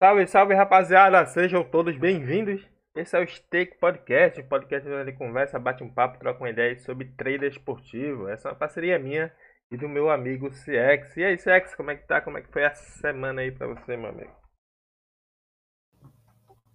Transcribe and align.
Salve, 0.00 0.28
salve 0.28 0.54
rapaziada, 0.54 1.26
sejam 1.26 1.64
todos 1.64 1.98
bem-vindos. 1.98 2.64
Esse 2.94 3.16
é 3.16 3.20
o 3.20 3.26
Steak 3.26 3.80
Podcast, 3.80 4.40
um 4.40 4.46
podcast 4.46 4.88
onde 4.88 5.10
conversa, 5.10 5.58
bate 5.58 5.82
um 5.82 5.88
papo, 5.88 6.20
troca 6.20 6.38
uma 6.38 6.50
ideia 6.50 6.78
sobre 6.78 7.06
trader 7.16 7.50
esportivo. 7.50 8.28
Essa 8.28 8.46
é 8.46 8.52
uma 8.52 8.56
parceria 8.56 8.96
minha 8.96 9.32
e 9.72 9.76
do 9.76 9.88
meu 9.88 10.08
amigo 10.08 10.50
CX. 10.50 11.16
E 11.16 11.24
aí, 11.24 11.36
CX, 11.36 11.74
como 11.74 11.90
é 11.90 11.96
que 11.96 12.06
tá? 12.06 12.20
Como 12.20 12.38
é 12.38 12.42
que 12.42 12.52
foi 12.52 12.64
a 12.64 12.72
semana 12.76 13.40
aí 13.40 13.50
pra 13.50 13.66
você, 13.66 13.96
meu 13.96 14.10
amigo? 14.10 14.30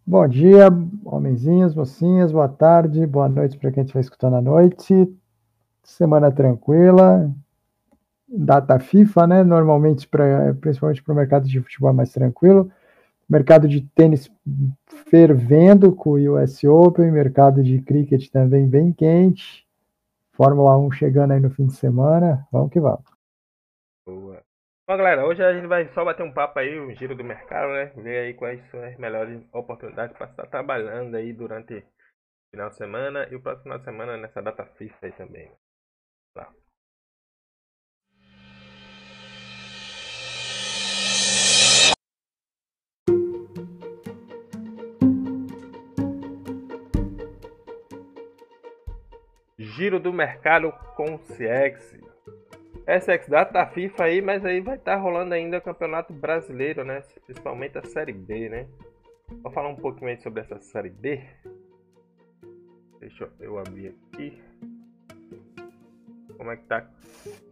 Bom 0.05 0.27
dia, 0.27 0.67
homenzinhos, 1.05 1.73
mocinhas, 1.73 2.29
boa 2.29 2.49
tarde, 2.49 3.07
boa 3.07 3.29
noite 3.29 3.57
para 3.57 3.71
quem 3.71 3.83
estiver 3.83 4.01
escutando 4.01 4.35
à 4.35 4.41
noite. 4.41 4.93
Semana 5.81 6.29
tranquila, 6.29 7.33
data 8.27 8.77
FIFA, 8.79 9.27
né? 9.27 9.43
Normalmente, 9.45 10.09
pra, 10.09 10.53
principalmente 10.59 11.01
para 11.01 11.13
o 11.13 11.15
mercado 11.15 11.47
de 11.47 11.61
futebol 11.61 11.89
é 11.89 11.93
mais 11.93 12.11
tranquilo. 12.11 12.69
Mercado 13.29 13.67
de 13.67 13.81
tênis 13.81 14.29
fervendo 15.09 15.95
com 15.95 16.11
o 16.11 16.35
US 16.35 16.63
Open, 16.63 17.11
mercado 17.11 17.63
de 17.63 17.81
cricket 17.81 18.29
também 18.29 18.67
bem 18.67 18.91
quente. 18.91 19.65
Fórmula 20.33 20.77
1 20.77 20.91
chegando 20.91 21.31
aí 21.31 21.39
no 21.39 21.49
fim 21.49 21.67
de 21.67 21.75
semana. 21.75 22.47
Vamos 22.51 22.71
que 22.71 22.79
vamos. 22.79 23.05
Boa. 24.05 24.43
Bom, 24.85 24.97
galera, 24.97 25.25
hoje 25.25 25.41
a 25.41 25.53
gente 25.53 25.67
vai 25.67 25.87
só 25.93 26.03
bater 26.03 26.23
um 26.23 26.33
papo 26.33 26.59
aí, 26.59 26.77
um 26.77 26.93
giro 26.93 27.15
do 27.15 27.23
mercado, 27.23 27.71
né? 27.71 27.85
Ver 27.95 28.25
aí 28.25 28.33
quais 28.33 28.61
são 28.69 28.83
as 28.83 28.97
melhores 28.97 29.41
oportunidades 29.53 30.15
para 30.17 30.29
estar 30.29 30.47
trabalhando 30.47 31.15
aí 31.15 31.31
durante 31.31 31.77
o 31.77 31.83
final 32.51 32.69
de 32.69 32.75
semana 32.75 33.27
e 33.31 33.35
o 33.35 33.41
próximo 33.41 33.63
final 33.63 33.77
de 33.79 33.85
semana 33.85 34.17
nessa 34.17 34.41
data 34.41 34.65
FIFA 34.65 35.05
aí 35.05 35.11
também. 35.13 35.47
Tá. 35.47 35.62
Giro 49.75 49.99
do 49.99 50.13
mercado 50.13 50.71
com 50.95 51.17
CX. 51.17 51.99
SX 52.85 53.27
data 53.27 53.65
FIFA 53.65 54.03
aí, 54.03 54.21
mas 54.21 54.45
aí 54.45 54.61
vai 54.61 54.75
estar 54.75 54.95
tá 54.95 55.01
rolando 55.01 55.33
ainda 55.33 55.57
o 55.57 55.61
Campeonato 55.61 56.13
Brasileiro, 56.13 56.83
né? 56.83 57.01
Principalmente 57.25 57.77
a 57.77 57.83
Série 57.83 58.13
B, 58.13 58.49
né? 58.49 58.67
Vou 59.41 59.51
falar 59.51 59.69
um 59.69 59.75
pouquinho 59.75 60.09
aí 60.09 60.17
sobre 60.17 60.41
essa 60.41 60.59
Série 60.59 60.91
B. 60.91 61.23
Deixa 62.99 63.27
eu 63.39 63.57
abrir 63.57 63.95
aqui. 64.13 64.39
Como 66.43 66.51
é 66.51 66.57
que 66.57 66.65
tá 66.65 66.85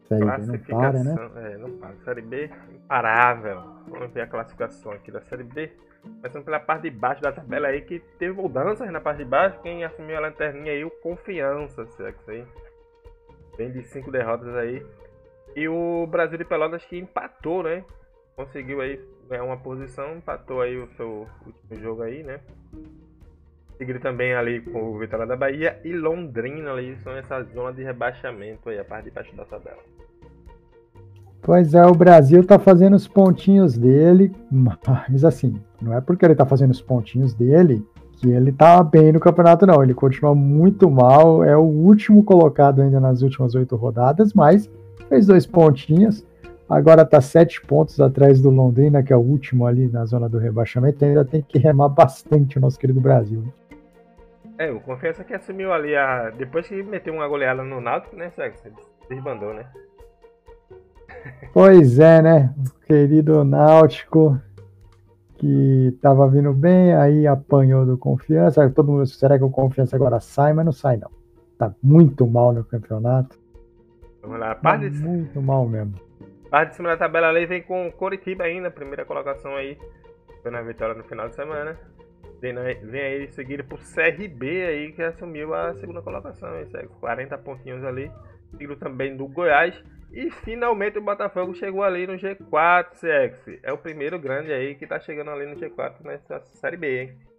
Série 0.10 0.22
classificação? 0.22 1.04
Não 1.04 1.16
para, 1.16 1.30
né? 1.30 1.54
É, 1.54 1.58
não 1.58 1.78
para. 1.78 1.96
Série 2.04 2.22
B, 2.22 2.52
imparável. 2.74 3.62
Vamos 3.88 4.12
ver 4.12 4.22
a 4.22 4.28
classificação 4.28 4.92
aqui 4.92 5.10
da 5.10 5.22
Série 5.22 5.46
B. 5.46 5.72
Começando 6.02 6.44
pela 6.44 6.60
parte 6.60 6.84
de 6.84 6.90
baixo 6.90 7.22
da 7.22 7.32
tabela 7.32 7.70
aí, 7.70 7.82
que 7.84 8.00
teve 8.20 8.34
mudanças 8.34 8.92
na 8.92 9.00
parte 9.00 9.20
de 9.20 9.26
baixo. 9.26 9.62
Quem 9.62 9.86
assumiu 9.86 10.18
a 10.18 10.20
lanterninha 10.20 10.74
aí, 10.74 10.84
o 10.84 10.92
Confiança, 10.92 11.86
CX 11.86 12.28
aí. 12.28 12.46
Vem 13.58 13.72
de 13.72 13.82
cinco 13.84 14.12
derrotas 14.12 14.54
aí. 14.56 14.86
E 15.56 15.70
o 15.70 16.06
Brasil 16.08 16.38
de 16.38 16.44
Pelotas 16.44 16.84
que 16.84 16.98
empatou, 16.98 17.64
né? 17.64 17.86
Conseguiu 18.36 18.82
aí 18.82 19.00
ganhar 19.30 19.46
uma 19.46 19.58
posição, 19.58 20.18
empatou 20.18 20.60
aí 20.60 20.78
o 20.78 20.88
seu 20.98 21.30
último 21.46 21.80
jogo 21.80 22.02
aí, 22.02 22.24
né? 22.24 22.42
Seguido 23.82 24.00
também 24.00 24.36
ali 24.36 24.62
com 24.62 24.92
o 24.92 25.00
Vitória 25.00 25.26
da 25.26 25.36
Bahia 25.36 25.80
e 25.84 25.92
Londrina 25.92 26.72
ali, 26.72 26.96
são 27.04 27.14
essa 27.14 27.42
zona 27.52 27.74
de 27.74 27.82
rebaixamento 27.82 28.70
aí, 28.70 28.78
a 28.78 28.86
parte 28.86 29.06
de 29.06 29.10
baixo 29.10 29.36
da 29.36 29.44
tabela. 29.44 29.80
Pois 31.42 31.74
é, 31.74 31.84
o 31.84 31.96
Brasil 31.96 32.46
tá 32.46 32.60
fazendo 32.60 32.96
os 32.96 33.08
pontinhos 33.08 33.76
dele, 33.76 34.32
mas 34.52 35.26
assim, 35.26 35.60
não 35.82 35.98
é 35.98 36.00
porque 36.00 36.24
ele 36.24 36.36
tá 36.36 36.46
fazendo 36.46 36.70
os 36.70 36.80
pontinhos 36.80 37.34
dele 37.34 37.84
que 38.18 38.30
ele 38.30 38.52
tá 38.52 38.84
bem 38.84 39.12
no 39.12 39.20
campeonato, 39.20 39.66
não. 39.66 39.82
Ele 39.82 39.96
continua 39.96 40.36
muito 40.36 40.88
mal, 40.88 41.44
é 41.44 41.58
o 41.58 41.64
último 41.64 42.24
colocado 42.24 42.84
ainda 42.84 43.00
nas 43.00 43.24
últimas 43.24 43.56
oito 43.56 43.76
rodadas, 43.76 44.32
mas 44.32 44.70
fez 45.10 45.26
dois 45.26 45.48
pontinhos. 45.48 46.24
Agora 46.70 47.02
está 47.02 47.20
sete 47.20 47.60
pontos 47.60 48.00
atrás 48.00 48.40
do 48.40 48.52
Londrina, 48.52 49.02
que 49.02 49.12
é 49.12 49.18
o 49.18 49.22
último 49.22 49.66
ali 49.66 49.88
na 49.88 50.06
zona 50.06 50.30
do 50.30 50.38
rebaixamento. 50.38 51.04
Ainda 51.04 51.26
tem 51.26 51.42
que 51.42 51.58
remar 51.58 51.90
bastante 51.90 52.60
o 52.60 52.62
nosso 52.62 52.78
querido 52.78 53.02
Brasil. 53.02 53.44
É, 54.58 54.72
o 54.72 54.80
Confiança 54.80 55.24
que 55.24 55.34
assumiu 55.34 55.74
ali 55.74 55.96
a. 55.96 56.30
Depois 56.30 56.68
que 56.68 56.84
meteu 56.84 57.14
uma 57.14 57.28
goleada 57.28 57.64
no 57.64 57.82
Náutico, 57.82 58.16
né, 58.16 58.30
Sérgio? 58.32 58.74
Desbandou, 59.10 59.54
né? 59.54 59.66
Pois 61.54 62.00
é, 62.00 62.22
né? 62.22 62.54
O 62.58 62.86
querido 62.86 63.44
Náutico 63.44 64.40
que 65.42 65.98
tava 66.00 66.30
vindo 66.30 66.54
bem, 66.54 66.94
aí 66.94 67.26
apanhou 67.26 67.84
do 67.84 67.98
Confiança. 67.98 68.70
Todo 68.70 68.92
mundo, 68.92 69.08
será 69.08 69.40
que 69.40 69.44
o 69.44 69.50
Confiança 69.50 69.96
agora 69.96 70.20
sai? 70.20 70.54
Mas 70.54 70.66
não 70.66 70.72
sai, 70.72 70.98
não. 70.98 71.10
Tá 71.58 71.74
muito 71.82 72.28
mal 72.28 72.54
no 72.54 72.64
campeonato. 72.64 73.40
Vamos 74.22 74.40
lá. 74.40 74.54
Parte 74.54 74.88
de... 74.90 75.00
Muito 75.00 75.42
mal 75.42 75.68
mesmo. 75.68 75.96
Parte 76.52 76.70
de 76.70 76.76
cima 76.76 76.90
da 76.90 76.98
tabela 76.98 77.30
ali 77.30 77.48
vem 77.48 77.64
com 77.64 77.92
Coritiba 77.92 78.44
ainda, 78.44 78.70
primeira 78.70 79.04
colocação 79.04 79.56
aí. 79.56 79.80
Foi 80.44 80.52
na 80.52 80.62
vitória 80.62 80.94
no 80.94 81.04
final 81.04 81.28
de 81.28 81.36
semana. 81.36 81.76
Vem, 82.42 82.58
aí 82.58 83.28
seguido 83.32 83.64
por 83.64 83.80
CRB 83.80 84.66
aí, 84.66 84.92
que 84.94 85.04
assumiu 85.04 85.54
a 85.54 85.76
segunda 85.76 86.02
colocação. 86.02 86.50
Aí, 86.50 86.66
40 87.00 87.38
pontinhos 87.38 87.84
ali. 87.84 88.12
Seguido 88.50 88.76
também 88.76 89.16
do 89.16 89.28
Goiás. 89.28 89.80
E 90.12 90.30
finalmente 90.30 90.98
o 90.98 91.02
Botafogo 91.02 91.54
chegou 91.54 91.84
ali 91.84 92.06
no 92.08 92.14
G4, 92.14 92.90
CX. 92.96 93.60
É 93.64 93.72
o 93.72 93.78
primeiro 93.78 94.20
grande 94.20 94.52
aí 94.52 94.76
que 94.76 94.88
tá 94.88 95.00
chegando 95.00 95.32
ali 95.32 95.46
no 95.46 95.56
G4 95.56 96.02
nessa 96.04 96.42
Série 96.42 96.78
B, 96.78 97.02
hein? 97.02 97.31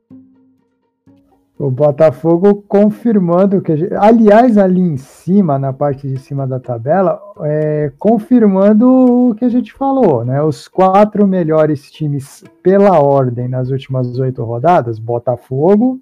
O 1.63 1.71
Botafogo 1.71 2.65
confirmando 2.67 3.63
que. 3.63 3.89
Aliás, 3.97 4.59
ali 4.59 4.81
em 4.81 4.97
cima, 4.97 5.61
na 5.61 5.73
parte 5.73 6.09
de 6.09 6.19
cima 6.19 6.45
da 6.45 6.59
tabela, 6.59 7.21
é, 7.43 7.93
confirmando 8.01 9.29
o 9.29 9.35
que 9.37 9.45
a 9.45 9.49
gente 9.49 9.73
falou, 9.73 10.25
né? 10.25 10.43
Os 10.43 10.67
quatro 10.67 11.25
melhores 11.25 11.89
times 11.89 12.43
pela 12.65 12.99
ordem 13.01 13.47
nas 13.47 13.71
últimas 13.71 14.19
oito 14.19 14.43
rodadas: 14.43 14.99
Botafogo 14.99 16.01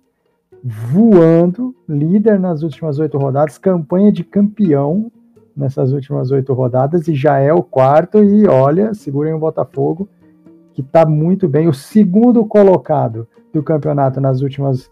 voando, 0.65 1.75
líder 1.87 2.41
nas 2.41 2.63
últimas 2.63 2.99
oito 2.99 3.19
rodadas, 3.19 3.59
campanha 3.59 4.11
de 4.11 4.25
campeão 4.25 5.13
nessas 5.55 5.93
últimas 5.93 6.31
oito 6.31 6.55
rodadas 6.55 7.07
e 7.07 7.15
já 7.15 7.37
é 7.37 7.53
o 7.53 7.63
quarto. 7.63 8.25
E 8.25 8.47
olha, 8.47 8.95
segurem 8.95 9.35
o 9.35 9.39
Botafogo, 9.39 10.09
que 10.73 10.81
está 10.81 11.05
muito 11.05 11.47
bem. 11.47 11.69
O 11.69 11.75
segundo 11.75 12.47
colocado 12.47 13.29
do 13.53 13.63
campeonato 13.63 14.23
nas 14.23 14.41
últimas 14.41 14.91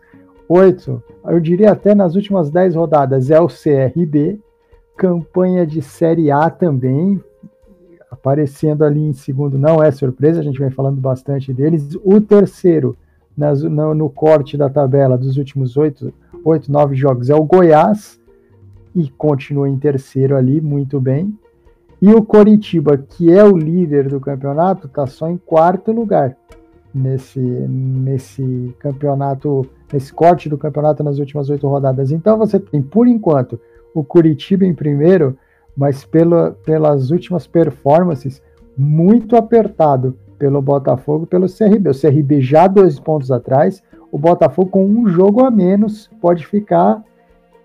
oito, 0.48 1.02
eu 1.24 1.38
diria 1.40 1.72
até 1.72 1.94
nas 1.94 2.14
últimas 2.14 2.50
dez 2.50 2.74
rodadas, 2.74 3.30
é 3.30 3.40
o 3.40 3.48
CRB, 3.48 4.40
campanha 4.96 5.66
de 5.66 5.82
Série 5.82 6.30
A 6.30 6.50
também, 6.50 7.22
aparecendo 8.10 8.84
ali 8.84 9.00
em 9.00 9.12
segundo, 9.12 9.58
não 9.58 9.82
é 9.82 9.90
surpresa, 9.90 10.40
a 10.40 10.42
gente 10.42 10.58
vem 10.58 10.70
falando 10.70 11.00
bastante 11.00 11.52
deles. 11.52 11.96
O 12.02 12.20
terceiro, 12.20 12.96
nas, 13.36 13.62
no, 13.62 13.94
no, 13.94 14.10
corte 14.10 14.56
da 14.56 14.68
tabela 14.68 15.16
dos 15.16 15.36
últimos 15.36 15.76
oito, 15.76 16.12
oito, 16.44 16.72
nove 16.72 16.96
jogos, 16.96 17.30
é 17.30 17.34
o 17.34 17.44
Goiás, 17.44 18.18
e 18.94 19.08
continua 19.10 19.68
em 19.68 19.78
terceiro 19.78 20.36
ali, 20.36 20.60
muito 20.60 21.00
bem. 21.00 21.38
E 22.00 22.12
o 22.12 22.22
Coritiba, 22.22 22.96
que 22.96 23.30
é 23.30 23.44
o 23.44 23.56
líder 23.56 24.08
do 24.08 24.20
campeonato, 24.20 24.86
está 24.86 25.06
só 25.06 25.28
em 25.28 25.36
quarto 25.36 25.92
lugar 25.92 26.36
nesse, 26.94 27.40
nesse 27.40 28.74
campeonato, 28.78 29.66
nesse 29.92 30.12
corte 30.12 30.48
do 30.48 30.58
campeonato 30.58 31.02
nas 31.02 31.18
últimas 31.18 31.48
oito 31.48 31.66
rodadas. 31.66 32.10
Então 32.10 32.36
você 32.36 32.58
tem, 32.58 32.82
por 32.82 33.06
enquanto, 33.06 33.60
o 33.94 34.04
Curitiba 34.04 34.64
em 34.64 34.74
primeiro, 34.74 35.36
mas 35.76 36.04
pela, 36.04 36.52
pelas 36.64 37.10
últimas 37.10 37.46
performances, 37.46 38.42
muito 38.76 39.36
apertado 39.36 40.16
pelo 40.38 40.62
Botafogo 40.62 41.26
pelo 41.26 41.46
CRB. 41.46 41.90
O 41.90 42.00
CRB 42.00 42.40
já 42.40 42.66
dois 42.66 42.98
pontos 43.00 43.30
atrás, 43.30 43.82
o 44.12 44.18
Botafogo 44.18 44.70
com 44.70 44.84
um 44.84 45.08
jogo 45.08 45.44
a 45.44 45.50
menos 45.50 46.08
pode 46.20 46.46
ficar 46.46 47.02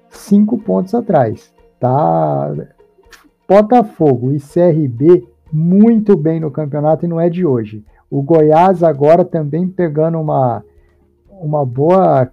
cinco 0.09 0.57
pontos 0.57 0.93
atrás. 0.95 1.53
Tá? 1.79 2.51
Botafogo 3.47 4.33
e 4.33 4.39
CRB 4.39 5.27
muito 5.51 6.17
bem 6.17 6.39
no 6.39 6.49
campeonato 6.49 7.05
e 7.05 7.07
não 7.07 7.19
é 7.19 7.29
de 7.29 7.45
hoje. 7.45 7.83
O 8.09 8.21
Goiás 8.21 8.83
agora 8.83 9.23
também 9.23 9.67
pegando 9.67 10.19
uma, 10.19 10.63
uma 11.39 11.65
boa 11.65 12.29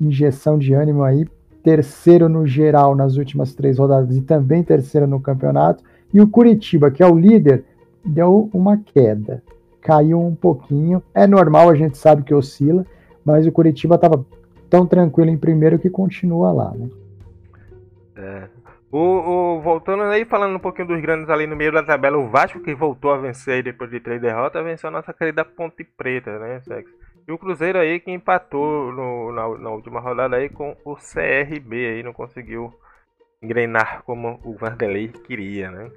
injeção 0.00 0.58
de 0.58 0.74
ânimo 0.74 1.02
aí, 1.02 1.26
terceiro 1.62 2.28
no 2.28 2.46
geral 2.46 2.94
nas 2.94 3.16
últimas 3.16 3.54
três 3.54 3.78
rodadas 3.78 4.16
e 4.16 4.22
também 4.22 4.62
terceiro 4.62 5.06
no 5.06 5.20
campeonato. 5.20 5.82
E 6.12 6.20
o 6.20 6.28
Curitiba, 6.28 6.90
que 6.90 7.02
é 7.02 7.06
o 7.06 7.18
líder, 7.18 7.64
deu 8.04 8.50
uma 8.52 8.76
queda, 8.76 9.42
caiu 9.80 10.20
um 10.20 10.34
pouquinho. 10.34 11.02
É 11.14 11.26
normal, 11.26 11.70
a 11.70 11.74
gente 11.74 11.96
sabe 11.96 12.22
que 12.22 12.34
oscila, 12.34 12.84
mas 13.24 13.46
o 13.46 13.52
Curitiba 13.52 13.94
estava 13.94 14.24
tão 14.68 14.86
tranquilo 14.86 15.30
em 15.30 15.38
primeiro 15.38 15.78
que 15.78 15.88
continua 15.88 16.52
lá, 16.52 16.72
né? 16.74 16.88
É. 18.16 18.48
O, 18.90 18.98
o, 18.98 19.60
voltando 19.62 20.02
aí, 20.02 20.26
falando 20.26 20.56
um 20.56 20.58
pouquinho 20.58 20.88
dos 20.88 21.00
grandes 21.00 21.30
ali 21.30 21.46
no 21.46 21.56
meio 21.56 21.72
da 21.72 21.82
tabela, 21.82 22.18
o 22.18 22.28
Vasco 22.28 22.60
que 22.60 22.74
voltou 22.74 23.10
a 23.10 23.16
vencer 23.16 23.62
depois 23.62 23.90
de 23.90 24.00
três 24.00 24.20
derrotas, 24.20 24.62
venceu 24.62 24.88
a 24.88 24.92
nossa 24.92 25.14
querida 25.14 25.46
Ponte 25.46 25.82
Preta, 25.82 26.38
né, 26.38 26.60
Sex? 26.60 26.90
E 27.26 27.32
o 27.32 27.38
Cruzeiro 27.38 27.78
aí 27.78 28.00
que 28.00 28.10
empatou 28.10 28.92
no, 28.92 29.32
na, 29.32 29.58
na, 29.58 29.70
última 29.70 30.00
rodada 30.00 30.36
aí 30.36 30.48
com 30.48 30.76
o 30.84 30.96
CRB 30.96 31.86
aí, 31.86 32.02
não 32.02 32.12
conseguiu 32.12 32.72
engrenar 33.40 34.02
como 34.04 34.40
o 34.44 34.54
Vanderlei 34.54 35.08
queria, 35.08 35.70
né? 35.70 35.90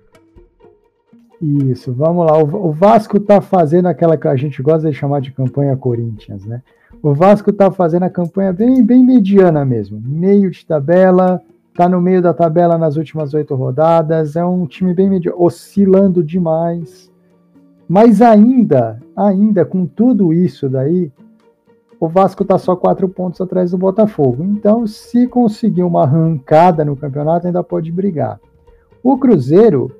Isso, 1.42 1.94
vamos 1.94 2.26
lá. 2.26 2.38
O, 2.38 2.72
Vasco 2.72 3.20
tá 3.20 3.42
fazendo 3.42 3.88
aquela 3.88 4.18
que 4.18 4.28
a 4.28 4.36
gente 4.36 4.62
gosta 4.62 4.90
de 4.90 4.96
chamar 4.96 5.20
de 5.20 5.32
campanha 5.32 5.76
Corinthians, 5.76 6.46
né? 6.46 6.62
O 7.02 7.14
Vasco 7.14 7.52
tá 7.52 7.70
fazendo 7.70 8.04
a 8.04 8.10
campanha 8.10 8.54
bem, 8.54 8.84
bem 8.84 9.04
mediana 9.04 9.66
mesmo. 9.66 10.02
Meio 10.02 10.50
de 10.50 10.66
tabela, 10.66 11.42
tá 11.74 11.90
no 11.90 12.00
meio 12.00 12.22
da 12.22 12.34
tabela 12.34 12.78
nas 12.78 12.96
últimas 12.96 13.34
oito 13.34 13.54
rodadas. 13.54 14.36
É 14.36 14.46
um 14.46 14.66
time 14.66 14.94
bem 14.94 15.10
mediano, 15.10 15.38
oscilando 15.42 16.24
demais. 16.24 17.12
Mas 17.88 18.22
ainda, 18.22 19.00
ainda 19.16 19.64
com 19.64 19.86
tudo 19.86 20.34
isso 20.34 20.68
daí, 20.68 21.12
o 22.00 22.08
Vasco 22.08 22.44
está 22.44 22.58
só 22.58 22.76
quatro 22.76 23.08
pontos 23.08 23.40
atrás 23.40 23.72
do 23.72 23.78
Botafogo. 23.78 24.44
Então, 24.44 24.86
se 24.88 25.28
conseguir 25.28 25.84
uma 25.84 26.04
arrancada 26.04 26.84
no 26.84 26.96
campeonato, 26.96 27.48
ainda 27.48 27.64
pode 27.64 27.92
brigar. 27.92 28.40
O 29.04 29.18
Cruzeiro 29.18 29.92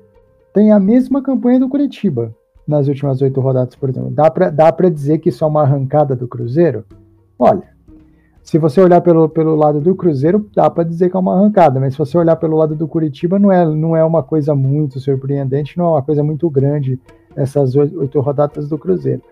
tem 0.52 0.72
a 0.72 0.80
mesma 0.80 1.22
campanha 1.22 1.60
do 1.60 1.68
Curitiba 1.68 2.34
nas 2.66 2.88
últimas 2.88 3.22
oito 3.22 3.40
rodadas, 3.40 3.76
por 3.76 3.88
exemplo. 3.88 4.10
Dá 4.10 4.72
para 4.72 4.90
dizer 4.90 5.18
que 5.18 5.28
isso 5.28 5.44
é 5.44 5.46
uma 5.46 5.62
arrancada 5.62 6.16
do 6.16 6.26
Cruzeiro? 6.26 6.84
Olha, 7.38 7.76
se 8.42 8.58
você 8.58 8.80
olhar 8.80 9.00
pelo, 9.00 9.28
pelo 9.28 9.54
lado 9.54 9.80
do 9.80 9.94
Cruzeiro, 9.94 10.48
dá 10.54 10.68
para 10.68 10.84
dizer 10.84 11.10
que 11.10 11.16
é 11.16 11.20
uma 11.20 11.34
arrancada, 11.34 11.78
mas 11.78 11.94
se 11.94 11.98
você 11.98 12.18
olhar 12.18 12.36
pelo 12.36 12.56
lado 12.56 12.74
do 12.74 12.88
Curitiba, 12.88 13.38
não 13.38 13.52
é, 13.52 13.64
não 13.64 13.96
é 13.96 14.04
uma 14.04 14.22
coisa 14.22 14.54
muito 14.54 14.98
surpreendente, 14.98 15.78
não 15.78 15.86
é 15.86 15.88
uma 15.90 16.02
coisa 16.02 16.22
muito 16.24 16.48
grande 16.50 16.98
essas 17.36 17.76
oito 17.76 18.18
rodadas 18.20 18.68
do 18.68 18.78
Cruzeiro. 18.78 19.22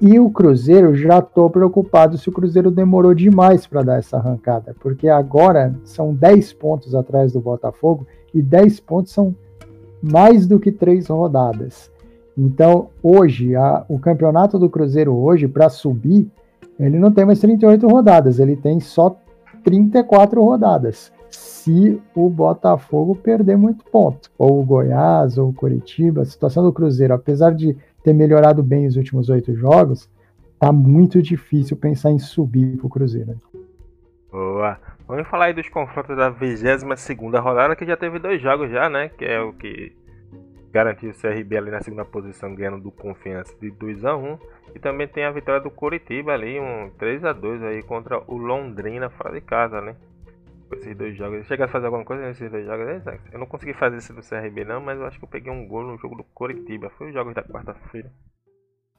E 0.00 0.18
o 0.18 0.30
Cruzeiro, 0.30 0.94
já 0.94 1.18
estou 1.18 1.50
preocupado 1.50 2.16
se 2.16 2.28
o 2.28 2.32
Cruzeiro 2.32 2.70
demorou 2.70 3.14
demais 3.14 3.66
para 3.66 3.82
dar 3.82 3.98
essa 3.98 4.16
arrancada, 4.16 4.74
porque 4.80 5.08
agora 5.08 5.74
são 5.84 6.14
10 6.14 6.54
pontos 6.54 6.94
atrás 6.94 7.32
do 7.32 7.40
Botafogo 7.40 8.06
e 8.34 8.40
10 8.40 8.80
pontos 8.80 9.12
são 9.12 9.34
mais 10.02 10.46
do 10.46 10.58
que 10.58 10.72
três 10.72 11.08
rodadas. 11.08 11.90
Então, 12.36 12.88
hoje, 13.02 13.54
a, 13.54 13.84
o 13.88 13.98
campeonato 13.98 14.58
do 14.58 14.70
Cruzeiro 14.70 15.14
hoje, 15.14 15.46
para 15.46 15.68
subir, 15.68 16.30
ele 16.78 16.98
não 16.98 17.12
tem 17.12 17.26
mais 17.26 17.38
38 17.40 17.86
rodadas, 17.86 18.38
ele 18.38 18.56
tem 18.56 18.80
só 18.80 19.14
34 19.62 20.42
rodadas. 20.42 21.12
Se 21.30 22.00
o 22.14 22.28
Botafogo 22.28 23.14
perder 23.14 23.56
muito 23.56 23.84
ponto, 23.84 24.30
ou 24.38 24.60
o 24.60 24.64
Goiás, 24.64 25.38
ou 25.38 25.50
o 25.50 25.52
Curitiba, 25.52 26.22
a 26.22 26.24
situação 26.24 26.62
do 26.62 26.72
Cruzeiro, 26.72 27.14
apesar 27.14 27.54
de 27.54 27.76
ter 28.02 28.12
melhorado 28.12 28.62
bem 28.62 28.86
os 28.86 28.96
últimos 28.96 29.28
oito 29.28 29.54
jogos, 29.54 30.08
tá 30.58 30.72
muito 30.72 31.22
difícil 31.22 31.76
pensar 31.76 32.10
em 32.10 32.18
subir 32.18 32.76
pro 32.78 32.88
Cruzeiro. 32.88 33.36
Boa. 34.30 34.78
Vamos 35.06 35.26
falar 35.28 35.46
aí 35.46 35.52
dos 35.52 35.68
confrontos 35.68 36.16
da 36.16 36.30
22 36.30 36.82
rodada, 37.42 37.74
que 37.74 37.84
já 37.84 37.96
teve 37.96 38.18
dois 38.18 38.40
jogos 38.40 38.70
já, 38.70 38.88
né? 38.88 39.08
Que 39.08 39.24
é 39.24 39.40
o 39.40 39.52
que 39.52 39.92
garantiu 40.72 41.10
o 41.10 41.14
CRB 41.14 41.56
ali 41.56 41.70
na 41.70 41.80
segunda 41.80 42.04
posição, 42.04 42.54
ganhando 42.54 42.80
do 42.80 42.92
Confiança 42.92 43.52
de 43.60 43.70
2 43.72 44.04
a 44.04 44.16
1 44.16 44.38
E 44.74 44.78
também 44.78 45.08
tem 45.08 45.24
a 45.24 45.32
vitória 45.32 45.60
do 45.60 45.70
Curitiba 45.70 46.32
ali, 46.32 46.60
um 46.60 46.90
3 46.96 47.24
a 47.24 47.32
2 47.32 47.62
aí 47.62 47.82
contra 47.82 48.22
o 48.26 48.36
Londrina 48.36 49.10
fora 49.10 49.32
de 49.32 49.40
casa, 49.40 49.80
né? 49.80 49.96
Esses 50.72 50.96
dois 50.96 51.16
jogos. 51.16 51.46
Chega 51.46 51.64
a 51.64 51.68
fazer 51.68 51.86
alguma 51.86 52.04
coisa 52.04 52.22
nesses 52.22 52.50
dois 52.50 52.64
jogos 52.64 52.86
aí, 52.88 53.18
Eu 53.32 53.38
não 53.38 53.46
consegui 53.46 53.74
fazer 53.74 53.96
esse 53.96 54.12
do 54.12 54.22
CRB 54.22 54.64
não, 54.64 54.80
mas 54.80 54.98
eu 54.98 55.06
acho 55.06 55.18
que 55.18 55.24
eu 55.24 55.28
peguei 55.28 55.52
um 55.52 55.66
gol 55.66 55.82
no 55.82 55.98
jogo 55.98 56.16
do 56.16 56.24
Curitiba. 56.24 56.90
Foi 56.90 57.08
os 57.08 57.14
jogos 57.14 57.34
da 57.34 57.42
quarta-feira. 57.42 58.10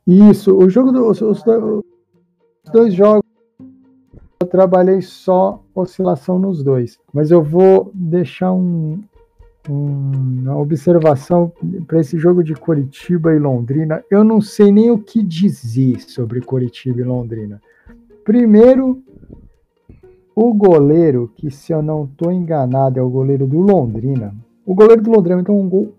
Isso, 0.07 0.57
o 0.57 0.69
jogo 0.69 0.91
dos 0.91 1.21
os, 1.21 1.45
os 1.45 2.71
dois 2.71 2.93
jogos 2.93 3.21
eu 4.41 4.47
trabalhei 4.47 5.01
só 5.01 5.63
oscilação 5.73 6.39
nos 6.39 6.63
dois, 6.63 6.97
mas 7.13 7.29
eu 7.29 7.43
vou 7.43 7.91
deixar 7.93 8.51
um, 8.51 8.99
um, 9.69 10.11
uma 10.41 10.57
observação 10.57 11.53
para 11.85 11.99
esse 11.99 12.17
jogo 12.17 12.43
de 12.43 12.55
Curitiba 12.55 13.33
e 13.33 13.39
Londrina. 13.39 14.03
Eu 14.09 14.23
não 14.23 14.41
sei 14.41 14.71
nem 14.71 14.89
o 14.89 14.97
que 14.97 15.21
dizer 15.21 16.01
sobre 16.01 16.41
Curitiba 16.41 17.01
e 17.01 17.03
Londrina. 17.03 17.61
Primeiro, 18.23 19.03
o 20.35 20.53
goleiro, 20.53 21.31
que 21.35 21.51
se 21.51 21.73
eu 21.73 21.81
não 21.81 22.05
estou 22.05 22.31
enganado 22.31 22.99
é 22.99 23.03
o 23.03 23.09
goleiro 23.09 23.45
do 23.45 23.59
Londrina. 23.59 24.33
O 24.65 24.73
goleiro 24.73 25.01
do 25.01 25.11
Londrina 25.11 25.43
tem 25.43 25.53
um 25.53 25.67
gol 25.67 25.93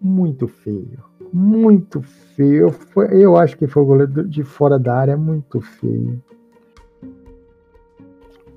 muito 0.00 0.46
feio. 0.46 0.98
Muito 1.32 2.00
feio. 2.02 2.72
Eu 3.10 3.36
acho 3.36 3.56
que 3.56 3.66
foi 3.66 3.82
o 3.82 3.86
goleiro 3.86 4.28
de 4.28 4.44
fora 4.44 4.78
da 4.78 4.94
área, 4.94 5.16
muito 5.16 5.60
feio. 5.60 6.22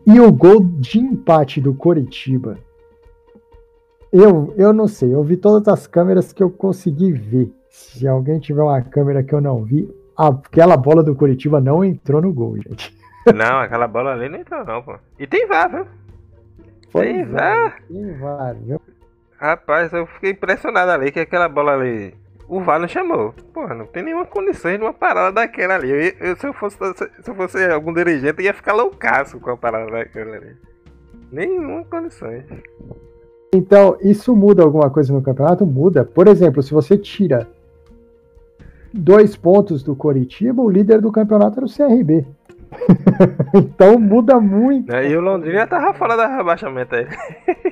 E 0.06 0.20
o 0.20 0.32
gol 0.32 0.64
de 0.64 1.00
empate 1.00 1.60
do 1.60 1.74
Coritiba. 1.74 2.58
Eu, 4.12 4.54
eu 4.56 4.72
não 4.72 4.88
sei, 4.88 5.14
eu 5.14 5.22
vi 5.22 5.36
todas 5.36 5.68
as 5.68 5.86
câmeras 5.86 6.32
que 6.32 6.42
eu 6.42 6.50
consegui 6.50 7.12
ver. 7.12 7.52
Se 7.70 8.08
alguém 8.08 8.40
tiver 8.40 8.64
uma 8.64 8.82
câmera 8.82 9.22
que 9.22 9.34
eu 9.34 9.42
não 9.42 9.64
vi, 9.64 9.94
aquela 10.16 10.78
bola 10.78 11.04
do 11.04 11.14
Curitiba 11.14 11.60
não 11.60 11.84
entrou 11.84 12.22
no 12.22 12.34
gol, 12.34 12.56
gente. 12.58 12.97
Não, 13.34 13.60
aquela 13.60 13.88
bola 13.88 14.14
ali 14.14 14.30
não 14.30 14.40
entrou 14.40 14.64
não, 14.66 14.82
pô. 14.82 14.98
E 15.20 15.28
tem 15.28 15.48
VAR, 15.48 15.70
viu? 15.70 15.88
Tem 16.94 17.26
VAR. 17.26 17.82
Tem 17.88 18.18
VAR, 18.18 18.56
viu? 18.56 18.82
Rapaz, 19.38 19.94
eu 19.94 20.08
fiquei 20.08 20.32
impressionado 20.32 20.92
ali 20.92 21.12
que 21.12 21.20
aquela 21.20 21.48
bola 21.48 21.74
ali 21.74 22.14
o 22.48 22.62
VAR 22.62 22.80
não 22.80 22.88
chamou. 22.88 23.34
Porra, 23.54 23.76
não 23.76 23.86
tem 23.86 24.04
nenhuma 24.04 24.26
condição 24.26 24.72
de 24.72 24.82
uma 24.82 24.94
parada 24.94 25.34
daquela 25.34 25.76
ali. 25.76 25.90
Eu, 25.90 26.30
eu, 26.30 26.36
se, 26.38 26.48
eu 26.48 26.54
fosse, 26.54 26.78
se 27.22 27.30
eu 27.30 27.36
fosse 27.36 27.64
algum 27.66 27.94
dirigente, 27.94 28.40
eu 28.40 28.46
ia 28.46 28.54
ficar 28.54 28.74
loucaço 28.74 29.40
com 29.40 29.50
a 29.52 29.58
parada 29.58 29.92
daquela 29.92 30.38
ali. 30.38 30.56
Nenhuma 31.32 31.84
condição. 31.86 32.30
Então, 33.54 33.98
isso 34.02 34.36
muda 34.36 34.64
alguma 34.64 34.90
coisa 34.90 35.12
no 35.12 35.22
campeonato? 35.22 35.66
Muda. 35.66 36.06
Por 36.06 36.28
exemplo, 36.28 36.64
se 36.64 36.74
você 36.74 36.98
tira 36.98 37.48
dois 38.94 39.36
pontos 39.36 39.84
do 39.84 39.96
Coritiba, 39.96 40.62
o 40.62 40.70
líder 40.70 41.02
do 41.02 41.12
campeonato 41.12 41.60
era 41.60 41.66
o 41.66 41.70
CRB. 41.70 42.26
então 43.54 44.00
muda 44.00 44.40
muito. 44.40 44.94
É, 44.94 45.10
e 45.10 45.16
o 45.16 45.22
Londrina 45.22 45.66
tava 45.68 45.94
fora 45.94 46.16
da 46.16 46.38
rebaixamento 46.38 46.96
aí. 46.96 47.08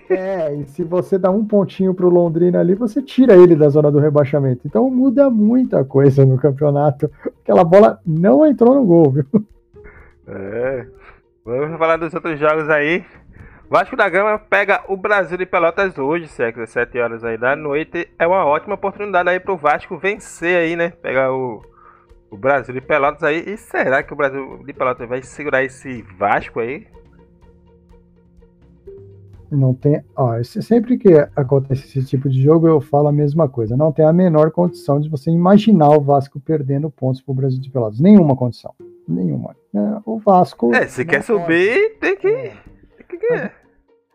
é, 0.09 0.55
e 0.55 0.65
se 0.65 0.83
você 0.83 1.17
dá 1.17 1.29
um 1.29 1.45
pontinho 1.45 1.93
pro 1.93 2.09
Londrina 2.09 2.59
ali, 2.59 2.75
você 2.75 3.01
tira 3.01 3.33
ele 3.33 3.55
da 3.55 3.69
zona 3.69 3.91
do 3.91 3.99
rebaixamento. 3.99 4.61
Então 4.65 4.89
muda 4.89 5.29
muita 5.29 5.83
coisa 5.83 6.25
no 6.25 6.37
campeonato. 6.37 7.09
Aquela 7.43 7.63
bola 7.63 7.99
não 8.05 8.45
entrou 8.45 8.75
no 8.75 8.85
gol, 8.85 9.11
viu? 9.11 9.25
É. 10.27 10.87
Vamos 11.43 11.77
falar 11.77 11.97
dos 11.97 12.13
outros 12.13 12.39
jogos 12.39 12.69
aí. 12.69 13.05
Vasco 13.69 13.95
da 13.95 14.07
Gama 14.07 14.37
pega 14.37 14.83
o 14.87 14.95
Brasil 14.95 15.37
de 15.37 15.45
Pelotas 15.45 15.97
hoje, 15.97 16.27
certo? 16.27 16.61
Às 16.61 16.69
7 16.69 16.99
horas 16.99 17.23
aí 17.23 17.37
da 17.37 17.55
noite. 17.55 18.07
É 18.17 18.27
uma 18.27 18.45
ótima 18.45 18.75
oportunidade 18.75 19.29
aí 19.29 19.39
pro 19.39 19.57
Vasco 19.57 19.97
vencer 19.97 20.57
aí, 20.57 20.75
né? 20.75 20.91
Pegar 21.01 21.31
o 21.31 21.63
o 22.35 22.37
Brasil 22.37 22.73
de 22.73 22.81
Pelotas 22.81 23.23
aí. 23.23 23.43
E 23.47 23.57
será 23.57 24.03
que 24.03 24.13
o 24.13 24.15
Brasil 24.15 24.61
de 24.65 24.73
Pelotas 24.73 25.07
vai 25.07 25.21
segurar 25.23 25.63
esse 25.63 26.03
Vasco 26.17 26.59
aí? 26.59 26.85
Não 29.49 29.73
tem. 29.73 30.03
Ó, 30.15 30.41
sempre 30.43 30.97
que 30.97 31.13
acontece 31.35 31.85
esse 31.85 32.05
tipo 32.05 32.27
de 32.27 32.41
jogo, 32.41 32.67
eu 32.67 32.81
falo 32.81 33.07
a 33.07 33.11
mesma 33.11 33.47
coisa. 33.47 33.77
Não 33.77 33.91
tem 33.91 34.05
a 34.05 34.11
menor 34.11 34.51
condição 34.51 34.99
de 34.99 35.09
você 35.09 35.31
imaginar 35.31 35.89
o 35.89 36.01
Vasco 36.01 36.39
perdendo 36.39 36.89
pontos 36.89 37.21
para 37.21 37.31
o 37.31 37.35
Brasil 37.35 37.61
de 37.61 37.69
Pelotas. 37.69 37.99
Nenhuma 37.99 38.35
condição. 38.35 38.73
Nenhuma. 39.07 39.55
É, 39.73 40.01
o 40.05 40.19
Vasco. 40.19 40.73
É, 40.75 40.87
se 40.87 41.05
quer 41.05 41.23
subir, 41.23 41.97
tem 41.99 42.17
que. 42.17 42.27
É. 42.27 42.57
Tem 43.07 43.19
que... 43.19 43.64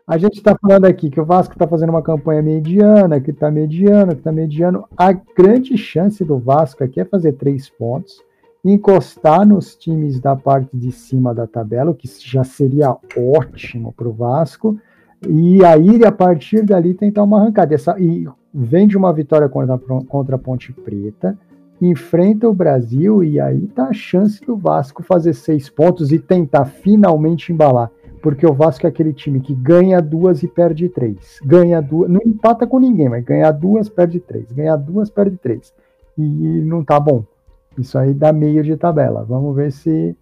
A 0.07 0.17
gente 0.17 0.37
está 0.37 0.57
falando 0.59 0.85
aqui 0.85 1.09
que 1.09 1.21
o 1.21 1.25
Vasco 1.25 1.53
está 1.53 1.67
fazendo 1.67 1.91
uma 1.91 2.01
campanha 2.01 2.41
mediana, 2.41 3.21
que 3.21 3.31
está 3.31 3.51
mediano, 3.51 4.13
que 4.13 4.19
está 4.19 4.31
mediano. 4.31 4.85
A 4.97 5.13
grande 5.13 5.77
chance 5.77 6.23
do 6.25 6.37
Vasco 6.37 6.83
aqui 6.83 6.99
é 6.99 7.05
fazer 7.05 7.33
três 7.33 7.69
pontos, 7.69 8.21
encostar 8.65 9.45
nos 9.45 9.75
times 9.75 10.19
da 10.19 10.35
parte 10.35 10.75
de 10.75 10.91
cima 10.91 11.33
da 11.33 11.45
tabela, 11.45 11.91
o 11.91 11.95
que 11.95 12.09
já 12.19 12.43
seria 12.43 12.95
ótimo 13.15 13.93
para 13.93 14.07
o 14.07 14.11
Vasco, 14.11 14.77
e 15.27 15.63
aí 15.63 16.03
a 16.03 16.11
partir 16.11 16.63
dali 16.63 16.93
tentar 16.93 17.23
uma 17.23 17.39
arrancada. 17.39 17.75
Essa, 17.75 17.95
e 17.99 18.27
vem 18.53 18.87
de 18.87 18.97
uma 18.97 19.13
vitória 19.13 19.47
contra, 19.47 19.77
contra 19.77 20.35
a 20.35 20.39
Ponte 20.39 20.73
Preta, 20.73 21.37
enfrenta 21.79 22.49
o 22.49 22.53
Brasil, 22.53 23.23
e 23.23 23.39
aí 23.39 23.67
tá 23.67 23.85
a 23.85 23.93
chance 23.93 24.43
do 24.45 24.57
Vasco 24.57 25.03
fazer 25.03 25.33
seis 25.33 25.69
pontos 25.69 26.11
e 26.11 26.19
tentar 26.19 26.65
finalmente 26.65 27.53
embalar 27.53 27.91
porque 28.21 28.45
o 28.45 28.53
Vasco 28.53 28.85
é 28.85 28.89
aquele 28.89 29.13
time 29.13 29.39
que 29.39 29.53
ganha 29.53 29.99
duas 30.01 30.43
e 30.43 30.47
perde 30.47 30.87
três. 30.87 31.39
Ganha 31.43 31.81
duas, 31.81 32.09
não 32.09 32.21
empata 32.25 32.67
com 32.67 32.79
ninguém, 32.79 33.09
mas 33.09 33.23
ganha 33.23 33.51
duas, 33.51 33.89
perde 33.89 34.19
três. 34.19 34.51
Ganha 34.51 34.75
duas, 34.75 35.09
perde 35.09 35.37
três. 35.37 35.73
E 36.17 36.21
não 36.21 36.83
tá 36.83 36.99
bom. 36.99 37.23
Isso 37.77 37.97
aí 37.97 38.13
dá 38.13 38.31
meio 38.31 38.63
de 38.63 38.77
tabela. 38.77 39.25
Vamos 39.27 39.55
ver 39.55 39.71
se 39.71 40.15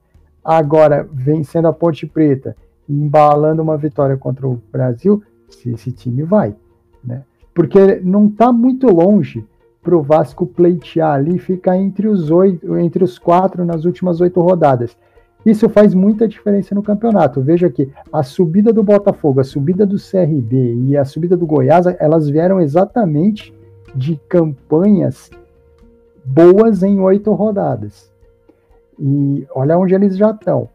agora, 0.44 1.08
vencendo 1.12 1.68
a 1.68 1.74
Ponte 1.74 2.06
Preta 2.06 2.56
e 2.88 2.94
embalando 2.94 3.62
uma 3.62 3.78
vitória 3.78 4.16
contra 4.16 4.48
o 4.48 4.62
Brasil, 4.72 5.22
se 5.50 5.72
esse 5.72 5.92
time 5.92 6.24
vai, 6.24 6.56
né? 7.04 7.24
Porque 7.54 8.00
não 8.04 8.28
está 8.28 8.52
muito 8.52 8.88
longe 8.88 9.46
para 9.82 9.98
o 9.98 10.02
Vasco 10.02 10.46
pleitear 10.46 11.16
ali 11.16 11.38
ficar 11.40 11.78
entre 11.78 12.08
os 12.08 12.30
oito, 12.30 12.78
entre 12.78 13.04
os 13.04 13.18
quatro 13.18 13.66
nas 13.66 13.86
últimas 13.86 14.22
oito 14.22 14.40
rodadas. 14.40 14.96
Isso 15.46 15.70
faz 15.70 15.94
muita 15.94 16.28
diferença 16.28 16.76
no 16.76 16.84
campeonato. 16.84 17.42
Veja 17.42 17.70
que 17.70 17.90
a 18.12 18.24
subida 18.24 18.74
do 18.74 18.84
Botafogo, 18.84 19.40
a 19.40 19.44
subida 19.44 19.86
do 19.86 19.96
CRB 19.96 20.76
e 20.88 20.98
a 20.98 21.06
subida 21.06 21.38
do 21.38 21.46
Goiás, 21.46 21.86
elas 22.00 22.30
vieram 22.30 22.60
exatamente 22.60 23.54
de 23.96 24.20
campanhas 24.28 25.30
boas 26.26 26.84
em 26.84 27.00
oito 27.00 27.32
rodadas. 27.34 28.12
E 29.00 29.48
olha 29.56 29.78
onde 29.78 29.96
eles 29.96 30.18
já 30.18 30.32
estão. 30.32 30.68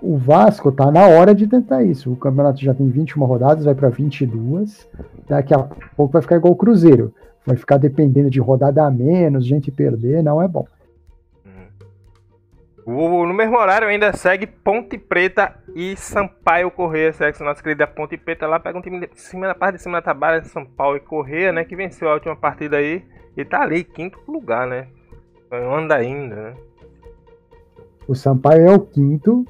O 0.00 0.16
Vasco 0.16 0.68
está 0.68 0.90
na 0.90 1.08
hora 1.08 1.34
de 1.34 1.46
tentar 1.46 1.82
isso. 1.82 2.12
O 2.12 2.16
campeonato 2.16 2.60
já 2.60 2.74
tem 2.74 2.88
21 2.88 3.24
rodadas, 3.24 3.64
vai 3.64 3.74
para 3.74 3.88
22. 3.88 4.86
Daqui 5.28 5.54
a 5.54 5.66
pouco 5.96 6.12
vai 6.12 6.22
ficar 6.22 6.36
igual 6.36 6.52
o 6.52 6.56
Cruzeiro. 6.56 7.12
Vai 7.44 7.56
ficar 7.56 7.76
dependendo 7.76 8.30
de 8.30 8.40
rodada 8.40 8.84
a 8.84 8.90
menos, 8.90 9.46
gente 9.46 9.70
perder, 9.70 10.22
não 10.22 10.40
é 10.40 10.48
bom. 10.48 10.66
O, 12.86 13.24
no 13.26 13.32
mesmo 13.32 13.56
horário 13.56 13.88
ainda 13.88 14.12
segue 14.12 14.46
Ponte 14.46 14.98
Preta 14.98 15.54
e 15.74 15.96
Sampaio 15.96 16.70
Correia. 16.70 17.12
Segue 17.12 17.42
nossa 17.42 17.62
querida 17.62 17.86
Ponte 17.86 18.16
Preta 18.18 18.46
lá, 18.46 18.60
pega 18.60 18.78
um 18.78 18.82
time 18.82 19.00
de 19.00 19.20
cima 19.20 19.46
da 19.46 19.54
parte 19.54 19.76
de 19.76 19.82
cima 19.82 19.98
da 19.98 20.02
tabela 20.02 20.40
de 20.40 20.48
São 20.48 20.66
Paulo 20.66 20.96
e 20.96 21.00
Correia, 21.00 21.50
né? 21.50 21.64
Que 21.64 21.74
venceu 21.74 22.10
a 22.10 22.14
última 22.14 22.36
partida 22.36 22.76
aí 22.76 23.02
e 23.36 23.44
tá 23.44 23.62
ali, 23.62 23.84
quinto 23.84 24.18
lugar, 24.28 24.66
né? 24.66 24.86
Anda 25.50 25.96
ainda, 25.96 26.36
né? 26.36 26.54
O 28.06 28.14
Sampaio 28.14 28.66
é 28.66 28.74
o 28.74 28.80
quinto. 28.80 29.46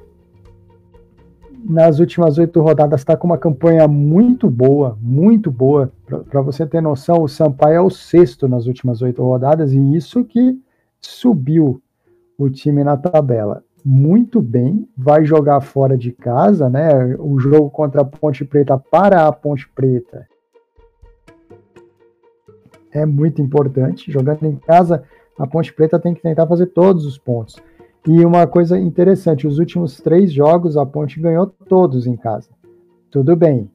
Nas 1.67 1.99
últimas 1.99 2.39
oito 2.39 2.61
rodadas 2.61 3.01
está 3.01 3.17
com 3.17 3.27
uma 3.27 3.39
campanha 3.39 3.89
muito 3.89 4.49
boa, 4.49 4.97
muito 5.01 5.51
boa. 5.51 5.91
Para 6.31 6.43
você 6.43 6.67
ter 6.67 6.81
noção, 6.81 7.23
o 7.23 7.29
Sampaio 7.29 7.75
é 7.75 7.81
o 7.81 7.91
sexto 7.91 8.47
nas 8.47 8.67
últimas 8.67 9.03
oito 9.03 9.23
rodadas 9.25 9.73
e 9.73 9.97
isso 9.97 10.25
que 10.25 10.57
subiu 11.01 11.83
o 12.39 12.49
time 12.51 12.83
na 12.85 12.97
tabela 12.97 13.63
muito 13.85 14.41
bem, 14.41 14.89
vai 14.97 15.27
jogar 15.27 15.61
fora 15.61 15.97
de 15.99 16.11
casa, 16.11 16.71
né? 16.71 17.15
O 17.19 17.39
jogo 17.39 17.69
contra 17.69 18.01
a 18.01 18.05
Ponte 18.05 18.43
Preta 18.43 18.79
para 18.79 19.29
a 19.29 19.33
Ponte 19.33 19.69
Preta 19.69 20.27
é 22.91 23.05
muito 23.05 23.43
importante. 23.43 24.11
Jogando 24.11 24.45
em 24.45 24.57
casa, 24.57 25.03
a 25.39 25.47
Ponte 25.47 25.71
Preta 25.75 25.99
tem 25.99 26.15
que 26.15 26.23
tentar 26.23 26.47
fazer 26.47 26.67
todos 26.67 27.05
os 27.05 27.19
pontos. 27.19 27.57
E 28.09 28.25
uma 28.25 28.47
coisa 28.47 28.79
interessante: 28.79 29.47
os 29.47 29.59
últimos 29.59 30.01
três 30.01 30.33
jogos 30.33 30.79
a 30.79 30.87
Ponte 30.87 31.21
ganhou 31.21 31.47
todos 31.47 32.07
em 32.07 32.17
casa. 32.17 32.49
Tudo 33.11 33.37
bem, 33.37 33.71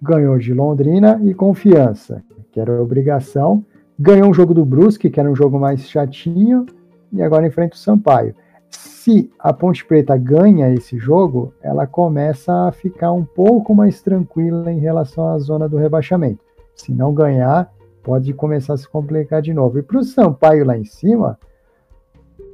ganhou 0.00 0.36
de 0.38 0.52
Londrina 0.52 1.18
e 1.24 1.32
Confiança, 1.32 2.22
que 2.52 2.60
era 2.60 2.82
obrigação. 2.82 3.64
Ganhou 3.98 4.28
um 4.28 4.34
jogo 4.34 4.52
do 4.52 4.64
Brusque, 4.64 5.08
que 5.08 5.18
era 5.18 5.30
um 5.30 5.36
jogo 5.36 5.58
mais 5.58 5.88
chatinho, 5.88 6.66
e 7.14 7.22
agora 7.22 7.46
enfrenta 7.46 7.76
o 7.76 7.78
Sampaio. 7.78 8.34
Se 8.70 9.30
a 9.38 9.52
Ponte 9.52 9.84
Preta 9.84 10.16
ganha 10.16 10.72
esse 10.72 10.98
jogo, 10.98 11.52
ela 11.62 11.86
começa 11.86 12.68
a 12.68 12.72
ficar 12.72 13.12
um 13.12 13.24
pouco 13.24 13.74
mais 13.74 14.02
tranquila 14.02 14.72
em 14.72 14.78
relação 14.78 15.28
à 15.28 15.38
zona 15.38 15.68
do 15.68 15.76
rebaixamento. 15.76 16.40
Se 16.74 16.92
não 16.92 17.14
ganhar, 17.14 17.72
pode 18.02 18.32
começar 18.32 18.74
a 18.74 18.78
se 18.78 18.88
complicar 18.88 19.40
de 19.40 19.54
novo. 19.54 19.78
E 19.78 19.82
para 19.82 19.98
o 19.98 20.04
Sampaio 20.04 20.64
lá 20.64 20.76
em 20.76 20.84
cima, 20.84 21.38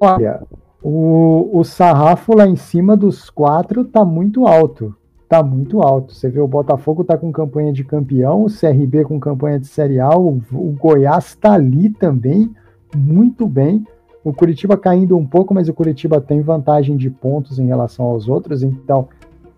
olha, 0.01 0.43
o, 0.83 1.51
o 1.53 1.65
sarrafo 1.65 2.35
lá 2.35 2.47
em 2.47 2.57
cima 2.57 2.97
dos 2.97 3.31
quatro 3.31 3.85
tá 3.85 4.05
muito 4.05 4.47
alto. 4.47 4.95
Tá 5.29 5.43
muito 5.43 5.81
alto. 5.81 6.15
Você 6.15 6.29
vê 6.29 6.41
o 6.41 6.49
Botafogo 6.49 7.05
tá 7.05 7.17
com 7.17 7.31
campanha 7.31 7.73
de 7.73 7.85
campeão, 7.85 8.45
o 8.45 8.51
CRB 8.51 9.05
com 9.05 9.21
campanha 9.21 9.61
de 9.61 9.67
Série 9.67 10.01
A, 10.01 10.11
o, 10.11 10.41
o 10.53 10.77
Goiás 10.79 11.35
tá 11.37 11.53
ali 11.53 11.91
também, 11.91 12.53
muito 12.97 13.47
bem. 13.47 13.85
O 14.23 14.33
Curitiba 14.33 14.77
caindo 14.77 15.17
um 15.17 15.27
pouco, 15.27 15.55
mas 15.55 15.69
o 15.69 15.75
Curitiba 15.75 16.21
tem 16.21 16.43
vantagem 16.43 16.97
de 16.97 17.09
pontos 17.09 17.59
em 17.59 17.67
relação 17.67 18.05
aos 18.07 18.29
outros. 18.29 18.63
Então, 18.63 19.09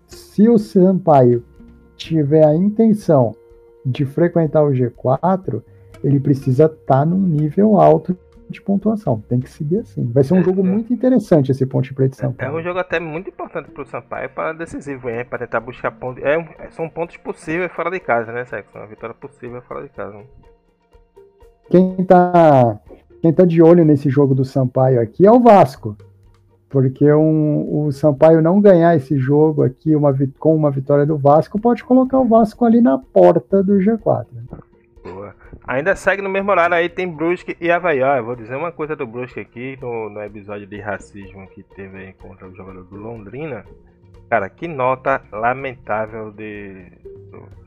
se 0.07 0.47
o 0.47 0.57
Sampaio 0.57 1.43
tiver 1.95 2.45
a 2.45 2.55
intenção 2.55 3.35
de 3.85 4.05
frequentar 4.05 4.63
o 4.63 4.71
G4, 4.71 5.61
ele 6.03 6.19
precisa 6.19 6.65
estar 6.65 6.99
tá 6.99 7.05
num 7.05 7.19
nível 7.19 7.79
alto 7.79 8.17
de 8.49 8.61
pontuação. 8.61 9.21
Tem 9.27 9.39
que 9.39 9.49
seguir 9.49 9.79
assim. 9.79 10.09
Vai 10.11 10.23
ser 10.23 10.35
um 10.35 10.43
jogo 10.43 10.63
muito 10.63 10.93
interessante 10.93 11.51
esse 11.51 11.65
Ponte 11.65 11.93
Preta 11.93 12.11
de 12.11 12.17
São 12.17 12.31
Paulo. 12.31 12.57
É 12.57 12.59
um 12.59 12.63
jogo 12.63 12.79
até 12.79 12.99
muito 12.99 13.29
importante 13.29 13.69
para 13.71 13.83
o 13.83 13.85
Sampaio 13.85 14.29
para 14.29 14.53
decisivo, 14.53 15.07
para 15.29 15.39
tentar 15.39 15.59
buscar 15.59 15.91
pontos. 15.91 16.23
É, 16.23 16.69
são 16.71 16.87
pontos 16.87 17.17
possíveis 17.17 17.71
fora 17.71 17.89
de 17.89 17.99
casa, 17.99 18.31
né, 18.31 18.45
Sexo? 18.45 18.77
Uma 18.77 18.87
vitória 18.87 19.15
possível 19.15 19.61
fora 19.63 19.83
de 19.83 19.89
casa. 19.89 20.21
Quem 21.69 21.95
está 21.99 22.79
quem 23.23 23.31
tá 23.31 23.45
de 23.45 23.61
olho 23.61 23.85
nesse 23.85 24.09
jogo 24.09 24.35
do 24.35 24.43
Sampaio 24.43 24.99
aqui 24.99 25.25
é 25.25 25.31
o 25.31 25.39
Vasco. 25.39 25.95
Porque 26.67 27.09
um, 27.13 27.85
o 27.85 27.89
Sampaio 27.89 28.41
não 28.41 28.59
ganhar 28.59 28.97
esse 28.97 29.17
jogo 29.17 29.63
aqui 29.63 29.95
uma, 29.95 30.13
com 30.37 30.53
uma 30.53 30.69
vitória 30.69 31.05
do 31.05 31.17
Vasco 31.17 31.57
pode 31.57 31.85
colocar 31.85 32.19
o 32.19 32.27
Vasco 32.27 32.65
ali 32.65 32.81
na 32.81 32.97
porta 32.97 33.63
do 33.63 33.75
G4. 33.75 34.25
Boa. 35.05 35.33
Ainda 35.65 35.95
segue 35.95 36.21
no 36.21 36.27
mesmo 36.27 36.51
horário 36.51 36.75
aí, 36.75 36.89
tem 36.89 37.07
Brusque 37.07 37.55
e 37.61 37.71
Havaí. 37.71 38.03
Ah, 38.03 38.17
eu 38.17 38.25
vou 38.25 38.35
dizer 38.35 38.57
uma 38.57 38.73
coisa 38.73 38.93
do 38.93 39.07
Brusque 39.07 39.39
aqui, 39.39 39.77
no, 39.81 40.09
no 40.09 40.21
episódio 40.21 40.67
de 40.67 40.81
racismo 40.81 41.47
que 41.47 41.63
teve 41.63 41.97
aí 41.97 42.13
contra 42.13 42.45
o 42.45 42.53
jogador 42.53 42.83
do 42.83 42.97
Londrina. 42.97 43.63
Cara, 44.29 44.49
que 44.49 44.67
nota 44.67 45.21
lamentável 45.31 46.29
de. 46.29 46.91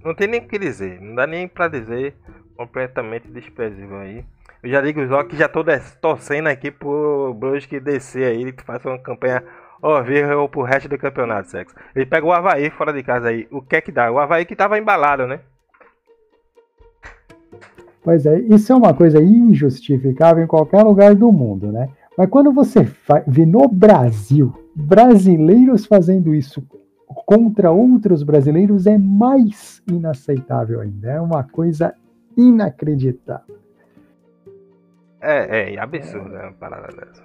Não 0.05 0.15
tem 0.15 0.29
nem 0.29 0.41
o 0.41 0.47
que 0.47 0.59
dizer, 0.59 1.01
não 1.01 1.15
dá 1.15 1.27
nem 1.27 1.49
pra 1.49 1.67
dizer 1.67 2.15
completamente 2.55 3.27
desprezível 3.29 3.97
aí. 3.97 4.23
Eu 4.67 4.71
já 4.73 4.81
digo 4.81 5.07
só 5.07 5.23
que 5.23 5.37
já 5.37 5.49
tô 5.49 5.63
torcendo 6.01 6.49
aqui 6.49 6.73
pro 6.73 7.33
Brusque 7.39 7.79
descer 7.79 8.25
aí, 8.25 8.43
ele 8.43 8.53
faça 8.65 8.89
uma 8.89 8.99
campanha 8.99 9.45
horrível 9.81 10.49
pro 10.49 10.63
resto 10.63 10.89
do 10.89 10.99
campeonato, 10.99 11.49
sexo. 11.49 11.73
Ele 11.95 12.05
pega 12.05 12.27
o 12.27 12.33
Havaí 12.33 12.69
fora 12.71 12.93
de 12.93 13.01
casa 13.05 13.29
aí. 13.29 13.47
O 13.53 13.63
que 13.63 13.77
é 13.77 13.81
que 13.81 13.93
dá? 13.93 14.11
O 14.11 14.19
Havaí 14.19 14.45
que 14.45 14.57
tava 14.57 14.77
embalado, 14.77 15.25
né? 15.25 15.39
Pois 18.03 18.27
é, 18.27 18.41
isso 18.41 18.73
é 18.73 18.75
uma 18.75 18.93
coisa 18.93 19.23
injustificável 19.23 20.43
em 20.43 20.49
qualquer 20.49 20.83
lugar 20.83 21.15
do 21.15 21.31
mundo, 21.31 21.71
né? 21.71 21.89
Mas 22.19 22.29
quando 22.29 22.53
você 22.53 22.89
vê 23.25 23.47
no 23.47 23.69
Brasil 23.69 24.53
brasileiros 24.75 25.87
fazendo 25.87 26.35
isso 26.35 26.61
contra 27.25 27.71
outros 27.71 28.25
brasileiros, 28.25 28.85
é 28.89 28.99
mais 28.99 29.81
inaceitável 29.89 30.81
ainda. 30.81 31.09
É 31.09 31.21
uma 31.21 31.45
coisa 31.45 31.95
inacreditável. 32.37 33.66
É, 35.27 35.75
é 35.75 35.79
absurdo 35.81 36.37
é 36.37 36.43
uma 36.45 36.53
parada 36.53 36.87
dessa. 36.97 37.23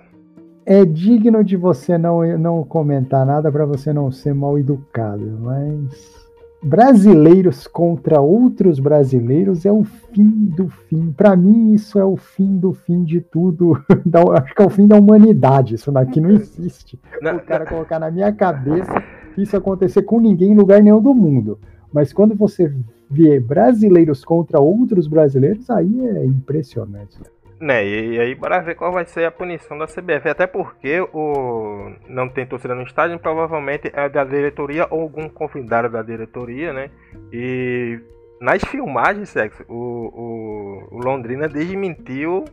É 0.65 0.83
digno 0.85 1.43
de 1.43 1.55
você 1.55 1.97
não, 1.97 2.23
não 2.37 2.63
comentar 2.63 3.25
nada 3.25 3.51
para 3.51 3.65
você 3.65 3.93
não 3.93 4.11
ser 4.11 4.33
mal 4.33 4.57
educado, 4.57 5.37
mas 5.39 6.21
brasileiros 6.63 7.67
contra 7.67 8.19
outros 8.19 8.79
brasileiros 8.79 9.65
é 9.65 9.71
o 9.71 9.83
fim 9.83 10.47
do 10.55 10.67
fim. 10.67 11.11
Para 11.11 11.35
mim, 11.35 11.73
isso 11.73 11.99
é 11.99 12.05
o 12.05 12.17
fim 12.17 12.57
do 12.57 12.73
fim 12.73 13.03
de 13.03 13.21
tudo. 13.21 13.73
acho 14.35 14.55
que 14.55 14.61
é 14.61 14.65
o 14.65 14.69
fim 14.69 14.87
da 14.87 14.97
humanidade. 14.97 15.75
Isso 15.75 15.91
daqui 15.91 16.19
não 16.19 16.31
existe. 16.31 16.99
Não, 17.21 17.37
o 17.37 17.39
cara 17.39 17.65
não. 17.65 17.71
colocar 17.71 17.99
na 17.99 18.09
minha 18.09 18.31
cabeça 18.31 19.03
isso 19.37 19.55
acontecer 19.55 20.03
com 20.03 20.19
ninguém 20.19 20.51
em 20.51 20.57
lugar 20.57 20.81
nenhum 20.81 21.01
do 21.01 21.13
mundo. 21.13 21.59
Mas 21.93 22.11
quando 22.13 22.35
você 22.35 22.73
vê 23.09 23.39
brasileiros 23.39 24.23
contra 24.23 24.59
outros 24.59 25.07
brasileiros, 25.07 25.69
aí 25.69 26.07
é 26.07 26.25
impressionante. 26.25 27.17
Né, 27.61 27.85
e 27.85 28.19
aí 28.19 28.33
bora 28.33 28.59
ver 28.59 28.73
qual 28.73 28.91
vai 28.91 29.05
ser 29.05 29.23
a 29.23 29.31
punição 29.31 29.77
da 29.77 29.85
CBF. 29.85 30.27
Até 30.27 30.47
porque 30.47 30.99
o 31.13 31.91
não 32.07 32.27
tem 32.27 32.43
torcida 32.43 32.73
no 32.73 32.81
estádio, 32.81 33.19
provavelmente 33.19 33.91
é 33.93 34.09
da 34.09 34.23
diretoria 34.23 34.87
ou 34.89 35.01
algum 35.01 35.29
convidado 35.29 35.87
da 35.87 36.01
diretoria, 36.01 36.73
né? 36.73 36.89
E 37.31 37.99
nas 38.41 38.63
filmagens, 38.63 39.29
sexo, 39.29 39.63
o, 39.69 39.75
o, 39.75 40.87
o 40.95 40.97
Londrina 41.03 41.47
desmentiu 41.47 42.45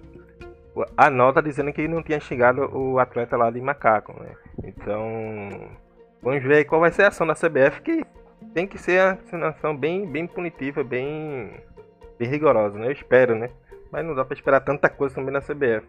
a 0.94 1.08
nota 1.08 1.40
dizendo 1.40 1.72
que 1.72 1.88
não 1.88 2.02
tinha 2.02 2.20
chegado 2.20 2.70
o 2.76 2.98
atleta 2.98 3.34
lá 3.34 3.50
de 3.50 3.62
macaco, 3.62 4.12
né? 4.22 4.34
Então, 4.62 5.70
vamos 6.22 6.42
ver 6.42 6.66
qual 6.66 6.82
vai 6.82 6.90
ser 6.90 7.04
a 7.04 7.08
ação 7.08 7.26
da 7.26 7.34
CBF, 7.34 7.80
que 7.80 8.04
tem 8.52 8.66
que 8.66 8.76
ser 8.76 9.18
uma 9.32 9.48
ação 9.48 9.74
bem, 9.74 10.06
bem 10.06 10.26
punitiva, 10.26 10.84
bem, 10.84 11.50
bem 12.18 12.28
rigorosa, 12.28 12.78
né? 12.78 12.88
Eu 12.88 12.92
espero, 12.92 13.34
né? 13.34 13.48
Mas 13.90 14.04
não 14.04 14.14
dá 14.14 14.25
para 14.25 14.35
esperar 14.35 14.61
tanta 14.61 14.88
coisa 14.88 15.14
também 15.14 15.33
na 15.33 15.40
CBF. 15.40 15.87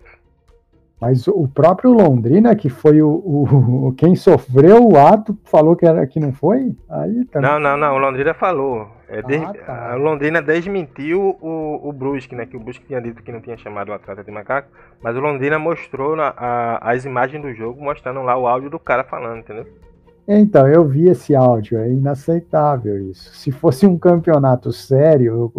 Mas 1.00 1.28
o 1.30 1.48
próprio 1.48 1.94
Londrina, 1.94 2.54
que 2.56 2.68
foi 2.68 3.02
o, 3.02 3.10
o 3.10 3.94
quem 3.98 4.16
sofreu 4.16 4.86
o 4.86 4.98
ato, 4.98 5.38
falou 5.46 5.74
que, 5.74 5.86
era, 5.86 6.06
que 6.06 6.20
não 6.20 6.34
foi? 6.34 6.76
Aí 6.90 7.24
também... 7.26 7.50
Não, 7.50 7.58
não, 7.58 7.78
não. 7.78 7.96
O 7.96 7.98
Londrina 7.98 8.34
falou. 8.34 8.90
É, 9.08 9.20
ah, 9.20 9.54
tá. 9.54 9.92
A 9.94 9.96
Londrina 9.96 10.42
desmentiu 10.42 11.38
o, 11.42 11.88
o 11.88 11.94
Brusque, 11.94 12.36
né? 12.36 12.46
Que 12.46 12.58
o 12.58 12.60
Brusque 12.60 12.86
tinha 12.86 13.02
dito 13.02 13.24
que 13.24 13.32
não 13.32 13.40
tinha 13.40 13.58
chamado 13.58 13.90
o 13.90 13.94
atleta 13.94 14.24
de 14.24 14.32
macaco. 14.32 14.68
Mas 15.02 15.16
o 15.16 15.22
Londrina 15.22 15.58
mostrou 15.58 16.18
na, 16.18 16.34
a, 16.36 16.92
as 16.92 17.06
imagens 17.06 17.42
do 17.42 17.54
jogo, 17.54 17.82
mostrando 17.82 18.22
lá 18.22 18.38
o 18.38 18.46
áudio 18.46 18.70
do 18.70 18.78
cara 18.78 19.06
falando, 19.06 19.40
entendeu? 19.40 19.68
Então, 20.32 20.68
eu 20.68 20.88
vi 20.88 21.08
esse 21.08 21.36
áudio, 21.36 21.80
é 21.80 21.92
inaceitável 21.92 23.10
isso. 23.10 23.34
Se 23.34 23.50
fosse 23.50 23.88
um 23.88 23.98
campeonato 23.98 24.72
sério, 24.72 25.52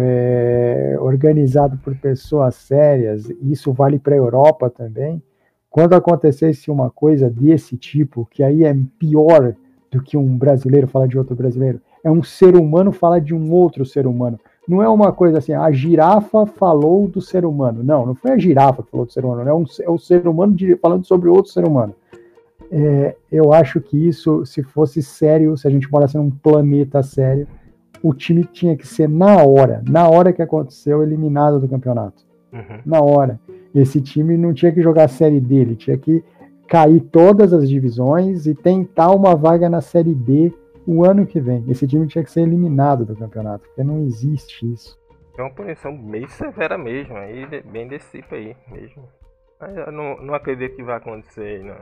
é, 0.00 0.96
organizado 0.98 1.78
por 1.78 1.94
pessoas 1.94 2.56
sérias, 2.56 3.30
isso 3.40 3.72
vale 3.72 4.00
para 4.00 4.14
a 4.14 4.18
Europa 4.18 4.68
também, 4.68 5.22
quando 5.70 5.92
acontecesse 5.92 6.68
uma 6.68 6.90
coisa 6.90 7.30
desse 7.30 7.76
tipo, 7.76 8.26
que 8.28 8.42
aí 8.42 8.64
é 8.64 8.76
pior 8.98 9.54
do 9.88 10.02
que 10.02 10.16
um 10.16 10.36
brasileiro 10.36 10.88
falar 10.88 11.06
de 11.06 11.16
outro 11.16 11.36
brasileiro, 11.36 11.80
é 12.02 12.10
um 12.10 12.24
ser 12.24 12.56
humano 12.56 12.90
falar 12.90 13.20
de 13.20 13.32
um 13.32 13.52
outro 13.52 13.86
ser 13.86 14.04
humano. 14.04 14.36
Não 14.66 14.82
é 14.82 14.88
uma 14.88 15.12
coisa 15.12 15.38
assim, 15.38 15.52
a 15.52 15.70
girafa 15.70 16.44
falou 16.44 17.06
do 17.06 17.20
ser 17.20 17.44
humano. 17.44 17.84
Não, 17.84 18.04
não 18.04 18.16
foi 18.16 18.32
a 18.32 18.38
girafa 18.38 18.82
que 18.82 18.90
falou 18.90 19.06
do 19.06 19.12
ser 19.12 19.24
humano, 19.24 19.48
é, 19.48 19.54
um, 19.54 19.64
é 19.80 19.90
o 19.90 19.96
ser 19.98 20.26
humano 20.26 20.56
falando 20.80 21.04
sobre 21.04 21.28
outro 21.28 21.52
ser 21.52 21.64
humano 21.64 21.94
é, 22.74 23.14
eu 23.30 23.52
acho 23.52 23.82
que 23.82 24.08
isso, 24.08 24.46
se 24.46 24.62
fosse 24.62 25.02
sério, 25.02 25.56
se 25.58 25.68
a 25.68 25.70
gente 25.70 25.90
morasse 25.92 26.16
num 26.16 26.30
planeta 26.30 27.02
sério, 27.02 27.46
o 28.02 28.14
time 28.14 28.44
tinha 28.44 28.74
que 28.74 28.86
ser 28.86 29.08
na 29.08 29.44
hora, 29.44 29.82
na 29.86 30.08
hora 30.08 30.32
que 30.32 30.40
aconteceu, 30.40 31.02
eliminado 31.02 31.60
do 31.60 31.68
campeonato. 31.68 32.24
Uhum. 32.50 32.80
Na 32.86 33.00
hora. 33.00 33.38
Esse 33.74 34.00
time 34.00 34.38
não 34.38 34.54
tinha 34.54 34.72
que 34.72 34.80
jogar 34.80 35.04
a 35.04 35.08
série 35.08 35.38
dele, 35.38 35.76
tinha 35.76 35.98
que 35.98 36.24
cair 36.66 37.00
todas 37.00 37.52
as 37.52 37.68
divisões 37.68 38.46
e 38.46 38.54
tentar 38.54 39.10
uma 39.12 39.36
vaga 39.36 39.68
na 39.68 39.82
série 39.82 40.14
D 40.14 40.50
o 40.86 41.04
ano 41.04 41.26
que 41.26 41.40
vem. 41.40 41.64
Esse 41.68 41.86
time 41.86 42.06
tinha 42.06 42.24
que 42.24 42.30
ser 42.30 42.40
eliminado 42.40 43.04
do 43.04 43.14
campeonato, 43.14 43.66
porque 43.66 43.84
não 43.84 44.00
existe 44.00 44.72
isso. 44.72 44.98
É 45.36 45.42
uma 45.42 45.50
punição 45.50 45.92
meio 45.92 46.28
severa 46.28 46.78
mesmo, 46.78 47.16
aí 47.16 47.46
bem 47.70 47.86
desse 47.86 48.18
tipo 48.18 48.34
aí 48.34 48.56
mesmo. 48.70 49.04
Eu 49.60 49.92
não, 49.92 50.16
não 50.16 50.34
acredito 50.34 50.74
que 50.74 50.82
vai 50.82 50.96
acontecer 50.96 51.42
aí, 51.42 51.62
não. 51.62 51.76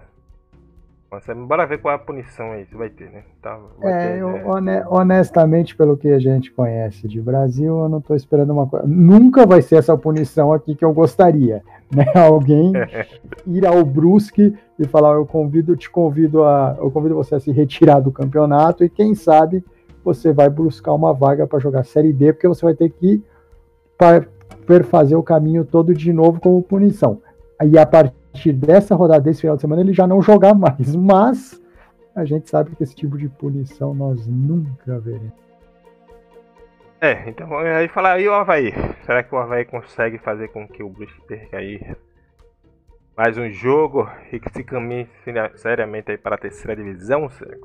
Nossa, 1.10 1.34
bora 1.34 1.66
ver 1.66 1.78
qual 1.78 1.90
é 1.90 1.96
a 1.96 1.98
punição 1.98 2.52
aí 2.52 2.64
que 2.64 2.76
vai 2.76 2.88
ter, 2.88 3.10
né? 3.10 3.24
Tá, 3.42 3.58
vai 3.80 3.92
é, 3.92 4.12
ter, 4.12 4.18
eu, 4.20 4.28
é... 4.28 4.84
honestamente, 4.88 5.74
pelo 5.74 5.96
que 5.96 6.06
a 6.08 6.20
gente 6.20 6.52
conhece 6.52 7.08
de 7.08 7.20
Brasil, 7.20 7.80
eu 7.80 7.88
não 7.88 7.98
estou 7.98 8.14
esperando 8.14 8.52
uma 8.52 8.68
coisa. 8.68 8.86
Nunca 8.86 9.44
vai 9.44 9.60
ser 9.60 9.76
essa 9.76 9.96
punição 9.98 10.52
aqui 10.52 10.76
que 10.76 10.84
eu 10.84 10.92
gostaria. 10.92 11.62
Né? 11.92 12.04
Alguém 12.14 12.70
ir 13.48 13.66
ao 13.66 13.84
Brusque 13.84 14.56
e 14.78 14.86
falar, 14.86 15.14
eu 15.14 15.26
convido, 15.26 15.74
te 15.74 15.90
convido 15.90 16.44
a. 16.44 16.76
Eu 16.78 16.88
convido 16.88 17.16
você 17.16 17.34
a 17.34 17.40
se 17.40 17.50
retirar 17.50 17.98
do 17.98 18.12
campeonato 18.12 18.84
e 18.84 18.88
quem 18.88 19.12
sabe 19.12 19.64
você 20.04 20.32
vai 20.32 20.48
buscar 20.48 20.92
uma 20.92 21.12
vaga 21.12 21.48
para 21.48 21.58
jogar 21.58 21.84
Série 21.84 22.12
D, 22.12 22.32
porque 22.32 22.46
você 22.46 22.64
vai 22.64 22.74
ter 22.74 22.90
que 22.90 23.20
fazer 24.88 25.16
o 25.16 25.22
caminho 25.24 25.64
todo 25.64 25.92
de 25.92 26.12
novo 26.12 26.40
como 26.40 26.62
punição. 26.62 27.20
Aí 27.58 27.76
a 27.76 27.84
partir 27.84 28.19
partir 28.32 28.52
dessa 28.52 28.94
rodada 28.94 29.20
desse 29.20 29.42
final 29.42 29.56
de 29.56 29.62
semana 29.62 29.82
ele 29.82 29.92
já 29.92 30.06
não 30.06 30.22
jogar 30.22 30.54
mais. 30.54 30.94
Mas 30.96 31.60
a 32.14 32.24
gente 32.24 32.48
sabe 32.48 32.74
que 32.74 32.82
esse 32.82 32.94
tipo 32.94 33.18
de 33.18 33.28
punição 33.28 33.94
nós 33.94 34.26
nunca 34.26 34.98
veremos. 34.98 35.32
É, 37.00 37.28
então 37.28 37.56
aí 37.56 37.88
falar 37.88 38.12
aí 38.12 38.28
o 38.28 38.34
Havaí. 38.34 38.72
Será 39.06 39.22
que 39.22 39.34
o 39.34 39.38
Havaí 39.38 39.64
consegue 39.64 40.18
fazer 40.18 40.48
com 40.48 40.68
que 40.68 40.82
o 40.82 40.88
Brusque 40.88 41.20
perca 41.26 41.56
aí 41.56 41.80
mais 43.16 43.38
um 43.38 43.50
jogo 43.50 44.08
e 44.32 44.38
que 44.38 44.50
se 44.52 44.62
caminhe 44.62 45.08
seriamente 45.56 46.10
aí 46.10 46.18
para 46.18 46.34
a 46.34 46.38
terceira 46.38 46.76
divisão, 46.76 47.28
Sérgio? 47.30 47.60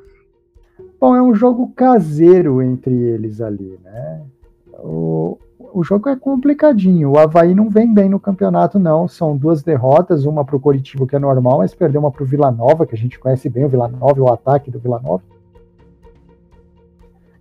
Bom, 1.00 1.15
é 1.15 1.22
um 1.22 1.34
jogo 1.34 1.74
caseiro 1.74 2.62
entre 2.62 2.93
eles 2.93 3.41
ali, 3.41 3.77
né? 3.84 4.25
O, 4.74 5.38
o 5.75 5.84
jogo 5.84 6.08
é 6.08 6.15
complicadinho. 6.15 7.12
O 7.12 7.20
Havaí 7.20 7.53
não 7.53 7.70
vem 7.70 7.94
bem 7.94 8.08
no 8.08 8.17
campeonato, 8.17 8.79
não. 8.79 9.10
São 9.10 9.36
duas 9.36 9.62
derrotas, 9.62 10.25
uma 10.25 10.46
para 10.46 10.55
o 10.55 10.60
Coritiba, 10.60 11.05
que 11.05 11.17
é 11.17 11.20
normal, 11.20 11.58
mas 11.58 11.75
perdeu 11.75 12.00
uma 12.00 12.10
para 12.10 12.24
o 12.24 12.25
Vila 12.25 12.50
Nova, 12.50 12.86
que 12.86 12.96
a 12.96 12.98
gente 12.98 13.20
conhece 13.20 13.50
bem 13.50 13.65
o 13.65 13.67
Vila 13.67 13.89
Nova, 13.89 14.22
o 14.22 14.32
ataque 14.32 14.72
do 14.72 14.79
Vila 14.79 15.01
Nova. 15.01 15.21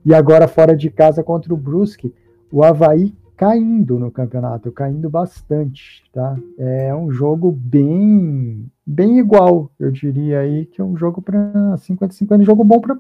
E 0.04 0.12
agora 0.12 0.48
fora 0.48 0.76
de 0.76 0.90
casa 0.90 1.22
contra 1.22 1.54
o 1.54 1.56
Brusque, 1.56 2.12
o 2.50 2.64
Havaí 2.64 3.14
caindo 3.37 4.00
no 4.00 4.11
campeonato, 4.11 4.72
caindo 4.72 5.08
bastante, 5.08 6.02
tá? 6.12 6.37
É 6.58 6.92
um 6.92 7.12
jogo 7.12 7.52
bem 7.52 8.68
bem 8.85 9.20
igual, 9.20 9.70
eu 9.78 9.92
diria 9.92 10.40
aí, 10.40 10.66
que 10.66 10.80
é 10.80 10.85
um 10.85 10.96
jogo 10.96 11.22
para 11.22 11.76
50-50, 11.76 12.40
um 12.40 12.44
jogo 12.44 12.64
bom 12.64 12.80
para 12.80 12.98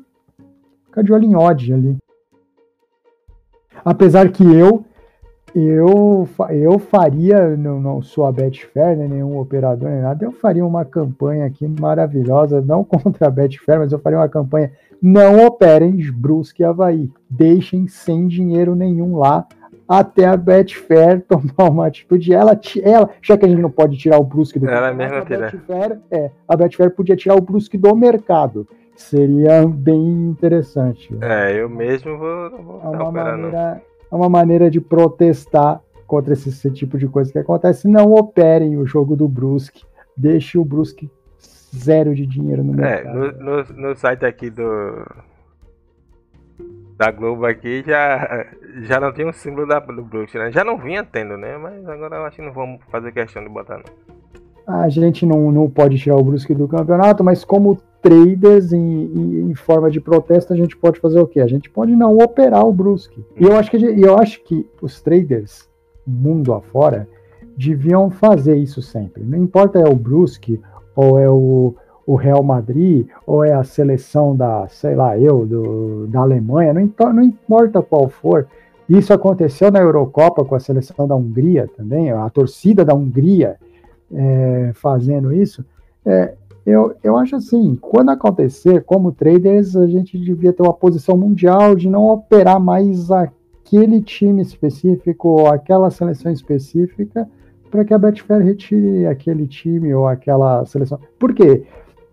ficar 0.84 1.02
de 1.02 1.12
olho 1.12 1.24
em 1.24 1.34
odd 1.34 1.74
ali. 1.74 1.96
Apesar 3.84 4.30
que 4.30 4.44
eu 4.44 4.84
eu, 5.54 6.28
eu 6.50 6.78
faria, 6.80 7.56
não, 7.56 7.80
não 7.80 8.02
sou 8.02 8.26
a 8.26 8.32
Betfair, 8.32 8.96
né, 8.96 9.06
nenhum 9.06 9.38
operador 9.38 9.88
nem 9.88 10.02
nada, 10.02 10.24
eu 10.24 10.32
faria 10.32 10.66
uma 10.66 10.84
campanha 10.84 11.46
aqui 11.46 11.66
maravilhosa, 11.68 12.60
não 12.60 12.82
contra 12.84 13.28
a 13.28 13.30
Betfair, 13.30 13.78
mas 13.78 13.92
eu 13.92 13.98
faria 14.00 14.18
uma 14.18 14.28
campanha, 14.28 14.72
não 15.00 15.46
operem 15.46 15.96
Brusque 16.12 16.62
e 16.62 16.64
Havaí, 16.64 17.08
deixem 17.30 17.86
sem 17.86 18.26
dinheiro 18.26 18.74
nenhum 18.74 19.16
lá, 19.16 19.46
até 19.88 20.26
a 20.26 20.36
Betfair 20.36 21.22
tomar 21.28 21.70
uma 21.70 21.86
atitude, 21.86 22.34
ela, 22.34 22.58
ela 22.82 23.10
já 23.22 23.38
que 23.38 23.44
a 23.44 23.48
gente 23.48 23.62
não 23.62 23.70
pode 23.70 23.96
tirar 23.96 24.18
o 24.18 24.24
Brusque 24.24 24.58
do 24.58 24.68
ela 24.68 24.92
mercado, 24.92 25.34
a 25.34 25.38
Betfair, 25.38 25.98
é, 26.10 26.30
a 26.48 26.56
Betfair 26.56 26.90
podia 26.90 27.14
tirar 27.14 27.36
o 27.36 27.40
Brusque 27.40 27.78
do 27.78 27.94
mercado, 27.94 28.66
seria 28.96 29.64
bem 29.68 30.02
interessante. 30.30 31.16
É, 31.20 31.60
eu 31.60 31.68
mesmo 31.68 32.18
vou, 32.18 32.50
vou 32.50 32.80
é 32.82 32.88
uma 32.88 33.12
maneira, 33.12 33.82
é 34.14 34.16
uma 34.16 34.28
maneira 34.28 34.70
de 34.70 34.80
protestar 34.80 35.80
contra 36.06 36.34
esse, 36.34 36.48
esse, 36.48 36.70
tipo 36.70 36.96
de 36.96 37.08
coisa 37.08 37.32
que 37.32 37.38
acontece. 37.38 37.88
Não 37.88 38.12
operem 38.12 38.78
o 38.78 38.86
jogo 38.86 39.16
do 39.16 39.28
Brusque, 39.28 39.84
deixe 40.16 40.56
o 40.56 40.64
Brusque 40.64 41.10
zero 41.74 42.14
de 42.14 42.24
dinheiro 42.24 42.62
no 42.62 42.74
é, 42.74 42.76
mercado. 42.76 43.24
É, 43.24 43.32
no, 43.32 43.64
no, 43.64 43.88
no 43.88 43.96
site 43.96 44.24
aqui 44.24 44.50
do 44.50 45.04
da 46.96 47.10
Globo 47.10 47.44
aqui 47.44 47.82
já, 47.84 48.46
já 48.82 49.00
não 49.00 49.12
tem 49.12 49.24
o 49.24 49.30
um 49.30 49.32
símbolo 49.32 49.66
da, 49.66 49.80
do 49.80 50.04
Brusque, 50.04 50.38
né? 50.38 50.52
Já 50.52 50.62
não 50.62 50.78
vinha 50.78 51.02
tendo, 51.02 51.36
né? 51.36 51.58
Mas 51.58 51.84
agora 51.88 52.14
eu 52.14 52.24
acho 52.24 52.36
que 52.36 52.42
não 52.42 52.52
vamos 52.52 52.80
fazer 52.92 53.10
questão 53.10 53.42
de 53.42 53.48
botar 53.48 53.78
não. 53.78 54.74
A 54.80 54.88
gente 54.88 55.26
não, 55.26 55.50
não 55.50 55.68
pode 55.68 55.98
tirar 55.98 56.16
o 56.16 56.22
Brusque 56.22 56.54
do 56.54 56.68
campeonato, 56.68 57.24
mas 57.24 57.44
como 57.44 57.82
traders 58.04 58.70
em, 58.74 59.48
em, 59.48 59.54
forma 59.54 59.90
de 59.90 59.98
protesto, 59.98 60.52
a 60.52 60.56
gente 60.56 60.76
pode 60.76 61.00
fazer 61.00 61.18
o 61.18 61.26
quê? 61.26 61.40
A 61.40 61.46
gente 61.46 61.70
pode 61.70 61.96
não 61.96 62.18
operar 62.18 62.66
o 62.66 62.72
Brusque. 62.72 63.24
E 63.40 63.44
eu 63.44 63.56
acho 63.56 63.70
que, 63.70 63.78
eu 63.78 64.18
acho 64.18 64.44
que 64.44 64.68
os 64.82 65.00
traders, 65.00 65.66
mundo 66.06 66.52
afora, 66.52 67.08
deviam 67.56 68.10
fazer 68.10 68.56
isso 68.56 68.82
sempre. 68.82 69.22
Não 69.24 69.38
importa 69.38 69.78
é 69.78 69.88
o 69.88 69.94
Brusque, 69.94 70.60
ou 70.94 71.18
é 71.18 71.30
o, 71.30 71.74
o 72.06 72.14
Real 72.14 72.42
Madrid, 72.42 73.08
ou 73.26 73.42
é 73.42 73.54
a 73.54 73.64
seleção 73.64 74.36
da, 74.36 74.68
sei 74.68 74.94
lá, 74.94 75.18
eu, 75.18 75.46
do, 75.46 76.06
da 76.08 76.20
Alemanha, 76.20 76.74
não, 76.74 77.12
não 77.14 77.22
importa 77.22 77.80
qual 77.80 78.10
for. 78.10 78.46
Isso 78.86 79.14
aconteceu 79.14 79.70
na 79.70 79.80
Eurocopa 79.80 80.44
com 80.44 80.54
a 80.54 80.60
seleção 80.60 81.08
da 81.08 81.16
Hungria 81.16 81.70
também, 81.74 82.10
a 82.10 82.28
torcida 82.28 82.84
da 82.84 82.92
Hungria 82.92 83.56
é, 84.12 84.72
fazendo 84.74 85.32
isso. 85.32 85.64
É, 86.04 86.34
eu, 86.66 86.94
eu 87.02 87.16
acho 87.16 87.36
assim, 87.36 87.76
quando 87.80 88.10
acontecer, 88.10 88.84
como 88.84 89.12
traders, 89.12 89.76
a 89.76 89.86
gente 89.86 90.18
devia 90.18 90.52
ter 90.52 90.62
uma 90.62 90.72
posição 90.72 91.16
mundial 91.16 91.74
de 91.74 91.88
não 91.88 92.06
operar 92.08 92.58
mais 92.58 93.10
aquele 93.10 94.00
time 94.00 94.42
específico 94.42 95.28
ou 95.28 95.48
aquela 95.48 95.90
seleção 95.90 96.32
específica 96.32 97.28
para 97.70 97.84
que 97.84 97.92
a 97.92 97.98
Betfair 97.98 98.42
retire 98.42 99.06
aquele 99.06 99.46
time 99.46 99.92
ou 99.92 100.06
aquela 100.06 100.64
seleção. 100.64 100.98
Por 101.18 101.34
quê? 101.34 101.64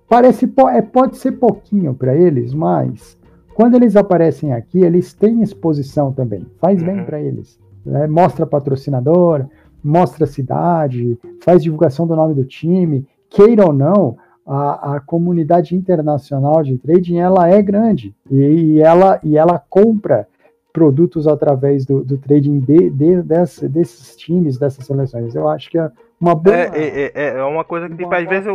Parece, 0.09 0.51
é, 0.73 0.81
pode 0.81 1.17
ser 1.17 1.33
pouquinho 1.33 1.93
para 1.93 2.15
eles, 2.15 2.53
mas 2.53 3.17
quando 3.53 3.75
eles 3.75 3.95
aparecem 3.95 4.53
aqui, 4.53 4.79
eles 4.79 5.13
têm 5.13 5.41
exposição 5.41 6.11
também. 6.11 6.45
Faz 6.59 6.81
bem 6.81 6.99
uhum. 6.99 7.05
para 7.05 7.21
eles. 7.21 7.59
Né? 7.85 8.07
Mostra 8.07 8.45
patrocinador, 8.45 9.45
mostra 9.83 10.25
a 10.25 10.27
cidade, 10.27 11.17
faz 11.41 11.63
divulgação 11.63 12.05
do 12.05 12.15
nome 12.15 12.33
do 12.33 12.43
time. 12.43 13.07
Queira 13.29 13.65
ou 13.65 13.71
não, 13.71 14.17
a, 14.45 14.95
a 14.95 14.99
comunidade 14.99 15.75
internacional 15.75 16.63
de 16.63 16.77
trading 16.77 17.17
ela 17.17 17.47
é 17.47 17.61
grande 17.61 18.13
e, 18.29 18.35
e 18.35 18.81
ela, 18.81 19.19
e 19.23 19.37
ela 19.37 19.61
compra 19.69 20.27
produtos 20.73 21.27
através 21.27 21.85
do, 21.85 22.03
do 22.03 22.17
trading 22.17 22.59
de, 22.59 22.89
de, 22.89 23.21
desse, 23.21 23.67
desses 23.67 24.15
times, 24.15 24.57
dessas 24.57 24.85
seleções. 24.85 25.35
Eu 25.35 25.49
acho 25.49 25.69
que 25.69 25.77
é 25.77 25.91
uma 26.19 26.35
boa. 26.35 26.55
É, 26.55 26.69
é, 26.73 27.11
é, 27.13 27.27
é 27.39 27.43
uma 27.43 27.63
coisa 27.63 27.89
que, 27.89 27.95
tipo, 27.95 28.13
às 28.13 28.27
vezes, 28.27 28.47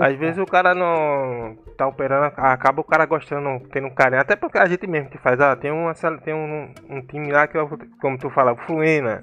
às 0.00 0.16
vezes 0.16 0.38
o 0.38 0.46
cara 0.46 0.74
não 0.74 1.56
tá 1.76 1.86
operando, 1.86 2.32
acaba 2.36 2.80
o 2.80 2.84
cara 2.84 3.06
gostando, 3.06 3.60
tendo 3.70 3.86
um 3.86 3.94
carinho. 3.94 4.20
Até 4.20 4.34
porque 4.36 4.58
a 4.58 4.66
gente 4.66 4.86
mesmo 4.86 5.10
que 5.10 5.18
faz, 5.18 5.40
ah, 5.40 5.54
tem, 5.54 5.70
uma, 5.70 5.94
tem 6.24 6.34
um, 6.34 6.70
um 6.90 7.00
time 7.02 7.30
lá 7.30 7.46
que, 7.46 7.58
como 8.00 8.18
tu 8.18 8.30
fala, 8.30 8.56
Fluena 8.56 9.22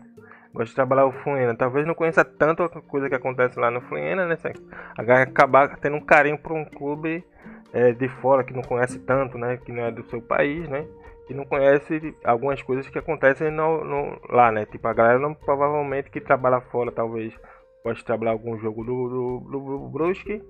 gosta 0.53 0.65
de 0.65 0.75
trabalhar 0.75 1.05
o 1.05 1.11
Fluena. 1.11 1.55
Talvez 1.55 1.85
não 1.85 1.95
conheça 1.95 2.23
tanto 2.23 2.63
a 2.63 2.69
coisa 2.69 3.09
que 3.09 3.15
acontece 3.15 3.59
lá 3.59 3.71
no 3.71 3.81
Fluena, 3.81 4.25
né? 4.25 4.37
Acabar 4.97 5.77
tendo 5.77 5.97
um 5.97 6.01
carinho 6.01 6.37
por 6.37 6.51
um 6.51 6.65
clube 6.65 7.23
é, 7.73 7.91
de 7.91 8.07
fora 8.07 8.43
que 8.43 8.53
não 8.53 8.61
conhece 8.61 8.99
tanto, 8.99 9.37
né? 9.37 9.57
Que 9.57 9.71
não 9.71 9.83
é 9.83 9.91
do 9.91 10.03
seu 10.09 10.21
país, 10.21 10.67
né? 10.69 10.85
E 11.29 11.33
não 11.33 11.45
conhece 11.45 12.13
algumas 12.25 12.61
coisas 12.61 12.89
que 12.89 12.99
acontecem 12.99 13.49
no, 13.49 13.85
no, 13.85 14.19
lá, 14.29 14.51
né? 14.51 14.65
Tipo, 14.65 14.87
a 14.87 14.93
galera 14.93 15.19
não 15.19 15.33
provavelmente 15.33 16.09
que 16.09 16.19
trabalha 16.19 16.59
fora, 16.59 16.91
talvez 16.91 17.33
pode 17.83 18.03
trabalhar 18.03 18.31
algum 18.31 18.59
jogo 18.59 18.83
do, 18.83 19.09
do, 19.09 19.39
do 19.49 19.89
Brusque 19.89 20.43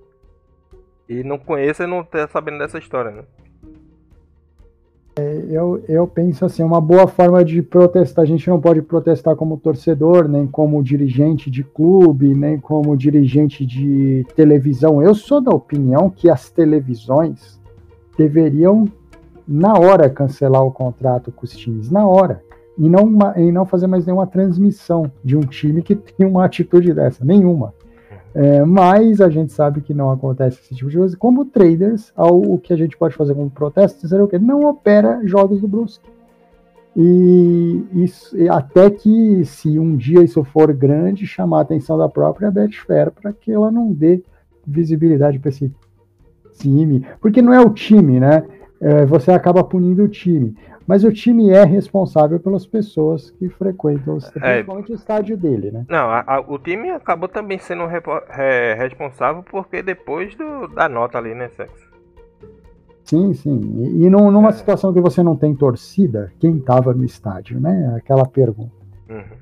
E 1.07 1.23
não 1.23 1.37
conheça 1.37 1.83
e 1.83 1.87
não 1.87 2.03
tá 2.03 2.27
sabendo 2.27 2.57
dessa 2.57 2.79
história, 2.79 3.11
né? 3.11 3.23
É, 5.15 5.45
eu, 5.49 5.83
eu 5.89 6.07
penso 6.07 6.45
assim, 6.45 6.63
uma 6.63 6.79
boa 6.79 7.05
forma 7.05 7.43
de 7.43 7.61
protestar, 7.61 8.23
a 8.23 8.27
gente 8.27 8.49
não 8.49 8.61
pode 8.61 8.81
protestar 8.81 9.35
como 9.35 9.57
torcedor, 9.57 10.27
nem 10.27 10.47
como 10.47 10.81
dirigente 10.81 11.51
de 11.51 11.63
clube, 11.63 12.33
nem 12.33 12.57
como 12.57 12.95
dirigente 12.95 13.65
de 13.65 14.25
televisão. 14.35 15.03
Eu 15.03 15.13
sou 15.13 15.41
da 15.41 15.51
opinião 15.51 16.09
que 16.09 16.29
as 16.29 16.49
televisões 16.49 17.59
deveriam, 18.17 18.85
na 19.45 19.73
hora, 19.73 20.09
cancelar 20.09 20.63
o 20.63 20.71
contrato 20.71 21.31
com 21.31 21.45
os 21.45 21.51
times, 21.51 21.91
na 21.91 22.07
hora. 22.07 22.41
E 22.77 22.87
não, 22.87 23.09
e 23.35 23.51
não 23.51 23.65
fazer 23.65 23.87
mais 23.87 24.05
nenhuma 24.05 24.25
transmissão 24.25 25.11
de 25.23 25.35
um 25.35 25.41
time 25.41 25.81
que 25.81 25.93
tem 25.93 26.25
uma 26.25 26.45
atitude 26.45 26.93
dessa, 26.93 27.23
nenhuma. 27.25 27.73
É, 28.33 28.63
mas 28.63 29.19
a 29.19 29.29
gente 29.29 29.51
sabe 29.51 29.81
que 29.81 29.93
não 29.93 30.09
acontece 30.09 30.59
esse 30.61 30.75
tipo 30.75 30.89
de 30.89 30.97
coisa. 30.97 31.17
Como 31.17 31.45
traders, 31.45 32.13
o 32.15 32.57
que 32.57 32.71
a 32.73 32.77
gente 32.77 32.97
pode 32.97 33.15
fazer 33.15 33.33
como 33.35 33.49
protesto 33.49 34.01
dizer 34.01 34.21
o 34.21 34.27
quê? 34.27 34.39
Não 34.39 34.65
opera 34.65 35.21
jogos 35.25 35.59
do 35.59 35.67
Brusque. 35.67 36.09
E, 36.95 37.85
isso, 37.93 38.35
até 38.49 38.89
que, 38.89 39.43
se 39.45 39.77
um 39.79 39.95
dia 39.95 40.23
isso 40.23 40.43
for 40.43 40.73
grande, 40.73 41.25
chamar 41.25 41.59
a 41.59 41.61
atenção 41.61 41.97
da 41.97 42.09
própria 42.09 42.51
Betfair 42.51 43.11
para 43.11 43.31
que 43.31 43.51
ela 43.51 43.71
não 43.71 43.91
dê 43.91 44.21
visibilidade 44.65 45.39
para 45.39 45.49
esse 45.49 45.71
time. 46.57 47.05
Porque 47.19 47.41
não 47.41 47.53
é 47.53 47.59
o 47.61 47.69
time, 47.69 48.19
né? 48.19 48.43
É, 48.79 49.05
você 49.05 49.31
acaba 49.31 49.63
punindo 49.63 50.03
o 50.03 50.07
time 50.07 50.55
mas 50.87 51.03
o 51.03 51.11
time 51.11 51.49
é 51.49 51.63
responsável 51.63 52.39
pelas 52.39 52.65
pessoas 52.65 53.31
que 53.31 53.49
frequentam, 53.49 54.17
é. 54.17 54.55
principalmente 54.55 54.91
é, 54.91 54.93
o 54.93 54.95
estádio 54.95 55.37
dele, 55.37 55.71
né? 55.71 55.85
Não, 55.89 56.09
a, 56.09 56.23
a, 56.25 56.39
o 56.39 56.57
time 56.57 56.89
acabou 56.89 57.29
também 57.29 57.57
sendo 57.57 57.85
repo, 57.85 58.11
é, 58.29 58.73
responsável 58.73 59.43
porque 59.43 59.81
depois 59.81 60.35
do, 60.35 60.67
da 60.67 60.89
nota 60.89 61.17
ali, 61.17 61.33
né, 61.33 61.49
Sexo? 61.49 61.91
Sim, 63.03 63.33
sim. 63.33 63.59
E, 63.77 64.05
e 64.05 64.09
numa 64.09 64.49
é. 64.49 64.53
situação 64.53 64.93
que 64.93 65.01
você 65.01 65.21
não 65.21 65.35
tem 65.35 65.55
torcida, 65.55 66.31
quem 66.39 66.57
estava 66.57 66.93
no 66.93 67.03
estádio, 67.03 67.59
né? 67.59 67.93
Aquela 67.97 68.25
pergunta. 68.25 68.71
Uhum. 69.09 69.41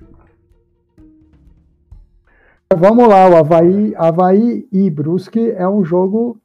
Vamos 2.76 3.08
lá, 3.08 3.28
o 3.28 3.36
Havaí, 3.36 3.96
Havaí 3.96 4.68
e 4.72 4.90
Brusque 4.92 5.52
é 5.52 5.68
um 5.68 5.84
jogo 5.84 6.38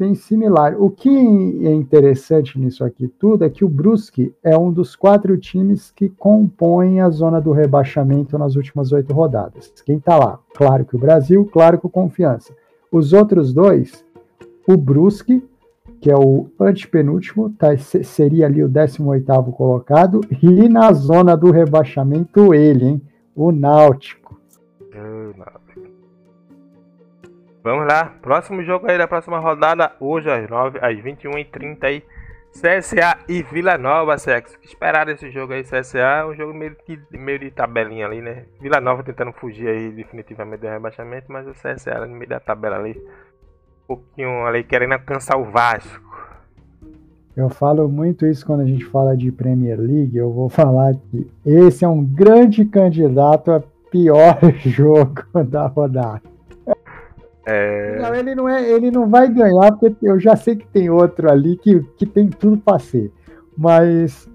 bem 0.00 0.14
similar. 0.14 0.80
O 0.80 0.88
que 0.88 1.10
é 1.10 1.74
interessante 1.74 2.58
nisso 2.58 2.82
aqui 2.82 3.06
tudo 3.06 3.44
é 3.44 3.50
que 3.50 3.66
o 3.66 3.68
Brusque 3.68 4.34
é 4.42 4.56
um 4.56 4.72
dos 4.72 4.96
quatro 4.96 5.36
times 5.36 5.92
que 5.94 6.08
compõem 6.08 7.02
a 7.02 7.10
zona 7.10 7.38
do 7.38 7.52
rebaixamento 7.52 8.38
nas 8.38 8.56
últimas 8.56 8.92
oito 8.92 9.12
rodadas. 9.12 9.70
Quem 9.84 9.98
está 9.98 10.16
lá? 10.16 10.38
Claro 10.54 10.86
que 10.86 10.96
o 10.96 10.98
Brasil, 10.98 11.44
claro 11.52 11.78
que 11.78 11.86
o 11.86 11.90
Confiança. 11.90 12.54
Os 12.90 13.12
outros 13.12 13.52
dois, 13.52 14.02
o 14.66 14.74
Brusque, 14.74 15.44
que 16.00 16.10
é 16.10 16.16
o 16.16 16.46
antepenúltimo, 16.58 17.50
tá, 17.50 17.76
seria 17.76 18.46
ali 18.46 18.64
o 18.64 18.70
18º 18.70 19.52
colocado, 19.52 20.22
e 20.42 20.66
na 20.66 20.90
zona 20.94 21.36
do 21.36 21.50
rebaixamento 21.50 22.54
ele, 22.54 22.86
hein? 22.86 23.02
O 23.36 23.52
Náutico. 23.52 24.19
Vamos 27.62 27.86
lá, 27.86 28.06
próximo 28.22 28.62
jogo 28.62 28.90
aí 28.90 28.96
da 28.96 29.06
próxima 29.06 29.38
rodada, 29.38 29.92
hoje 30.00 30.30
às 30.30 30.48
9, 30.48 30.78
às 30.80 30.96
21h30 30.96 31.84
aí. 31.84 32.02
CSA 32.52 33.18
e 33.28 33.42
Vila 33.42 33.76
Nova, 33.76 34.16
sexo. 34.16 34.58
Que 34.58 34.66
esperar 34.66 35.04
desse 35.04 35.30
jogo 35.30 35.52
aí, 35.52 35.62
CSA 35.62 35.98
é 35.98 36.24
um 36.24 36.34
jogo 36.34 36.54
meio 36.54 36.74
de, 36.88 37.18
meio 37.18 37.38
de 37.38 37.50
tabelinha 37.50 38.06
ali, 38.06 38.22
né? 38.22 38.44
Vila 38.60 38.80
Nova 38.80 39.02
tentando 39.02 39.32
fugir 39.32 39.68
aí 39.68 39.90
definitivamente 39.92 40.60
do 40.60 40.68
rebaixamento, 40.68 41.30
mas 41.30 41.46
o 41.46 41.52
CSA 41.52 42.06
no 42.06 42.14
meio 42.14 42.28
da 42.28 42.40
tabela 42.40 42.76
ali. 42.76 42.98
Um 43.84 43.86
pouquinho 43.86 44.46
ali 44.46 44.64
querendo 44.64 44.94
alcançar 44.94 45.36
o 45.36 45.50
Vasco. 45.50 46.10
Eu 47.36 47.50
falo 47.50 47.88
muito 47.88 48.26
isso 48.26 48.44
quando 48.44 48.60
a 48.60 48.66
gente 48.66 48.86
fala 48.86 49.16
de 49.16 49.30
Premier 49.30 49.78
League. 49.78 50.16
Eu 50.16 50.32
vou 50.32 50.48
falar 50.48 50.94
que 50.94 51.30
esse 51.44 51.84
é 51.84 51.88
um 51.88 52.02
grande 52.02 52.64
candidato 52.64 53.52
a 53.52 53.62
pior 53.90 54.38
jogo 54.64 55.22
da 55.44 55.66
rodada. 55.66 56.22
É... 57.50 57.98
Não, 58.00 58.14
ele 58.14 58.34
não, 58.34 58.48
é, 58.48 58.70
ele 58.70 58.90
não 58.90 59.08
vai 59.08 59.28
ganhar, 59.28 59.72
porque 59.72 60.08
eu 60.08 60.20
já 60.20 60.36
sei 60.36 60.54
que 60.54 60.66
tem 60.68 60.88
outro 60.88 61.30
ali 61.30 61.56
que, 61.56 61.80
que 61.96 62.06
tem 62.06 62.28
tudo 62.28 62.56
para 62.58 62.78
ser. 62.78 63.10
Mas 63.56 64.28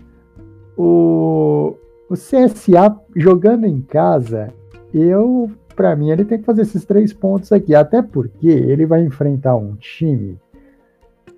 o, 0.78 1.76
o 2.10 2.14
CSA 2.14 3.00
jogando 3.16 3.66
em 3.66 3.82
casa, 3.82 4.54
eu, 4.94 5.50
para 5.76 5.96
mim, 5.96 6.12
ele 6.12 6.26
tem 6.26 6.40
que 6.40 6.46
fazer 6.46 6.64
esses 6.64 6.84
três 6.84 7.14
pontos 7.14 7.52
aqui. 7.52 7.74
Até 7.74 8.02
porque 8.02 8.50
ele 8.50 8.86
vai 8.86 9.02
enfrentar 9.04 9.56
um 9.56 9.76
time 9.76 10.38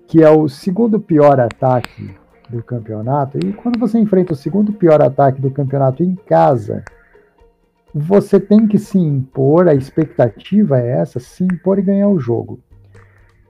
que 0.06 0.22
é 0.22 0.30
o 0.30 0.48
segundo 0.48 0.98
pior 0.98 1.38
ataque 1.38 2.14
do 2.48 2.62
campeonato. 2.62 3.38
E 3.38 3.52
quando 3.52 3.78
você 3.78 3.98
enfrenta 3.98 4.32
o 4.32 4.36
segundo 4.36 4.72
pior 4.72 5.00
ataque 5.02 5.40
do 5.40 5.50
campeonato 5.50 6.02
em 6.02 6.14
casa, 6.14 6.82
você 7.94 8.38
tem 8.38 8.66
que 8.66 8.78
se 8.78 8.98
impor, 8.98 9.68
a 9.68 9.74
expectativa 9.74 10.78
é 10.78 11.00
essa, 11.00 11.18
se 11.18 11.44
impor 11.44 11.78
e 11.78 11.82
ganhar 11.82 12.08
o 12.08 12.18
jogo. 12.18 12.60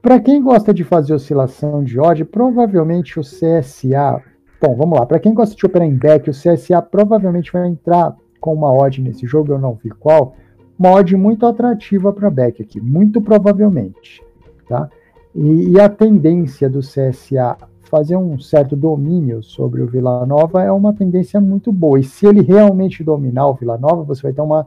Para 0.00 0.20
quem 0.20 0.42
gosta 0.42 0.72
de 0.72 0.84
fazer 0.84 1.12
oscilação 1.12 1.82
de 1.82 1.98
odd, 1.98 2.24
provavelmente 2.24 3.18
o 3.18 3.22
CSA. 3.22 4.22
Bom, 4.60 4.76
vamos 4.76 4.98
lá. 4.98 5.06
Para 5.06 5.18
quem 5.18 5.34
gosta 5.34 5.56
de 5.56 5.66
operar 5.66 5.88
em 5.88 5.94
back, 5.94 6.30
o 6.30 6.32
CSA 6.32 6.80
provavelmente 6.80 7.52
vai 7.52 7.66
entrar 7.66 8.16
com 8.40 8.54
uma 8.54 8.72
odd 8.72 9.02
nesse 9.02 9.26
jogo, 9.26 9.52
eu 9.52 9.58
não 9.58 9.74
vi 9.74 9.90
qual. 9.90 10.34
Uma 10.78 10.92
odd 10.92 11.16
muito 11.16 11.44
atrativa 11.44 12.12
para 12.12 12.30
back 12.30 12.62
aqui, 12.62 12.80
muito 12.80 13.20
provavelmente. 13.20 14.22
Tá? 14.68 14.88
E, 15.34 15.72
e 15.72 15.80
a 15.80 15.88
tendência 15.88 16.70
do 16.70 16.80
CSA 16.80 17.56
fazer 17.88 18.16
um 18.16 18.38
certo 18.38 18.76
domínio 18.76 19.42
sobre 19.42 19.82
o 19.82 19.86
Vila 19.86 20.24
Nova 20.24 20.62
é 20.62 20.70
uma 20.70 20.92
tendência 20.92 21.40
muito 21.40 21.72
boa. 21.72 21.98
E 21.98 22.04
se 22.04 22.26
ele 22.26 22.42
realmente 22.42 23.02
dominar 23.02 23.48
o 23.48 23.54
Vila 23.54 23.76
Nova, 23.76 24.04
você 24.04 24.22
vai 24.22 24.32
ter 24.32 24.40
uma, 24.40 24.66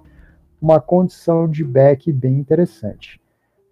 uma 0.62 0.80
condição 0.80 1.48
de 1.48 1.64
back 1.64 2.12
bem 2.12 2.38
interessante. 2.38 3.22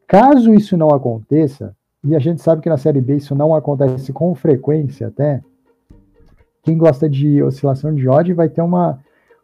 Caso 0.07 0.53
isso 0.53 0.77
não 0.77 0.89
aconteça, 0.89 1.75
e 2.03 2.15
a 2.15 2.19
gente 2.19 2.41
sabe 2.41 2.61
que 2.61 2.69
na 2.69 2.77
Série 2.77 3.01
B 3.01 3.17
isso 3.17 3.35
não 3.35 3.53
acontece 3.53 4.13
com 4.13 4.33
frequência 4.33 5.07
até, 5.07 5.41
quem 6.63 6.77
gosta 6.77 7.09
de 7.09 7.41
oscilação 7.43 7.93
de 7.93 8.07
odd 8.07 8.33
vai 8.33 8.49
ter 8.49 8.61
uma, 8.61 8.99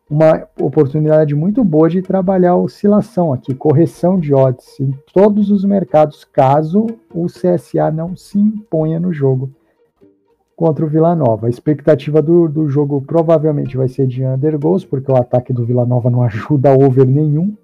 uma 0.10 0.48
oportunidade 0.60 1.34
muito 1.36 1.64
boa 1.64 1.90
de 1.90 2.02
trabalhar 2.02 2.56
oscilação 2.56 3.34
aqui, 3.34 3.54
correção 3.54 4.20
de 4.20 4.34
odds 4.34 4.80
em 4.80 4.92
todos 5.14 5.50
os 5.50 5.64
mercados, 5.64 6.24
caso 6.24 6.88
o 7.14 7.26
CSA 7.26 7.92
não 7.92 8.16
se 8.16 8.38
imponha 8.38 9.00
no 9.00 9.14
jogo 9.14 9.52
contra 10.56 10.86
o 10.86 10.88
Vila 10.88 11.16
Nova. 11.16 11.48
A 11.48 11.50
expectativa 11.50 12.22
do, 12.22 12.48
do 12.48 12.68
jogo 12.70 13.02
provavelmente 13.02 13.76
vai 13.76 13.88
ser 13.88 14.08
de 14.08 14.24
under 14.26 14.58
goals, 14.58 14.86
porque 14.86 15.12
o 15.12 15.16
ataque 15.16 15.52
do 15.52 15.66
Vila 15.66 15.86
Nova 15.86 16.10
não 16.10 16.22
ajuda 16.24 16.72
over 16.72 17.06
nenhum. 17.06 17.56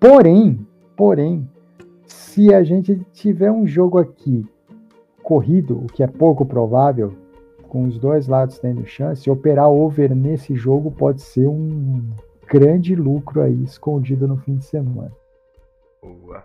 Porém, 0.00 0.66
porém, 0.96 1.48
se 2.06 2.54
a 2.54 2.62
gente 2.62 3.00
tiver 3.12 3.50
um 3.50 3.66
jogo 3.66 3.98
aqui 3.98 4.46
corrido, 5.22 5.78
o 5.78 5.86
que 5.86 6.02
é 6.02 6.06
pouco 6.06 6.46
provável, 6.46 7.12
com 7.68 7.84
os 7.84 7.98
dois 7.98 8.28
lados 8.28 8.58
tendo 8.58 8.86
chance, 8.86 9.28
operar 9.28 9.68
over 9.68 10.14
nesse 10.14 10.54
jogo 10.54 10.90
pode 10.90 11.20
ser 11.20 11.48
um 11.48 12.02
grande 12.48 12.94
lucro 12.94 13.42
aí 13.42 13.64
escondido 13.64 14.28
no 14.28 14.36
fim 14.36 14.56
de 14.56 14.64
semana. 14.64 15.10
Boa. 16.00 16.44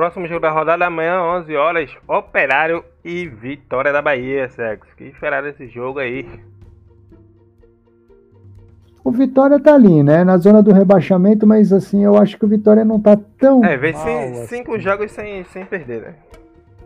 Próximo 0.00 0.26
jogo 0.26 0.40
da 0.40 0.50
rodada 0.50 0.86
amanhã, 0.86 1.22
11 1.40 1.54
horas, 1.56 1.90
Operário 2.08 2.82
e 3.04 3.28
Vitória 3.28 3.92
da 3.92 4.00
Bahia, 4.00 4.48
sexo. 4.48 4.96
Que 4.96 5.04
esperar 5.04 5.42
desse 5.42 5.68
jogo 5.68 5.98
aí? 5.98 6.26
O 9.04 9.10
Vitória 9.10 9.60
tá 9.60 9.74
ali, 9.74 10.02
né? 10.02 10.24
Na 10.24 10.38
zona 10.38 10.62
do 10.62 10.72
rebaixamento, 10.72 11.46
mas 11.46 11.70
assim, 11.70 12.02
eu 12.02 12.16
acho 12.16 12.38
que 12.38 12.46
o 12.46 12.48
Vitória 12.48 12.82
não 12.82 12.98
tá 12.98 13.14
tão. 13.38 13.62
É, 13.62 13.76
vem 13.76 13.92
assim. 13.92 14.46
cinco 14.46 14.78
jogos 14.78 15.12
sem, 15.12 15.44
sem 15.44 15.66
perder, 15.66 16.00
né? 16.00 16.14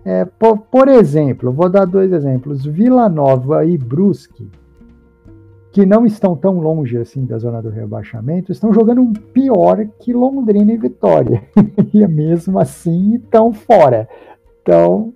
É, 0.04 0.24
por, 0.24 0.58
por 0.58 0.88
exemplo, 0.88 1.52
vou 1.52 1.68
dar 1.68 1.84
dois 1.84 2.12
exemplos: 2.12 2.66
Vila 2.66 3.08
Nova 3.08 3.64
e 3.64 3.78
Brusque 3.78 4.50
que 5.74 5.84
não 5.84 6.06
estão 6.06 6.36
tão 6.36 6.60
longe 6.60 6.96
assim 6.96 7.26
da 7.26 7.36
zona 7.36 7.60
do 7.60 7.68
rebaixamento, 7.68 8.52
estão 8.52 8.72
jogando 8.72 9.00
um 9.00 9.12
pior 9.12 9.84
que 9.98 10.12
Londrina 10.12 10.72
e 10.72 10.76
Vitória. 10.76 11.42
e 11.92 12.06
mesmo 12.06 12.60
assim 12.60 13.16
estão 13.16 13.52
fora. 13.52 14.08
Então, 14.62 15.12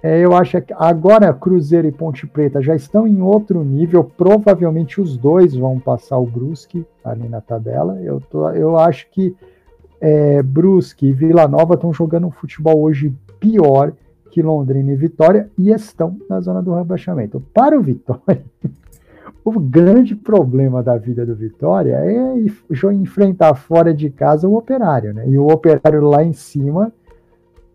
é, 0.00 0.20
eu 0.20 0.36
acho 0.36 0.62
que 0.62 0.72
agora 0.78 1.34
Cruzeiro 1.34 1.88
e 1.88 1.90
Ponte 1.90 2.28
Preta 2.28 2.62
já 2.62 2.76
estão 2.76 3.08
em 3.08 3.20
outro 3.20 3.64
nível. 3.64 4.04
Provavelmente 4.04 5.00
os 5.00 5.16
dois 5.16 5.52
vão 5.52 5.80
passar 5.80 6.16
o 6.16 6.26
Brusque 6.26 6.86
ali 7.04 7.28
na 7.28 7.40
tabela. 7.40 8.00
Eu, 8.00 8.20
tô, 8.20 8.48
eu 8.50 8.78
acho 8.78 9.10
que 9.10 9.34
é, 10.00 10.44
Brusque 10.44 11.08
e 11.08 11.12
Vila 11.12 11.48
Nova 11.48 11.74
estão 11.74 11.92
jogando 11.92 12.28
um 12.28 12.30
futebol 12.30 12.80
hoje 12.80 13.12
pior 13.40 13.92
que 14.30 14.42
Londrina 14.42 14.92
e 14.92 14.96
Vitória 14.96 15.50
e 15.58 15.70
estão 15.70 16.16
na 16.30 16.40
zona 16.40 16.62
do 16.62 16.72
rebaixamento. 16.72 17.42
Para 17.52 17.76
o 17.76 17.82
Vitória, 17.82 18.44
o 19.44 19.58
grande 19.58 20.14
problema 20.14 20.82
da 20.82 20.96
vida 20.96 21.26
do 21.26 21.34
Vitória 21.34 21.96
é 21.96 22.94
enfrentar 22.94 23.54
fora 23.54 23.92
de 23.92 24.08
casa 24.08 24.48
o 24.48 24.56
operário, 24.56 25.12
né? 25.12 25.28
E 25.28 25.36
o 25.36 25.46
operário 25.48 26.02
lá 26.02 26.22
em 26.22 26.32
cima 26.32 26.92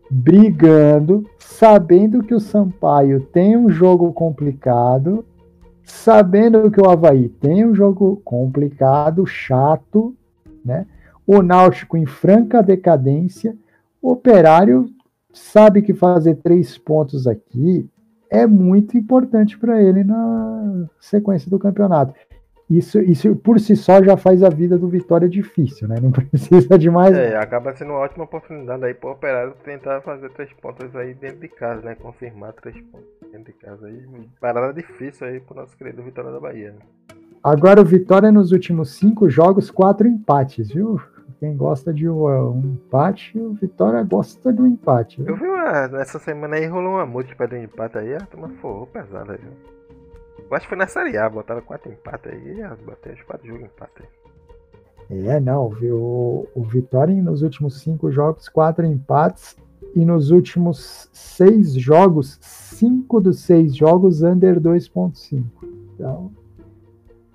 brigando, 0.10 1.26
sabendo 1.38 2.24
que 2.24 2.34
o 2.34 2.40
Sampaio 2.40 3.22
tem 3.22 3.58
um 3.58 3.70
jogo 3.70 4.14
complicado, 4.14 5.26
sabendo 5.84 6.72
que 6.72 6.80
o 6.80 6.90
Havaí 6.90 7.28
tem 7.28 7.66
um 7.66 7.76
jogo 7.76 8.22
complicado, 8.24 9.26
chato, 9.26 10.16
né? 10.64 10.86
O 11.26 11.42
Náutico 11.42 11.98
em 11.98 12.06
franca 12.06 12.64
decadência, 12.64 13.56
o 14.02 14.12
Operário 14.12 14.90
sabe 15.34 15.82
que 15.82 15.94
fazer 15.94 16.36
três 16.36 16.78
pontos 16.78 17.28
aqui 17.28 17.90
é 18.30 18.46
muito 18.46 18.98
importante 18.98 19.58
para 19.58 19.82
ele 19.82 20.04
na 20.04 20.88
sequência 21.00 21.50
do 21.50 21.60
campeonato. 21.60 22.14
Isso, 22.70 23.00
isso 23.00 23.34
por 23.34 23.60
si 23.62 23.78
só 23.78 24.04
já 24.04 24.18
faz 24.18 24.44
a 24.44 24.50
vida 24.50 24.78
do 24.78 24.90
Vitória 24.90 25.30
difícil, 25.30 25.88
né? 25.88 25.96
Não 26.02 26.12
precisa 26.12 26.78
de 26.78 26.90
mais. 26.90 27.16
É, 27.16 27.38
acaba 27.38 27.74
sendo 27.74 27.92
uma 27.92 28.00
ótima 28.00 28.26
oportunidade 28.26 28.84
aí 28.84 28.94
para 28.94 29.10
o 29.10 29.14
Operário 29.14 29.54
tentar 29.64 30.02
fazer 30.02 30.30
três 30.32 30.52
pontos 30.54 30.94
aí 30.96 31.14
dentro 31.14 31.40
de 31.40 31.48
casa, 31.48 31.82
né? 31.82 31.96
Confirmar 31.96 32.52
três 32.54 32.76
pontos 32.92 33.08
dentro 33.32 33.54
de 33.54 33.54
casa 33.54 33.88
aí. 33.88 34.04
Parada 34.42 34.74
difícil 34.74 35.28
aí 35.28 35.40
para 35.40 35.54
o 35.54 35.62
nosso 35.62 35.78
querido 35.78 36.04
Vitória 36.04 36.30
da 36.30 36.40
Bahia. 36.42 36.72
Né? 36.72 36.80
Agora 37.42 37.80
o 37.80 37.86
Vitória 37.86 38.32
nos 38.34 38.52
últimos 38.52 38.98
cinco 38.98 39.30
jogos, 39.30 39.72
quatro 39.72 40.06
empates, 40.06 40.68
viu? 40.70 41.00
Quem 41.40 41.56
gosta 41.56 41.94
de 41.94 42.10
um, 42.10 42.26
um 42.26 42.60
empate, 42.60 43.38
o 43.38 43.54
Vitória 43.54 44.02
gosta 44.04 44.52
do 44.52 44.66
empate. 44.66 45.22
Viu? 45.22 45.34
Eu 45.34 45.38
vi 45.38 45.46
uma, 45.46 45.88
nessa 45.88 46.18
semana 46.18 46.56
aí 46.56 46.66
rolou 46.66 46.94
uma 46.94 47.06
múltipla 47.06 47.48
de 47.48 47.60
empate 47.60 47.98
aí, 47.98 48.16
a 48.16 48.22
turma 48.22 48.50
forrou 48.62 48.88
pesada 48.88 49.34
aí. 49.34 49.40
Eu 50.50 50.56
acho 50.56 50.66
que 50.66 50.70
foi 50.70 50.78
na 50.78 50.88
Série 50.88 51.18
A, 51.18 51.30
botaram 51.30 51.62
quatro 51.62 51.92
empates 51.92 52.32
aí, 52.32 52.60
e 52.60 52.86
bateu 52.86 53.14
os 53.14 53.22
quatro 53.22 53.46
jogos 53.46 53.66
empate 53.66 54.02
aí. 54.02 55.28
É, 55.28 55.40
não, 55.40 55.70
viu? 55.70 55.98
O, 55.98 56.48
o 56.56 56.64
Vitória 56.64 57.14
nos 57.22 57.42
últimos 57.42 57.82
cinco 57.82 58.12
jogos, 58.12 58.50
quatro 58.50 58.86
empates, 58.86 59.56
e 59.96 60.04
nos 60.04 60.32
últimos 60.32 61.10
seis 61.14 61.74
jogos, 61.74 62.38
cinco 62.42 63.22
dos 63.22 63.42
seis 63.42 63.76
jogos 63.76 64.22
under 64.22 64.60
2.5. 64.60 65.44
Então, 65.94 66.32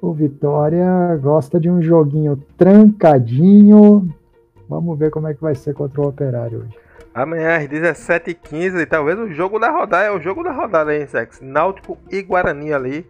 o 0.03 0.13
Vitória 0.13 1.17
gosta 1.23 1.61
de 1.61 1.71
um 1.71 1.81
joguinho 1.81 2.37
trancadinho. 2.59 4.13
Vamos 4.69 4.99
ver 4.99 5.13
como 5.13 5.29
é 5.29 5.35
que 5.35 5.41
vai 5.41 5.55
ser 5.55 5.75
contra 5.75 6.01
o 6.01 6.09
Operário 6.09 6.59
hoje. 6.59 6.77
Amanhã 7.15 7.57
às 7.57 7.69
17h15, 7.69 8.81
e 8.81 8.87
talvez 8.87 9.17
o 9.17 9.31
jogo 9.31 9.61
da 9.61 9.71
rodada 9.71 10.05
é 10.05 10.11
o 10.11 10.21
jogo 10.21 10.43
da 10.43 10.51
rodada, 10.51 10.93
hein, 10.93 11.07
Sex? 11.07 11.41
Náutico 11.41 11.97
e 12.11 12.21
Guarani 12.21 12.73
ali, 12.73 13.07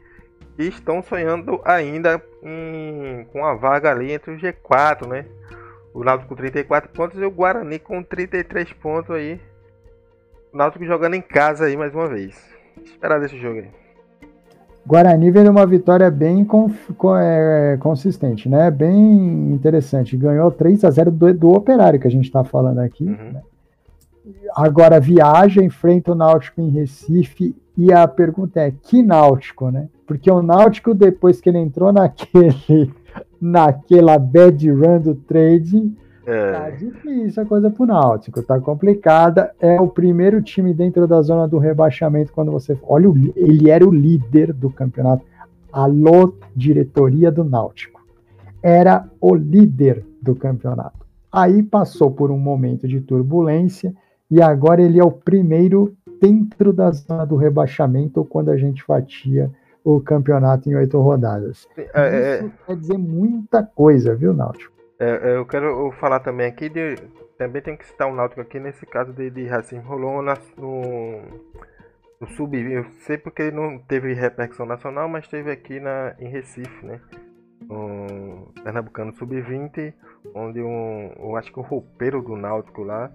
estão 0.58 1.02
sonhando 1.02 1.62
ainda 1.64 2.22
em, 2.42 3.24
com 3.32 3.42
a 3.46 3.54
vaga 3.54 3.90
ali 3.90 4.12
entre 4.12 4.32
o 4.32 4.36
G4, 4.36 5.06
né? 5.06 5.24
O 5.94 6.04
Náutico 6.04 6.28
com 6.28 6.34
34 6.34 6.90
pontos 6.90 7.18
e 7.18 7.24
o 7.24 7.30
Guarani 7.30 7.78
com 7.78 8.02
33 8.02 8.70
pontos 8.74 9.14
aí. 9.14 9.40
O 10.52 10.58
Náutico 10.58 10.84
jogando 10.84 11.14
em 11.14 11.22
casa 11.22 11.64
aí 11.64 11.76
mais 11.76 11.94
uma 11.94 12.06
vez. 12.06 12.38
Esperar 12.84 13.18
desse 13.18 13.38
jogo 13.38 13.60
aí. 13.60 13.81
Guarani 14.84 15.30
vem 15.30 15.48
uma 15.48 15.64
vitória 15.64 16.10
bem 16.10 16.46
é, 17.20 17.76
consistente, 17.78 18.48
né? 18.48 18.70
Bem 18.70 19.52
interessante. 19.52 20.16
Ganhou 20.16 20.50
3 20.50 20.84
a 20.84 20.90
0 20.90 21.10
do, 21.10 21.34
do 21.34 21.50
Operário, 21.50 22.00
que 22.00 22.08
a 22.08 22.10
gente 22.10 22.24
está 22.24 22.42
falando 22.42 22.78
aqui. 22.78 23.04
Uhum. 23.04 23.32
Né? 23.32 23.42
Agora 24.54 25.00
viaja, 25.00 25.62
enfrenta 25.62 26.12
o 26.12 26.16
Náutico 26.16 26.60
em 26.60 26.68
Recife. 26.68 27.54
E 27.76 27.92
a 27.92 28.06
pergunta 28.08 28.60
é: 28.60 28.72
que 28.72 29.02
Náutico, 29.02 29.70
né? 29.70 29.88
Porque 30.06 30.30
o 30.30 30.42
Náutico, 30.42 30.92
depois 30.94 31.40
que 31.40 31.48
ele 31.48 31.58
entrou 31.58 31.92
naquele, 31.92 32.92
naquela 33.40 34.18
bad 34.18 34.68
run 34.70 35.00
do 35.00 35.14
trade, 35.14 35.92
é. 36.26 36.52
Tá 36.52 36.70
difícil 36.70 37.42
a 37.42 37.46
coisa 37.46 37.70
pro 37.70 37.86
Náutico, 37.86 38.42
tá 38.42 38.60
complicada. 38.60 39.52
É 39.60 39.80
o 39.80 39.88
primeiro 39.88 40.40
time 40.40 40.72
dentro 40.72 41.06
da 41.06 41.20
zona 41.22 41.48
do 41.48 41.58
rebaixamento 41.58 42.32
quando 42.32 42.52
você. 42.52 42.76
Olha, 42.82 43.08
ele 43.34 43.70
era 43.70 43.86
o 43.86 43.90
líder 43.90 44.52
do 44.52 44.70
campeonato. 44.70 45.24
Alô, 45.72 46.34
diretoria 46.54 47.30
do 47.30 47.44
Náutico. 47.44 48.00
Era 48.62 49.08
o 49.20 49.34
líder 49.34 50.04
do 50.20 50.34
campeonato. 50.34 51.04
Aí 51.30 51.62
passou 51.62 52.10
por 52.10 52.30
um 52.30 52.38
momento 52.38 52.86
de 52.86 53.00
turbulência 53.00 53.94
e 54.30 54.40
agora 54.40 54.82
ele 54.82 55.00
é 55.00 55.04
o 55.04 55.10
primeiro 55.10 55.96
dentro 56.20 56.72
da 56.72 56.90
zona 56.92 57.24
do 57.24 57.36
rebaixamento 57.36 58.24
quando 58.24 58.50
a 58.50 58.56
gente 58.56 58.82
fatia 58.84 59.50
o 59.82 60.00
campeonato 60.00 60.70
em 60.70 60.74
oito 60.76 61.00
rodadas. 61.00 61.66
É, 61.76 61.82
é 61.94 62.36
Isso 62.36 62.46
é... 62.46 62.66
quer 62.66 62.76
dizer 62.76 62.98
muita 62.98 63.62
coisa, 63.64 64.14
viu, 64.14 64.32
Náutico? 64.32 64.71
É, 65.02 65.30
é, 65.30 65.36
eu 65.36 65.44
quero 65.44 65.90
falar 65.98 66.20
também 66.20 66.46
aqui 66.46 66.68
de. 66.68 66.94
Também 67.36 67.60
tem 67.60 67.76
que 67.76 67.84
citar 67.84 68.06
o 68.06 68.12
um 68.12 68.14
Náutico 68.14 68.40
aqui 68.40 68.60
nesse 68.60 68.86
caso 68.86 69.12
de, 69.12 69.30
de 69.30 69.46
racismo. 69.48 69.82
Rolou 69.82 70.22
na, 70.22 70.38
no, 70.56 71.22
no 72.20 72.28
sub. 72.36 72.56
Eu 72.56 72.84
sei 73.00 73.18
porque 73.18 73.50
não 73.50 73.80
teve 73.80 74.14
repercussão 74.14 74.64
nacional, 74.64 75.08
mas 75.08 75.26
teve 75.26 75.50
aqui 75.50 75.80
na, 75.80 76.14
em 76.20 76.28
Recife, 76.28 76.86
né? 76.86 77.00
Um 77.68 78.46
Pernambucano 78.62 79.12
Sub-20, 79.14 79.92
onde 80.36 80.62
um, 80.62 81.12
eu 81.18 81.36
acho 81.36 81.52
que 81.52 81.58
o 81.58 81.62
roupeiro 81.62 82.22
do 82.22 82.36
Náutico 82.36 82.84
lá 82.84 83.10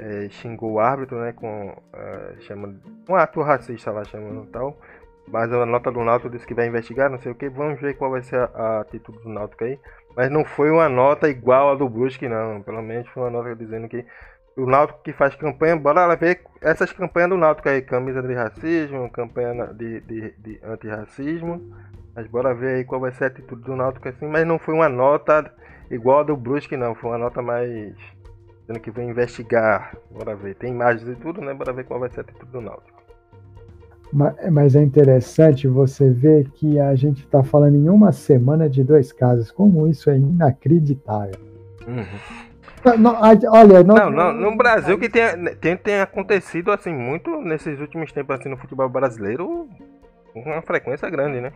é, 0.00 0.28
xingou 0.28 0.72
o 0.72 0.80
árbitro, 0.80 1.18
né? 1.18 1.32
Com, 1.32 1.70
uh, 1.70 2.42
chama, 2.42 2.78
um 3.08 3.14
ato 3.14 3.40
racista 3.40 3.90
lá 3.90 4.04
chamando 4.04 4.50
tal. 4.50 4.76
Mas 5.28 5.50
a 5.50 5.64
nota 5.64 5.90
do 5.90 6.04
Náutico 6.04 6.28
disse 6.28 6.46
que 6.46 6.52
vai 6.52 6.66
investigar, 6.66 7.08
não 7.08 7.18
sei 7.18 7.32
o 7.32 7.34
que. 7.34 7.48
Vamos 7.48 7.80
ver 7.80 7.94
qual 7.96 8.10
vai 8.10 8.22
ser 8.22 8.36
a, 8.36 8.44
a 8.54 8.80
atitude 8.82 9.18
do 9.22 9.30
Náutico 9.30 9.64
aí. 9.64 9.78
Mas 10.16 10.30
não 10.30 10.44
foi 10.44 10.70
uma 10.70 10.88
nota 10.88 11.28
igual 11.28 11.72
a 11.72 11.74
do 11.74 11.88
Brusque, 11.88 12.28
não. 12.28 12.62
Pelo 12.62 12.82
menos 12.82 13.08
foi 13.08 13.22
uma 13.22 13.30
nota 13.30 13.54
dizendo 13.56 13.88
que 13.88 14.04
o 14.56 14.66
Náutico 14.66 15.02
que 15.02 15.12
faz 15.12 15.34
campanha, 15.34 15.76
bora 15.76 16.04
lá 16.06 16.14
ver 16.14 16.42
essas 16.60 16.92
campanhas 16.92 17.30
do 17.30 17.36
Náutico 17.36 17.68
aí, 17.68 17.80
camisa 17.80 18.22
de 18.22 18.34
racismo, 18.34 19.10
campanha 19.10 19.66
de, 19.68 20.00
de, 20.00 20.30
de 20.38 20.60
antirracismo. 20.62 21.72
Mas 22.14 22.26
bora 22.26 22.54
ver 22.54 22.76
aí 22.76 22.84
qual 22.84 23.00
vai 23.00 23.12
ser 23.12 23.24
a 23.24 23.26
atitude 23.28 23.62
do 23.62 23.74
Náutico 23.74 24.08
assim, 24.08 24.26
mas 24.26 24.46
não 24.46 24.58
foi 24.58 24.74
uma 24.74 24.88
nota 24.88 25.50
igual 25.90 26.20
a 26.20 26.22
do 26.22 26.36
Brusque 26.36 26.76
não, 26.76 26.94
foi 26.94 27.10
uma 27.10 27.18
nota 27.18 27.40
mais 27.40 27.94
dizendo 28.60 28.80
que 28.80 28.90
vem 28.90 29.08
investigar. 29.08 29.96
Bora 30.10 30.36
ver, 30.36 30.54
tem 30.54 30.72
imagens 30.72 31.08
e 31.08 31.16
tudo, 31.16 31.40
né? 31.40 31.54
Bora 31.54 31.72
ver 31.72 31.84
qual 31.84 32.00
vai 32.00 32.10
ser 32.10 32.20
a 32.20 32.22
atitude 32.22 32.52
do 32.52 32.60
Náutico. 32.60 33.01
Mas 34.12 34.76
é 34.76 34.82
interessante 34.82 35.66
você 35.66 36.10
ver 36.10 36.50
que 36.50 36.78
a 36.78 36.94
gente 36.94 37.24
está 37.24 37.42
falando 37.42 37.76
em 37.76 37.88
uma 37.88 38.12
semana 38.12 38.68
de 38.68 38.84
dois 38.84 39.10
casos. 39.10 39.50
Como 39.50 39.86
isso 39.86 40.10
é 40.10 40.16
inacreditável. 40.18 41.40
Uhum. 41.86 42.42
Não, 42.98 43.14
olha, 43.52 43.84
não, 43.84 44.10
não, 44.10 44.32
no 44.32 44.56
Brasil 44.56 44.98
que 44.98 45.08
tem, 45.08 45.22
tem, 45.60 45.76
tem 45.76 46.00
acontecido 46.00 46.72
assim 46.72 46.92
muito 46.92 47.40
nesses 47.40 47.80
últimos 47.80 48.10
tempos 48.10 48.34
assim 48.34 48.48
no 48.48 48.56
futebol 48.56 48.88
brasileiro, 48.88 49.68
com 50.32 50.40
uma 50.40 50.60
frequência 50.62 51.08
grande, 51.08 51.40
né? 51.40 51.52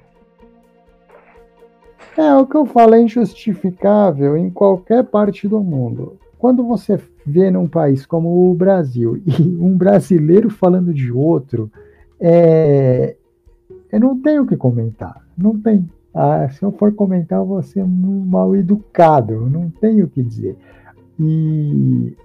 É, 2.17 2.33
o 2.35 2.47
que 2.47 2.57
eu 2.57 2.65
falo 2.65 2.95
é 2.95 3.01
injustificável 3.01 4.37
em 4.37 4.49
qualquer 4.49 5.05
parte 5.05 5.49
do 5.49 5.61
mundo. 5.61 6.17
Quando 6.39 6.65
você 6.65 6.99
vê 7.27 7.51
num 7.51 7.67
país 7.67 8.07
como 8.07 8.51
o 8.51 8.55
Brasil 8.55 9.21
e 9.27 9.43
um 9.61 9.77
brasileiro 9.77 10.49
falando 10.49 10.95
de 10.95 11.11
outro, 11.11 11.71
é, 12.21 13.17
eu 13.93 14.01
não 14.01 14.21
tenho 14.21 14.43
o 14.43 14.47
que 14.47 14.57
comentar. 14.57 15.25
Não 15.37 15.59
tem. 15.59 15.89
Ah, 16.15 16.49
se 16.49 16.63
eu 16.63 16.73
for 16.73 16.93
comentar, 16.95 17.39
eu 17.39 17.47
vou 17.47 17.63
ser 17.63 17.85
mal 17.85 18.57
educado. 18.57 19.49
Não 19.49 19.71
tenho 19.71 20.07
o 20.07 20.09
que 20.09 20.23
dizer. 20.23 20.57
E 21.19 22.17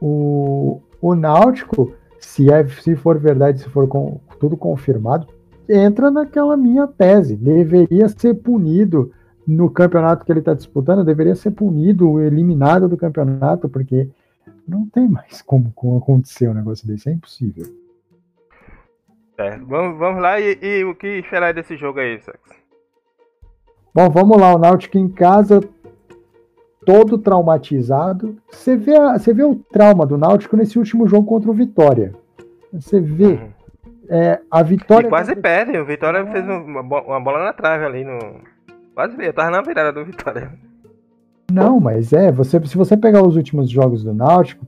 o, 0.00 0.80
o 1.00 1.14
Náutico, 1.14 1.92
se, 2.18 2.50
é, 2.50 2.66
se 2.68 2.96
for 2.96 3.18
verdade, 3.18 3.60
se 3.60 3.68
for 3.68 3.86
com, 3.86 4.20
tudo 4.38 4.56
confirmado, 4.56 5.26
entra 5.68 6.10
naquela 6.10 6.56
minha 6.56 6.86
tese. 6.86 7.36
Deveria 7.36 8.08
ser 8.08 8.34
punido 8.34 9.12
no 9.46 9.70
campeonato 9.70 10.24
que 10.24 10.32
ele 10.32 10.40
está 10.40 10.52
disputando, 10.52 11.04
deveria 11.04 11.34
ser 11.34 11.52
punido, 11.52 12.20
eliminado 12.20 12.88
do 12.88 12.96
campeonato, 12.96 13.68
porque 13.68 14.08
não 14.66 14.86
tem 14.86 15.08
mais 15.08 15.40
como, 15.40 15.72
como 15.74 15.96
acontecer 15.96 16.48
um 16.48 16.54
negócio 16.54 16.86
desse. 16.86 17.08
É 17.08 17.12
impossível. 17.12 17.64
É, 19.38 19.56
vamos, 19.56 19.96
vamos 19.96 20.20
lá 20.20 20.40
e, 20.40 20.58
e, 20.60 20.84
o 20.84 20.96
que 20.96 21.06
esperar 21.06 21.54
desse 21.54 21.76
jogo 21.76 22.00
aí, 22.00 22.20
Sax? 22.20 22.40
Bom, 23.94 24.10
vamos 24.10 24.36
lá, 24.36 24.52
o 24.52 24.58
Náutico 24.58 24.98
em 24.98 25.08
casa, 25.08 25.60
todo 26.84 27.16
traumatizado. 27.16 28.36
Você 28.50 28.76
vê, 28.76 28.98
você 28.98 29.32
vê 29.32 29.44
o 29.44 29.54
trauma 29.54 30.04
do 30.04 30.18
Náutico 30.18 30.56
nesse 30.56 30.76
último 30.76 31.06
jogo 31.06 31.24
contra 31.24 31.48
o 31.50 31.54
Vitória. 31.54 32.12
Você 32.72 33.00
vê 33.00 33.26
uhum. 33.26 33.50
é, 34.08 34.40
a 34.50 34.60
Vitória. 34.64 35.06
E 35.06 35.10
quase 35.10 35.36
perde, 35.36 35.78
o 35.78 35.86
Vitória 35.86 36.18
é. 36.18 36.26
fez 36.26 36.44
uma, 36.44 36.80
uma, 36.80 37.20
bola 37.20 37.44
na 37.44 37.52
trave 37.52 37.84
ali 37.84 38.04
no. 38.04 38.18
Quase 38.92 39.16
veio, 39.16 39.32
tava 39.32 39.50
na 39.50 39.62
virada 39.62 39.92
do 39.92 40.04
Vitória. 40.04 40.50
Não, 41.52 41.78
mas 41.78 42.12
é, 42.12 42.32
você, 42.32 42.60
se 42.66 42.76
você 42.76 42.96
pegar 42.96 43.22
os 43.22 43.36
últimos 43.36 43.70
jogos 43.70 44.02
do 44.02 44.12
Náutico, 44.12 44.66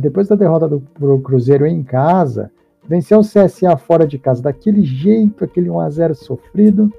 depois 0.00 0.26
da 0.26 0.34
derrota 0.34 0.66
do 0.66 0.80
pro 0.80 1.20
Cruzeiro 1.20 1.64
em 1.64 1.84
casa, 1.84 2.50
Venceu 2.90 3.20
o 3.20 3.22
CSA 3.22 3.76
fora 3.76 4.04
de 4.04 4.18
casa 4.18 4.42
daquele 4.42 4.82
jeito, 4.82 5.44
aquele 5.44 5.68
1x0 5.68 6.12
sofrido. 6.14 6.92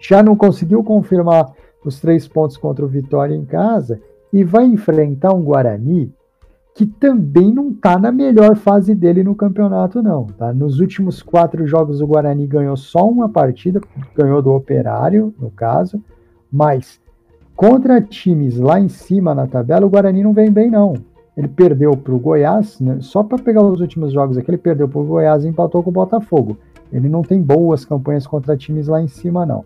Já 0.00 0.22
não 0.22 0.34
conseguiu 0.34 0.82
confirmar 0.82 1.52
os 1.84 2.00
três 2.00 2.26
pontos 2.26 2.56
contra 2.56 2.82
o 2.82 2.88
Vitória 2.88 3.34
em 3.34 3.44
casa 3.44 4.00
e 4.32 4.42
vai 4.42 4.64
enfrentar 4.64 5.34
um 5.34 5.42
Guarani 5.42 6.10
que 6.74 6.86
também 6.86 7.52
não 7.52 7.72
está 7.72 7.98
na 7.98 8.10
melhor 8.10 8.56
fase 8.56 8.94
dele 8.94 9.22
no 9.22 9.34
campeonato, 9.34 10.02
não. 10.02 10.24
Tá? 10.28 10.50
Nos 10.54 10.80
últimos 10.80 11.22
quatro 11.22 11.66
jogos, 11.66 12.00
o 12.00 12.06
Guarani 12.06 12.46
ganhou 12.46 12.74
só 12.74 13.06
uma 13.06 13.28
partida, 13.28 13.82
ganhou 14.16 14.40
do 14.40 14.50
Operário, 14.50 15.34
no 15.38 15.50
caso, 15.50 16.02
mas 16.50 16.98
contra 17.54 18.00
times 18.00 18.58
lá 18.58 18.80
em 18.80 18.88
cima 18.88 19.34
na 19.34 19.46
tabela, 19.46 19.84
o 19.84 19.90
Guarani 19.90 20.22
não 20.22 20.32
vem 20.32 20.50
bem, 20.50 20.70
não. 20.70 20.94
Ele 21.36 21.48
perdeu 21.48 21.96
para 21.96 22.14
o 22.14 22.18
Goiás, 22.18 22.78
né? 22.80 22.98
só 23.00 23.22
para 23.22 23.38
pegar 23.38 23.62
os 23.62 23.80
últimos 23.80 24.12
jogos 24.12 24.38
aqui, 24.38 24.50
ele 24.50 24.58
perdeu 24.58 24.88
para 24.88 25.00
o 25.00 25.04
Goiás 25.04 25.44
e 25.44 25.48
empatou 25.48 25.82
com 25.82 25.90
o 25.90 25.92
Botafogo. 25.92 26.56
Ele 26.92 27.08
não 27.08 27.22
tem 27.22 27.42
boas 27.42 27.84
campanhas 27.84 28.26
contra 28.26 28.56
times 28.56 28.86
lá 28.86 29.02
em 29.02 29.08
cima, 29.08 29.44
não. 29.44 29.64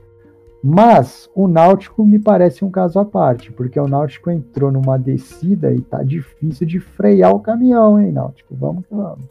Mas 0.62 1.30
o 1.34 1.46
Náutico 1.46 2.04
me 2.04 2.18
parece 2.18 2.64
um 2.64 2.70
caso 2.70 2.98
à 2.98 3.04
parte, 3.04 3.52
porque 3.52 3.78
o 3.78 3.86
Náutico 3.86 4.30
entrou 4.30 4.72
numa 4.72 4.98
descida 4.98 5.72
e 5.72 5.80
tá 5.80 6.02
difícil 6.02 6.66
de 6.66 6.80
frear 6.80 7.32
o 7.32 7.40
caminhão, 7.40 8.00
hein, 8.00 8.10
Náutico? 8.10 8.56
Vamos 8.56 8.84
que 8.86 8.94
vamos. 8.94 9.24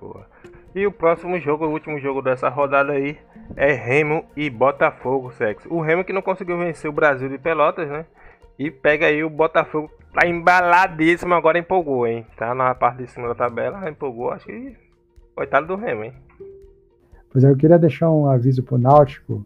Boa. 0.00 0.26
E 0.74 0.86
o 0.86 0.92
próximo 0.92 1.38
jogo, 1.38 1.66
o 1.66 1.72
último 1.72 1.98
jogo 1.98 2.22
dessa 2.22 2.48
rodada 2.48 2.92
aí, 2.92 3.18
é 3.56 3.72
Remo 3.72 4.24
e 4.36 4.48
Botafogo, 4.48 5.32
sexo. 5.32 5.68
O 5.72 5.80
Remo 5.80 6.04
que 6.04 6.12
não 6.12 6.22
conseguiu 6.22 6.56
vencer 6.56 6.88
o 6.88 6.94
Brasil 6.94 7.28
de 7.28 7.38
Pelotas, 7.38 7.88
né? 7.88 8.06
E 8.58 8.70
pega 8.70 9.06
aí 9.06 9.24
o 9.24 9.30
Botafogo, 9.30 9.90
tá 10.12 10.26
embaladíssimo, 10.26 11.34
agora 11.34 11.58
empolgou, 11.58 12.06
hein? 12.06 12.26
Tá 12.36 12.54
na 12.54 12.74
parte 12.74 12.98
de 12.98 13.10
cima 13.10 13.28
da 13.28 13.34
tabela, 13.34 13.88
empolgou, 13.88 14.30
acho 14.30 14.46
que 14.46 14.76
coitado 15.34 15.66
do 15.66 15.76
Remo, 15.76 16.04
hein? 16.04 16.12
Pois 17.30 17.44
é, 17.44 17.50
eu 17.50 17.56
queria 17.56 17.78
deixar 17.78 18.10
um 18.10 18.26
aviso 18.26 18.62
pro 18.62 18.78
Náutico 18.78 19.44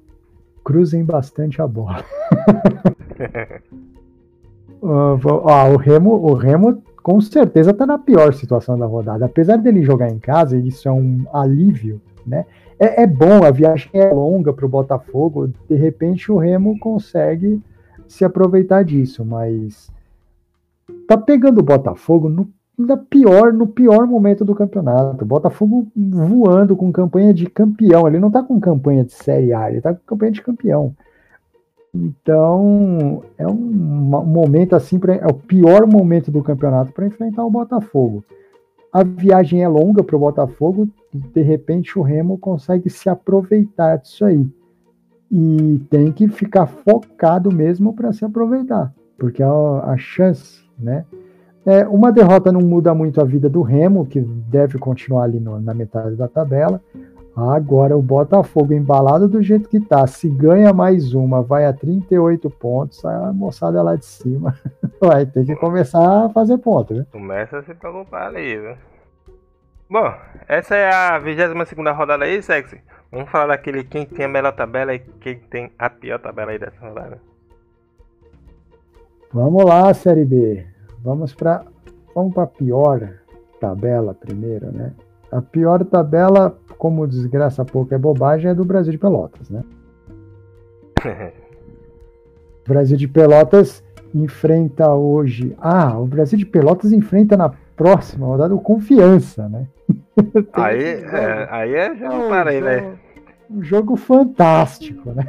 cruzem 0.64 1.04
bastante 1.04 1.62
a 1.62 1.66
bola. 1.66 2.04
uh, 4.82 5.72
o 5.72 5.76
Remo, 5.76 6.10
o 6.12 6.34
Remo 6.34 6.82
com 7.02 7.20
certeza 7.20 7.70
está 7.70 7.86
na 7.86 7.98
pior 7.98 8.34
situação 8.34 8.76
da 8.76 8.84
rodada. 8.84 9.26
Apesar 9.26 9.56
dele 9.58 9.84
jogar 9.84 10.08
em 10.08 10.18
casa, 10.18 10.56
isso 10.56 10.88
é 10.88 10.92
um 10.92 11.24
alívio, 11.32 12.00
né? 12.26 12.44
É, 12.80 13.04
é 13.04 13.06
bom, 13.06 13.44
a 13.44 13.50
viagem 13.52 13.88
é 13.92 14.10
longa 14.10 14.52
para 14.52 14.66
o 14.66 14.68
Botafogo. 14.68 15.48
De 15.68 15.76
repente 15.76 16.32
o 16.32 16.36
Remo 16.36 16.76
consegue 16.80 17.62
se 18.08 18.24
aproveitar 18.24 18.84
disso, 18.84 19.24
mas 19.24 19.90
tá 21.06 21.16
pegando 21.16 21.60
o 21.60 21.64
Botafogo 21.64 22.28
no 22.28 22.48
pior 23.08 23.52
no 23.52 23.66
pior 23.66 24.06
momento 24.06 24.44
do 24.44 24.54
campeonato. 24.54 25.24
Botafogo 25.24 25.86
voando 25.96 26.76
com 26.76 26.92
campanha 26.92 27.32
de 27.32 27.46
campeão. 27.46 28.06
Ele 28.06 28.18
não 28.18 28.30
tá 28.30 28.42
com 28.42 28.60
campanha 28.60 29.04
de 29.04 29.12
Série 29.12 29.52
A, 29.52 29.70
ele 29.70 29.80
tá 29.80 29.94
com 29.94 30.00
campanha 30.06 30.32
de 30.32 30.42
campeão. 30.42 30.94
Então, 31.94 33.22
é 33.38 33.46
um, 33.46 33.52
um 33.52 34.26
momento 34.26 34.76
assim, 34.76 34.98
pra, 34.98 35.14
é 35.14 35.26
o 35.26 35.32
pior 35.32 35.86
momento 35.86 36.30
do 36.30 36.42
campeonato 36.42 36.92
para 36.92 37.06
enfrentar 37.06 37.44
o 37.44 37.50
Botafogo. 37.50 38.22
A 38.92 39.02
viagem 39.02 39.62
é 39.62 39.68
longa 39.68 40.02
para 40.04 40.16
o 40.16 40.18
Botafogo, 40.18 40.88
de 41.12 41.42
repente 41.42 41.98
o 41.98 42.02
Remo 42.02 42.38
consegue 42.38 42.90
se 42.90 43.08
aproveitar 43.08 43.96
disso 43.96 44.24
aí. 44.24 44.46
E 45.30 45.80
tem 45.90 46.12
que 46.12 46.28
ficar 46.28 46.66
focado 46.66 47.52
mesmo 47.52 47.92
para 47.92 48.12
se 48.12 48.24
aproveitar, 48.24 48.92
porque 49.18 49.42
a, 49.42 49.50
a 49.50 49.96
chance, 49.96 50.64
né? 50.78 51.04
É, 51.64 51.84
uma 51.88 52.12
derrota 52.12 52.52
não 52.52 52.60
muda 52.60 52.94
muito 52.94 53.20
a 53.20 53.24
vida 53.24 53.48
do 53.48 53.60
Remo, 53.60 54.06
que 54.06 54.20
deve 54.20 54.78
continuar 54.78 55.24
ali 55.24 55.40
no, 55.40 55.60
na 55.60 55.74
metade 55.74 56.14
da 56.14 56.28
tabela. 56.28 56.80
Agora 57.36 57.94
o 57.94 58.00
Botafogo 58.00 58.72
embalado 58.72 59.28
do 59.28 59.42
jeito 59.42 59.68
que 59.68 59.78
tá, 59.78 60.06
se 60.06 60.28
ganha 60.28 60.72
mais 60.72 61.12
uma, 61.12 61.42
vai 61.42 61.66
a 61.66 61.72
38 61.72 62.48
pontos, 62.48 63.04
a 63.04 63.32
moçada 63.32 63.82
lá 63.82 63.94
de 63.94 64.06
cima 64.06 64.56
vai 64.98 65.26
ter 65.26 65.44
que 65.44 65.54
começar 65.56 66.24
a 66.24 66.28
fazer 66.30 66.56
ponto, 66.56 66.94
né? 66.94 67.04
Começa 67.12 67.58
a 67.58 67.62
se 67.62 67.74
preocupar 67.74 68.28
ali, 68.28 68.58
viu? 68.58 68.76
Bom, 69.90 70.14
essa 70.48 70.74
é 70.76 70.90
a 70.90 71.18
22 71.18 71.68
segunda 71.68 71.92
rodada 71.92 72.24
aí, 72.24 72.40
Sexy. 72.42 72.80
Vamos 73.10 73.30
falar 73.30 73.48
daquele 73.48 73.84
quem 73.84 74.04
tem 74.04 74.26
a 74.26 74.28
melhor 74.28 74.54
tabela 74.54 74.94
e 74.94 74.98
quem 74.98 75.38
tem 75.38 75.70
a 75.78 75.88
pior 75.88 76.18
tabela 76.18 76.50
aí 76.50 76.58
dessa 76.58 76.80
rodada. 76.80 77.20
Vamos 79.32 79.64
lá, 79.64 79.92
Série 79.94 80.24
B. 80.24 80.66
Vamos 81.02 81.34
para 81.34 81.64
vamos 82.14 82.34
para 82.34 82.44
a 82.44 82.48
pior 82.48 83.08
tabela 83.60 84.14
primeiro, 84.14 84.72
né? 84.72 84.92
A 85.30 85.42
pior 85.42 85.84
tabela, 85.84 86.56
como 86.78 87.06
desgraça 87.06 87.64
pouco 87.64 87.94
é 87.94 87.98
bobagem, 87.98 88.50
é 88.50 88.54
do 88.54 88.64
Brasil 88.64 88.92
de 88.92 88.98
Pelotas, 88.98 89.50
né? 89.50 89.62
o 91.04 92.68
Brasil 92.68 92.96
de 92.96 93.08
Pelotas 93.08 93.84
enfrenta 94.14 94.92
hoje. 94.92 95.54
Ah, 95.58 95.98
o 95.98 96.06
Brasil 96.06 96.38
de 96.38 96.46
Pelotas 96.46 96.92
enfrenta 96.92 97.36
na 97.36 97.50
próxima 97.76 98.26
rodada 98.26 98.54
o 98.54 98.60
Confiança, 98.60 99.48
né? 99.48 99.66
aí, 100.52 100.82
é, 100.82 101.48
aí 101.50 101.74
é 101.74 101.94
já 101.96 102.10
parei, 102.28 102.60
né? 102.60 102.98
um 103.50 103.62
jogo 103.62 103.96
fantástico, 103.96 105.12
né? 105.12 105.24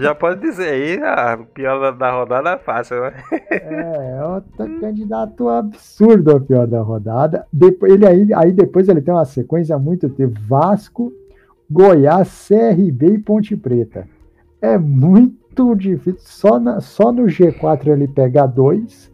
já 0.00 0.14
pode 0.14 0.40
dizer 0.40 0.68
aí, 0.68 1.02
a 1.02 1.38
pior 1.54 1.92
da 1.96 2.10
rodada 2.10 2.50
é 2.50 2.58
fácil, 2.58 3.00
né? 3.00 3.12
É, 3.50 4.24
outro 4.24 4.80
candidato 4.80 5.48
absurdo 5.48 6.36
a 6.36 6.40
pior 6.40 6.66
da 6.66 6.80
rodada. 6.80 7.46
Depois, 7.52 7.92
ele 7.92 8.06
aí, 8.06 8.32
aí 8.34 8.52
depois 8.52 8.88
ele 8.88 9.00
tem 9.00 9.12
uma 9.12 9.24
sequência 9.24 9.78
muito 9.78 10.08
de 10.08 10.26
Vasco, 10.26 11.12
Goiás, 11.70 12.48
CRB 12.48 13.14
e 13.14 13.18
Ponte 13.18 13.56
Preta. 13.56 14.08
É 14.60 14.78
muito 14.78 15.74
difícil. 15.74 16.16
Só, 16.18 16.58
na, 16.58 16.80
só 16.80 17.12
no 17.12 17.24
G4 17.24 17.88
ele 17.88 18.08
pega 18.08 18.46
dois. 18.46 19.10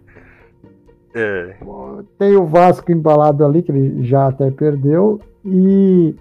É. 1.15 1.57
Tem 2.19 2.37
o 2.37 2.45
Vasco 2.45 2.91
embalado 2.91 3.45
ali, 3.45 3.63
que 3.63 3.71
ele 3.71 4.05
já 4.05 4.27
até 4.27 4.51
perdeu. 4.51 5.21
E 5.45 6.15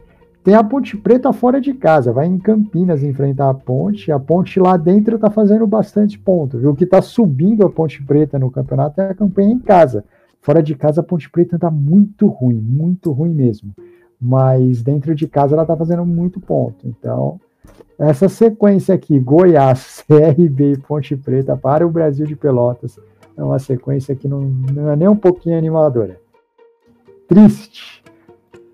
tem 0.44 0.54
a 0.54 0.64
Ponte 0.64 0.98
Preta 0.98 1.32
fora 1.32 1.62
de 1.62 1.74
casa, 1.74 2.12
vai 2.12 2.28
em 2.28 2.38
Campinas 2.38 3.02
enfrentar 3.02 3.50
a 3.50 3.54
Ponte. 3.54 4.12
A 4.12 4.20
Ponte 4.20 4.60
lá 4.60 4.76
dentro 4.76 5.16
está 5.16 5.30
fazendo 5.30 5.66
bastante 5.66 6.20
ponto. 6.20 6.60
Viu? 6.60 6.72
O 6.72 6.76
que 6.76 6.84
está 6.84 7.02
subindo 7.02 7.66
a 7.66 7.70
Ponte 7.72 8.04
Preta 8.04 8.38
no 8.38 8.52
campeonato 8.52 9.02
é 9.02 9.10
a 9.10 9.16
campanha 9.16 9.52
em 9.52 9.60
casa. 9.60 10.04
Fora 10.42 10.62
de 10.62 10.76
casa, 10.76 11.00
a 11.00 11.04
Ponte 11.04 11.30
Preta 11.30 11.56
está 11.56 11.72
muito 11.72 12.28
ruim, 12.28 12.56
muito 12.56 13.12
ruim 13.12 13.34
mesmo. 13.34 13.74
Mas 14.20 14.84
dentro 14.84 15.16
de 15.16 15.28
casa 15.28 15.56
ela 15.56 15.64
está 15.64 15.76
fazendo 15.76 16.06
muito 16.06 16.40
ponto. 16.40 16.86
Então, 16.86 17.40
essa 17.98 18.28
sequência 18.28 18.96
aqui, 18.96 19.20
Goiás, 19.20 20.04
CRB 20.08 20.74
e 20.74 20.78
Ponte 20.78 21.16
Preta 21.16 21.56
para 21.56 21.86
o 21.86 21.92
Brasil 21.92 22.26
de 22.26 22.36
Pelotas, 22.36 23.00
é 23.36 23.44
uma 23.44 23.60
sequência 23.60 24.16
que 24.16 24.28
não, 24.28 24.42
não 24.42 24.92
é 24.92 24.96
nem 24.96 25.08
um 25.08 25.16
pouquinho 25.16 25.58
animadora. 25.58 26.20
Triste 27.28 28.04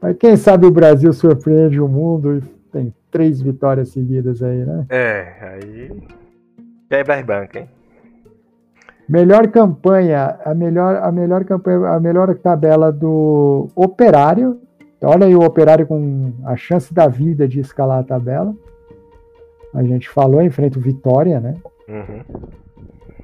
mas 0.01 0.15
quem 0.17 0.37
sabe 0.37 0.65
o 0.65 0.71
Brasil 0.71 1.11
surpreende 1.11 1.79
o 1.79 1.87
mundo 1.87 2.37
e 2.37 2.41
tem 2.71 2.93
três 3.11 3.41
vitórias 3.41 3.89
seguidas 3.89 4.41
aí, 4.41 4.65
né? 4.65 4.85
É, 4.89 5.33
aí. 5.41 5.91
As 6.89 7.25
bancas, 7.25 7.63
hein? 7.63 7.69
Melhor 9.07 9.47
campanha, 9.47 10.39
a 10.45 10.53
melhor, 10.53 10.97
a 10.97 11.11
melhor 11.11 11.43
campanha, 11.43 11.89
a 11.89 11.99
melhor 11.99 12.33
tabela 12.35 12.91
do 12.91 13.67
Operário. 13.75 14.61
Olha 15.01 15.25
aí 15.25 15.35
o 15.35 15.43
Operário 15.43 15.85
com 15.87 16.31
a 16.45 16.55
chance 16.55 16.93
da 16.93 17.07
vida 17.07 17.47
de 17.47 17.59
escalar 17.59 17.99
a 17.99 18.03
tabela. 18.03 18.55
A 19.73 19.83
gente 19.83 20.09
falou, 20.09 20.41
enfrenta 20.41 20.79
o 20.79 20.81
Vitória, 20.81 21.39
né? 21.39 21.55
Uhum. 21.87 22.21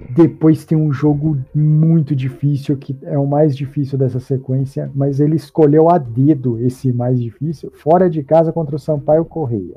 Depois 0.09 0.65
tem 0.65 0.77
um 0.77 0.91
jogo 0.91 1.37
muito 1.53 2.15
difícil, 2.15 2.77
que 2.77 2.95
é 3.03 3.17
o 3.17 3.25
mais 3.25 3.55
difícil 3.55 3.97
dessa 3.97 4.19
sequência, 4.19 4.89
mas 4.93 5.19
ele 5.19 5.35
escolheu 5.35 5.89
a 5.89 5.97
dedo 5.97 6.59
esse 6.59 6.91
mais 6.93 7.19
difícil, 7.19 7.71
fora 7.73 8.09
de 8.09 8.21
casa 8.23 8.51
contra 8.51 8.75
o 8.75 8.79
Sampaio 8.79 9.25
Correia. 9.25 9.75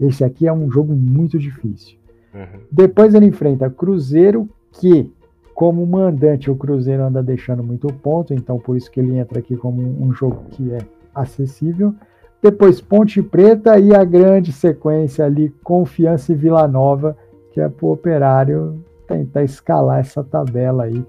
Esse 0.00 0.24
aqui 0.24 0.46
é 0.46 0.52
um 0.52 0.70
jogo 0.70 0.94
muito 0.94 1.38
difícil. 1.38 1.96
Uhum. 2.34 2.60
Depois 2.70 3.14
ele 3.14 3.26
enfrenta 3.26 3.70
Cruzeiro, 3.70 4.48
que, 4.72 5.10
como 5.54 5.86
mandante, 5.86 6.50
o 6.50 6.56
Cruzeiro 6.56 7.02
anda 7.02 7.22
deixando 7.22 7.62
muito 7.62 7.88
ponto, 7.88 8.32
então 8.34 8.58
por 8.58 8.76
isso 8.76 8.90
que 8.90 9.00
ele 9.00 9.16
entra 9.16 9.38
aqui 9.38 9.56
como 9.56 9.82
um 9.82 10.12
jogo 10.12 10.44
que 10.50 10.72
é 10.72 10.78
acessível. 11.14 11.94
Depois 12.42 12.80
Ponte 12.80 13.22
Preta 13.22 13.78
e 13.78 13.94
a 13.94 14.04
grande 14.04 14.52
sequência 14.52 15.24
ali, 15.24 15.52
Confiança 15.62 16.32
e 16.32 16.36
Vila 16.36 16.68
Nova, 16.68 17.16
que 17.52 17.60
é 17.60 17.68
pro 17.68 17.88
Operário 17.88 18.84
tentar 19.06 19.42
escalar 19.42 20.00
essa 20.00 20.22
tabela 20.22 20.84
aí. 20.84 21.04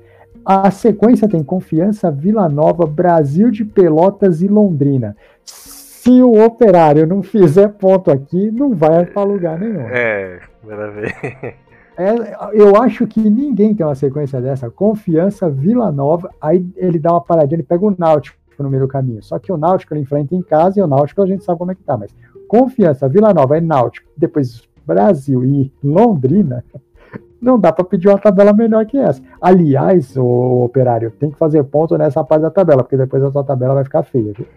A 0.45 0.71
sequência 0.71 1.27
tem 1.27 1.43
Confiança, 1.43 2.09
Vila 2.09 2.47
Nova, 2.47 2.85
Brasil 2.85 3.51
de 3.51 3.65
Pelotas 3.65 4.41
e 4.41 4.47
Londrina. 4.47 5.15
Se 5.43 6.21
o 6.21 6.41
operário 6.41 7.05
não 7.05 7.21
fizer 7.21 7.67
ponto 7.67 8.09
aqui, 8.09 8.49
não 8.49 8.73
vai 8.73 9.05
para 9.05 9.23
lugar 9.23 9.59
nenhum. 9.59 9.81
É, 9.81 10.39
ver. 10.63 11.55
É, 11.99 12.13
eu 12.53 12.75
acho 12.75 13.07
que 13.07 13.27
ninguém 13.27 13.73
tem 13.73 13.83
uma 13.83 13.95
sequência 13.95 14.39
dessa. 14.39 14.69
Confiança, 14.69 15.49
Vila 15.49 15.91
Nova, 15.91 16.29
aí 16.39 16.63
ele 16.75 16.99
dá 16.99 17.11
uma 17.11 17.21
paradinha, 17.21 17.55
ele 17.55 17.63
pega 17.63 17.83
o 17.83 17.95
Náutico 17.97 18.37
no 18.63 18.69
meio 18.69 18.83
do 18.83 18.87
caminho. 18.87 19.23
Só 19.23 19.39
que 19.39 19.51
o 19.51 19.57
Náutico 19.57 19.93
ele 19.93 20.01
enfrenta 20.01 20.35
em 20.35 20.41
casa 20.41 20.79
e 20.79 20.83
o 20.83 20.87
Náutico 20.87 21.21
a 21.21 21.27
gente 21.27 21.43
sabe 21.43 21.59
como 21.59 21.71
é 21.71 21.75
que 21.75 21.83
tá, 21.83 21.97
mas 21.97 22.13
Confiança, 22.47 23.09
Vila 23.09 23.33
Nova 23.33 23.57
é 23.57 23.61
Náutico, 23.61 24.09
depois 24.15 24.67
Brasil 24.85 25.43
e 25.43 25.71
Londrina 25.83 26.63
não 27.41 27.59
dá 27.59 27.71
para 27.71 27.83
pedir 27.83 28.07
uma 28.07 28.17
tabela 28.17 28.53
melhor 28.53 28.85
que 28.85 28.97
essa. 28.97 29.21
Aliás, 29.41 30.15
o 30.15 30.63
operário 30.63 31.11
tem 31.11 31.29
que 31.29 31.37
fazer 31.37 31.63
ponto 31.65 31.97
nessa 31.97 32.23
parte 32.23 32.41
da 32.41 32.51
tabela, 32.51 32.83
porque 32.83 32.97
depois 32.97 33.23
a 33.23 33.31
sua 33.31 33.43
tabela 33.43 33.75
vai 33.75 33.83
ficar 33.83 34.03
feia. 34.03 34.33
Viu? 34.33 34.47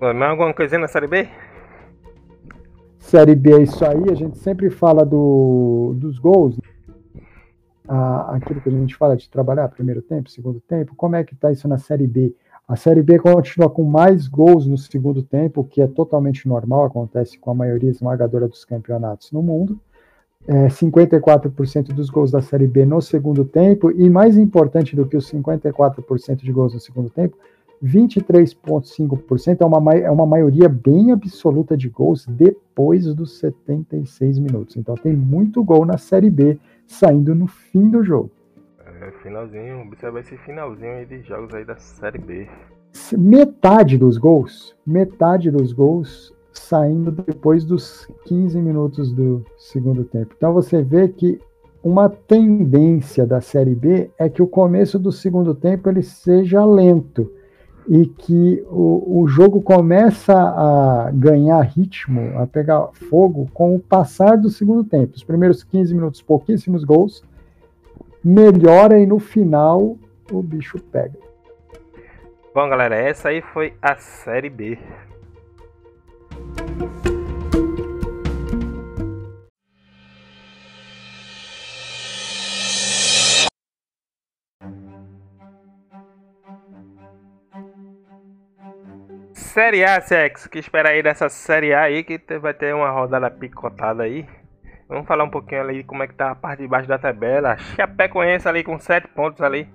Mais 0.00 0.30
alguma 0.30 0.52
coisinha 0.52 0.80
na 0.80 0.88
Série 0.88 1.06
B? 1.06 1.26
Série 2.98 3.34
B 3.34 3.52
é 3.52 3.62
isso 3.62 3.84
aí, 3.84 4.10
a 4.10 4.14
gente 4.14 4.36
sempre 4.38 4.68
fala 4.68 5.04
do, 5.04 5.94
dos 5.96 6.18
gols. 6.18 6.58
Ah, 7.88 8.34
aquilo 8.34 8.60
que 8.60 8.68
a 8.68 8.72
gente 8.72 8.96
fala 8.96 9.16
de 9.16 9.28
trabalhar 9.30 9.68
primeiro 9.68 10.02
tempo, 10.02 10.30
segundo 10.30 10.60
tempo, 10.60 10.94
como 10.96 11.14
é 11.14 11.22
que 11.22 11.34
está 11.34 11.52
isso 11.52 11.68
na 11.68 11.78
Série 11.78 12.06
B? 12.06 12.34
A 12.66 12.74
Série 12.74 13.02
B 13.02 13.18
continua 13.18 13.70
com 13.70 13.84
mais 13.84 14.26
gols 14.26 14.66
no 14.66 14.76
segundo 14.76 15.22
tempo, 15.22 15.60
o 15.60 15.64
que 15.64 15.80
é 15.80 15.86
totalmente 15.86 16.48
normal, 16.48 16.84
acontece 16.84 17.38
com 17.38 17.50
a 17.52 17.54
maioria 17.54 17.90
esmagadora 17.90 18.48
dos 18.48 18.64
campeonatos 18.64 19.30
no 19.30 19.40
mundo. 19.40 19.78
É, 20.48 20.66
54% 20.66 21.92
dos 21.92 22.10
gols 22.10 22.30
da 22.32 22.40
Série 22.40 22.66
B 22.66 22.84
no 22.84 23.00
segundo 23.00 23.44
tempo, 23.44 23.92
e 23.92 24.10
mais 24.10 24.36
importante 24.36 24.96
do 24.96 25.06
que 25.06 25.16
os 25.16 25.30
54% 25.30 26.36
de 26.36 26.52
gols 26.52 26.74
no 26.74 26.80
segundo 26.80 27.08
tempo, 27.08 27.36
23,5% 27.84 29.60
é 29.60 29.64
uma, 29.64 29.94
é 29.94 30.10
uma 30.10 30.26
maioria 30.26 30.68
bem 30.68 31.12
absoluta 31.12 31.76
de 31.76 31.88
gols 31.88 32.26
depois 32.26 33.14
dos 33.14 33.38
76 33.38 34.38
minutos. 34.38 34.76
Então 34.76 34.94
tem 34.96 35.14
muito 35.14 35.62
gol 35.62 35.84
na 35.84 35.98
Série 35.98 36.30
B 36.30 36.58
saindo 36.86 37.34
no 37.34 37.46
fim 37.46 37.88
do 37.90 38.02
jogo. 38.02 38.30
É, 39.00 39.10
finalzinho, 39.22 39.80
observa 39.82 40.20
esse 40.20 40.36
finalzinho 40.38 40.92
aí 40.92 41.06
de 41.06 41.20
jogos 41.22 41.54
aí 41.54 41.64
da 41.64 41.76
Série 41.76 42.18
B. 42.18 42.48
Metade 43.16 43.98
dos 43.98 44.16
gols, 44.16 44.74
metade 44.86 45.50
dos 45.50 45.72
gols 45.72 46.34
saindo 46.52 47.10
depois 47.10 47.64
dos 47.64 48.08
15 48.24 48.58
minutos 48.60 49.12
do 49.12 49.44
segundo 49.58 50.04
tempo. 50.04 50.34
Então 50.36 50.52
você 50.52 50.82
vê 50.82 51.08
que 51.08 51.38
uma 51.82 52.08
tendência 52.08 53.26
da 53.26 53.40
Série 53.40 53.74
B 53.74 54.10
é 54.18 54.28
que 54.28 54.42
o 54.42 54.46
começo 54.46 54.98
do 54.98 55.12
segundo 55.12 55.54
tempo 55.54 55.88
ele 55.88 56.02
seja 56.02 56.64
lento 56.64 57.30
e 57.88 58.06
que 58.06 58.64
o, 58.68 59.22
o 59.22 59.28
jogo 59.28 59.62
começa 59.62 60.32
a 60.34 61.10
ganhar 61.12 61.60
ritmo, 61.62 62.38
a 62.38 62.46
pegar 62.46 62.88
fogo 63.08 63.48
com 63.54 63.76
o 63.76 63.80
passar 63.80 64.36
do 64.36 64.50
segundo 64.50 64.82
tempo. 64.84 65.14
Os 65.14 65.24
primeiros 65.24 65.62
15 65.62 65.94
minutos, 65.94 66.20
pouquíssimos 66.20 66.84
gols, 66.84 67.22
melhora 68.22 68.98
e 68.98 69.06
no 69.06 69.18
final 69.18 69.96
o 70.30 70.42
bicho 70.42 70.78
pega. 70.80 71.18
Bom, 72.52 72.68
galera, 72.68 72.96
essa 72.96 73.28
aí 73.28 73.40
foi 73.40 73.74
a 73.80 73.96
Série 73.96 74.50
B. 74.50 74.78
Série 89.56 89.84
A, 89.84 89.98
Sex, 90.02 90.46
que 90.46 90.58
espera 90.58 90.90
aí 90.90 91.02
dessa 91.02 91.30
Série 91.30 91.72
A 91.72 91.84
aí, 91.84 92.04
que 92.04 92.20
vai 92.38 92.52
ter 92.52 92.74
uma 92.74 92.90
rodada 92.90 93.30
picotada 93.30 94.02
aí. 94.02 94.26
Vamos 94.86 95.06
falar 95.06 95.24
um 95.24 95.30
pouquinho 95.30 95.62
ali 95.62 95.82
como 95.82 96.02
é 96.02 96.06
que 96.06 96.12
tá 96.12 96.30
a 96.30 96.34
parte 96.34 96.60
de 96.60 96.68
baixo 96.68 96.86
da 96.86 96.98
tabela. 96.98 97.56
Chapecoense 97.56 98.46
ali 98.46 98.62
com 98.62 98.78
7 98.78 99.08
pontos 99.08 99.40
ali. 99.40 99.66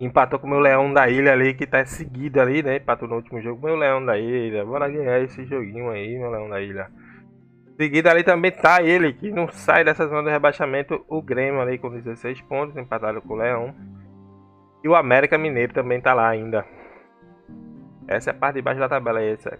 Empatou 0.00 0.38
com 0.38 0.46
o 0.46 0.50
meu 0.50 0.60
Leão 0.60 0.90
da 0.94 1.10
Ilha 1.10 1.34
ali, 1.34 1.52
que 1.52 1.66
tá 1.66 1.84
seguido 1.84 2.40
ali, 2.40 2.62
né? 2.62 2.76
Empatou 2.76 3.06
no 3.06 3.16
último 3.16 3.38
jogo. 3.42 3.66
Meu 3.66 3.76
Leão 3.76 4.02
da 4.02 4.16
Ilha. 4.16 4.64
Bora 4.64 4.88
ganhar 4.88 5.20
esse 5.20 5.44
joguinho 5.44 5.90
aí, 5.90 6.18
meu 6.18 6.30
Leão 6.30 6.48
da 6.48 6.58
Ilha. 6.58 6.88
Seguido 7.76 8.08
ali 8.08 8.24
também 8.24 8.50
tá 8.50 8.82
ele, 8.82 9.12
que 9.12 9.30
não 9.30 9.48
sai 9.48 9.84
dessa 9.84 10.08
zona 10.08 10.22
de 10.22 10.30
rebaixamento. 10.30 11.04
O 11.06 11.20
Grêmio 11.20 11.60
ali 11.60 11.76
com 11.76 11.90
16 11.90 12.40
pontos, 12.40 12.74
empatado 12.78 13.20
com 13.20 13.34
o 13.34 13.36
Leão. 13.36 13.74
E 14.82 14.88
o 14.88 14.94
América 14.94 15.36
Mineiro 15.36 15.74
também 15.74 16.00
tá 16.00 16.14
lá 16.14 16.26
ainda. 16.26 16.64
Essa 18.08 18.30
é 18.30 18.32
a 18.32 18.34
parte 18.34 18.56
de 18.56 18.62
baixo 18.62 18.80
da 18.80 18.88
tabela 18.88 19.18
aí, 19.18 19.36
Sex. 19.36 19.58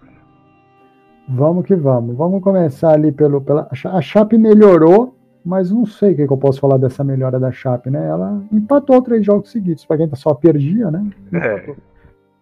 Vamos 1.29 1.67
que 1.67 1.77
vamos. 1.77 2.17
Vamos 2.17 2.43
começar 2.43 2.95
ali 2.95 3.13
pelo. 3.13 3.43
Pela, 3.43 3.69
a 3.71 4.01
Chape 4.01 4.39
melhorou, 4.39 5.15
mas 5.45 5.71
não 5.71 5.85
sei 5.85 6.15
o 6.15 6.17
que, 6.17 6.27
que, 6.27 6.33
eu 6.33 6.39
posso 6.39 6.59
falar 6.59 6.79
dessa 6.79 7.05
melhora 7.05 7.39
da 7.39 7.53
Chape, 7.53 7.91
né? 7.91 8.09
Ela 8.09 8.43
empatou 8.51 9.03
três 9.03 9.25
jogos 9.25 9.51
seguidos, 9.51 9.85
para 9.85 9.99
quem 9.99 10.11
só 10.15 10.33
perdia, 10.33 10.91
né? 10.91 11.11
É. 11.35 11.75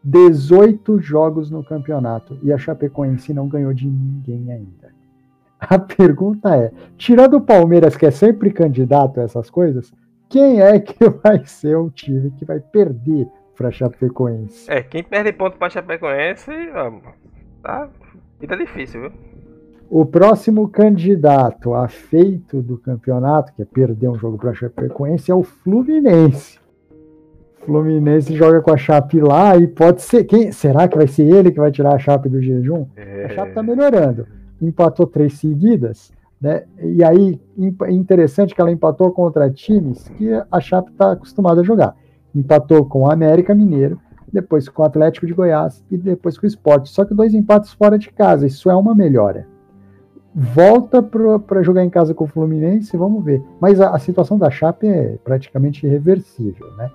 18 0.04 1.00
jogos 1.00 1.50
no 1.50 1.64
campeonato 1.64 2.38
e 2.40 2.52
a 2.52 2.58
Chapecoense 2.58 3.34
não 3.34 3.48
ganhou 3.48 3.74
de 3.74 3.88
ninguém 3.88 4.52
ainda. 4.52 4.94
A 5.58 5.80
pergunta 5.80 6.54
é: 6.54 6.70
tirando 6.96 7.38
o 7.38 7.40
Palmeiras, 7.40 7.96
que 7.96 8.06
é 8.06 8.12
sempre 8.12 8.52
candidato 8.52 9.18
a 9.18 9.24
essas 9.24 9.50
coisas, 9.50 9.92
quem 10.28 10.60
é 10.60 10.78
que 10.78 11.08
vai 11.24 11.44
ser 11.44 11.76
o 11.76 11.90
time 11.90 12.30
que 12.30 12.44
vai 12.44 12.60
perder 12.60 13.26
pra 13.56 13.70
Chapecoense. 13.70 14.70
É, 14.70 14.82
quem 14.82 15.02
perde 15.02 15.32
ponto 15.32 15.56
pra 15.56 15.70
Chapecoense, 15.70 16.50
tá, 17.62 17.88
tá 18.46 18.56
difícil, 18.56 19.00
viu? 19.00 19.12
O 19.88 20.04
próximo 20.04 20.68
candidato 20.68 21.72
a 21.74 21.88
feito 21.88 22.60
do 22.60 22.76
campeonato, 22.76 23.52
que 23.54 23.62
é 23.62 23.64
perder 23.64 24.08
um 24.08 24.18
jogo 24.18 24.36
para 24.36 24.52
Chapecoense, 24.52 25.30
é 25.30 25.34
o 25.34 25.42
Fluminense. 25.42 26.58
Fluminense 27.64 28.34
joga 28.34 28.60
com 28.60 28.72
a 28.72 28.76
Chape 28.76 29.20
lá 29.20 29.56
e 29.56 29.66
pode 29.66 30.02
ser. 30.02 30.24
Quem, 30.24 30.52
será 30.52 30.86
que 30.86 30.96
vai 30.96 31.06
ser 31.06 31.22
ele 31.22 31.50
que 31.50 31.58
vai 31.58 31.70
tirar 31.70 31.94
a 31.94 31.98
Chape 31.98 32.28
do 32.28 32.40
jejum? 32.40 32.86
É... 32.96 33.26
A 33.26 33.28
Chape 33.30 33.52
tá 33.52 33.62
melhorando. 33.62 34.26
Empatou 34.60 35.06
três 35.06 35.34
seguidas. 35.34 36.12
Né? 36.40 36.64
E 36.80 37.02
aí, 37.02 37.40
interessante 37.88 38.54
que 38.54 38.60
ela 38.60 38.70
empatou 38.70 39.10
contra 39.10 39.50
times 39.50 40.08
que 40.10 40.30
a 40.50 40.60
Chape 40.60 40.90
está 40.90 41.12
acostumada 41.12 41.60
a 41.60 41.64
jogar 41.64 41.96
empatou 42.36 42.84
com 42.84 43.00
o 43.00 43.10
América 43.10 43.54
Mineiro, 43.54 43.98
depois 44.30 44.68
com 44.68 44.82
o 44.82 44.84
Atlético 44.84 45.26
de 45.26 45.32
Goiás 45.32 45.82
e 45.90 45.96
depois 45.96 46.36
com 46.36 46.44
o 46.44 46.48
Sport. 46.48 46.86
Só 46.86 47.04
que 47.04 47.14
dois 47.14 47.34
empates 47.34 47.72
fora 47.72 47.98
de 47.98 48.10
casa, 48.10 48.46
isso 48.46 48.68
é 48.70 48.76
uma 48.76 48.94
melhora. 48.94 49.46
Volta 50.34 51.02
para 51.02 51.62
jogar 51.62 51.82
em 51.82 51.88
casa 51.88 52.12
com 52.12 52.24
o 52.24 52.28
Fluminense, 52.28 52.94
vamos 52.96 53.24
ver. 53.24 53.42
Mas 53.58 53.80
a, 53.80 53.90
a, 53.90 53.98
situação 53.98 54.38
da 54.38 54.50
Chape 54.50 54.86
é 54.86 55.16
praticamente 55.24 55.86
irreversível, 55.86 56.66
né? 56.76 56.90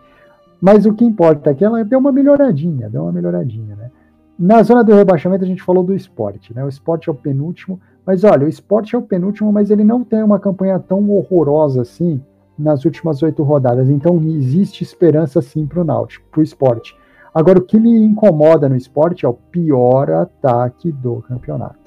Mas 0.61 0.85
o 0.85 0.93
que 0.93 1.03
importa 1.03 1.49
é 1.49 1.55
que 1.55 1.65
ela 1.65 1.83
deu 1.83 1.97
uma 1.97 2.11
melhoradinha, 2.11 2.87
deu 2.87 3.01
uma 3.01 3.11
melhoradinha, 3.11 3.75
né? 3.75 3.89
Na 4.37 4.61
zona 4.61 4.83
do 4.83 4.93
rebaixamento 4.93 5.43
a 5.43 5.47
gente 5.47 5.63
falou 5.63 5.83
do 5.83 5.95
esporte, 5.95 6.53
né? 6.53 6.63
O 6.63 6.69
esporte 6.69 7.09
é 7.09 7.11
o 7.11 7.15
penúltimo, 7.15 7.81
mas 8.05 8.23
olha, 8.23 8.45
o 8.45 8.49
esporte 8.49 8.95
é 8.95 8.99
o 8.99 9.01
penúltimo, 9.01 9.51
mas 9.51 9.71
ele 9.71 9.83
não 9.83 10.03
tem 10.03 10.21
uma 10.21 10.39
campanha 10.39 10.77
tão 10.77 11.09
horrorosa 11.09 11.81
assim 11.81 12.21
nas 12.57 12.85
últimas 12.85 13.21
oito 13.23 13.43
rodadas. 13.43 13.89
Então 13.89 14.21
existe 14.23 14.83
esperança 14.83 15.41
sim 15.41 15.65
para 15.65 15.81
o 15.81 15.83
Náutico, 15.83 16.27
para 16.29 16.39
o 16.39 16.43
esporte. 16.43 16.95
Agora, 17.33 17.59
o 17.59 17.63
que 17.63 17.79
me 17.79 17.97
incomoda 17.97 18.67
no 18.67 18.75
esporte 18.75 19.25
é 19.25 19.29
o 19.29 19.33
pior 19.33 20.11
ataque 20.11 20.91
do 20.91 21.21
campeonato. 21.21 21.79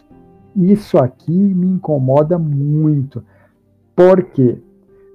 Isso 0.56 0.96
aqui 0.96 1.32
me 1.32 1.66
incomoda 1.66 2.38
muito. 2.38 3.22
Por 3.94 4.22
quê? 4.22 4.58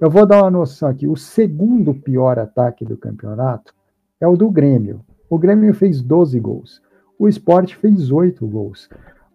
Eu 0.00 0.08
vou 0.08 0.24
dar 0.24 0.42
uma 0.42 0.50
noção 0.50 0.88
aqui. 0.88 1.06
O 1.06 1.16
segundo 1.16 1.92
pior 1.92 2.38
ataque 2.38 2.84
do 2.84 2.96
campeonato 2.96 3.74
é 4.20 4.28
o 4.28 4.36
do 4.36 4.50
Grêmio. 4.50 5.00
O 5.28 5.38
Grêmio 5.38 5.74
fez 5.74 6.00
12 6.00 6.38
gols. 6.38 6.80
O 7.18 7.28
esporte 7.28 7.76
fez 7.76 8.10
8 8.10 8.46
gols. 8.46 8.88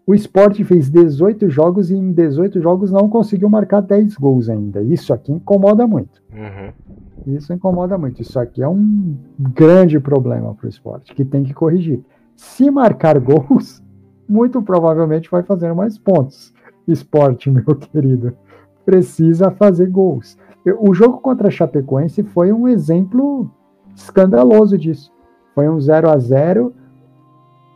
O 0.08 0.14
esporte 0.14 0.64
fez 0.64 0.88
18 0.88 1.50
jogos 1.50 1.90
e 1.90 1.96
em 1.96 2.12
18 2.12 2.62
jogos 2.62 2.92
não 2.92 3.10
conseguiu 3.10 3.50
marcar 3.50 3.82
10 3.82 4.16
gols 4.18 4.50
ainda. 4.50 4.84
Isso 4.84 5.12
aqui 5.12 5.32
incomoda 5.32 5.88
muito. 5.88 6.22
Uhum. 6.32 7.34
Isso 7.34 7.52
incomoda 7.52 7.98
muito. 7.98 8.22
Isso 8.22 8.40
aqui 8.40 8.62
é 8.62 8.68
um 8.68 9.18
grande 9.40 10.00
problema 10.00 10.54
para 10.54 10.68
o 10.68 10.70
esporte, 10.70 11.16
que 11.16 11.26
tem 11.26 11.44
que 11.44 11.56
corrigir. 11.56 12.04
Se 12.36 12.70
marcar 12.70 13.20
gols, 13.20 13.82
muito 14.30 14.62
provavelmente 14.62 15.30
vai 15.30 15.42
fazer 15.42 15.74
mais 15.74 15.98
pontos. 15.98 16.54
Esporte, 16.88 17.50
meu 17.52 17.76
querido, 17.76 18.38
precisa 18.86 19.50
fazer 19.50 19.90
gols. 19.90 20.38
O 20.80 20.94
jogo 20.94 21.18
contra 21.18 21.48
a 21.48 21.52
Chapecoense 21.52 22.22
foi 22.22 22.52
um 22.54 22.68
exemplo 22.68 23.50
escandaloso 23.96 24.78
disso. 24.78 25.12
Foi 25.56 25.68
um 25.68 25.80
0 25.80 26.10
a 26.10 26.18
0 26.20 26.74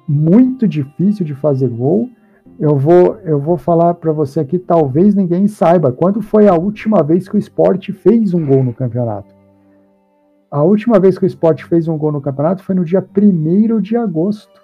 muito 0.07 0.67
difícil 0.67 1.25
de 1.25 1.33
fazer 1.33 1.69
gol 1.69 2.09
eu 2.59 2.75
vou, 2.75 3.17
eu 3.23 3.39
vou 3.39 3.57
falar 3.57 3.93
para 3.93 4.11
você 4.11 4.41
aqui, 4.41 4.59
talvez 4.59 5.15
ninguém 5.15 5.47
saiba, 5.47 5.93
quando 5.93 6.21
foi 6.21 6.47
a 6.47 6.53
última 6.53 7.01
vez 7.01 7.29
que 7.29 7.37
o 7.37 7.39
esporte 7.39 7.93
fez 7.93 8.33
um 8.33 8.45
gol 8.45 8.63
no 8.63 8.73
campeonato? 8.73 9.33
A 10.51 10.61
última 10.61 10.99
vez 10.99 11.17
que 11.17 11.23
o 11.23 11.27
esporte 11.27 11.63
fez 11.65 11.87
um 11.87 11.97
gol 11.97 12.11
no 12.11 12.19
campeonato 12.19 12.63
foi 12.63 12.75
no 12.75 12.83
dia 12.83 13.01
1 13.01 13.79
de 13.79 13.95
agosto, 13.95 14.61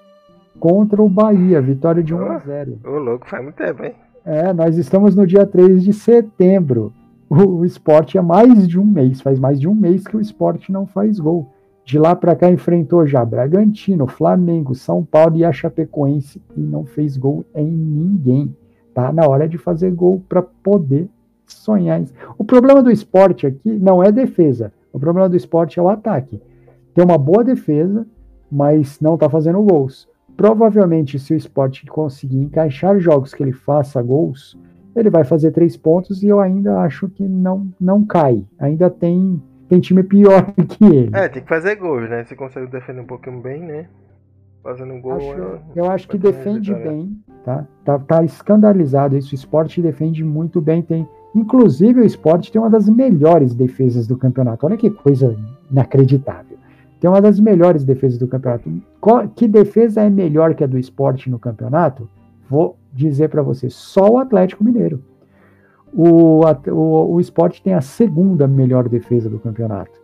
contra 0.59 1.01
o 1.01 1.07
Bahia, 1.07 1.61
vitória 1.61 2.03
de 2.03 2.13
1 2.13 2.31
a 2.31 2.37
0 2.39 2.79
Ô, 2.83 2.97
louco, 2.97 3.27
faz 3.29 3.41
muito 3.41 3.55
tempo, 3.55 3.83
hein? 3.83 3.93
É, 4.25 4.51
nós 4.51 4.77
estamos 4.77 5.15
no 5.15 5.25
dia 5.25 5.45
3 5.45 5.83
de 5.83 5.93
setembro. 5.93 6.91
O, 7.29 7.59
o 7.59 7.65
esporte 7.65 8.17
é 8.17 8.21
mais 8.21 8.67
de 8.67 8.79
um 8.79 8.85
mês, 8.85 9.21
faz 9.21 9.39
mais 9.39 9.59
de 9.59 9.69
um 9.69 9.75
mês 9.75 10.05
que 10.05 10.17
o 10.17 10.21
esporte 10.21 10.71
não 10.71 10.85
faz 10.85 11.19
gol. 11.19 11.54
De 11.85 11.99
lá 11.99 12.15
para 12.15 12.35
cá 12.35 12.49
enfrentou 12.49 13.05
já 13.05 13.23
Bragantino, 13.23 14.07
Flamengo, 14.07 14.73
São 14.73 15.05
Paulo 15.05 15.37
e 15.37 15.45
a 15.45 15.51
Chapecoense 15.51 16.41
e 16.57 16.59
não 16.59 16.83
fez 16.83 17.15
gol 17.15 17.45
em 17.53 17.67
ninguém. 17.67 18.55
Tá 18.93 19.13
na 19.13 19.27
hora 19.27 19.47
de 19.47 19.57
fazer 19.57 19.91
gol 19.91 20.21
para 20.27 20.41
poder 20.41 21.07
sonhar. 21.45 22.01
O 22.37 22.43
problema 22.43 22.81
do 22.81 22.91
esporte 22.91 23.45
aqui 23.45 23.69
não 23.69 24.03
é 24.03 24.11
defesa. 24.11 24.73
O 24.91 24.99
problema 24.99 25.29
do 25.29 25.37
esporte 25.37 25.77
é 25.77 25.81
o 25.81 25.89
ataque. 25.89 26.41
Tem 26.93 27.03
uma 27.03 27.19
boa 27.19 27.43
defesa, 27.43 28.07
mas 28.51 28.99
não 28.99 29.13
está 29.13 29.29
fazendo 29.29 29.61
gols. 29.61 30.07
Provavelmente, 30.35 31.19
se 31.19 31.33
o 31.33 31.37
esporte 31.37 31.85
conseguir 31.85 32.39
encaixar 32.39 32.99
jogos 32.99 33.33
que 33.33 33.43
ele 33.43 33.51
faça 33.51 34.01
gols, 34.01 34.57
ele 34.95 35.09
vai 35.09 35.23
fazer 35.23 35.51
três 35.51 35.77
pontos 35.77 36.23
e 36.23 36.27
eu 36.27 36.39
ainda 36.39 36.79
acho 36.79 37.09
que 37.09 37.23
não, 37.23 37.67
não 37.79 38.03
cai. 38.03 38.43
Ainda 38.57 38.89
tem, 38.89 39.41
tem 39.67 39.79
time 39.79 40.03
pior 40.03 40.53
que 40.67 40.85
ele. 40.85 41.11
É, 41.13 41.27
tem 41.27 41.41
que 41.41 41.49
fazer 41.49 41.75
gols, 41.75 42.09
né? 42.09 42.23
Se 42.25 42.35
consegue 42.35 42.67
defender 42.67 43.01
um 43.01 43.05
pouquinho 43.05 43.41
bem, 43.41 43.61
né? 43.61 43.87
Fazendo 44.63 44.99
gol. 44.99 45.17
Acho, 45.17 45.41
é... 45.41 45.59
Eu 45.75 45.91
acho 45.91 46.07
que 46.07 46.17
defende 46.17 46.73
bem, 46.73 47.17
tá? 47.43 47.67
tá? 47.83 47.99
Tá 47.99 48.23
escandalizado 48.23 49.15
isso. 49.15 49.31
O 49.31 49.35
esporte 49.35 49.81
defende 49.81 50.23
muito 50.23 50.59
bem. 50.59 50.81
Tem, 50.81 51.07
inclusive, 51.35 52.01
o 52.01 52.05
esporte 52.05 52.51
tem 52.51 52.59
uma 52.59 52.69
das 52.69 52.89
melhores 52.89 53.53
defesas 53.53 54.07
do 54.07 54.17
campeonato. 54.17 54.65
Olha 54.65 54.77
que 54.77 54.89
coisa 54.89 55.37
inacreditável. 55.69 56.57
Tem 56.99 57.09
uma 57.09 57.21
das 57.21 57.39
melhores 57.39 57.83
defesas 57.83 58.17
do 58.17 58.27
campeonato. 58.27 58.71
Qual, 58.99 59.27
que 59.27 59.47
defesa 59.47 60.01
é 60.01 60.09
melhor 60.09 60.55
que 60.55 60.63
a 60.63 60.67
do 60.67 60.79
esporte 60.79 61.29
no 61.29 61.37
campeonato? 61.37 62.09
Vou 62.49 62.77
dizer 62.91 63.29
para 63.29 63.43
você, 63.43 63.69
só 63.69 64.09
o 64.09 64.17
Atlético 64.17 64.63
Mineiro. 64.63 65.03
O, 65.95 66.41
o, 66.71 67.13
o 67.13 67.21
esporte 67.21 67.61
tem 67.61 67.73
a 67.73 67.81
segunda 67.81 68.47
melhor 68.47 68.89
defesa 68.89 69.29
do 69.29 69.39
campeonato. 69.39 69.97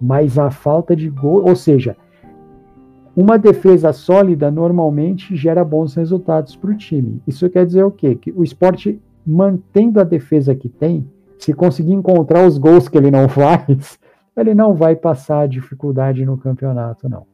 Mas 0.00 0.38
a 0.38 0.50
falta 0.50 0.94
de 0.94 1.10
gol, 1.10 1.44
ou 1.48 1.56
seja, 1.56 1.96
uma 3.14 3.38
defesa 3.38 3.92
sólida 3.92 4.50
normalmente 4.50 5.36
gera 5.36 5.64
bons 5.64 5.94
resultados 5.94 6.56
para 6.56 6.70
o 6.70 6.76
time. 6.76 7.20
Isso 7.26 7.48
quer 7.50 7.66
dizer 7.66 7.82
o 7.82 7.90
quê? 7.90 8.14
Que 8.14 8.32
o 8.32 8.42
esporte, 8.42 9.00
mantendo 9.26 10.00
a 10.00 10.04
defesa 10.04 10.54
que 10.54 10.68
tem, 10.68 11.06
se 11.38 11.52
conseguir 11.52 11.92
encontrar 11.92 12.46
os 12.46 12.56
gols 12.56 12.88
que 12.88 12.96
ele 12.96 13.10
não 13.10 13.28
faz, 13.28 13.98
ele 14.36 14.54
não 14.54 14.74
vai 14.74 14.96
passar 14.96 15.46
dificuldade 15.46 16.24
no 16.24 16.38
campeonato, 16.38 17.08
não. 17.08 17.26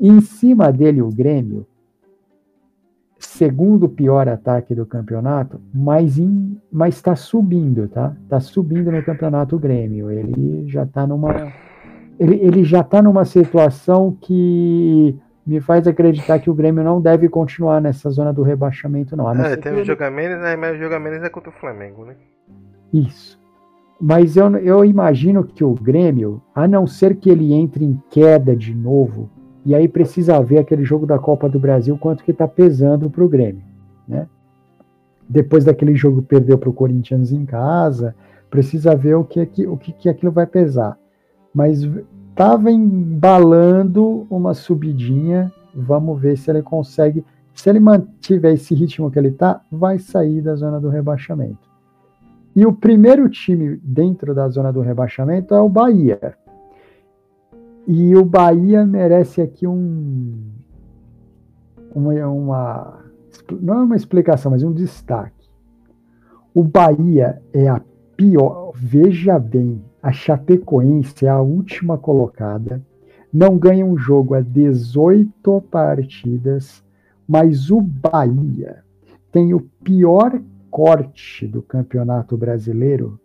Em 0.00 0.20
cima 0.20 0.72
dele, 0.72 1.02
o 1.02 1.10
Grêmio, 1.10 1.66
segundo 3.26 3.88
pior 3.88 4.28
ataque 4.28 4.74
do 4.74 4.84
campeonato, 4.84 5.60
mas 5.72 6.18
está 6.88 7.16
subindo, 7.16 7.88
tá? 7.88 8.14
Está 8.24 8.40
subindo 8.40 8.90
no 8.90 9.02
campeonato 9.02 9.56
o 9.56 9.58
Grêmio. 9.58 10.10
Ele 10.10 10.68
já 10.68 10.82
está 10.84 11.06
numa 11.06 11.52
ele, 12.18 12.36
ele 12.36 12.64
já 12.64 12.80
está 12.80 13.02
numa 13.02 13.24
situação 13.24 14.16
que 14.20 15.16
me 15.44 15.60
faz 15.60 15.86
acreditar 15.88 16.38
que 16.38 16.50
o 16.50 16.54
Grêmio 16.54 16.84
não 16.84 17.00
deve 17.00 17.28
continuar 17.28 17.80
nessa 17.80 18.08
zona 18.10 18.32
do 18.32 18.42
rebaixamento, 18.42 19.16
não. 19.16 19.30
É, 19.32 19.56
tem 19.56 19.74
o 19.74 19.84
jogo 19.84 20.08
menos, 20.10 20.40
né, 20.40 20.54
mas 20.54 20.76
o 20.76 20.78
jogo 20.78 20.98
menos 21.00 21.22
é 21.22 21.28
contra 21.28 21.50
o 21.50 21.52
Flamengo, 21.52 22.04
né? 22.04 22.14
Isso. 22.92 23.40
Mas 24.00 24.36
eu, 24.36 24.56
eu 24.58 24.84
imagino 24.84 25.44
que 25.44 25.64
o 25.64 25.74
Grêmio, 25.74 26.42
a 26.54 26.68
não 26.68 26.86
ser 26.86 27.16
que 27.16 27.30
ele 27.30 27.52
entre 27.52 27.84
em 27.84 28.00
queda 28.10 28.54
de 28.54 28.74
novo, 28.74 29.30
e 29.64 29.74
aí 29.74 29.86
precisa 29.88 30.42
ver 30.42 30.58
aquele 30.58 30.84
jogo 30.84 31.06
da 31.06 31.18
Copa 31.18 31.48
do 31.48 31.58
Brasil, 31.58 31.96
quanto 31.96 32.24
que 32.24 32.32
está 32.32 32.48
pesando 32.48 33.08
para 33.08 33.24
o 33.24 33.28
Grêmio. 33.28 33.62
Né? 34.06 34.26
Depois 35.28 35.64
daquele 35.64 35.94
jogo 35.94 36.22
perdeu 36.22 36.58
para 36.58 36.68
o 36.68 36.72
Corinthians 36.72 37.32
em 37.32 37.44
casa, 37.44 38.14
precisa 38.50 38.94
ver 38.94 39.14
o 39.14 39.24
que, 39.24 39.40
o 39.66 39.76
que, 39.76 39.92
que 39.92 40.08
aquilo 40.08 40.32
vai 40.32 40.46
pesar. 40.46 40.98
Mas 41.54 41.88
estava 42.30 42.70
embalando 42.70 44.26
uma 44.28 44.52
subidinha, 44.52 45.52
vamos 45.74 46.20
ver 46.20 46.36
se 46.36 46.50
ele 46.50 46.62
consegue. 46.62 47.24
Se 47.54 47.68
ele 47.70 47.80
mantiver 47.80 48.54
esse 48.54 48.74
ritmo 48.74 49.10
que 49.10 49.18
ele 49.18 49.28
está, 49.28 49.60
vai 49.70 49.98
sair 49.98 50.40
da 50.40 50.54
zona 50.56 50.80
do 50.80 50.88
rebaixamento. 50.88 51.70
E 52.56 52.66
o 52.66 52.72
primeiro 52.72 53.28
time 53.28 53.78
dentro 53.82 54.34
da 54.34 54.48
zona 54.48 54.72
do 54.72 54.80
rebaixamento 54.80 55.54
é 55.54 55.60
o 55.60 55.68
Bahia. 55.68 56.34
E 57.86 58.14
o 58.14 58.24
Bahia 58.24 58.86
merece 58.86 59.40
aqui 59.40 59.66
um. 59.66 60.52
Uma, 61.94 62.28
uma, 62.28 63.04
não 63.60 63.74
é 63.74 63.82
uma 63.82 63.96
explicação, 63.96 64.50
mas 64.52 64.62
um 64.62 64.72
destaque. 64.72 65.50
O 66.54 66.62
Bahia 66.62 67.42
é 67.52 67.68
a 67.68 67.80
pior. 68.16 68.72
Veja 68.74 69.38
bem, 69.38 69.82
a 70.02 70.12
Chapecoense 70.12 71.26
é 71.26 71.28
a 71.28 71.40
última 71.40 71.98
colocada. 71.98 72.82
Não 73.32 73.56
ganha 73.56 73.84
um 73.84 73.96
jogo 73.96 74.34
há 74.34 74.40
18 74.40 75.60
partidas, 75.70 76.84
mas 77.26 77.70
o 77.70 77.80
Bahia 77.80 78.84
tem 79.30 79.54
o 79.54 79.60
pior 79.82 80.40
corte 80.70 81.46
do 81.46 81.62
Campeonato 81.62 82.36
Brasileiro 82.36 83.18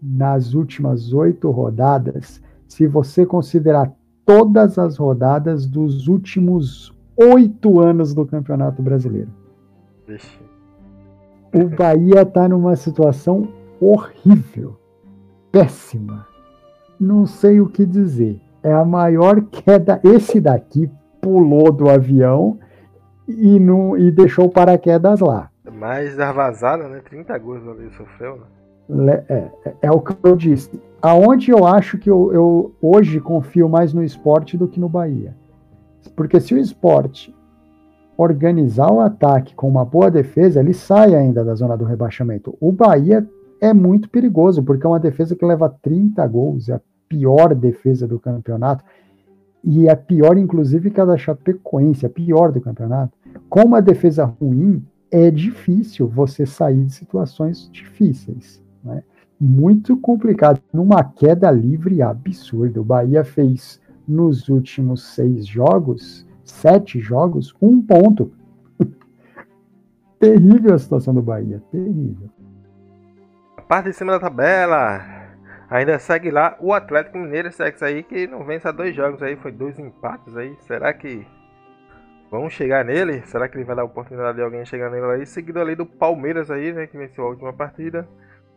nas 0.00 0.54
últimas 0.54 1.12
oito 1.12 1.50
rodadas, 1.50 2.42
se 2.72 2.86
você 2.86 3.26
considerar 3.26 3.92
todas 4.24 4.78
as 4.78 4.96
rodadas 4.96 5.66
dos 5.66 6.08
últimos 6.08 6.96
oito 7.16 7.80
anos 7.80 8.14
do 8.14 8.24
Campeonato 8.24 8.80
Brasileiro. 8.80 9.28
O 11.54 11.68
Bahia 11.68 12.22
está 12.22 12.48
numa 12.48 12.74
situação 12.74 13.46
horrível, 13.78 14.78
péssima. 15.50 16.26
Não 16.98 17.26
sei 17.26 17.60
o 17.60 17.68
que 17.68 17.84
dizer. 17.84 18.40
É 18.62 18.72
a 18.72 18.86
maior 18.86 19.42
queda. 19.42 20.00
Esse 20.02 20.40
daqui 20.40 20.90
pulou 21.20 21.70
do 21.70 21.90
avião 21.90 22.58
e, 23.28 23.60
não, 23.60 23.98
e 23.98 24.10
deixou 24.10 24.46
o 24.46 24.50
paraquedas 24.50 25.20
lá. 25.20 25.50
Mais 25.70 26.16
da 26.16 26.32
vazada, 26.32 26.88
né? 26.88 27.02
30 27.04 27.36
gols 27.38 27.68
ali 27.68 27.90
sofreu, 27.90 28.36
né? 28.36 28.46
É, 29.28 29.34
é, 29.64 29.74
é, 29.82 29.90
o 29.90 30.00
que 30.00 30.14
eu 30.22 30.36
disse. 30.36 30.70
Aonde 31.00 31.50
eu 31.50 31.66
acho 31.66 31.98
que 31.98 32.10
eu, 32.10 32.32
eu 32.32 32.74
hoje 32.80 33.20
confio 33.20 33.68
mais 33.68 33.92
no 33.92 34.04
esporte 34.04 34.56
do 34.56 34.68
que 34.68 34.78
no 34.78 34.88
Bahia. 34.88 35.34
Porque 36.14 36.40
se 36.40 36.54
o 36.54 36.58
esporte 36.58 37.34
organizar 38.16 38.92
o 38.92 39.00
ataque 39.00 39.54
com 39.54 39.68
uma 39.68 39.84
boa 39.84 40.10
defesa, 40.10 40.60
ele 40.60 40.74
sai 40.74 41.14
ainda 41.14 41.44
da 41.44 41.54
zona 41.54 41.76
do 41.76 41.84
rebaixamento. 41.84 42.56
O 42.60 42.70
Bahia 42.70 43.26
é 43.60 43.72
muito 43.72 44.10
perigoso, 44.10 44.62
porque 44.62 44.84
é 44.86 44.88
uma 44.88 45.00
defesa 45.00 45.34
que 45.34 45.44
leva 45.44 45.74
30 45.82 46.26
gols, 46.26 46.68
é 46.68 46.74
a 46.74 46.80
pior 47.08 47.54
defesa 47.54 48.06
do 48.06 48.18
campeonato. 48.18 48.84
E 49.64 49.88
é 49.88 49.94
pior, 49.94 50.36
inclusive, 50.36 50.90
que 50.90 51.00
a 51.00 51.04
da 51.04 51.16
Chapecoense, 51.16 52.04
é 52.04 52.08
a 52.08 52.10
pior 52.10 52.50
do 52.50 52.60
campeonato. 52.60 53.16
Com 53.48 53.62
uma 53.62 53.80
defesa 53.80 54.24
ruim, 54.24 54.84
é 55.10 55.30
difícil 55.30 56.08
você 56.08 56.44
sair 56.44 56.84
de 56.84 56.92
situações 56.92 57.68
difíceis. 57.70 58.62
Né? 58.84 59.02
Muito 59.40 59.96
complicado. 59.96 60.60
Numa 60.72 61.02
queda 61.04 61.50
livre 61.50 62.02
absurda. 62.02 62.80
O 62.80 62.84
Bahia 62.84 63.24
fez 63.24 63.80
nos 64.06 64.48
últimos 64.48 65.14
seis 65.14 65.46
jogos, 65.46 66.26
sete 66.44 67.00
jogos, 67.00 67.54
um 67.60 67.80
ponto. 67.80 68.32
terrível 70.18 70.74
a 70.74 70.78
situação 70.78 71.14
do 71.14 71.22
Bahia. 71.22 71.62
Terrível. 71.70 72.30
A 73.56 73.62
parte 73.62 73.90
de 73.90 73.94
cima 73.94 74.12
da 74.12 74.20
tabela. 74.20 75.22
Ainda 75.70 75.98
segue 75.98 76.30
lá 76.30 76.56
o 76.60 76.74
Atlético 76.74 77.16
Mineiro, 77.16 77.50
segue 77.50 77.82
aí 77.82 78.02
que 78.02 78.26
não 78.26 78.44
vence 78.44 78.68
a 78.68 78.72
dois 78.72 78.94
jogos 78.94 79.22
aí, 79.22 79.36
foi 79.36 79.50
dois 79.50 79.78
empates 79.78 80.36
aí. 80.36 80.54
Será 80.60 80.92
que 80.92 81.26
Vamos 82.32 82.54
chegar 82.54 82.82
nele? 82.82 83.20
Será 83.26 83.46
que 83.46 83.58
ele 83.58 83.64
vai 83.64 83.76
dar 83.76 83.84
oportunidade 83.84 84.38
de 84.38 84.42
alguém 84.42 84.64
chegar 84.64 84.90
nele 84.90 85.04
aí? 85.04 85.26
Seguido 85.26 85.60
ali 85.60 85.74
do 85.74 85.84
Palmeiras 85.84 86.50
aí, 86.50 86.72
né? 86.72 86.86
Que 86.86 86.96
venceu 86.96 87.24
a 87.24 87.28
última 87.28 87.52
partida. 87.52 88.08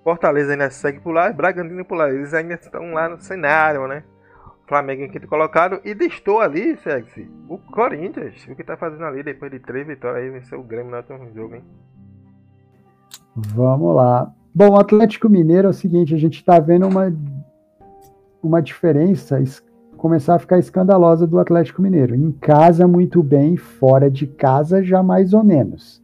Fortaleza 0.05 0.51
ainda 0.51 0.69
segue 0.69 0.99
por 0.99 1.11
lá. 1.11 1.33
Bragantino 1.33 1.83
por 1.83 1.95
lá. 1.95 2.11
Eles 2.11 2.31
ainda 2.31 2.53
estão 2.53 2.93
lá 2.93 3.09
no 3.09 3.19
cenário, 3.19 3.87
né? 3.87 4.03
Flamengo 4.67 5.01
em 5.01 5.09
quinto 5.09 5.27
colocado. 5.27 5.81
E 5.83 5.95
destou 5.95 6.39
ali, 6.39 6.77
segue 6.77 7.27
o 7.49 7.57
Corinthians. 7.57 8.45
O 8.47 8.55
que 8.55 8.63
tá 8.63 8.77
fazendo 8.77 9.03
ali 9.03 9.23
depois 9.23 9.51
de 9.51 9.57
três 9.57 9.87
vitórias 9.87 10.23
aí. 10.23 10.29
Venceu 10.29 10.59
o 10.59 10.63
Grêmio 10.63 10.91
no 10.91 10.97
último 10.97 11.33
jogo, 11.33 11.55
hein? 11.55 11.63
Vamos 13.35 13.95
lá. 13.95 14.31
Bom, 14.53 14.79
Atlético 14.79 15.27
Mineiro 15.27 15.69
é 15.69 15.71
o 15.71 15.73
seguinte. 15.73 16.13
A 16.13 16.19
gente 16.19 16.45
tá 16.45 16.59
vendo 16.59 16.87
uma, 16.87 17.11
uma 18.43 18.61
diferença 18.61 19.41
começar 19.97 20.35
a 20.35 20.39
ficar 20.39 20.59
escandalosa 20.59 21.25
do 21.25 21.39
Atlético 21.39 21.81
Mineiro. 21.81 22.13
Em 22.13 22.31
casa, 22.31 22.87
muito 22.87 23.23
bem, 23.23 23.57
fora 23.57 24.11
de 24.11 24.27
casa, 24.27 24.83
já 24.83 25.01
mais 25.01 25.33
ou 25.33 25.43
menos. 25.43 25.99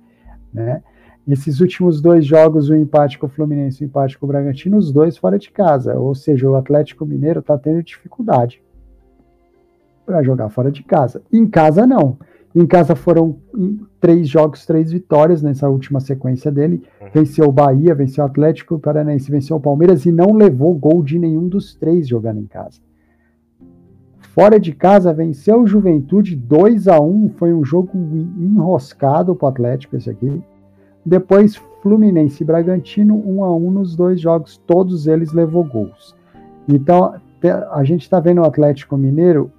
Né? 0.52 0.82
Esses 1.28 1.62
últimos 1.62 2.02
dois 2.02 2.26
jogos, 2.26 2.70
o 2.70 2.76
empate 2.76 3.20
com 3.20 3.28
o 3.28 3.30
Fluminense 3.30 3.84
e 3.84 3.86
o 3.86 3.88
empate 3.88 4.18
com 4.18 4.26
o 4.26 4.30
Bragantino, 4.30 4.78
os 4.78 4.92
dois 4.92 5.18
fora 5.18 5.38
de 5.38 5.52
casa. 5.52 5.98
Ou 5.98 6.16
seja, 6.16 6.50
o 6.50 6.56
Atlético 6.56 7.06
Mineiro 7.06 7.40
está 7.40 7.58
tendo 7.58 7.84
dificuldade 7.84 8.62
para 10.06 10.24
jogar 10.24 10.50
fora 10.50 10.72
de 10.72 10.84
casa. 10.84 11.22
Em 11.32 11.48
casa, 11.48 11.86
não. 11.86 12.18
Em 12.54 12.66
casa 12.66 12.96
foram 12.96 13.38
três 14.00 14.28
jogos, 14.28 14.66
três 14.66 14.92
vitórias 14.92 15.42
nessa 15.42 15.70
última 15.70 16.02
sequência 16.02 16.52
dele. 16.52 16.84
Uhum. 17.00 17.08
Venceu 17.14 17.46
o 17.46 17.52
Bahia, 17.52 17.96
venceu 17.96 18.24
o 18.24 18.28
Atlético 18.28 18.78
Paranaense, 18.78 19.32
venceu 19.32 19.56
o 19.56 19.62
Palmeiras 19.62 20.06
e 20.06 20.12
não 20.12 20.34
levou 20.34 20.74
gol 20.74 21.02
de 21.02 21.18
nenhum 21.18 21.48
dos 21.48 21.76
três 21.76 22.08
jogando 22.08 22.42
em 22.42 22.46
casa. 22.46 22.80
Fora 24.34 24.60
de 24.60 24.74
casa, 24.74 25.14
venceu 25.14 25.62
o 25.62 25.68
Juventude 25.68 26.36
2 26.36 26.88
a 26.88 27.00
1 27.02 27.30
Foi 27.38 27.54
um 27.54 27.66
jogo 27.66 27.92
enroscado 28.38 29.36
para 29.36 29.46
o 29.46 29.50
Atlético, 29.50 29.96
esse 29.96 30.10
aqui. 30.10 30.42
Depois, 31.06 31.56
Fluminense 31.82 32.44
e 32.44 32.46
Bragantino, 32.46 33.16
um 33.16 33.44
a 33.44 33.56
um 33.56 33.72
nos 33.72 33.96
dois 33.96 34.22
jogos, 34.22 34.58
todos 34.68 35.08
eles 35.08 35.34
levou 35.34 35.64
gols. 35.64 36.16
Então, 36.68 37.16
a 37.72 37.84
gente 37.84 38.02
está 38.02 38.20
vendo 38.20 38.42
o 38.42 38.46
Atlético 38.46 38.96
Mineiro 38.96 39.52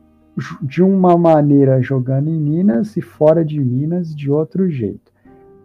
de 0.62 0.82
uma 0.82 1.16
maneira 1.18 1.82
jogando 1.82 2.28
em 2.28 2.38
Minas 2.38 2.97
e 2.97 3.03
fora 3.03 3.45
de 3.45 3.61
Minas 3.61 4.14
de 4.14 4.30
outro 4.30 4.70
jeito. 4.70 5.12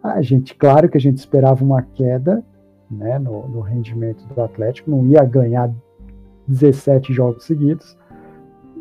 A 0.02 0.20
gente, 0.20 0.54
claro 0.54 0.88
que 0.88 0.98
a 0.98 1.00
gente 1.00 1.18
esperava 1.18 1.64
uma 1.64 1.82
queda 1.82 2.44
né, 2.90 3.18
no, 3.18 3.48
no 3.48 3.60
rendimento 3.60 4.26
do 4.26 4.40
Atlético, 4.40 4.90
não 4.90 5.06
ia 5.06 5.24
ganhar 5.24 5.70
17 6.46 7.12
jogos 7.12 7.44
seguidos, 7.44 7.96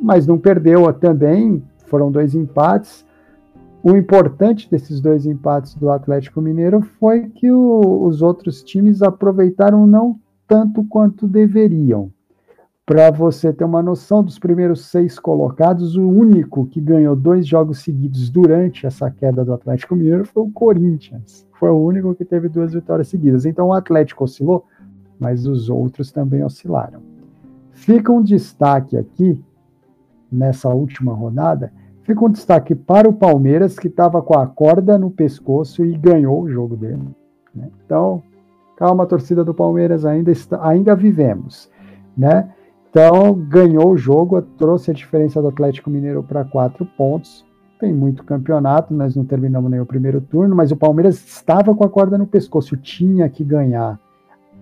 mas 0.01 0.27
não 0.27 0.37
perdeu 0.37 0.91
também, 0.93 1.63
foram 1.85 2.11
dois 2.11 2.35
empates. 2.35 3.05
O 3.83 3.95
importante 3.95 4.69
desses 4.69 4.99
dois 4.99 5.25
empates 5.25 5.75
do 5.75 5.89
Atlético 5.89 6.41
Mineiro 6.41 6.81
foi 6.81 7.29
que 7.29 7.51
o, 7.51 8.03
os 8.05 8.21
outros 8.21 8.63
times 8.63 9.01
aproveitaram 9.01 9.85
não 9.85 10.19
tanto 10.47 10.83
quanto 10.83 11.27
deveriam. 11.27 12.11
Para 12.85 13.11
você 13.11 13.51
ter 13.51 13.65
uma 13.65 13.83
noção 13.83 14.23
dos 14.23 14.39
primeiros 14.39 14.85
seis 14.85 15.19
colocados, 15.19 15.97
o 15.97 16.07
único 16.07 16.65
que 16.65 16.79
ganhou 16.79 17.15
dois 17.17 17.45
jogos 17.45 17.79
seguidos 17.79 18.29
durante 18.29 18.87
essa 18.87 19.11
queda 19.11 19.43
do 19.43 19.53
Atlético 19.53 19.95
Mineiro 19.95 20.25
foi 20.25 20.43
o 20.43 20.51
Corinthians. 20.51 21.45
Foi 21.59 21.69
o 21.69 21.77
único 21.77 22.15
que 22.15 22.23
teve 22.23 22.47
duas 22.47 22.73
vitórias 22.73 23.09
seguidas. 23.09 23.45
Então 23.45 23.67
o 23.67 23.73
Atlético 23.73 24.23
oscilou, 24.23 24.65
mas 25.19 25.45
os 25.45 25.69
outros 25.69 26.13
também 26.13 26.43
oscilaram. 26.43 27.01
Fica 27.71 28.11
um 28.11 28.23
destaque 28.23 28.95
aqui, 28.95 29.43
nessa 30.31 30.69
última 30.69 31.13
rodada, 31.13 31.71
fica 32.07 32.23
um 32.23 32.31
destaque 32.31 32.73
para 32.73 33.09
o 33.09 33.13
Palmeiras, 33.13 33.77
que 33.77 33.89
estava 33.89 34.21
com 34.21 34.39
a 34.39 34.47
corda 34.47 34.97
no 34.97 35.11
pescoço 35.11 35.83
e 35.83 35.95
ganhou 35.97 36.41
o 36.41 36.49
jogo 36.49 36.77
dele. 36.77 37.03
Né? 37.53 37.69
Então, 37.85 38.23
calma, 38.77 39.05
torcida 39.05 39.43
do 39.43 39.53
Palmeiras, 39.53 40.05
ainda, 40.05 40.31
está, 40.31 40.65
ainda 40.65 40.95
vivemos. 40.95 41.69
Né? 42.17 42.49
Então, 42.89 43.33
ganhou 43.33 43.91
o 43.91 43.97
jogo, 43.97 44.41
trouxe 44.41 44.89
a 44.89 44.93
diferença 44.93 45.41
do 45.41 45.49
Atlético 45.49 45.89
Mineiro 45.89 46.23
para 46.23 46.45
quatro 46.45 46.85
pontos. 46.85 47.45
Tem 47.77 47.93
muito 47.93 48.23
campeonato, 48.23 48.93
nós 48.93 49.13
não 49.13 49.25
terminamos 49.25 49.69
nem 49.69 49.81
o 49.81 49.85
primeiro 49.85 50.21
turno, 50.21 50.55
mas 50.55 50.71
o 50.71 50.77
Palmeiras 50.77 51.15
estava 51.27 51.75
com 51.75 51.83
a 51.83 51.89
corda 51.89 52.17
no 52.17 52.25
pescoço, 52.25 52.77
tinha 52.77 53.27
que 53.29 53.43
ganhar 53.43 53.99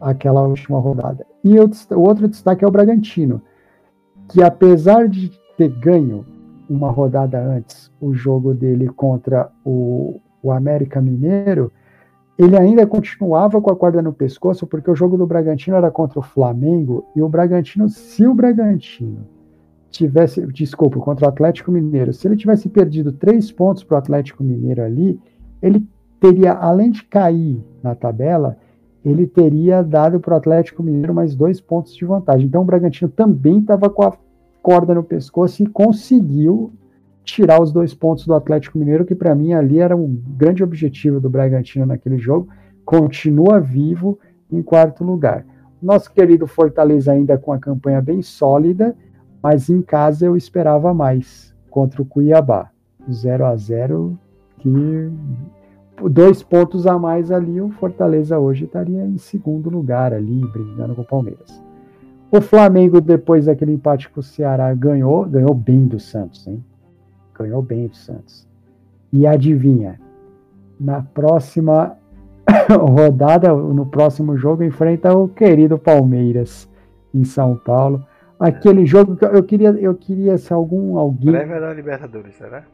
aquela 0.02 0.42
última 0.42 0.80
rodada. 0.80 1.26
E 1.44 1.58
o, 1.60 1.70
o 1.92 2.00
outro 2.00 2.28
destaque 2.28 2.66
é 2.66 2.68
o 2.68 2.72
Bragantino, 2.72 3.40
que 4.28 4.42
apesar 4.42 5.08
de 5.08 5.32
ter 5.56 5.70
ganho 5.70 6.26
uma 6.70 6.90
rodada 6.90 7.42
antes 7.42 7.92
o 8.00 8.14
jogo 8.14 8.54
dele 8.54 8.88
contra 8.88 9.50
o, 9.64 10.20
o 10.42 10.52
América 10.52 11.02
Mineiro, 11.02 11.72
ele 12.38 12.58
ainda 12.58 12.86
continuava 12.86 13.62
com 13.62 13.72
a 13.72 13.76
corda 13.76 14.02
no 14.02 14.12
pescoço, 14.12 14.68
porque 14.68 14.92
o 14.92 14.96
jogo 14.96 15.18
do 15.18 15.26
Bragantino 15.26 15.78
era 15.78 15.90
contra 15.90 16.20
o 16.20 16.24
Flamengo, 16.24 17.06
e 17.16 17.22
o 17.22 17.30
Bragantino, 17.30 17.88
se 17.88 18.28
o 18.28 18.34
Bragantino 18.34 19.26
tivesse, 19.90 20.46
desculpa, 20.48 21.00
contra 21.00 21.26
o 21.26 21.30
Atlético 21.30 21.72
Mineiro, 21.72 22.14
se 22.14 22.28
ele 22.28 22.36
tivesse 22.36 22.68
perdido 22.68 23.14
três 23.14 23.52
pontos 23.52 23.84
para 23.84 23.96
o 23.96 23.98
Atlético 23.98 24.44
Mineiro 24.44 24.84
ali, 24.84 25.18
ele 25.62 25.88
teria, 26.20 26.54
além 26.54 26.92
de 26.92 27.04
cair 27.06 27.64
na 27.82 27.96
tabela, 27.96 28.58
ele 29.04 29.26
teria 29.28 29.82
dado 29.82 30.20
para 30.20 30.34
o 30.34 30.38
Atlético 30.38 30.84
Mineiro 30.84 31.14
mais 31.14 31.36
dois 31.36 31.62
pontos 31.62 31.96
de 31.96 32.04
vantagem. 32.04 32.48
Então 32.48 32.64
o 32.64 32.66
Bragantino 32.66 33.10
também 33.10 33.60
estava 33.60 33.90
com 33.90 34.04
a 34.04 34.12
corda 34.66 34.96
no 34.96 35.04
pescoço 35.04 35.62
e 35.62 35.68
conseguiu 35.68 36.74
tirar 37.24 37.62
os 37.62 37.72
dois 37.72 37.94
pontos 37.94 38.26
do 38.26 38.34
Atlético 38.34 38.80
Mineiro, 38.80 39.06
que 39.06 39.14
para 39.14 39.36
mim 39.36 39.54
ali 39.54 39.78
era 39.78 39.96
um 39.96 40.20
grande 40.36 40.64
objetivo 40.64 41.20
do 41.20 41.30
Bragantino 41.30 41.86
naquele 41.86 42.18
jogo, 42.18 42.48
continua 42.84 43.60
vivo 43.60 44.18
em 44.52 44.64
quarto 44.64 45.04
lugar. 45.04 45.46
Nosso 45.80 46.12
querido 46.12 46.48
Fortaleza 46.48 47.12
ainda 47.12 47.38
com 47.38 47.54
a 47.54 47.60
campanha 47.60 48.02
bem 48.02 48.24
sólida, 48.24 48.96
mas 49.40 49.70
em 49.70 49.84
casa 49.84 50.26
eu 50.26 50.36
esperava 50.36 50.96
mais 50.96 51.56
contra 51.70 52.02
o 52.02 52.06
Cuiabá. 52.06 52.72
0 53.08 53.46
a 53.46 53.56
0 53.56 54.18
que 54.58 55.12
dois 56.10 56.42
pontos 56.42 56.88
a 56.88 56.98
mais 56.98 57.30
ali, 57.30 57.62
o 57.62 57.70
Fortaleza 57.70 58.40
hoje 58.40 58.66
estaria 58.66 59.06
em 59.06 59.20
segundo 59.20 59.70
lugar 59.70 60.12
ali, 60.12 60.42
brigando 60.52 60.96
com 60.96 61.04
o 61.04 61.06
Palmeiras. 61.06 61.64
O 62.36 62.42
Flamengo, 62.42 63.00
depois 63.00 63.46
daquele 63.46 63.72
empate 63.72 64.10
com 64.10 64.20
o 64.20 64.24
Ceará, 64.24 64.74
ganhou, 64.74 65.24
ganhou 65.26 65.54
bem 65.54 65.88
do 65.88 65.98
Santos, 66.02 66.46
hein? 66.46 66.62
ganhou 67.34 67.62
bem 67.62 67.88
do 67.88 67.96
Santos. 67.96 68.46
E 69.14 69.26
adivinha, 69.26 69.98
na 70.78 71.02
próxima 71.02 71.96
rodada, 72.70 73.54
no 73.54 73.86
próximo 73.86 74.36
jogo, 74.36 74.66
enfrenta 74.66 75.16
o 75.18 75.30
querido 75.30 75.78
Palmeiras 75.78 76.70
em 77.14 77.24
São 77.24 77.56
Paulo. 77.56 78.06
Aquele 78.38 78.86
jogo 78.86 79.16
que 79.16 79.24
eu 79.24 79.44
queria, 79.44 79.70
eu 79.70 79.96
queria 79.96 80.38
se 80.38 80.52
algum 80.52 80.98
alguém. 80.98 81.32
Prévia 81.32 81.62
da 81.62 81.74
Libertadores, 81.74 82.36
será? 82.36 82.66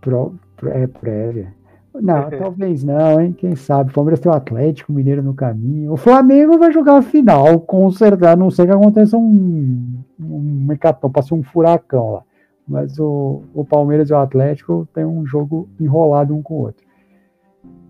Pro, 0.00 0.38
é 0.66 0.86
prévia. 0.86 1.52
Não, 1.94 2.30
talvez 2.38 2.82
não, 2.84 3.20
hein? 3.20 3.32
Quem 3.32 3.54
sabe? 3.56 3.90
O 3.90 3.94
Palmeiras 3.94 4.20
tem 4.20 4.30
o 4.30 4.34
Atlético 4.34 4.92
Mineiro 4.92 5.22
no 5.22 5.34
caminho. 5.34 5.92
O 5.92 5.96
Flamengo 5.96 6.58
vai 6.58 6.72
jogar 6.72 6.96
a 6.96 7.02
final, 7.02 7.60
com 7.60 7.90
certeza. 7.90 8.32
A 8.32 8.36
não 8.36 8.50
sei 8.50 8.66
que 8.66 8.72
aconteça 8.72 9.16
um, 9.16 10.02
um 10.20 10.64
mecatom, 10.66 11.10
passe 11.10 11.32
um 11.32 11.42
furacão 11.42 12.12
lá 12.12 12.22
mas 12.66 12.98
o, 12.98 13.42
o 13.54 13.64
Palmeiras 13.64 14.10
e 14.10 14.12
o 14.12 14.16
Atlético 14.16 14.88
têm 14.94 15.04
um 15.04 15.24
jogo 15.26 15.68
enrolado 15.78 16.34
um 16.34 16.42
com 16.42 16.54
o 16.54 16.62
outro. 16.62 16.84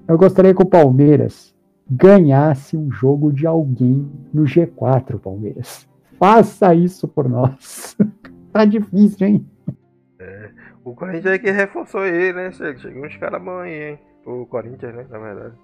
Eu 0.07 0.19
gostaria 0.19 0.55
que 0.55 0.63
o 0.63 0.67
Palmeiras 0.67 1.55
ganhasse 1.89 2.77
um 2.77 2.91
jogo 2.91 3.33
de 3.33 3.47
alguém 3.47 4.07
no 4.33 4.43
G4, 4.43 5.19
Palmeiras. 5.19 5.89
Faça 6.19 6.75
isso 6.75 7.07
por 7.07 7.29
nós. 7.29 7.97
tá 8.53 8.65
difícil, 8.65 9.27
hein? 9.27 9.47
O 10.85 10.95
Corinthians 10.95 11.35
é 11.35 11.39
que 11.39 11.51
reforçou 11.51 12.05
ele, 12.05 12.33
né? 12.35 12.53
Chegou 12.53 13.07
uns 13.07 13.17
caras 13.17 13.43
bons 13.43 13.61
aí, 13.61 13.91
hein? 13.91 13.99
O 14.27 14.45
Corinthians, 14.47 14.95
né? 14.95 15.07
Na 15.11 15.19
verdade. 15.19 15.55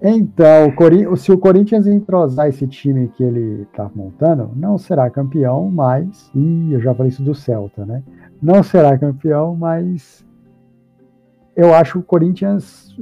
Então, 0.00 0.72
o 1.10 1.16
se 1.16 1.32
o 1.32 1.38
Corinthians 1.38 1.86
entrosar 1.86 2.48
esse 2.48 2.66
time 2.68 3.08
que 3.08 3.22
ele 3.22 3.62
está 3.62 3.90
montando, 3.94 4.52
não 4.54 4.78
será 4.78 5.10
campeão, 5.10 5.70
mas. 5.70 6.30
Ih, 6.34 6.72
eu 6.72 6.80
já 6.80 6.94
falei 6.94 7.10
isso 7.10 7.22
do 7.22 7.34
Celta, 7.34 7.84
né? 7.84 8.02
Não 8.40 8.62
será 8.62 8.96
campeão, 8.96 9.54
mas. 9.54 10.24
Eu 11.56 11.74
acho 11.74 11.98
o 11.98 12.02
Corinthians 12.02 12.96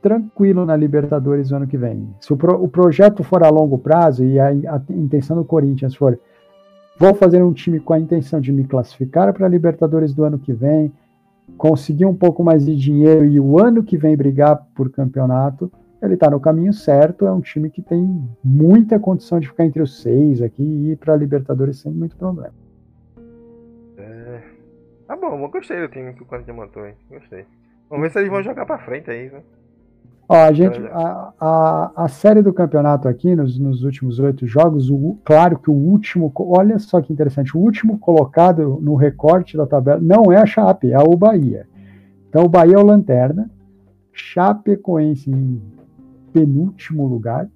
tranquilo 0.00 0.64
na 0.64 0.74
Libertadores 0.74 1.50
no 1.50 1.58
ano 1.58 1.66
que 1.66 1.76
vem. 1.76 2.08
Se 2.20 2.32
o, 2.32 2.36
pro, 2.36 2.62
o 2.62 2.66
projeto 2.66 3.22
for 3.22 3.44
a 3.44 3.50
longo 3.50 3.78
prazo 3.78 4.24
e 4.24 4.40
a, 4.40 4.48
a, 4.48 4.82
intenção 4.90 5.36
do 5.36 5.44
Corinthians 5.44 5.94
for. 5.94 6.18
Vou 7.00 7.14
fazer 7.14 7.42
um 7.42 7.52
time 7.52 7.80
com 7.80 7.94
a 7.94 7.98
intenção 7.98 8.40
de 8.40 8.52
me 8.52 8.64
classificar 8.64 9.32
para 9.32 9.46
a 9.46 9.48
Libertadores 9.48 10.14
do 10.14 10.22
ano 10.22 10.38
que 10.38 10.52
vem, 10.52 10.92
conseguir 11.56 12.04
um 12.04 12.14
pouco 12.14 12.44
mais 12.44 12.66
de 12.66 12.76
dinheiro 12.76 13.24
e 13.24 13.40
o 13.40 13.58
ano 13.58 13.82
que 13.82 13.96
vem 13.96 14.16
brigar 14.16 14.68
por 14.74 14.90
campeonato 14.90 15.72
ele 16.02 16.14
está 16.14 16.30
no 16.30 16.40
caminho 16.40 16.72
certo. 16.72 17.26
É 17.26 17.32
um 17.32 17.40
time 17.40 17.70
que 17.70 17.82
tem 17.82 18.26
muita 18.42 18.98
condição 18.98 19.38
de 19.38 19.48
ficar 19.48 19.64
entre 19.64 19.82
os 19.82 20.02
seis 20.02 20.40
aqui 20.40 20.62
e 20.62 20.92
ir 20.92 20.96
para 20.96 21.14
a 21.14 21.16
Libertadores 21.16 21.78
sem 21.80 21.92
muito 21.92 22.16
problema. 22.16 22.54
É... 23.98 24.42
Tá 25.06 25.16
bom, 25.16 25.42
eu 25.42 25.48
gostei 25.48 25.80
do 25.80 25.88
time 25.88 26.14
que 26.14 26.22
o 26.22 26.26
Corinthians 26.26 26.56
montou, 26.56 26.86
hein? 26.86 26.94
Gostei. 27.10 27.44
Vamos 27.88 28.04
ver 28.04 28.10
se 28.12 28.18
eles 28.18 28.30
vão 28.30 28.42
jogar 28.42 28.64
para 28.64 28.78
frente 28.78 29.10
aí, 29.10 29.30
né? 29.30 29.42
Ó, 30.32 30.36
a 30.36 30.52
gente, 30.52 30.78
a, 30.92 31.32
a, 31.40 32.04
a 32.04 32.08
série 32.08 32.40
do 32.40 32.52
campeonato 32.52 33.08
aqui, 33.08 33.34
nos, 33.34 33.58
nos 33.58 33.82
últimos 33.82 34.20
oito 34.20 34.46
jogos, 34.46 34.88
o, 34.88 35.18
claro 35.24 35.58
que 35.58 35.68
o 35.68 35.74
último, 35.74 36.32
olha 36.36 36.78
só 36.78 37.00
que 37.00 37.12
interessante, 37.12 37.56
o 37.58 37.60
último 37.60 37.98
colocado 37.98 38.78
no 38.80 38.94
recorte 38.94 39.56
da 39.56 39.66
tabela 39.66 39.98
não 40.00 40.30
é 40.30 40.36
a 40.36 40.46
Chape, 40.46 40.92
é 40.92 40.98
o 41.00 41.16
Bahia. 41.16 41.66
Então 42.28 42.44
o 42.44 42.48
Bahia 42.48 42.76
é 42.76 42.78
o 42.78 42.86
Lanterna, 42.86 43.50
Chapecoense 44.12 45.32
em 45.32 45.60
penúltimo 46.32 47.08
lugar. 47.08 47.48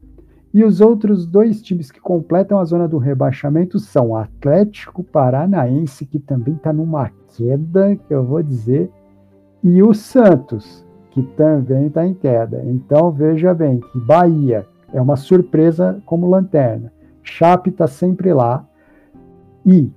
E 0.52 0.64
os 0.64 0.80
outros 0.80 1.28
dois 1.28 1.62
times 1.62 1.92
que 1.92 2.00
completam 2.00 2.58
a 2.58 2.64
zona 2.64 2.88
do 2.88 2.98
rebaixamento 2.98 3.78
são 3.78 4.08
o 4.08 4.16
Atlético 4.16 5.04
Paranaense, 5.04 6.06
que 6.06 6.18
também 6.18 6.54
está 6.54 6.72
numa 6.72 7.08
queda, 7.36 7.94
que 7.94 8.12
eu 8.12 8.24
vou 8.24 8.42
dizer, 8.42 8.90
e 9.62 9.80
o 9.80 9.94
Santos, 9.94 10.84
que 11.14 11.22
também 11.22 11.86
está 11.86 12.04
em 12.04 12.12
queda. 12.12 12.60
Então 12.66 13.12
veja 13.12 13.54
bem 13.54 13.78
que 13.78 13.98
Bahia 14.00 14.66
é 14.92 15.00
uma 15.00 15.14
surpresa 15.14 16.02
como 16.04 16.28
lanterna. 16.28 16.92
Chape 17.22 17.70
está 17.70 17.86
sempre 17.86 18.32
lá. 18.32 18.66
E 19.64 19.92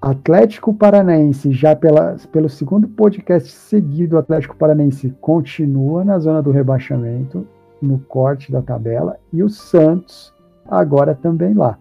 Atlético 0.00 0.72
Paranaense, 0.72 1.52
já 1.52 1.76
pela, 1.76 2.16
pelo 2.32 2.48
segundo 2.48 2.88
podcast 2.88 3.50
seguido, 3.52 4.16
Atlético 4.16 4.56
Paranaense 4.56 5.14
continua 5.20 6.02
na 6.04 6.18
zona 6.18 6.42
do 6.42 6.50
rebaixamento, 6.50 7.46
no 7.80 7.98
corte 7.98 8.50
da 8.50 8.62
tabela, 8.62 9.18
e 9.30 9.42
o 9.42 9.50
Santos 9.50 10.32
agora 10.66 11.14
também 11.14 11.52
lá. 11.52 11.78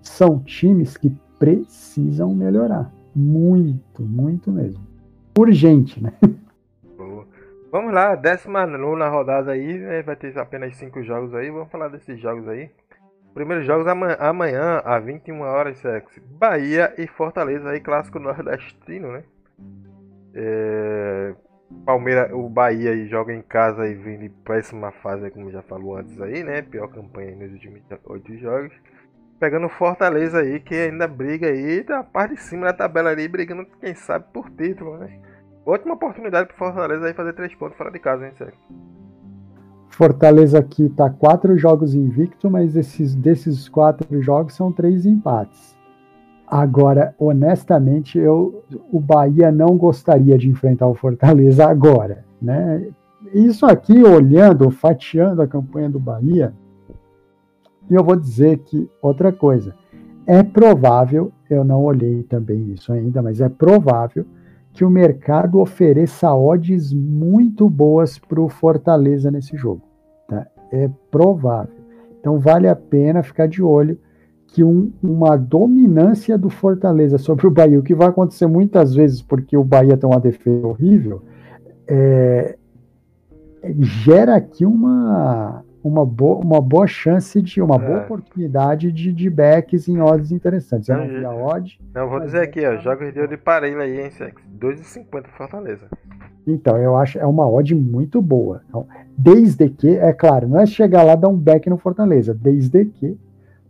São 0.00 0.38
times 0.38 0.96
que 0.96 1.12
precisam 1.38 2.34
melhorar. 2.34 2.90
Muito, 3.14 4.02
muito 4.02 4.50
mesmo. 4.50 4.80
Urgente, 5.38 6.02
né? 6.02 6.12
Vamos 7.70 7.94
lá, 7.94 8.16
19 8.16 8.76
rodada 9.08 9.52
aí, 9.52 9.78
né? 9.78 10.02
vai 10.02 10.16
ter 10.16 10.36
apenas 10.36 10.74
5 10.76 11.04
jogos 11.04 11.32
aí. 11.34 11.50
Vamos 11.50 11.70
falar 11.70 11.88
desses 11.88 12.18
jogos 12.20 12.48
aí. 12.48 12.68
Primeiros 13.32 13.64
jogos 13.64 13.86
amanhã, 13.86 14.16
amanhã 14.18 14.82
às 14.84 15.04
21 15.04 15.40
horas, 15.42 15.78
sexo. 15.78 16.20
Bahia 16.32 16.92
e 16.98 17.06
Fortaleza 17.06 17.70
aí, 17.70 17.78
clássico 17.80 18.18
nordestino, 18.18 19.12
né? 19.12 19.22
É... 20.34 21.34
Palmeiras, 21.86 22.32
o 22.32 22.48
Bahia 22.48 23.06
joga 23.06 23.32
em 23.32 23.42
casa 23.42 23.86
e 23.86 23.94
vem 23.94 24.18
de 24.18 24.28
péssima 24.28 24.90
fase, 24.90 25.30
como 25.30 25.52
já 25.52 25.62
falou 25.62 25.96
antes 25.96 26.20
aí, 26.20 26.42
né? 26.42 26.62
Pior 26.62 26.88
campanha 26.88 27.36
nos 27.36 27.52
últimos 27.52 27.80
8 28.04 28.36
jogos. 28.38 28.72
Pegando 29.38 29.68
Fortaleza 29.68 30.40
aí, 30.40 30.58
que 30.58 30.74
ainda 30.74 31.06
briga 31.06 31.46
aí 31.46 31.84
da 31.84 32.02
parte 32.02 32.34
de 32.34 32.42
cima 32.42 32.66
da 32.66 32.72
tabela 32.72 33.10
ali, 33.10 33.28
brigando, 33.28 33.64
quem 33.80 33.94
sabe, 33.94 34.24
por 34.32 34.50
título, 34.50 34.98
né? 34.98 35.20
Ótima 35.64 35.94
oportunidade 35.94 36.48
pro 36.48 36.56
Fortaleza 36.56 37.06
aí 37.06 37.14
fazer 37.14 37.32
3 37.34 37.54
pontos 37.54 37.76
fora 37.76 37.90
de 37.90 37.98
casa, 37.98 38.26
hein, 38.26 38.32
sério. 38.36 38.54
Fortaleza 39.88 40.58
aqui 40.58 40.88
tá 40.88 41.10
quatro 41.10 41.58
jogos 41.58 41.94
invicto, 41.94 42.50
mas 42.50 42.76
esses, 42.76 43.14
desses 43.14 43.68
quatro 43.68 44.22
jogos 44.22 44.54
são 44.54 44.72
três 44.72 45.04
empates. 45.04 45.76
Agora, 46.46 47.14
honestamente, 47.18 48.18
eu, 48.18 48.64
o 48.90 48.98
Bahia 48.98 49.52
não 49.52 49.76
gostaria 49.76 50.38
de 50.38 50.48
enfrentar 50.48 50.86
o 50.86 50.94
Fortaleza 50.94 51.66
agora, 51.66 52.24
né? 52.40 52.88
Isso 53.34 53.66
aqui, 53.66 54.02
olhando, 54.02 54.70
fatiando 54.70 55.42
a 55.42 55.46
campanha 55.46 55.90
do 55.90 56.00
Bahia, 56.00 56.54
e 57.88 57.94
eu 57.94 58.02
vou 58.02 58.16
dizer 58.16 58.58
que 58.58 58.88
outra 59.02 59.30
coisa, 59.30 59.74
é 60.26 60.42
provável, 60.42 61.30
eu 61.48 61.62
não 61.62 61.84
olhei 61.84 62.22
também 62.22 62.72
isso 62.72 62.92
ainda, 62.92 63.20
mas 63.20 63.40
é 63.40 63.48
provável 63.48 64.24
que 64.80 64.84
o 64.86 64.88
mercado 64.88 65.58
ofereça 65.58 66.34
odds 66.34 66.90
muito 66.90 67.68
boas 67.68 68.18
para 68.18 68.40
o 68.40 68.48
Fortaleza 68.48 69.30
nesse 69.30 69.54
jogo. 69.54 69.82
Tá? 70.26 70.46
É 70.72 70.88
provável. 71.10 71.74
Então 72.18 72.38
vale 72.38 72.66
a 72.66 72.74
pena 72.74 73.22
ficar 73.22 73.46
de 73.46 73.62
olho 73.62 73.98
que 74.46 74.64
um, 74.64 74.90
uma 75.02 75.36
dominância 75.36 76.38
do 76.38 76.48
Fortaleza 76.48 77.18
sobre 77.18 77.46
o 77.46 77.50
Bahia, 77.50 77.78
o 77.78 77.82
que 77.82 77.94
vai 77.94 78.08
acontecer 78.08 78.46
muitas 78.46 78.94
vezes 78.94 79.20
porque 79.20 79.54
o 79.54 79.62
Bahia 79.62 79.98
tem 79.98 80.08
uma 80.08 80.18
defesa 80.18 80.66
horrível, 80.66 81.20
é, 81.86 82.56
gera 83.80 84.34
aqui 84.34 84.64
uma, 84.64 85.62
uma, 85.82 86.04
boa, 86.04 86.38
uma 86.38 86.60
boa 86.60 86.86
chance 86.86 87.40
de 87.40 87.60
uma 87.60 87.76
é. 87.76 87.78
boa 87.78 87.98
oportunidade 88.02 88.92
de, 88.92 89.12
de 89.12 89.30
backs 89.30 89.88
em 89.88 90.00
odds 90.00 90.30
interessantes. 90.30 90.88
Eu 90.88 90.98
não 90.98 91.08
vi 91.08 91.24
a 91.24 91.32
odd. 91.32 91.80
Não, 91.94 92.08
vou 92.08 92.20
dizer 92.20 92.42
aqui, 92.42 92.64
ó, 92.66 92.76
jogos 92.76 93.12
de 93.12 93.36
Parelha 93.36 93.80
aí, 93.80 94.00
hein, 94.00 94.10
2,50 94.58 95.26
Fortaleza. 95.36 95.88
Então, 96.46 96.76
eu 96.78 96.96
acho 96.96 97.18
é 97.18 97.26
uma 97.26 97.48
odd 97.48 97.74
muito 97.74 98.20
boa. 98.20 98.62
Então, 98.68 98.86
desde 99.16 99.68
que, 99.68 99.96
é 99.96 100.12
claro, 100.12 100.48
não 100.48 100.60
é 100.60 100.66
chegar 100.66 101.02
lá 101.02 101.14
dar 101.14 101.28
um 101.28 101.36
back 101.36 101.68
no 101.68 101.78
Fortaleza, 101.78 102.34
desde 102.34 102.84
que 102.84 103.16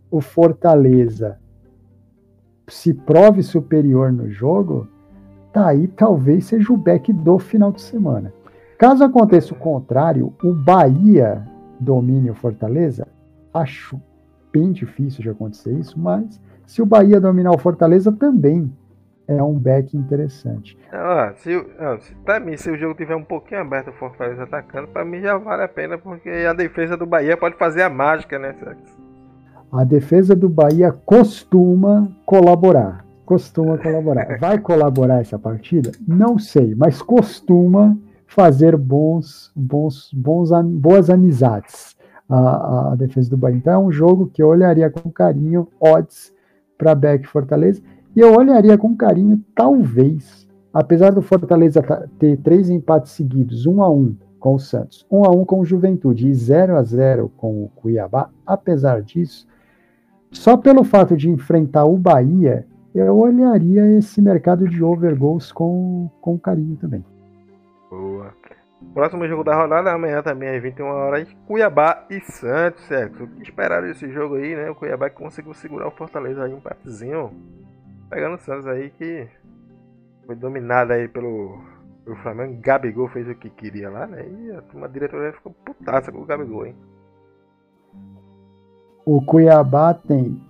o 0.09 0.19
Fortaleza 0.19 1.37
se 2.67 2.93
prove 2.93 3.43
superior 3.43 4.11
no 4.11 4.29
jogo, 4.29 4.87
tá 5.51 5.67
aí 5.67 5.87
talvez 5.87 6.45
seja 6.45 6.71
o 6.71 6.77
back 6.77 7.11
do 7.11 7.37
final 7.39 7.71
de 7.71 7.81
semana. 7.81 8.33
Caso 8.77 9.03
aconteça 9.03 9.53
o 9.53 9.57
contrário, 9.57 10.33
o 10.43 10.53
Bahia 10.53 11.45
domine 11.81 12.29
o 12.29 12.35
Fortaleza, 12.35 13.07
acho 13.53 13.99
bem 14.51 14.71
difícil 14.71 15.21
de 15.21 15.29
acontecer 15.29 15.73
isso, 15.73 15.99
mas 15.99 16.39
se 16.65 16.81
o 16.81 16.85
Bahia 16.85 17.19
dominar 17.19 17.51
o 17.51 17.57
Fortaleza 17.57 18.11
também 18.11 18.71
é 19.27 19.41
um 19.41 19.57
back 19.57 19.95
interessante. 19.95 20.77
Ah, 20.91 21.33
se, 21.37 21.53
ah, 21.79 21.97
para 22.25 22.39
mim, 22.39 22.57
se 22.57 22.69
o 22.69 22.77
jogo 22.77 22.95
tiver 22.95 23.15
um 23.15 23.23
pouquinho 23.23 23.61
aberto, 23.61 23.89
o 23.89 23.93
Fortaleza 23.93 24.43
atacando, 24.43 24.87
para 24.87 25.05
mim 25.05 25.21
já 25.21 25.37
vale 25.37 25.63
a 25.63 25.67
pena, 25.67 25.97
porque 25.97 26.29
a 26.29 26.53
defesa 26.53 26.97
do 26.97 27.05
Bahia 27.05 27.37
pode 27.37 27.55
fazer 27.55 27.81
a 27.81 27.89
mágica, 27.89 28.37
né? 28.37 28.55
A 29.71 29.83
defesa 29.83 30.35
do 30.35 30.49
Bahia 30.49 30.91
costuma 30.91 32.11
colaborar. 32.25 33.05
Costuma 33.25 33.77
colaborar. 33.77 34.37
Vai 34.39 34.59
colaborar 34.59 35.21
essa 35.21 35.39
partida? 35.39 35.91
Não 36.05 36.37
sei, 36.37 36.75
mas 36.75 37.01
costuma 37.01 37.97
fazer 38.31 38.77
bons, 38.77 39.51
bons, 39.53 40.09
bons, 40.13 40.51
boas 40.63 41.09
amizades. 41.09 41.97
A, 42.29 42.93
a 42.93 42.95
defesa 42.95 43.29
do 43.29 43.35
Bahia. 43.35 43.57
Então 43.57 43.73
é 43.73 43.77
um 43.77 43.91
jogo 43.91 44.31
que 44.33 44.41
eu 44.41 44.47
olharia 44.47 44.89
com 44.89 45.11
carinho, 45.11 45.67
odds 45.81 46.33
para 46.77 46.95
Beck 46.95 47.27
Fortaleza. 47.27 47.81
E 48.15 48.21
eu 48.21 48.33
olharia 48.33 48.77
com 48.77 48.95
carinho, 48.95 49.43
talvez, 49.53 50.47
apesar 50.73 51.11
do 51.11 51.21
Fortaleza 51.21 51.81
ter 52.17 52.37
três 52.37 52.69
empates 52.69 53.11
seguidos, 53.11 53.65
um 53.65 53.83
a 53.83 53.89
um 53.89 54.15
com 54.39 54.55
o 54.55 54.59
Santos, 54.59 55.05
um 55.11 55.25
a 55.25 55.29
um 55.29 55.43
com 55.43 55.59
o 55.59 55.65
Juventude 55.65 56.29
e 56.29 56.33
0 56.33 56.77
a 56.77 56.83
0 56.83 57.29
com 57.35 57.65
o 57.65 57.69
Cuiabá, 57.75 58.29
apesar 58.47 59.01
disso, 59.01 59.45
só 60.31 60.55
pelo 60.55 60.85
fato 60.85 61.17
de 61.17 61.29
enfrentar 61.29 61.83
o 61.83 61.97
Bahia, 61.97 62.65
eu 62.95 63.17
olharia 63.17 63.85
esse 63.97 64.21
mercado 64.21 64.69
de 64.69 64.81
overgoals 64.81 65.51
com, 65.51 66.09
com 66.21 66.39
carinho 66.39 66.77
também. 66.77 67.03
Boa. 67.91 68.33
Próximo 68.93 69.27
jogo 69.27 69.43
da 69.43 69.53
rodada 69.53 69.91
amanhã 69.91 70.23
também 70.23 70.49
às 70.49 70.63
21 70.63 70.85
horas, 70.85 71.27
Cuiabá 71.45 72.05
e 72.09 72.21
Santos, 72.21 72.81
certo? 72.85 73.25
O 73.25 73.27
que 73.27 73.43
esperar 73.43 73.81
desse 73.81 74.09
jogo 74.09 74.35
aí, 74.35 74.55
né? 74.55 74.69
O 74.69 74.75
Cuiabá 74.75 75.09
conseguiu 75.09 75.53
segurar 75.53 75.87
o 75.87 75.91
Fortaleza 75.91 76.45
aí 76.45 76.53
um 76.53 76.61
patezinho, 76.61 77.31
pegando 78.09 78.35
o 78.35 78.39
Santos 78.39 78.65
aí 78.65 78.89
que 78.91 79.27
foi 80.25 80.35
dominado 80.35 80.93
aí 80.93 81.09
pelo, 81.09 81.61
pelo 82.05 82.15
Flamengo. 82.17 82.59
Gabigol 82.61 83.09
fez 83.09 83.27
o 83.27 83.35
que 83.35 83.49
queria 83.49 83.89
lá, 83.89 84.07
né? 84.07 84.25
E 84.25 84.51
a 84.51 84.61
turma 84.61 84.87
diretoria 84.87 85.33
ficou 85.33 85.53
putaça 85.65 86.11
com 86.11 86.19
o 86.19 86.25
Gabigol, 86.25 86.65
hein? 86.65 86.75
O 89.05 89.21
Cuiabá 89.21 89.93
tem 89.93 90.41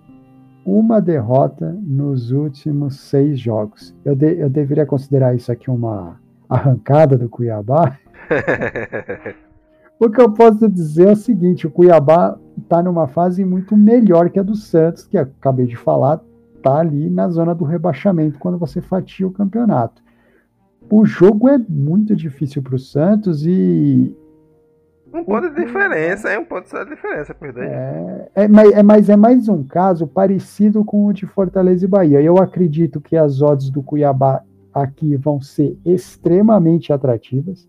uma 0.64 1.00
derrota 1.00 1.72
nos 1.82 2.30
últimos 2.30 3.00
seis 3.00 3.38
jogos. 3.38 3.94
Eu, 4.04 4.14
de, 4.14 4.38
eu 4.38 4.48
deveria 4.48 4.86
considerar 4.86 5.34
isso 5.34 5.50
aqui 5.50 5.68
uma 5.68 6.21
arrancada 6.54 7.16
do 7.16 7.28
Cuiabá. 7.28 7.98
o 9.98 10.10
que 10.10 10.20
eu 10.20 10.32
posso 10.32 10.68
dizer 10.68 11.08
é 11.08 11.12
o 11.12 11.16
seguinte: 11.16 11.66
o 11.66 11.70
Cuiabá 11.70 12.38
está 12.58 12.82
numa 12.82 13.06
fase 13.06 13.44
muito 13.44 13.76
melhor 13.76 14.30
que 14.30 14.38
a 14.38 14.42
do 14.42 14.54
Santos, 14.54 15.06
que 15.06 15.18
acabei 15.18 15.66
de 15.66 15.76
falar, 15.76 16.20
está 16.56 16.78
ali 16.78 17.10
na 17.10 17.28
zona 17.28 17.54
do 17.54 17.64
rebaixamento 17.64 18.38
quando 18.38 18.58
você 18.58 18.80
fatia 18.80 19.26
o 19.26 19.32
campeonato. 19.32 20.02
O 20.90 21.04
jogo 21.04 21.48
é 21.48 21.58
muito 21.58 22.14
difícil 22.14 22.62
para 22.62 22.74
o 22.74 22.78
Santos 22.78 23.46
e 23.46 24.16
um 25.14 25.24
ponto 25.24 25.50
de 25.50 25.62
diferença, 25.62 26.30
é 26.30 26.38
um 26.38 26.44
ponto 26.44 26.66
de 26.70 26.90
diferença, 26.90 27.34
perdão. 27.34 27.62
É, 27.62 28.28
é, 28.34 28.44
é, 28.44 28.82
mas 28.82 29.10
é 29.10 29.16
mais 29.16 29.46
um 29.46 29.62
caso 29.62 30.06
parecido 30.06 30.82
com 30.84 31.06
o 31.06 31.12
de 31.12 31.26
Fortaleza 31.26 31.84
e 31.84 31.88
Bahia. 31.88 32.22
Eu 32.22 32.38
acredito 32.38 32.98
que 32.98 33.14
as 33.14 33.42
odds 33.42 33.68
do 33.68 33.82
Cuiabá 33.82 34.42
aqui 34.72 35.16
vão 35.16 35.40
ser 35.40 35.78
extremamente 35.84 36.92
atrativas. 36.92 37.68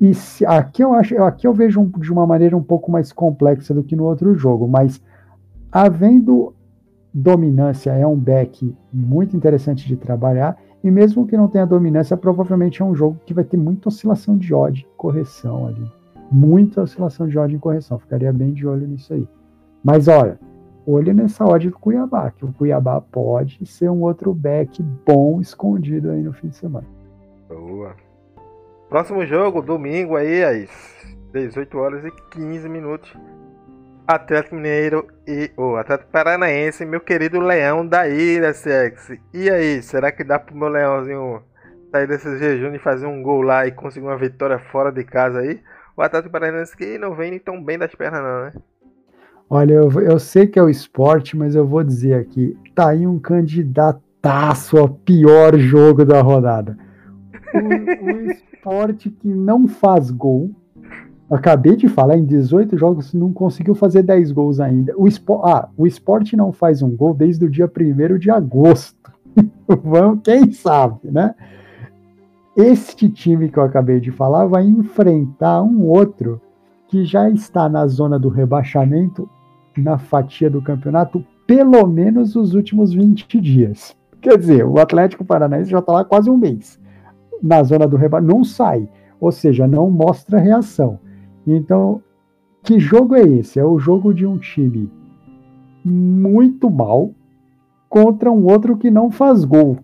E 0.00 0.14
se, 0.14 0.46
aqui 0.46 0.82
eu 0.82 0.94
acho, 0.94 1.22
aqui 1.22 1.46
eu 1.46 1.52
vejo 1.52 1.80
um, 1.80 1.86
de 1.86 2.12
uma 2.12 2.26
maneira 2.26 2.56
um 2.56 2.62
pouco 2.62 2.90
mais 2.90 3.12
complexa 3.12 3.74
do 3.74 3.82
que 3.82 3.94
no 3.94 4.04
outro 4.04 4.34
jogo, 4.34 4.66
mas 4.66 5.00
havendo 5.70 6.54
dominância 7.12 7.90
é 7.90 8.06
um 8.06 8.16
back 8.16 8.74
muito 8.92 9.36
interessante 9.36 9.86
de 9.86 9.96
trabalhar. 9.96 10.56
E 10.82 10.90
mesmo 10.90 11.26
que 11.26 11.36
não 11.36 11.48
tenha 11.48 11.66
dominância, 11.66 12.16
provavelmente 12.16 12.80
é 12.80 12.84
um 12.84 12.94
jogo 12.94 13.20
que 13.26 13.34
vai 13.34 13.44
ter 13.44 13.58
muita 13.58 13.90
oscilação 13.90 14.38
de 14.38 14.54
odd, 14.54 14.86
correção 14.96 15.66
ali 15.66 16.00
muita 16.30 16.82
oscilação 16.82 17.26
de 17.26 17.38
odd 17.38 17.54
em 17.54 17.58
correção. 17.58 17.98
Ficaria 17.98 18.32
bem 18.32 18.52
de 18.52 18.66
olho 18.66 18.86
nisso 18.86 19.12
aí. 19.12 19.26
Mas 19.82 20.06
olha, 20.06 20.38
olho 20.86 21.14
nessa 21.14 21.44
odd 21.44 21.68
do 21.68 21.78
Cuiabá, 21.78 22.30
que 22.30 22.44
o 22.44 22.52
Cuiabá 22.52 23.00
pode 23.00 23.64
ser 23.66 23.90
um 23.90 24.02
outro 24.02 24.34
back 24.34 24.82
bom 24.82 25.40
escondido 25.40 26.10
aí 26.10 26.22
no 26.22 26.32
fim 26.32 26.48
de 26.48 26.56
semana. 26.56 26.86
Boa. 27.48 27.94
Próximo 28.88 29.24
jogo, 29.24 29.62
domingo 29.62 30.16
aí, 30.16 30.42
às 30.42 30.68
18 31.32 31.78
horas 31.78 32.04
e 32.04 32.10
15 32.32 32.68
minutos. 32.68 33.16
Atlético 34.06 34.56
Mineiro 34.56 35.06
e 35.26 35.52
o 35.56 35.72
oh, 35.72 35.76
Atlético 35.76 36.10
Paranaense, 36.10 36.84
meu 36.84 37.00
querido 37.00 37.38
Leão 37.38 37.86
da 37.86 38.08
Ilha, 38.08 38.52
sexy. 38.52 39.20
E 39.32 39.48
aí, 39.48 39.80
será 39.82 40.10
que 40.10 40.24
dá 40.24 40.38
pro 40.38 40.56
meu 40.56 40.68
Leãozinho 40.68 41.42
sair 41.92 42.08
desse 42.08 42.36
jejum 42.38 42.74
e 42.74 42.78
fazer 42.78 43.06
um 43.06 43.22
gol 43.22 43.42
lá 43.42 43.66
e 43.66 43.72
conseguir 43.72 44.06
uma 44.06 44.16
vitória 44.16 44.58
fora 44.58 44.90
de 44.90 45.04
casa 45.04 45.38
aí? 45.38 45.60
o 46.00 46.02
Atlético 46.02 46.32
Paranaense 46.32 46.74
que 46.74 46.96
não 46.96 47.14
vem 47.14 47.38
tão 47.38 47.62
bem 47.62 47.78
das 47.78 47.94
pernas, 47.94 48.22
não, 48.22 48.44
né? 48.44 48.52
Olha, 49.52 49.74
eu, 49.74 49.90
eu 50.00 50.18
sei 50.20 50.46
que 50.46 50.58
é 50.58 50.62
o 50.62 50.68
esporte, 50.68 51.36
mas 51.36 51.56
eu 51.56 51.66
vou 51.66 51.82
dizer 51.82 52.14
aqui: 52.14 52.56
tá 52.74 52.90
aí 52.90 53.04
um 53.04 53.18
candidataço 53.18 54.78
ao 54.78 54.88
pior 54.88 55.58
jogo 55.58 56.04
da 56.04 56.22
rodada. 56.22 56.78
O, 57.52 58.06
o 58.06 58.20
esporte 58.30 59.10
que 59.10 59.28
não 59.28 59.66
faz 59.66 60.10
gol. 60.10 60.52
Acabei 61.28 61.76
de 61.76 61.88
falar, 61.88 62.16
em 62.16 62.24
18 62.24 62.76
jogos 62.76 63.14
não 63.14 63.32
conseguiu 63.32 63.74
fazer 63.74 64.02
10 64.02 64.32
gols 64.32 64.58
ainda. 64.58 64.92
O, 64.96 65.06
espo, 65.06 65.40
ah, 65.44 65.68
o 65.76 65.86
esporte 65.86 66.36
não 66.36 66.52
faz 66.52 66.82
um 66.82 66.90
gol 66.90 67.14
desde 67.14 67.44
o 67.44 67.50
dia 67.50 67.70
1 67.70 68.18
de 68.18 68.30
agosto. 68.30 69.12
Vamos, 69.84 70.22
quem 70.24 70.50
sabe, 70.50 70.98
né? 71.04 71.34
este 72.56 73.08
time 73.08 73.48
que 73.48 73.58
eu 73.58 73.62
acabei 73.62 74.00
de 74.00 74.10
falar 74.10 74.46
vai 74.46 74.64
enfrentar 74.64 75.62
um 75.62 75.86
outro 75.86 76.40
que 76.88 77.04
já 77.04 77.30
está 77.30 77.68
na 77.68 77.86
zona 77.86 78.18
do 78.18 78.28
rebaixamento, 78.28 79.28
na 79.80 79.98
fatia 79.98 80.50
do 80.50 80.62
campeonato, 80.62 81.24
pelo 81.46 81.86
menos 81.86 82.36
os 82.36 82.54
últimos 82.54 82.92
20 82.92 83.40
dias. 83.40 83.96
Quer 84.20 84.38
dizer, 84.38 84.64
o 84.64 84.78
Atlético 84.78 85.24
Paranaense 85.24 85.70
já 85.70 85.78
está 85.78 85.92
lá 85.92 86.04
quase 86.04 86.30
um 86.30 86.36
mês. 86.36 86.78
Na 87.42 87.62
zona 87.62 87.88
do 87.88 87.96
rebaixamento, 87.96 88.36
não 88.36 88.44
sai. 88.44 88.88
Ou 89.18 89.32
seja, 89.32 89.66
não 89.66 89.90
mostra 89.90 90.38
reação. 90.38 90.98
Então, 91.46 92.02
que 92.62 92.78
jogo 92.78 93.14
é 93.14 93.22
esse? 93.22 93.58
É 93.58 93.64
o 93.64 93.78
jogo 93.78 94.12
de 94.12 94.26
um 94.26 94.38
time 94.38 94.90
muito 95.84 96.70
mal 96.70 97.10
contra 97.88 98.30
um 98.30 98.44
outro 98.46 98.76
que 98.76 98.90
não 98.90 99.10
faz 99.10 99.44
gol. 99.44 99.78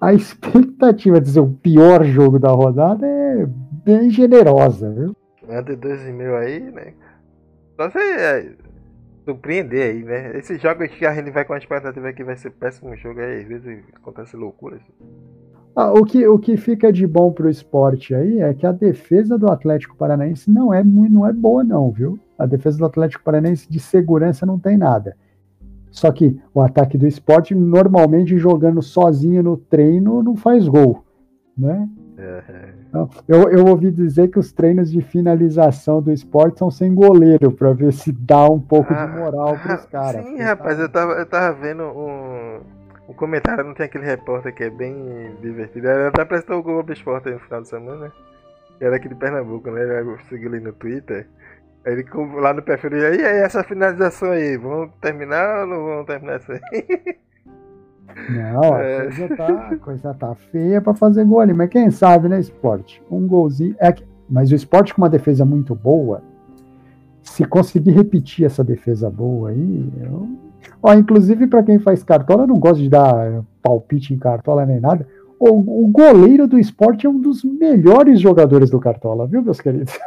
A 0.00 0.14
expectativa 0.14 1.20
de 1.20 1.28
ser 1.28 1.40
o 1.40 1.48
pior 1.48 2.04
jogo 2.04 2.38
da 2.38 2.50
rodada 2.50 3.06
é 3.06 3.46
bem 3.84 4.10
generosa, 4.10 4.90
viu? 4.90 5.14
Manda 5.46 5.76
dois 5.76 6.06
e 6.06 6.12
meio 6.12 6.36
aí, 6.36 6.60
né? 6.60 6.94
Só 7.76 7.90
se 7.90 7.98
é, 7.98 8.52
surpreender 9.30 9.90
aí, 9.90 10.02
né? 10.02 10.36
Esses 10.36 10.60
jogos 10.60 10.88
que 10.88 11.06
a 11.06 11.14
gente 11.14 11.30
vai 11.30 11.44
com 11.44 11.52
a 11.52 11.58
expectativa 11.58 12.12
que 12.12 12.24
vai 12.24 12.36
ser 12.36 12.50
péssimo 12.50 12.96
jogo 12.96 13.20
aí, 13.20 13.42
às 13.42 13.48
vezes 13.48 13.84
acontece 13.94 14.36
loucuras. 14.36 14.80
Ah, 15.74 15.92
o, 15.92 16.04
que, 16.04 16.26
o 16.26 16.38
que 16.38 16.56
fica 16.56 16.92
de 16.92 17.06
bom 17.06 17.32
pro 17.32 17.48
esporte 17.48 18.12
aí 18.12 18.40
é 18.40 18.52
que 18.52 18.66
a 18.66 18.72
defesa 18.72 19.38
do 19.38 19.48
Atlético 19.48 19.96
Paranaense 19.96 20.50
não 20.50 20.74
é, 20.74 20.82
muito, 20.82 21.12
não 21.12 21.26
é 21.26 21.32
boa, 21.32 21.62
não, 21.62 21.90
viu? 21.90 22.18
A 22.36 22.44
defesa 22.44 22.78
do 22.78 22.86
Atlético 22.86 23.22
Paranaense 23.22 23.70
de 23.70 23.78
segurança 23.78 24.44
não 24.44 24.58
tem 24.58 24.76
nada. 24.76 25.16
Só 25.92 26.10
que 26.10 26.40
o 26.52 26.60
ataque 26.60 26.98
do 26.98 27.06
esporte, 27.06 27.54
normalmente 27.54 28.36
jogando 28.36 28.82
sozinho 28.82 29.42
no 29.42 29.56
treino, 29.56 30.22
não 30.22 30.36
faz 30.36 30.66
gol. 30.66 31.04
Né? 31.60 31.88
Uhum. 32.92 33.08
Eu, 33.28 33.50
eu 33.50 33.66
ouvi 33.66 33.90
dizer 33.90 34.28
que 34.28 34.38
os 34.38 34.52
treinos 34.52 34.90
de 34.90 35.02
finalização 35.02 36.00
do 36.00 36.10
esporte 36.10 36.58
são 36.58 36.70
sem 36.70 36.94
goleiro, 36.94 37.52
para 37.52 37.72
ver 37.72 37.92
se 37.92 38.12
dá 38.12 38.44
um 38.48 38.60
pouco 38.60 38.92
ah, 38.92 39.06
de 39.06 39.18
moral 39.18 39.58
para 39.58 39.76
os 39.76 39.86
caras. 39.86 40.24
Sim, 40.24 40.38
rapaz, 40.38 40.78
eu 40.78 40.88
tava, 40.88 41.12
eu 41.12 41.26
tava 41.26 41.54
vendo 41.58 41.82
um, 41.82 42.60
um 43.08 43.12
comentário, 43.12 43.64
não 43.64 43.74
tem 43.74 43.86
aquele 43.86 44.04
repórter 44.04 44.54
que 44.54 44.64
é 44.64 44.70
bem 44.70 45.34
divertido. 45.40 45.88
Ele 45.88 46.08
até 46.08 46.24
prestou 46.24 46.58
o 46.58 46.62
Globo 46.62 46.92
Esporte 46.92 47.28
aí 47.28 47.34
no 47.34 47.40
final 47.40 47.62
de 47.62 47.68
semana, 47.68 48.06
né? 48.06 48.12
Era 48.80 48.96
aqui 48.96 49.08
de 49.08 49.14
Pernambuco, 49.14 49.70
né? 49.70 50.00
Eu 50.00 50.18
segui 50.28 50.46
ele 50.46 50.60
no 50.60 50.72
Twitter. 50.72 51.26
Ele 51.84 52.04
lá 52.38 52.52
no 52.52 52.62
perfil, 52.62 52.92
e 52.92 53.04
aí, 53.04 53.22
essa 53.22 53.64
finalização 53.64 54.30
aí, 54.32 54.56
vamos 54.56 54.90
terminar 55.00 55.60
ou 55.60 55.66
não 55.66 55.84
vamos 55.84 56.06
terminar 56.06 56.38
isso 56.38 56.52
aí? 56.52 57.18
Não, 58.28 58.74
a 58.74 58.82
é. 58.82 59.02
coisa, 59.02 59.36
tá, 59.36 59.68
a 59.68 59.76
coisa 59.76 60.14
tá 60.14 60.34
feia 60.34 60.80
para 60.80 60.94
fazer 60.94 61.24
gol 61.24 61.40
ali, 61.40 61.52
mas 61.52 61.68
quem 61.68 61.90
sabe, 61.90 62.28
né, 62.28 62.38
esporte? 62.38 63.02
Um 63.10 63.26
golzinho. 63.26 63.74
É 63.78 63.92
que, 63.92 64.04
mas 64.28 64.50
o 64.50 64.54
esporte 64.54 64.94
com 64.94 65.02
uma 65.02 65.08
defesa 65.08 65.44
muito 65.44 65.74
boa, 65.74 66.22
se 67.22 67.44
conseguir 67.44 67.92
repetir 67.92 68.46
essa 68.46 68.64
defesa 68.64 69.10
boa 69.10 69.50
aí, 69.50 69.92
eu... 70.00 70.28
Ó, 70.82 70.92
inclusive 70.94 71.46
para 71.46 71.62
quem 71.62 71.78
faz 71.78 72.02
cartola, 72.02 72.42
eu 72.42 72.48
não 72.48 72.58
gosto 72.58 72.82
de 72.82 72.88
dar 72.88 73.42
palpite 73.62 74.12
em 74.14 74.18
cartola 74.18 74.66
nem 74.66 74.80
nada. 74.80 75.06
O, 75.38 75.84
o 75.84 75.88
goleiro 75.88 76.46
do 76.46 76.58
esporte 76.58 77.06
é 77.06 77.08
um 77.08 77.18
dos 77.18 77.42
melhores 77.42 78.20
jogadores 78.20 78.70
do 78.70 78.78
cartola, 78.78 79.26
viu, 79.26 79.42
meus 79.42 79.60
queridos? 79.60 79.98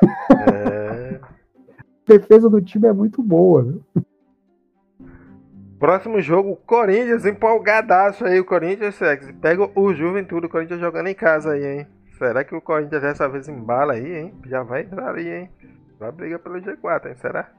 É. 0.48 1.20
a 2.08 2.14
defesa 2.14 2.50
do 2.50 2.62
time 2.62 2.88
é 2.88 2.94
muito 2.94 3.22
boa, 3.24 3.64
viu? 3.64 3.82
Próximo 5.84 6.22
jogo, 6.22 6.58
Corinthians 6.66 7.26
empolgadaço 7.26 8.24
aí. 8.24 8.40
O 8.40 8.46
Corinthians 8.46 8.98
pega 9.42 9.70
o 9.76 9.94
Juventude, 9.94 10.46
o 10.46 10.50
Corinthians 10.50 10.80
jogando 10.80 11.08
em 11.08 11.14
casa 11.14 11.52
aí, 11.52 11.80
hein? 11.80 11.88
Será 12.18 12.42
que 12.46 12.56
o 12.56 12.62
Corinthians 12.62 13.02
dessa 13.02 13.28
vez 13.28 13.50
embala 13.50 13.92
aí, 13.92 14.16
hein? 14.16 14.34
Já 14.46 14.64
vai 14.64 14.84
entrar 14.84 15.14
aí, 15.14 15.28
hein? 15.28 15.50
Vai 16.00 16.10
brigar 16.14 16.40
pelo 16.40 16.56
G4, 16.56 17.08
hein? 17.08 17.16
Será? 17.18 17.50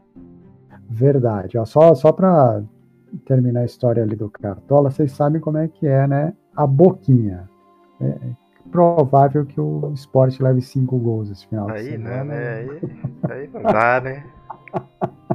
Verdade. 0.89 1.59
Ó, 1.59 1.67
só, 1.67 1.95
só 1.95 2.13
pra 2.13 2.63
terminar 3.27 3.61
a 3.61 3.67
história 3.67 4.03
ali 4.03 4.17
do 4.17 4.31
Cartola, 4.31 4.91
vocês 4.91 5.13
sabem 5.13 5.39
como 5.39 5.59
é 5.59 5.69
que 5.69 5.87
é, 5.87 6.07
né? 6.07 6.33
A 6.57 6.67
boquinha. 6.67 7.47
É 8.01 8.17
provável 8.71 9.45
que 9.45 9.61
o 9.61 9.93
esporte 9.93 10.43
leve 10.43 10.63
cinco 10.63 10.99
gols 10.99 11.31
esse 11.31 11.47
final 11.47 11.69
aí 11.69 11.83
de 11.83 11.91
semana. 11.91 12.25
Né? 12.25 12.59
Aí, 13.29 13.41
aí 13.43 13.51
não 13.53 13.63
dá, 13.63 14.01
né? 14.01 14.25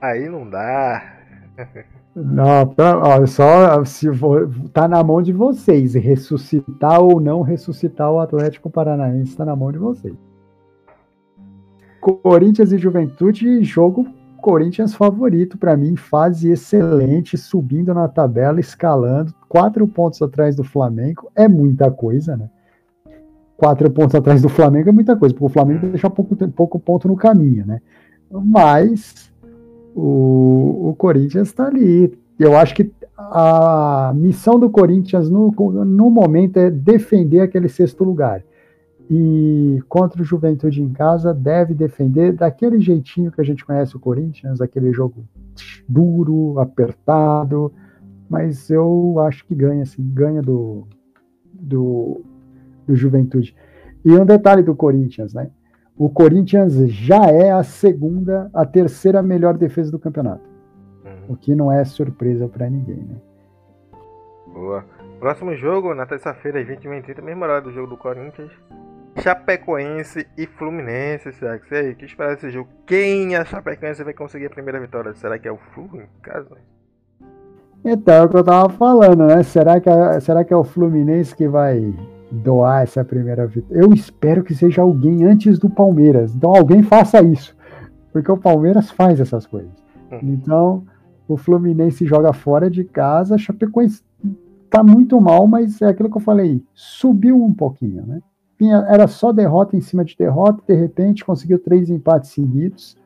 Aí 0.00 0.28
não 0.28 0.50
dá. 0.50 1.23
Não, 2.14 2.66
pra, 2.68 2.96
ó, 2.96 3.26
só 3.26 3.84
se 3.84 4.12
for, 4.14 4.48
tá 4.72 4.86
na 4.86 5.02
mão 5.02 5.20
de 5.20 5.32
vocês. 5.32 5.94
Ressuscitar 5.94 7.00
ou 7.00 7.20
não 7.20 7.42
ressuscitar 7.42 8.08
o 8.12 8.20
Atlético 8.20 8.70
Paranaense 8.70 9.32
está 9.32 9.44
na 9.44 9.56
mão 9.56 9.72
de 9.72 9.78
vocês. 9.78 10.14
Corinthians 12.00 12.70
e 12.70 12.78
Juventude, 12.78 13.64
jogo 13.64 14.06
Corinthians 14.44 14.94
favorito 14.94 15.56
para 15.56 15.74
mim, 15.74 15.96
fase 15.96 16.50
excelente, 16.50 17.34
subindo 17.38 17.94
na 17.94 18.06
tabela, 18.06 18.60
escalando, 18.60 19.32
quatro 19.48 19.88
pontos 19.88 20.20
atrás 20.20 20.54
do 20.54 20.62
Flamengo, 20.62 21.32
é 21.34 21.48
muita 21.48 21.90
coisa, 21.90 22.36
né? 22.36 22.50
Quatro 23.56 23.90
pontos 23.90 24.14
atrás 24.14 24.42
do 24.42 24.50
Flamengo 24.50 24.90
é 24.90 24.92
muita 24.92 25.16
coisa, 25.16 25.34
porque 25.34 25.46
o 25.46 25.48
Flamengo 25.48 25.86
deixa 25.86 26.10
pouco, 26.10 26.36
pouco 26.48 26.78
ponto 26.78 27.08
no 27.08 27.16
caminho, 27.16 27.64
né? 27.64 27.80
Mas 28.30 29.32
o, 29.94 30.88
o 30.90 30.94
Corinthians 30.96 31.48
está 31.48 31.66
ali. 31.66 32.18
Eu 32.38 32.56
acho 32.56 32.74
que 32.74 32.90
a 33.16 34.12
missão 34.14 34.58
do 34.58 34.68
Corinthians 34.68 35.30
no, 35.30 35.52
no 35.84 36.10
momento 36.10 36.56
é 36.58 36.70
defender 36.70 37.40
aquele 37.40 37.68
sexto 37.68 38.02
lugar. 38.02 38.42
E 39.10 39.82
contra 39.88 40.20
o 40.20 40.24
Juventude 40.24 40.82
em 40.82 40.90
casa, 40.90 41.32
deve 41.32 41.74
defender 41.74 42.32
daquele 42.32 42.80
jeitinho 42.80 43.30
que 43.30 43.40
a 43.40 43.44
gente 43.44 43.64
conhece 43.64 43.94
o 43.94 44.00
Corinthians, 44.00 44.60
aquele 44.60 44.92
jogo 44.92 45.24
duro, 45.86 46.58
apertado. 46.58 47.72
Mas 48.28 48.70
eu 48.70 49.16
acho 49.20 49.46
que 49.46 49.54
ganha, 49.54 49.82
assim, 49.82 50.02
ganha 50.02 50.40
do, 50.40 50.88
do, 51.52 52.22
do 52.86 52.96
Juventude. 52.96 53.54
E 54.04 54.10
um 54.12 54.24
detalhe 54.24 54.62
do 54.62 54.74
Corinthians, 54.74 55.34
né? 55.34 55.50
O 55.96 56.08
Corinthians 56.08 56.74
já 56.90 57.26
é 57.26 57.50
a 57.50 57.62
segunda, 57.62 58.50
a 58.52 58.66
terceira 58.66 59.22
melhor 59.22 59.56
defesa 59.56 59.92
do 59.92 59.98
campeonato. 59.98 60.42
Uhum. 61.04 61.34
O 61.34 61.36
que 61.36 61.54
não 61.54 61.70
é 61.70 61.84
surpresa 61.84 62.48
para 62.48 62.68
ninguém, 62.68 62.96
né? 62.96 63.16
Boa. 64.52 64.84
Próximo 65.20 65.54
jogo, 65.54 65.94
na 65.94 66.04
terça-feira, 66.04 66.60
às 66.60 66.66
21h30, 66.66 67.22
mesmo 67.22 67.44
horário 67.44 67.64
do 67.64 67.72
jogo 67.72 67.88
do 67.88 67.96
Corinthians. 67.96 68.50
Chapecoense 69.20 70.26
e 70.36 70.46
Fluminense, 70.46 71.32
será 71.32 71.58
que 71.58 71.72
aí? 71.72 71.92
O 71.92 71.96
que 71.96 72.04
espera 72.04 72.34
desse 72.34 72.50
jogo? 72.50 72.68
Quem 72.84 73.36
a 73.36 73.44
Chapecoense 73.44 74.02
vai 74.02 74.12
conseguir 74.12 74.46
a 74.46 74.50
primeira 74.50 74.80
vitória? 74.80 75.14
Será 75.14 75.38
que 75.38 75.46
é 75.46 75.52
o 75.52 75.56
Flu 75.56 75.88
em 75.94 76.08
casa? 76.20 76.56
Então, 77.84 78.14
é 78.14 78.22
o 78.22 78.28
que 78.28 78.36
eu 78.36 78.44
tava 78.44 78.68
falando, 78.70 79.26
né? 79.26 79.42
Será 79.44 79.80
que, 79.80 79.90
será 80.20 80.44
que 80.44 80.52
é 80.52 80.56
o 80.56 80.64
Fluminense 80.64 81.34
que 81.34 81.46
vai 81.46 81.94
doar 82.42 82.82
essa 82.82 83.04
primeira 83.04 83.46
vitória. 83.46 83.82
Eu 83.82 83.92
espero 83.92 84.42
que 84.42 84.54
seja 84.54 84.82
alguém 84.82 85.24
antes 85.24 85.58
do 85.58 85.70
Palmeiras. 85.70 86.34
Então 86.34 86.54
alguém 86.54 86.82
faça 86.82 87.22
isso. 87.22 87.56
Porque 88.12 88.30
o 88.30 88.36
Palmeiras 88.36 88.90
faz 88.90 89.20
essas 89.20 89.46
coisas. 89.46 89.72
Hum. 90.10 90.18
Então, 90.22 90.84
o 91.26 91.36
Fluminense 91.36 92.04
joga 92.04 92.32
fora 92.32 92.70
de 92.70 92.84
casa, 92.84 93.38
Chapecoense 93.38 94.02
tá 94.70 94.82
muito 94.82 95.20
mal, 95.20 95.46
mas 95.46 95.80
é 95.80 95.86
aquilo 95.86 96.10
que 96.10 96.16
eu 96.16 96.20
falei, 96.20 96.62
subiu 96.74 97.42
um 97.42 97.54
pouquinho, 97.54 98.04
né? 98.04 98.20
Era 98.88 99.06
só 99.06 99.32
derrota 99.32 99.76
em 99.76 99.80
cima 99.80 100.04
de 100.04 100.16
derrota, 100.16 100.62
de 100.66 100.74
repente 100.74 101.24
conseguiu 101.24 101.58
três 101.58 101.90
empates 101.90 102.30
seguidos 102.30 102.96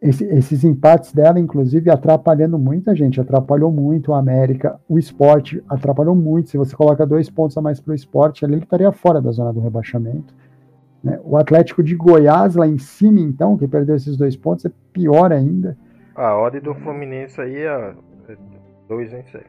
esse, 0.00 0.24
esses 0.24 0.62
empates 0.64 1.12
dela, 1.12 1.40
inclusive, 1.40 1.90
atrapalhando 1.90 2.58
muita 2.58 2.94
gente, 2.94 3.20
atrapalhou 3.20 3.70
muito 3.72 4.12
o 4.12 4.14
América, 4.14 4.80
o 4.88 4.98
esporte 4.98 5.62
atrapalhou 5.68 6.14
muito. 6.14 6.50
Se 6.50 6.56
você 6.56 6.74
coloca 6.74 7.04
dois 7.06 7.28
pontos 7.28 7.56
a 7.58 7.60
mais 7.60 7.80
para 7.80 7.92
o 7.92 7.94
esporte, 7.94 8.44
ali 8.44 8.54
ele 8.54 8.62
estaria 8.62 8.92
fora 8.92 9.20
da 9.20 9.32
zona 9.32 9.52
do 9.52 9.60
rebaixamento. 9.60 10.34
Né? 11.02 11.18
O 11.24 11.36
Atlético 11.36 11.82
de 11.82 11.96
Goiás, 11.96 12.54
lá 12.54 12.66
em 12.66 12.78
cima, 12.78 13.20
então, 13.20 13.56
que 13.56 13.66
perdeu 13.66 13.96
esses 13.96 14.16
dois 14.16 14.36
pontos, 14.36 14.64
é 14.64 14.70
pior 14.92 15.32
ainda. 15.32 15.76
A 16.14 16.36
odd 16.36 16.60
do 16.60 16.74
Fluminense 16.74 17.40
aí 17.40 17.56
é 17.56 17.94
2 18.88 19.12
em 19.12 19.22
6. 19.24 19.44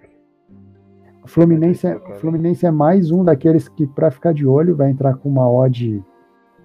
O 1.23 1.27
Fluminense, 1.27 1.85
é, 1.85 1.99
Fluminense 2.19 2.65
é 2.65 2.71
mais 2.71 3.11
um 3.11 3.23
daqueles 3.23 3.67
que, 3.67 3.85
para 3.85 4.09
ficar 4.09 4.33
de 4.33 4.47
olho, 4.47 4.75
vai 4.75 4.89
entrar 4.89 5.15
com 5.15 5.29
uma 5.29 5.49
odd 5.49 6.03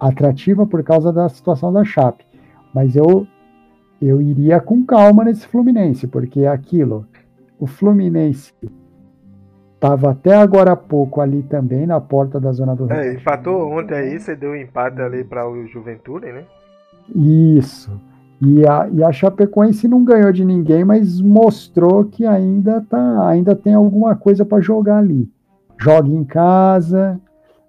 atrativa 0.01 0.67
por 0.67 0.83
causa 0.83 1.13
da 1.13 1.29
situação 1.29 1.73
da 1.73 1.85
Chape. 1.85 2.27
Mas 2.75 2.97
eu 2.97 3.27
eu 4.07 4.21
iria 4.21 4.61
com 4.61 4.85
calma 4.85 5.25
nesse 5.25 5.47
Fluminense, 5.47 6.07
porque 6.07 6.41
é 6.41 6.49
aquilo. 6.49 7.07
O 7.59 7.67
Fluminense 7.67 8.53
estava 9.75 10.11
até 10.11 10.35
agora 10.35 10.73
há 10.73 10.77
pouco 10.77 11.21
ali 11.21 11.43
também 11.43 11.87
na 11.87 12.01
porta 12.01 12.41
da 12.41 12.53
zona 12.53 12.75
do 12.75 12.91
É, 12.93 13.15
empatou 13.15 13.71
ontem 13.71 13.95
aí, 13.95 14.19
você 14.19 14.35
deu 14.35 14.51
um 14.51 14.57
empate 14.57 15.01
ali 15.01 15.25
para 15.25 15.49
o 15.49 15.67
Juventude, 15.67 16.33
né? 16.33 16.45
Isso. 17.15 17.91
E 18.41 18.67
a, 18.67 18.89
e 18.91 19.03
a 19.03 19.13
Chapecoense 19.13 19.87
não 19.87 20.05
ganhou 20.05 20.33
de 20.33 20.45
ninguém, 20.45 20.85
mas 20.85 21.21
mostrou 21.21 22.05
que 22.05 22.27
ainda, 22.27 22.81
tá, 22.81 23.29
ainda 23.29 23.55
tem 23.55 23.75
alguma 23.75 24.17
coisa 24.17 24.45
para 24.45 24.61
jogar 24.61 24.99
ali. 24.99 25.31
Joga 25.79 26.09
em 26.09 26.25
casa, 26.25 27.21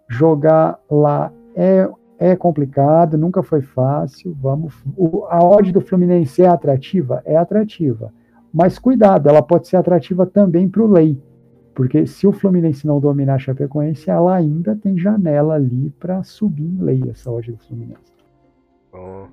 Jogar 0.07 0.77
lá 0.89 1.31
é, 1.55 1.89
é 2.17 2.35
complicado, 2.35 3.17
nunca 3.17 3.43
foi 3.43 3.61
fácil. 3.61 4.35
Vamos, 4.39 4.73
o, 4.95 5.25
a 5.25 5.43
odd 5.43 5.71
do 5.71 5.81
Fluminense 5.81 6.41
é 6.41 6.47
atrativa? 6.47 7.21
É 7.25 7.35
atrativa. 7.35 8.13
Mas 8.53 8.79
cuidado, 8.79 9.27
ela 9.27 9.41
pode 9.41 9.67
ser 9.67 9.77
atrativa 9.77 10.25
também 10.25 10.69
para 10.69 10.81
o 10.81 10.91
Lei. 10.91 11.21
Porque 11.73 12.07
se 12.07 12.25
o 12.25 12.31
Fluminense 12.31 12.87
não 12.87 13.01
dominar 13.01 13.35
a 13.35 13.39
Chapecoense, 13.39 14.09
ela 14.09 14.33
ainda 14.33 14.77
tem 14.77 14.97
janela 14.97 15.55
ali 15.55 15.89
para 15.99 16.23
subir 16.23 16.63
em 16.63 16.81
lei 16.81 17.03
essa 17.09 17.29
odd 17.29 17.51
do 17.51 17.57
Fluminense. 17.57 18.15
Bom, 18.93 19.27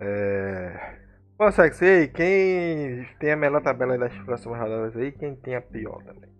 é... 0.00 0.94
Bom, 1.36 1.52
Sex, 1.52 1.82
aí, 1.82 2.08
quem 2.08 3.04
tem 3.20 3.32
a 3.32 3.36
melhor 3.36 3.60
tabela 3.60 3.98
das 3.98 4.14
próximas 4.20 4.58
rodadas 4.58 4.96
aí, 4.96 5.12
quem 5.12 5.34
tem 5.34 5.56
a 5.56 5.60
pior 5.60 6.02
também? 6.04 6.30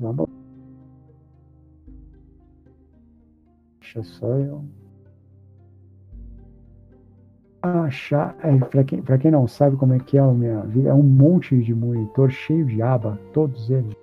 Vamos 0.00 0.30
Eu 3.94 4.64
achar. 7.84 8.36
É, 8.42 8.56
para 8.58 8.84
quem, 8.84 9.02
pra 9.02 9.18
quem 9.18 9.30
não 9.30 9.46
sabe 9.46 9.76
como 9.76 9.94
é 9.94 9.98
que 9.98 10.16
é 10.16 10.20
a 10.20 10.26
minha 10.26 10.60
vida, 10.62 10.90
é 10.90 10.94
um 10.94 11.02
monte 11.02 11.60
de 11.60 11.74
monitor 11.74 12.30
cheio 12.30 12.64
de 12.64 12.80
aba, 12.82 13.18
todos 13.32 13.70
eles. 13.70 13.94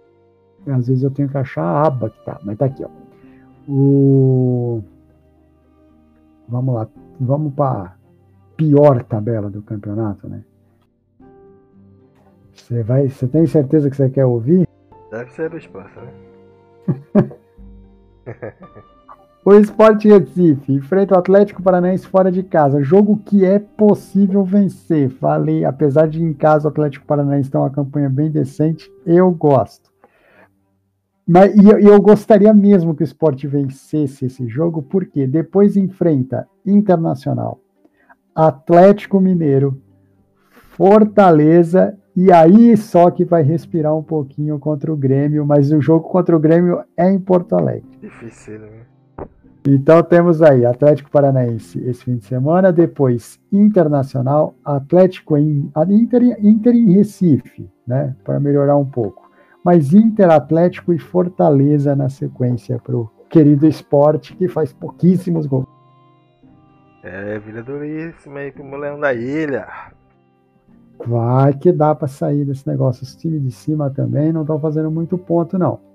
E 0.65 0.71
às 0.71 0.87
vezes 0.87 1.03
eu 1.03 1.11
tenho 1.11 1.29
que 1.29 1.37
achar 1.37 1.63
a 1.63 1.87
aba 1.87 2.09
que 2.09 2.25
tá, 2.25 2.39
mas 2.43 2.57
tá 2.57 2.65
aqui, 2.65 2.83
ó. 2.83 2.89
O... 3.67 4.83
Vamos 6.47 6.75
lá, 6.75 6.87
vamos 7.19 7.53
para 7.53 7.95
pior 8.57 9.03
tabela 9.03 9.49
do 9.49 9.61
campeonato, 9.61 10.27
né? 10.27 10.43
Você 12.53 12.83
vai, 12.83 13.09
você 13.09 13.27
tem 13.27 13.45
certeza 13.45 13.89
que 13.89 13.95
você 13.95 14.09
quer 14.09 14.25
ouvir? 14.25 14.67
Deve 15.09 15.31
ser 15.31 15.49
do 15.49 15.57
espaço, 15.57 15.99
né? 15.99 16.11
o 19.45 19.53
Sport 19.55 20.05
Recife 20.05 20.71
enfrenta 20.71 21.15
o 21.15 21.17
Atlético 21.17 21.61
Paranaense 21.61 22.07
fora 22.07 22.31
de 22.31 22.43
casa. 22.43 22.81
Jogo 22.81 23.17
que 23.17 23.43
é 23.43 23.59
possível 23.59 24.43
vencer. 24.43 25.09
Falei, 25.09 25.65
apesar 25.65 26.07
de 26.07 26.23
em 26.23 26.33
casa 26.33 26.67
o 26.67 26.71
Atlético 26.71 27.05
Paranaense 27.05 27.51
ter 27.51 27.57
uma 27.57 27.69
campanha 27.69 28.09
bem 28.09 28.31
decente, 28.31 28.89
eu 29.05 29.29
gosto. 29.31 29.91
Mas, 31.27 31.55
e 31.55 31.69
eu, 31.69 31.79
eu 31.79 32.01
gostaria 32.01 32.53
mesmo 32.53 32.95
que 32.95 33.03
o 33.03 33.05
Sport 33.05 33.45
vencesse 33.45 34.25
esse 34.25 34.47
jogo, 34.47 34.81
porque 34.81 35.25
depois 35.27 35.75
enfrenta 35.75 36.47
Internacional, 36.65 37.59
Atlético 38.35 39.19
Mineiro, 39.19 39.81
Fortaleza, 40.49 41.97
e 42.15 42.31
aí 42.31 42.75
só 42.75 43.09
que 43.09 43.23
vai 43.23 43.41
respirar 43.41 43.95
um 43.95 44.03
pouquinho 44.03 44.59
contra 44.59 44.91
o 44.91 44.97
Grêmio, 44.97 45.45
mas 45.45 45.71
o 45.71 45.81
jogo 45.81 46.09
contra 46.09 46.35
o 46.35 46.39
Grêmio 46.39 46.83
é 46.95 47.09
em 47.09 47.19
Porto 47.19 47.55
Alegre. 47.55 47.89
Difícil, 48.01 48.59
né? 48.59 48.92
Então 49.65 50.03
temos 50.03 50.41
aí 50.41 50.65
Atlético 50.65 51.09
Paranaense 51.09 51.79
esse 51.87 52.03
fim 52.03 52.17
de 52.17 52.25
semana, 52.25 52.71
depois 52.71 53.39
Internacional, 53.49 54.55
Atlético 54.63 55.37
em 55.37 55.71
Inter, 55.89 56.37
Inter 56.39 56.75
em 56.75 56.91
Recife, 56.91 57.69
né, 57.87 58.13
para 58.25 58.41
melhorar 58.41 58.75
um 58.75 58.85
pouco. 58.85 59.31
Mas 59.63 59.93
Inter, 59.93 60.29
Atlético 60.29 60.91
e 60.91 60.99
Fortaleza 60.99 61.95
na 61.95 62.09
sequência 62.09 62.77
para 62.77 62.97
o 62.97 63.09
querido 63.29 63.65
esporte 63.65 64.35
que 64.35 64.49
faz 64.49 64.73
pouquíssimos 64.73 65.45
gols. 65.45 65.65
É, 67.01 67.39
Vila 67.39 67.63
Duríssima 67.63 68.39
aí 68.39 68.51
pro 68.51 68.69
Leão 68.77 68.99
da 68.99 69.13
Ilha. 69.13 69.67
Vai 71.05 71.53
que 71.53 71.71
dá 71.71 71.95
para 71.95 72.07
sair 72.07 72.45
desse 72.45 72.67
negócio. 72.67 73.03
Os 73.03 73.15
times 73.15 73.41
de 73.41 73.51
cima 73.51 73.89
também 73.89 74.31
não 74.33 74.41
estão 74.41 74.59
fazendo 74.59 74.91
muito 74.91 75.17
ponto, 75.17 75.57
não. 75.57 75.92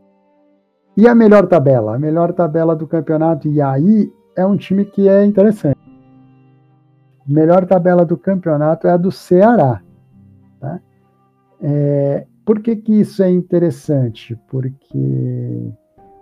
E 0.98 1.06
a 1.06 1.14
melhor 1.14 1.46
tabela? 1.46 1.94
A 1.94 1.98
melhor 1.98 2.32
tabela 2.32 2.74
do 2.74 2.84
campeonato, 2.84 3.46
e 3.46 3.62
aí 3.62 4.12
é 4.34 4.44
um 4.44 4.56
time 4.56 4.84
que 4.84 5.08
é 5.08 5.24
interessante. 5.24 5.78
A 7.20 7.32
melhor 7.32 7.64
tabela 7.66 8.04
do 8.04 8.16
campeonato 8.16 8.88
é 8.88 8.90
a 8.90 8.96
do 8.96 9.12
Ceará. 9.12 9.80
Tá? 10.58 10.80
É, 11.62 12.26
por 12.44 12.58
que, 12.58 12.74
que 12.74 12.94
isso 12.94 13.22
é 13.22 13.30
interessante? 13.30 14.36
Porque 14.48 15.72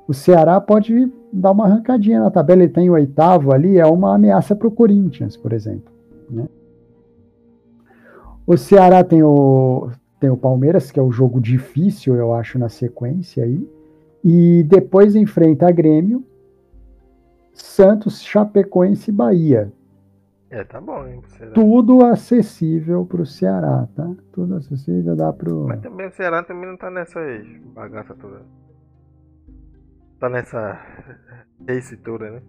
o 0.07 0.13
Ceará 0.13 0.61
pode 0.61 1.11
dar 1.33 1.53
uma 1.53 1.65
arrancadinha 1.65 2.21
na 2.21 2.31
tabela, 2.31 2.63
ele 2.63 2.71
tem 2.71 2.91
o 2.91 2.93
oitavo 2.93 3.55
ali, 3.55 3.79
é 3.79 3.87
uma 3.87 4.15
ameaça 4.15 4.55
para 4.55 4.69
o 4.69 4.71
Corinthians, 4.71 5.39
por 5.39 5.55
exemplo. 5.55 5.91
Né? 6.29 6.47
O 8.47 8.59
Ceará 8.59 9.03
tem 9.03 9.23
o, 9.23 9.89
tem 10.21 10.29
o 10.29 10.37
Palmeiras, 10.37 10.91
que 10.91 11.01
é 11.01 11.03
o 11.03 11.11
jogo 11.11 11.41
difícil, 11.41 12.15
eu 12.15 12.35
acho, 12.35 12.59
na 12.59 12.69
sequência 12.69 13.43
aí, 13.43 13.67
e 14.29 14.65
depois 14.65 15.15
enfrenta 15.15 15.69
a 15.69 15.71
Grêmio, 15.71 16.27
Santos, 17.55 18.21
Chapecoense 18.21 19.13
e 19.13 19.15
Bahia. 19.15 19.73
É, 20.51 20.65
tá 20.65 20.81
bom, 20.81 21.07
hein? 21.07 21.23
Tudo 21.55 22.05
acessível 22.05 23.07
para 23.07 23.23
o 23.23 23.27
Ceará, 23.27 23.87
tá? 23.95 24.13
Tudo 24.33 24.57
acessível, 24.57 25.15
dá 25.15 25.33
para 25.33 25.55
Mas 25.55 25.81
também 25.81 26.09
o 26.09 26.13
Ceará 26.13 26.43
também 26.43 26.69
não 26.69 26.77
tá 26.77 26.91
nessa 26.91 27.21
bagaça 27.73 28.17
toda 28.17 28.43
tá 30.19 30.29
nessa 30.29 30.77
tessitura, 31.65 32.33
né? 32.33 32.43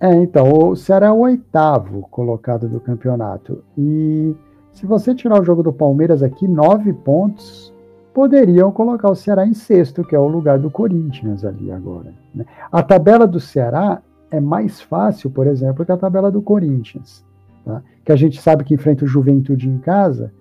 É, 0.00 0.14
então, 0.14 0.52
o 0.52 0.76
Ceará 0.76 1.08
é 1.08 1.10
o 1.10 1.18
oitavo 1.18 2.02
colocado 2.10 2.68
do 2.68 2.78
campeonato. 2.78 3.64
E 3.76 4.36
se 4.72 4.86
você 4.86 5.16
tirar 5.16 5.40
o 5.40 5.44
jogo 5.44 5.64
do 5.64 5.72
Palmeiras 5.72 6.22
aqui, 6.22 6.46
nove 6.46 6.92
pontos 6.92 7.71
poderiam 8.14 8.70
colocar 8.70 9.10
o 9.10 9.14
Ceará 9.14 9.46
em 9.46 9.54
sexto, 9.54 10.04
que 10.04 10.14
é 10.14 10.18
o 10.18 10.28
lugar 10.28 10.58
do 10.58 10.70
Corinthians 10.70 11.44
ali 11.44 11.70
agora. 11.70 12.12
Né? 12.34 12.44
A 12.70 12.82
tabela 12.82 13.26
do 13.26 13.40
Ceará 13.40 14.02
é 14.30 14.40
mais 14.40 14.80
fácil, 14.80 15.30
por 15.30 15.46
exemplo, 15.46 15.84
que 15.84 15.92
a 15.92 15.96
tabela 15.96 16.30
do 16.30 16.42
Corinthians. 16.42 17.24
Tá? 17.64 17.82
Que 18.04 18.12
a 18.12 18.16
gente 18.16 18.40
sabe 18.40 18.64
que 18.64 18.74
enfrenta 18.74 19.04
o 19.04 19.08
Juventude 19.08 19.68
em 19.68 19.78
casa. 19.78 20.32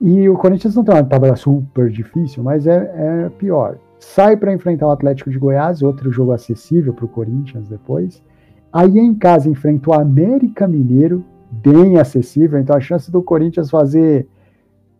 E 0.00 0.28
o 0.28 0.36
Corinthians 0.36 0.74
não 0.74 0.84
tem 0.84 0.94
uma 0.94 1.04
tabela 1.04 1.36
super 1.36 1.88
difícil, 1.88 2.42
mas 2.42 2.66
é, 2.66 3.24
é 3.26 3.28
pior 3.30 3.78
sai 4.04 4.36
para 4.36 4.52
enfrentar 4.52 4.86
o 4.86 4.90
Atlético 4.90 5.30
de 5.30 5.38
Goiás, 5.38 5.82
outro 5.82 6.12
jogo 6.12 6.32
acessível 6.32 6.92
para 6.92 7.06
o 7.06 7.08
Corinthians 7.08 7.68
depois. 7.68 8.22
Aí 8.72 8.98
em 8.98 9.14
casa 9.14 9.48
enfrenta 9.48 9.90
o 9.90 9.94
América 9.94 10.68
Mineiro, 10.68 11.24
bem 11.50 11.98
acessível, 11.98 12.58
então 12.58 12.76
a 12.76 12.80
chance 12.80 13.10
do 13.10 13.22
Corinthians 13.22 13.70
fazer, 13.70 14.28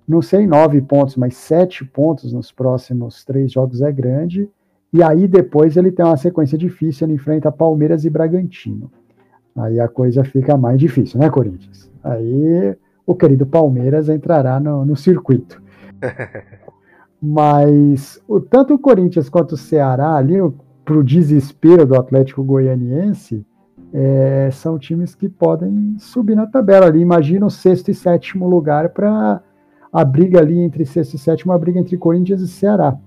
não 0.07 0.21
sei, 0.21 0.47
nove 0.47 0.81
pontos, 0.81 1.17
mas 1.17 1.37
sete 1.37 1.85
pontos 1.85 2.33
nos 2.33 2.53
próximos 2.53 3.25
três 3.25 3.53
jogos 3.53 3.81
é 3.81 3.91
grande. 3.91 4.49
E 4.93 5.03
aí 5.03 5.27
depois 5.27 5.77
ele 5.77 5.91
tem 5.91 6.05
uma 6.05 6.17
sequência 6.17 6.57
difícil, 6.57 7.07
ele 7.07 7.15
enfrenta 7.15 7.51
Palmeiras 7.51 8.05
e 8.05 8.11
Bragantino. 8.11 8.91
Aí 9.57 9.81
a 9.81 9.89
coisa 9.89 10.23
fica 10.25 10.57
mais 10.57 10.79
difícil, 10.79 11.19
né, 11.19 11.31
Corinthians? 11.31 11.91
Aí 12.03 12.77
o 13.07 13.15
querido 13.15 13.47
Palmeiras 13.47 14.09
entrará 14.09 14.61
no, 14.61 14.85
no 14.85 14.97
circuito. 14.97 15.63
Mas 17.21 18.23
o, 18.29 18.39
tanto 18.41 18.75
o 18.75 18.79
Corinthians 18.79 19.29
quanto 19.29 19.53
o 19.53 19.57
Ceará, 19.57 20.15
ali, 20.15 20.37
para 20.85 20.97
o 20.97 21.05
desespero 21.05 21.87
do 21.87 21.97
Atlético 21.97 22.45
Goianiense, 22.45 23.45
é, 23.93 24.51
são 24.53 24.79
times 24.79 25.15
que 25.15 25.29
podem 25.29 25.97
subir 25.99 26.35
na 26.35 26.47
tabela 26.47 26.87
ali. 26.87 27.01
Imagina 27.01 27.47
o 27.47 27.51
sexto 27.51 27.91
e 27.91 27.95
sétimo 27.95 28.49
lugar 28.49 28.91
para 28.91 29.41
a 29.95 30.05
briga 30.05 30.41
ali 30.41 30.59
entre 30.59 30.85
sexto 30.85 31.15
e 31.15 31.19
sétimo, 31.19 31.53
a 31.53 31.59
briga 31.59 31.79
entre 31.79 31.97
Corinthians 31.97 32.41
e 32.41 32.49
Ceará. 32.49 32.99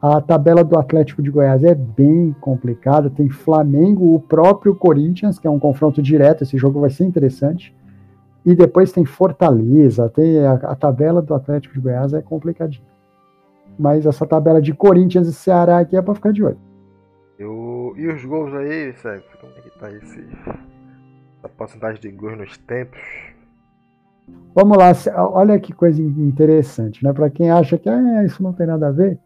A 0.00 0.20
tabela 0.20 0.62
do 0.62 0.78
Atlético 0.78 1.20
de 1.20 1.28
Goiás 1.28 1.64
é 1.64 1.74
bem 1.74 2.36
complicada. 2.40 3.10
Tem 3.10 3.28
Flamengo, 3.28 4.14
o 4.14 4.20
próprio 4.20 4.72
Corinthians, 4.72 5.40
que 5.40 5.48
é 5.48 5.50
um 5.50 5.58
confronto 5.58 6.00
direto. 6.00 6.44
Esse 6.44 6.56
jogo 6.56 6.80
vai 6.80 6.90
ser 6.90 7.04
interessante. 7.04 7.74
E 8.44 8.54
depois 8.54 8.92
tem 8.92 9.04
Fortaleza. 9.04 10.08
Tem 10.08 10.38
a, 10.46 10.52
a 10.52 10.76
tabela 10.76 11.20
do 11.20 11.34
Atlético 11.34 11.74
de 11.74 11.80
Goiás 11.80 12.12
é 12.12 12.22
complicadinha. 12.22 12.86
Mas 13.76 14.06
essa 14.06 14.24
tabela 14.24 14.62
de 14.62 14.72
Corinthians 14.72 15.26
e 15.26 15.32
Ceará 15.32 15.80
aqui 15.80 15.96
é 15.96 16.02
para 16.02 16.14
ficar 16.14 16.32
de 16.32 16.44
olho. 16.44 16.58
Eu... 17.40 17.92
E 17.96 18.06
os 18.06 18.24
gols 18.24 18.54
aí, 18.54 18.92
Sérgio? 18.92 19.26
Como 19.40 19.52
é 19.56 19.60
que 19.62 19.78
tá 19.80 19.90
esse... 19.90 20.24
a 21.42 21.48
porcentagem 21.48 22.00
de 22.00 22.10
gols 22.12 22.38
nos 22.38 22.56
tempos? 22.58 23.00
Vamos 24.54 24.78
lá, 24.78 24.92
olha 25.32 25.60
que 25.60 25.72
coisa 25.72 26.00
interessante, 26.00 27.04
né? 27.04 27.12
Para 27.12 27.28
quem 27.28 27.50
acha 27.50 27.76
que 27.76 27.88
ah, 27.88 28.24
isso 28.24 28.42
não 28.42 28.52
tem 28.52 28.66
nada 28.66 28.88
a 28.88 28.92
ver, 28.92 29.18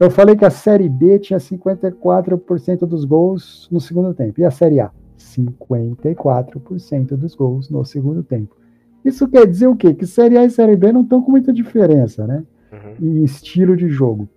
eu 0.00 0.10
falei 0.10 0.36
que 0.36 0.44
a 0.44 0.50
Série 0.50 0.88
B 0.88 1.18
tinha 1.18 1.38
54% 1.38 2.80
dos 2.80 3.04
gols 3.04 3.68
no 3.70 3.80
segundo 3.80 4.12
tempo. 4.14 4.40
E 4.40 4.44
a 4.44 4.50
Série 4.50 4.80
A? 4.80 4.90
54% 5.16 7.16
dos 7.16 7.34
gols 7.34 7.70
no 7.70 7.84
segundo 7.84 8.22
tempo. 8.22 8.56
Isso 9.04 9.28
quer 9.28 9.46
dizer 9.46 9.68
o 9.68 9.76
quê? 9.76 9.94
Que 9.94 10.06
Série 10.06 10.36
A 10.36 10.44
e 10.44 10.50
Série 10.50 10.76
B 10.76 10.92
não 10.92 11.02
estão 11.02 11.22
com 11.22 11.30
muita 11.30 11.52
diferença, 11.52 12.26
né? 12.26 12.44
uhum. 12.72 12.94
em 13.00 13.24
estilo 13.24 13.76
de 13.76 13.88
jogo. 13.88 14.28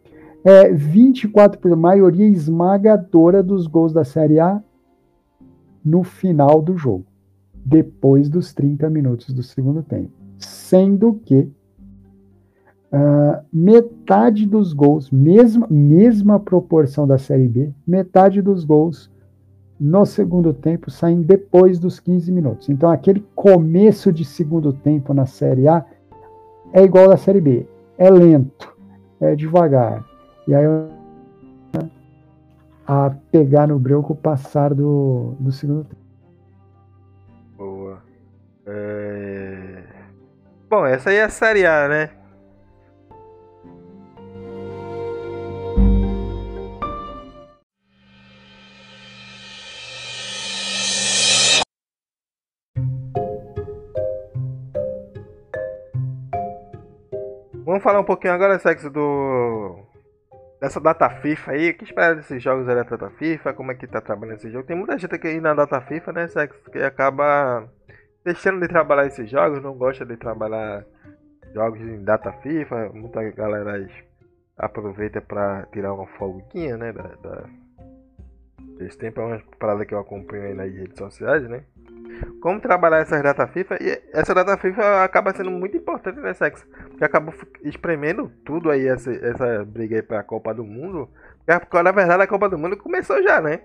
É 0.43 0.71
24 0.71 1.59
por 1.59 1.75
maioria 1.75 2.27
esmagadora 2.27 3.43
dos 3.43 3.67
gols 3.67 3.93
da 3.93 4.03
Série 4.03 4.39
A 4.39 4.61
no 5.83 6.03
final 6.03 6.61
do 6.61 6.77
jogo, 6.77 7.05
depois 7.65 8.29
dos 8.29 8.53
30 8.53 8.89
minutos 8.89 9.33
do 9.33 9.43
segundo 9.43 9.83
tempo. 9.83 10.11
Sendo 10.37 11.13
que 11.25 11.49
Uh, 12.93 13.39
metade 13.53 14.45
dos 14.45 14.73
gols, 14.73 15.09
mesma, 15.11 15.65
mesma 15.69 16.37
proporção 16.37 17.07
da 17.07 17.17
Série 17.17 17.47
B, 17.47 17.73
metade 17.87 18.41
dos 18.41 18.65
gols 18.65 19.09
no 19.79 20.05
segundo 20.05 20.53
tempo 20.53 20.91
saem 20.91 21.21
depois 21.21 21.79
dos 21.79 22.01
15 22.01 22.31
minutos. 22.31 22.67
Então, 22.69 22.91
aquele 22.91 23.25
começo 23.33 24.11
de 24.11 24.25
segundo 24.25 24.73
tempo 24.73 25.13
na 25.13 25.25
Série 25.25 25.69
A 25.69 25.85
é 26.73 26.83
igual 26.83 27.07
da 27.07 27.15
Série 27.15 27.39
B. 27.41 27.65
É 27.97 28.09
lento, 28.09 28.75
é 29.21 29.35
devagar. 29.35 30.05
E 30.47 30.53
aí 30.53 30.65
a 32.85 33.15
pegar 33.31 33.67
no 33.67 33.79
breu 33.79 34.03
com 34.03 34.13
o 34.13 34.15
passar 34.15 34.73
do, 34.73 35.33
do 35.39 35.51
segundo 35.51 35.85
tempo. 35.85 36.00
Bom, 40.71 40.85
essa 40.85 41.09
aí 41.09 41.17
é 41.17 41.23
a 41.23 41.29
Série 41.29 41.65
A, 41.65 41.85
né? 41.89 42.09
Vamos 57.65 57.83
falar 57.83 57.99
um 57.99 58.05
pouquinho 58.05 58.33
agora, 58.33 58.57
sexo, 58.57 58.89
do. 58.89 59.77
Dessa 60.61 60.79
data 60.79 61.09
FIFA 61.09 61.51
aí. 61.51 61.71
O 61.71 61.77
que 61.77 61.83
espera 61.83 62.15
desses 62.15 62.41
jogos 62.41 62.65
da 62.65 62.75
data 62.75 63.09
FIFA? 63.09 63.53
Como 63.53 63.73
é 63.73 63.75
que 63.75 63.87
tá 63.87 63.99
trabalhando 63.99 64.37
esse 64.37 64.49
jogo? 64.49 64.65
Tem 64.65 64.77
muita 64.77 64.97
gente 64.97 65.13
aqui 65.13 65.41
na 65.41 65.53
data 65.53 65.81
FIFA, 65.81 66.13
né, 66.13 66.27
sexo, 66.29 66.71
que 66.71 66.79
acaba 66.79 67.69
deixando 68.23 68.59
de 68.59 68.67
trabalhar 68.67 69.07
esses 69.07 69.29
jogos, 69.29 69.61
não 69.61 69.73
gosta 69.73 70.05
de 70.05 70.17
trabalhar 70.17 70.85
jogos 71.53 71.81
em 71.81 72.03
data 72.03 72.31
FIFA. 72.33 72.91
Muita 72.93 73.23
galera 73.31 73.87
aproveita 74.57 75.21
pra 75.21 75.65
tirar 75.71 75.93
uma 75.93 76.07
folguinha, 76.07 76.77
né, 76.77 76.91
da, 76.93 77.03
da... 77.03 77.45
Esse 78.79 78.97
tempo 78.97 79.21
é 79.21 79.25
uma 79.25 79.41
parada 79.59 79.85
que 79.85 79.93
eu 79.93 79.99
acompanho 79.99 80.43
aí 80.43 80.53
nas 80.53 80.73
redes 80.73 80.97
sociais, 80.97 81.47
né? 81.47 81.63
como 82.41 82.59
trabalhar 82.59 82.99
essas 82.99 83.21
data 83.21 83.47
FIFA. 83.47 83.77
E 83.81 84.01
essa 84.13 84.33
data 84.33 84.57
FIFA 84.57 85.03
acaba 85.03 85.33
sendo 85.33 85.51
muito 85.51 85.77
importante, 85.77 86.19
né, 86.19 86.33
Sex? 86.33 86.65
Porque 86.89 87.03
acabou 87.03 87.33
espremendo 87.63 88.31
tudo 88.45 88.69
aí, 88.69 88.87
essa, 88.87 89.11
essa 89.11 89.65
briga 89.65 89.95
aí 89.95 90.01
pra 90.01 90.23
Copa 90.23 90.53
do 90.53 90.63
Mundo. 90.63 91.09
Porque, 91.45 91.81
na 91.81 91.91
verdade, 91.91 92.23
a 92.23 92.27
Copa 92.27 92.49
do 92.49 92.57
Mundo 92.57 92.77
começou 92.77 93.21
já, 93.23 93.41
né? 93.41 93.61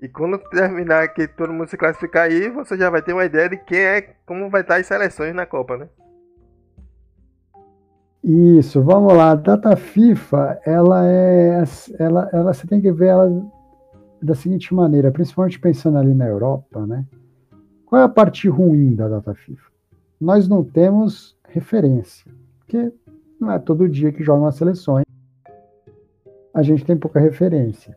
E 0.00 0.08
quando 0.08 0.38
terminar 0.50 1.08
que 1.08 1.26
todo 1.26 1.52
mundo 1.52 1.68
se 1.68 1.76
classificar 1.76 2.24
aí, 2.24 2.50
você 2.50 2.76
já 2.76 2.90
vai 2.90 3.00
ter 3.00 3.12
uma 3.12 3.24
ideia 3.24 3.48
de 3.48 3.56
quem 3.56 3.78
é, 3.78 4.02
como 4.26 4.50
vai 4.50 4.60
estar 4.60 4.76
as 4.76 4.86
seleções 4.86 5.34
na 5.34 5.46
Copa, 5.46 5.76
né? 5.76 5.88
Isso, 8.22 8.82
vamos 8.82 9.14
lá. 9.14 9.30
A 9.30 9.34
data 9.36 9.76
FIFA, 9.76 10.60
ela 10.66 11.06
é. 11.06 11.62
Ela, 11.98 12.28
ela, 12.32 12.52
você 12.52 12.66
tem 12.66 12.80
que 12.80 12.90
ver 12.92 13.06
ela 13.06 13.30
da 14.20 14.34
seguinte 14.34 14.74
maneira, 14.74 15.12
principalmente 15.12 15.60
pensando 15.60 15.96
ali 15.96 16.12
na 16.12 16.26
Europa, 16.26 16.84
né? 16.86 17.06
Qual 17.84 18.02
é 18.02 18.04
a 18.04 18.08
parte 18.08 18.48
ruim 18.48 18.94
da 18.96 19.08
data 19.08 19.32
FIFA? 19.32 19.70
Nós 20.20 20.48
não 20.48 20.64
temos 20.64 21.38
referência, 21.48 22.30
porque 22.58 22.92
não 23.38 23.52
é 23.52 23.58
todo 23.58 23.88
dia 23.88 24.12
que 24.12 24.24
jogam 24.24 24.46
as 24.46 24.56
seleções. 24.56 25.04
A 26.52 26.62
gente 26.62 26.84
tem 26.84 26.96
pouca 26.96 27.20
referência. 27.20 27.96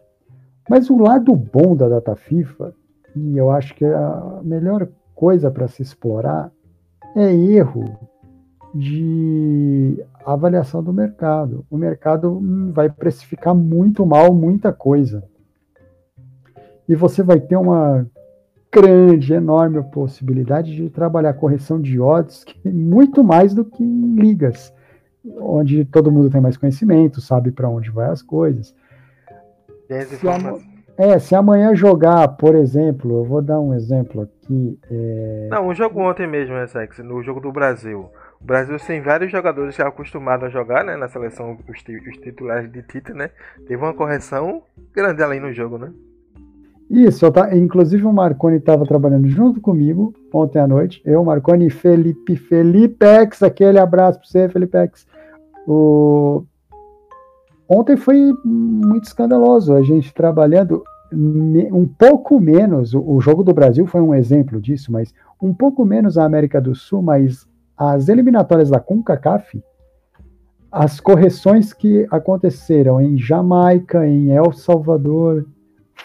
Mas 0.70 0.88
o 0.90 0.98
lado 0.98 1.36
bom 1.36 1.76
da 1.76 1.90
data 1.90 2.16
FIFA, 2.16 2.74
e 3.16 3.36
eu 3.36 3.50
acho 3.50 3.74
que 3.74 3.84
a 3.84 4.40
melhor 4.44 4.88
coisa 5.16 5.50
para 5.50 5.68
se 5.68 5.82
explorar, 5.82 6.52
é 7.16 7.34
erro 7.34 7.98
de 8.74 10.06
avaliação 10.24 10.84
do 10.84 10.94
mercado. 10.94 11.66
O 11.72 11.78
mercado 11.78 12.40
vai 12.72 12.88
precificar 12.88 13.56
muito 13.56 14.06
mal 14.06 14.32
muita 14.32 14.72
coisa. 14.72 15.24
E 16.88 16.94
você 16.94 17.24
vai 17.24 17.40
ter 17.40 17.56
uma 17.56 18.06
grande, 18.72 19.34
enorme 19.34 19.82
possibilidade 19.86 20.76
de 20.76 20.90
trabalhar 20.92 21.34
correção 21.34 21.82
de 21.82 22.00
odds 22.00 22.44
que 22.44 22.70
muito 22.70 23.24
mais 23.24 23.56
do 23.56 23.66
que 23.66 23.84
em 23.84 24.14
ligas, 24.16 24.72
onde 25.40 25.84
todo 25.86 26.12
mundo 26.12 26.30
tem 26.30 26.40
mais 26.40 26.58
conhecimento, 26.58 27.20
sabe 27.20 27.52
para 27.52 27.68
onde 27.68 27.90
vai 27.90 28.10
as 28.10 28.22
coisas. 28.22 28.76
Se, 29.90 30.28
é, 30.98 31.18
se 31.18 31.34
amanhã 31.34 31.74
jogar, 31.74 32.28
por 32.28 32.54
exemplo, 32.54 33.20
eu 33.20 33.24
vou 33.24 33.42
dar 33.42 33.60
um 33.60 33.74
exemplo 33.74 34.22
aqui. 34.22 34.78
É... 34.92 35.48
Não, 35.50 35.68
um 35.68 35.74
jogo 35.74 36.00
ontem 36.02 36.28
mesmo, 36.28 36.54
né, 36.54 36.68
Sex, 36.68 37.00
no 37.00 37.24
jogo 37.24 37.40
do 37.40 37.52
Brasil. 37.52 38.10
O 38.40 38.44
Brasil 38.44 38.78
tem 38.86 39.02
vários 39.02 39.32
jogadores 39.32 39.76
já 39.76 39.88
acostumados 39.88 40.46
a 40.46 40.50
jogar, 40.50 40.86
né, 40.86 40.96
na 40.96 41.08
seleção, 41.08 41.58
os, 41.68 41.78
os 42.08 42.18
titulares 42.18 42.72
de 42.72 42.84
Tite, 42.84 43.14
né? 43.14 43.32
Teve 43.68 43.78
uma 43.78 43.94
correção 43.94 44.62
grande 44.94 45.24
ali 45.24 45.40
no 45.40 45.52
jogo, 45.52 45.80
né? 45.80 45.92
Isso, 46.90 47.32
tá, 47.32 47.56
inclusive 47.56 48.04
o 48.06 48.14
Marconi 48.14 48.58
estava 48.58 48.86
trabalhando 48.86 49.28
junto 49.28 49.62
comigo 49.62 50.14
ontem 50.34 50.60
à 50.60 50.68
noite. 50.68 51.02
Eu, 51.06 51.24
Marconi 51.24 51.68
e 51.68 51.72
Felipe 51.72 52.36
Felipex, 52.36 53.42
aquele 53.42 53.80
abraço 53.80 54.20
para 54.20 54.28
você, 54.28 54.50
Felipex. 54.50 55.08
O... 55.68 56.44
Ontem 57.70 57.96
foi 57.96 58.34
muito 58.44 59.04
escandaloso 59.04 59.76
a 59.76 59.84
gente 59.84 60.12
trabalhando 60.12 60.84
um 61.14 61.88
pouco 61.88 62.40
menos. 62.40 62.96
O 62.96 63.20
jogo 63.22 63.44
do 63.44 63.54
Brasil 63.54 63.86
foi 63.86 64.02
um 64.02 64.16
exemplo 64.16 64.60
disso, 64.60 64.92
mas 64.92 65.14
um 65.40 65.54
pouco 65.54 65.86
menos 65.86 66.18
a 66.18 66.26
América 66.26 66.60
do 66.60 66.74
Sul, 66.74 67.04
mas 67.04 67.48
as 67.78 68.10
eliminatórias 68.10 68.72
da 68.72 68.80
CONCACAF, 68.80 69.64
as 70.72 71.00
correções 71.00 71.72
que 71.72 72.08
aconteceram 72.12 73.00
em 73.00 73.18
Jamaica, 73.18 74.08
em 74.08 74.32
El 74.32 74.52
Salvador, 74.52 75.46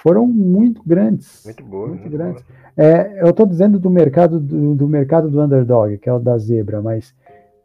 foram 0.02 0.26
muito 0.26 0.82
grandes. 0.84 1.42
Muito 1.44 1.64
boas. 1.64 1.88
Muito, 1.88 2.02
muito 2.02 2.16
grandes. 2.16 2.44
É, 2.76 3.22
eu 3.22 3.30
estou 3.30 3.46
dizendo 3.46 3.78
do 3.78 3.88
mercado 3.88 4.38
do, 4.40 4.74
do, 4.74 4.88
mercado 4.88 5.30
do 5.30 5.40
underdog, 5.40 5.96
que 5.98 6.08
é 6.08 6.12
o 6.12 6.18
da 6.18 6.36
zebra, 6.36 6.82
mas 6.82 7.14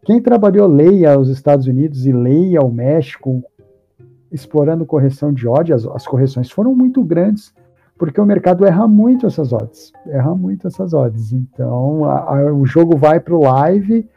quem 0.05 0.21
trabalhou 0.21 0.67
leia 0.67 1.19
os 1.19 1.29
Estados 1.29 1.67
Unidos 1.67 2.05
e 2.05 2.11
leia 2.11 2.61
o 2.61 2.71
México 2.71 3.43
explorando 4.31 4.85
correção 4.85 5.33
de 5.33 5.47
odds, 5.47 5.85
as, 5.85 5.95
as 5.95 6.07
correções 6.07 6.49
foram 6.49 6.75
muito 6.75 7.03
grandes, 7.03 7.53
porque 7.97 8.19
o 8.19 8.25
mercado 8.25 8.65
erra 8.65 8.87
muito 8.87 9.25
essas 9.25 9.51
odds, 9.51 9.91
erra 10.07 10.33
muito 10.35 10.67
essas 10.67 10.93
odds. 10.93 11.33
Então 11.33 12.05
a, 12.05 12.37
a, 12.37 12.53
o 12.53 12.65
jogo 12.65 12.95
vai 12.97 13.19
para 13.19 13.35
o 13.35 13.43
live 13.43 14.07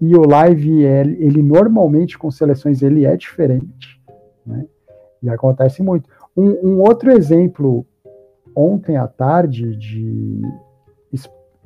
e 0.00 0.14
o 0.16 0.26
live 0.26 0.82
ele, 0.82 1.24
ele 1.24 1.42
normalmente 1.42 2.18
com 2.18 2.30
seleções 2.30 2.82
ele 2.82 3.04
é 3.04 3.16
diferente, 3.16 4.00
né? 4.46 4.66
E 5.22 5.28
acontece 5.28 5.82
muito. 5.82 6.08
Um, 6.36 6.68
um 6.68 6.80
outro 6.80 7.10
exemplo, 7.10 7.84
ontem 8.54 8.96
à 8.96 9.08
tarde, 9.08 9.74
de 9.76 10.40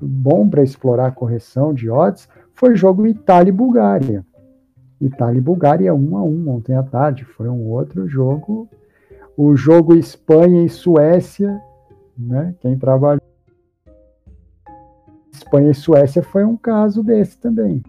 bom 0.02 0.48
para 0.48 0.62
explorar 0.62 1.14
correção 1.14 1.72
de 1.72 1.88
odds, 1.88 2.28
foi 2.54 2.72
o 2.72 2.76
jogo 2.76 3.06
Itália 3.06 3.50
e 3.50 3.52
Bulgária. 3.52 4.24
Itália 5.06 5.38
e 5.38 5.42
Bulgária 5.42 5.94
1 5.94 6.16
a 6.16 6.22
1 6.22 6.48
ontem 6.48 6.74
à 6.76 6.82
tarde, 6.82 7.24
foi 7.24 7.48
um 7.48 7.68
outro 7.68 8.08
jogo. 8.08 8.68
O 9.36 9.56
jogo 9.56 9.96
Espanha 9.96 10.64
e 10.64 10.68
Suécia, 10.68 11.60
né? 12.16 12.54
Quem 12.60 12.78
trabalhou 12.78 13.20
Espanha 15.32 15.70
e 15.70 15.74
Suécia 15.74 16.22
foi 16.22 16.44
um 16.44 16.56
caso 16.56 17.02
desse 17.02 17.36
também. 17.38 17.82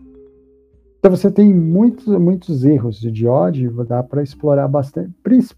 Então 0.97 1.11
você 1.11 1.29
tem 1.29 1.53
muitos, 1.53 2.07
muitos 2.17 2.63
erros 2.63 2.99
de 2.99 3.27
odd, 3.27 3.69
dá 3.85 4.01
para 4.01 4.23
explorar 4.23 4.67
bastante. 4.69 5.13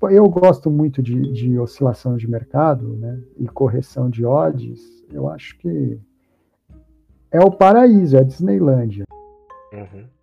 Eu 0.10 0.27
gosto 0.27 0.72
muito 0.72 1.03
de, 1.03 1.32
de, 1.32 1.60
oscilação 1.60 2.18
de 2.18 2.27
mercado 2.27 2.95
né, 2.95 3.22
e 3.38 3.48
correção 3.48 4.10
de 4.10 4.26
odds. 4.26 4.82
Eu 5.14 5.30
acho 5.30 5.57
que 5.60 5.99
é 7.30 7.40
o 7.40 7.52
paraíso, 7.52 8.18
é 8.18 8.22
a 8.22 8.23
Disneylândia. 8.23 9.06
Uhum. 9.72 10.14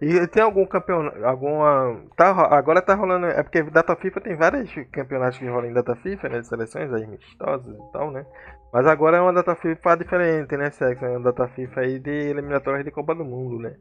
E 0.00 0.26
tem 0.28 0.42
algum 0.42 0.66
campeonato, 0.66 1.24
alguma. 1.24 2.00
Tá, 2.16 2.30
agora 2.56 2.82
tá 2.82 2.94
rolando. 2.94 3.26
É 3.26 3.42
porque 3.42 3.62
Data 3.62 3.94
FIFA 3.94 4.20
tem 4.20 4.36
vários 4.36 4.74
campeonatos 4.90 5.38
que 5.38 5.46
rolam 5.46 5.70
em 5.70 5.72
Data 5.72 5.94
FIFA, 5.96 6.28
né? 6.28 6.40
De 6.40 6.46
seleções 6.46 6.92
amistosas 6.92 7.74
e 7.74 7.92
tal, 7.92 8.10
né? 8.10 8.26
Mas 8.72 8.86
agora 8.86 9.18
é 9.18 9.20
uma 9.20 9.32
Data 9.32 9.54
FIFA 9.54 9.96
diferente, 9.96 10.56
né, 10.56 10.70
Sex? 10.70 11.02
É 11.02 11.08
uma 11.10 11.20
Data 11.20 11.46
FIFA 11.48 11.80
aí 11.82 11.98
de 11.98 12.10
eliminatórias 12.10 12.84
de 12.84 12.90
Copa 12.90 13.14
do 13.14 13.24
Mundo, 13.24 13.58
né? 13.58 13.76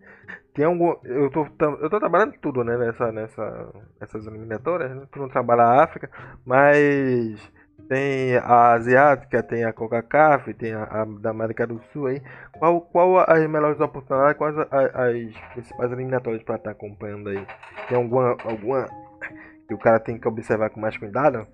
Tem 0.54 0.66
algum. 0.66 0.94
Eu 1.04 1.32
tô, 1.32 1.48
eu 1.82 1.90
tô 1.90 2.00
trabalhando 2.00 2.34
tudo, 2.42 2.64
né? 2.64 2.78
Nessa, 2.78 3.12
nessa, 3.12 3.70
nessas 4.00 4.28
eliminatórias. 4.28 4.92
Né? 4.92 5.04
Tu 5.12 5.20
não 5.20 5.30
trabalha 5.30 5.64
a 5.64 5.84
África, 5.84 6.10
mas 6.46 7.52
tem 7.92 8.38
a 8.38 8.72
asiática, 8.72 9.44
tem 9.44 9.66
a 9.66 9.74
Coca-Cola, 9.74 10.40
tem 10.58 10.72
a, 10.72 10.84
a, 10.84 11.06
da 11.20 11.32
América 11.32 11.68
do 11.68 11.82
Sul 11.92 12.06
aí. 12.06 12.22
Qual, 12.58 12.80
qual 12.80 13.20
as 13.20 13.46
melhores 13.50 13.82
oportunidades, 13.82 14.38
quais 14.38 14.58
as, 14.58 14.68
as 14.72 15.52
principais 15.52 15.92
eliminatórias 15.92 16.42
para 16.42 16.56
estar 16.56 16.70
tá 16.70 16.72
acompanhando 16.72 17.28
aí? 17.28 17.46
Tem 17.90 17.98
alguma, 17.98 18.38
alguma 18.46 18.88
que 19.68 19.74
o 19.74 19.78
cara 19.78 20.00
tem 20.00 20.18
que 20.18 20.26
observar 20.26 20.70
com 20.70 20.80
mais 20.80 20.96
cuidado? 20.96 21.46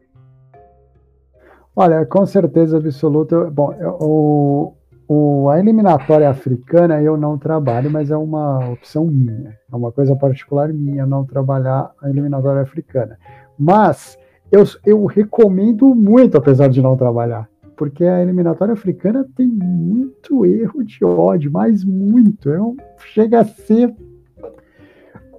Olha, 1.76 2.05
com 2.05 2.23
certeza 2.27 2.77
absoluta. 2.77 3.49
Bom, 3.49 3.73
o, 3.99 4.76
o, 5.07 5.49
a 5.49 5.57
eliminatória 5.57 6.30
africana 6.30 7.01
eu 7.01 7.18
não 7.18 7.39
trabalho, 7.39 7.89
mas 7.89 8.11
é 8.11 8.18
uma 8.18 8.73
opção 8.73 9.07
minha. 9.07 9.57
É 9.73 9.76
uma 9.76 9.91
coisa 9.91 10.15
particular 10.15 10.72
minha 10.72 11.03
não 11.03 11.26
trabalhar 11.26 11.89
a 11.99 12.07
eliminatória 12.07 12.61
africana. 12.61 13.18
Mas 13.57 14.19
eu, 14.52 14.64
eu 14.86 15.06
recomendo 15.06 15.94
muito, 15.94 16.38
apesar 16.38 16.68
de 16.69 16.82
não 16.82 16.95
trabalhar. 16.98 17.49
Porque 17.76 18.03
a 18.03 18.22
eliminatória 18.22 18.74
africana 18.74 19.28
tem 19.36 19.48
muito 19.48 20.45
erro 20.45 20.84
de 20.84 21.06
ódio, 21.06 21.52
mas 21.52 21.84
muito. 21.84 22.49
Eu, 22.49 22.76
chega 23.14 23.41
a 23.41 23.45
ser 23.45 23.94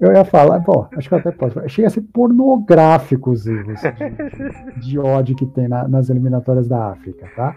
eu 0.01 0.13
ia 0.13 0.25
falar, 0.25 0.61
bom, 0.61 0.87
acho 0.97 1.09
que 1.09 1.15
eu 1.15 1.19
até 1.19 1.33
posso. 1.33 1.69
Chega 1.69 1.89
a 1.89 1.91
ser 1.91 2.03
pornográfico 2.03 3.33
os 3.33 3.47
erros 3.47 3.81
de, 3.81 4.81
de 4.91 4.99
ódio 4.99 5.35
que 5.35 5.45
tem 5.45 5.67
na, 5.67 5.89
nas 5.89 6.09
eliminatórias 6.09 6.69
da 6.69 6.91
África, 6.91 7.29
tá? 7.35 7.57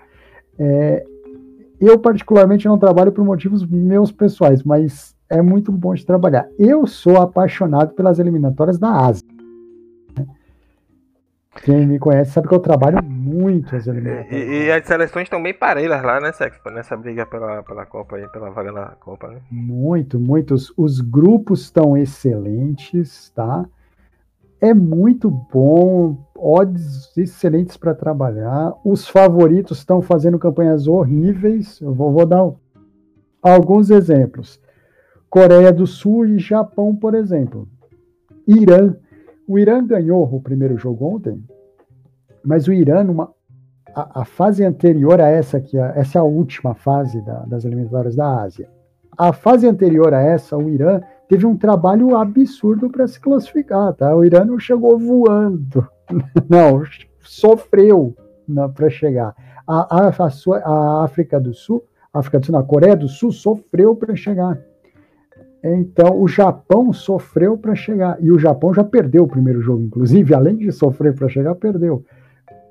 É, 0.57 1.06
eu, 1.80 1.99
particularmente, 1.99 2.68
não 2.68 2.80
trabalho 2.80 3.11
por 3.11 3.23
motivos 3.23 3.65
meus 3.65 4.11
pessoais, 4.11 4.64
mas 4.64 5.15
é 5.30 5.41
muito 5.41 5.72
bom 5.72 5.94
de 5.94 6.06
trabalhar. 6.06 6.48
Eu 6.57 6.88
sou 6.88 7.18
apaixonado 7.18 7.94
pelas 7.94 8.18
eliminatórias 8.18 8.80
da 8.80 8.90
Ásia. 8.90 9.23
Quem 11.64 11.86
me 11.86 11.99
conhece 11.99 12.32
sabe 12.32 12.48
que 12.48 12.53
eu 12.53 12.60
trabalho 12.60 13.03
muito 13.03 13.76
as 13.76 13.86
eliminatórias. 13.86 14.32
E, 14.32 14.65
e 14.65 14.72
as 14.72 14.86
seleções 14.86 15.23
estão 15.23 15.44
bem 15.44 15.53
parelhas 15.53 16.02
lá, 16.02 16.19
né, 16.19 16.32
Sexpa? 16.32 16.72
Nessa 16.72 16.95
briga 16.95 17.26
pela, 17.26 17.61
pela 17.61 17.86
Copa 17.86 18.15
aí, 18.15 18.28
pela 18.30 18.49
vaga 18.49 18.72
na 18.72 18.86
Copa, 18.91 19.28
né? 19.28 19.41
Muito, 19.52 20.19
muitos. 20.19 20.73
Os 20.78 21.02
grupos 21.02 21.61
estão 21.61 21.98
excelentes, 21.98 23.30
tá? 23.32 23.65
É 24.61 24.73
muito 24.73 25.30
bom, 25.30 26.18
odds 26.36 27.15
excelentes 27.18 27.76
para 27.76 27.94
trabalhar. 27.94 28.73
Os 28.86 29.07
favoritos 29.07 29.80
estão 29.80 30.02
fazendo 30.02 30.40
campanhas 30.40 30.88
horríveis. 30.88 31.82
Eu 31.82 31.94
vou, 31.94 32.11
vou 32.11 32.26
dar 32.26 32.49
alguns 33.41 33.90
exemplos. 33.90 34.61
Coreia 35.30 35.72
do 35.73 35.86
Sul 35.86 36.28
e 36.28 36.40
Japão, 36.40 36.95
por 36.95 37.14
exemplo. 37.14 37.68
Irã. 38.48 38.95
O 39.47 39.57
Irã 39.59 39.85
ganhou 39.85 40.23
o 40.23 40.41
primeiro 40.41 40.77
jogo 40.77 41.05
ontem, 41.05 41.43
mas 42.43 42.68
o 42.68 42.73
Irã, 42.73 43.03
numa, 43.03 43.31
a, 43.93 44.22
a 44.22 44.26
fase 44.26 44.63
anterior 44.63 45.19
a 45.19 45.27
essa, 45.27 45.59
que 45.59 45.77
é, 45.77 45.93
essa 45.95 46.18
é 46.18 46.22
a 46.22 46.23
última 46.23 46.73
fase 46.73 47.22
da, 47.22 47.39
das 47.45 47.65
eliminatórias 47.65 48.15
da 48.15 48.41
Ásia. 48.41 48.69
A 49.18 49.34
fase 49.34 49.68
anterior 49.68 50.13
a 50.13 50.22
essa, 50.22 50.57
o 50.57 50.69
Irã 50.69 51.01
teve 51.27 51.45
um 51.45 51.57
trabalho 51.57 52.15
absurdo 52.15 52.89
para 52.89 53.07
se 53.07 53.19
classificar, 53.19 53.93
tá? 53.93 54.15
O 54.15 54.23
Irã 54.23 54.45
não 54.45 54.57
chegou 54.57 54.97
voando, 54.97 55.88
não, 56.49 56.84
sofreu 57.19 58.15
para 58.76 58.89
chegar. 58.89 59.35
A, 59.68 60.07
a, 60.07 60.09
a, 60.09 60.61
a, 60.65 61.03
África 61.03 61.39
do 61.39 61.53
Sul, 61.53 61.84
a 62.13 62.19
África 62.19 62.39
do 62.39 62.45
Sul, 62.45 62.55
a 62.57 62.63
Coreia 62.63 62.95
do 62.95 63.07
Sul 63.07 63.31
sofreu 63.31 63.95
para 63.95 64.15
chegar. 64.15 64.59
Então, 65.63 66.19
o 66.19 66.27
Japão 66.27 66.91
sofreu 66.91 67.57
para 67.57 67.75
chegar. 67.75 68.17
E 68.21 68.31
o 68.31 68.39
Japão 68.39 68.73
já 68.73 68.83
perdeu 68.83 69.23
o 69.23 69.27
primeiro 69.27 69.61
jogo, 69.61 69.81
inclusive, 69.81 70.33
além 70.33 70.57
de 70.57 70.71
sofrer 70.71 71.13
para 71.13 71.29
chegar, 71.29 71.53
perdeu. 71.55 72.03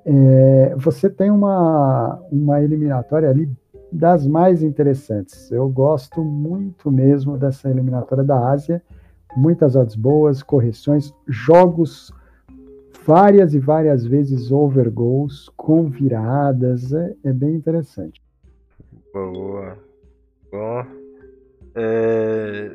É, 0.04 0.74
você 0.76 1.08
tem 1.08 1.30
uma, 1.30 2.20
uma 2.32 2.60
eliminatória 2.62 3.28
ali 3.28 3.48
das 3.92 4.26
mais 4.26 4.62
interessantes. 4.62 5.50
Eu 5.50 5.68
gosto 5.68 6.22
muito 6.22 6.90
mesmo 6.90 7.36
dessa 7.36 7.68
eliminatória 7.68 8.24
da 8.24 8.50
Ásia. 8.50 8.82
Muitas 9.36 9.76
odds 9.76 9.94
boas, 9.94 10.42
correções, 10.42 11.14
jogos 11.28 12.12
várias 13.06 13.54
e 13.54 13.58
várias 13.58 14.04
vezes 14.04 14.50
over 14.50 14.90
goals, 14.90 15.48
com 15.56 15.88
viradas. 15.88 16.92
É, 16.92 17.14
é 17.24 17.32
bem 17.32 17.54
interessante. 17.54 18.20
Boa. 19.12 19.76
Bom. 20.50 20.99
É... 21.80 22.70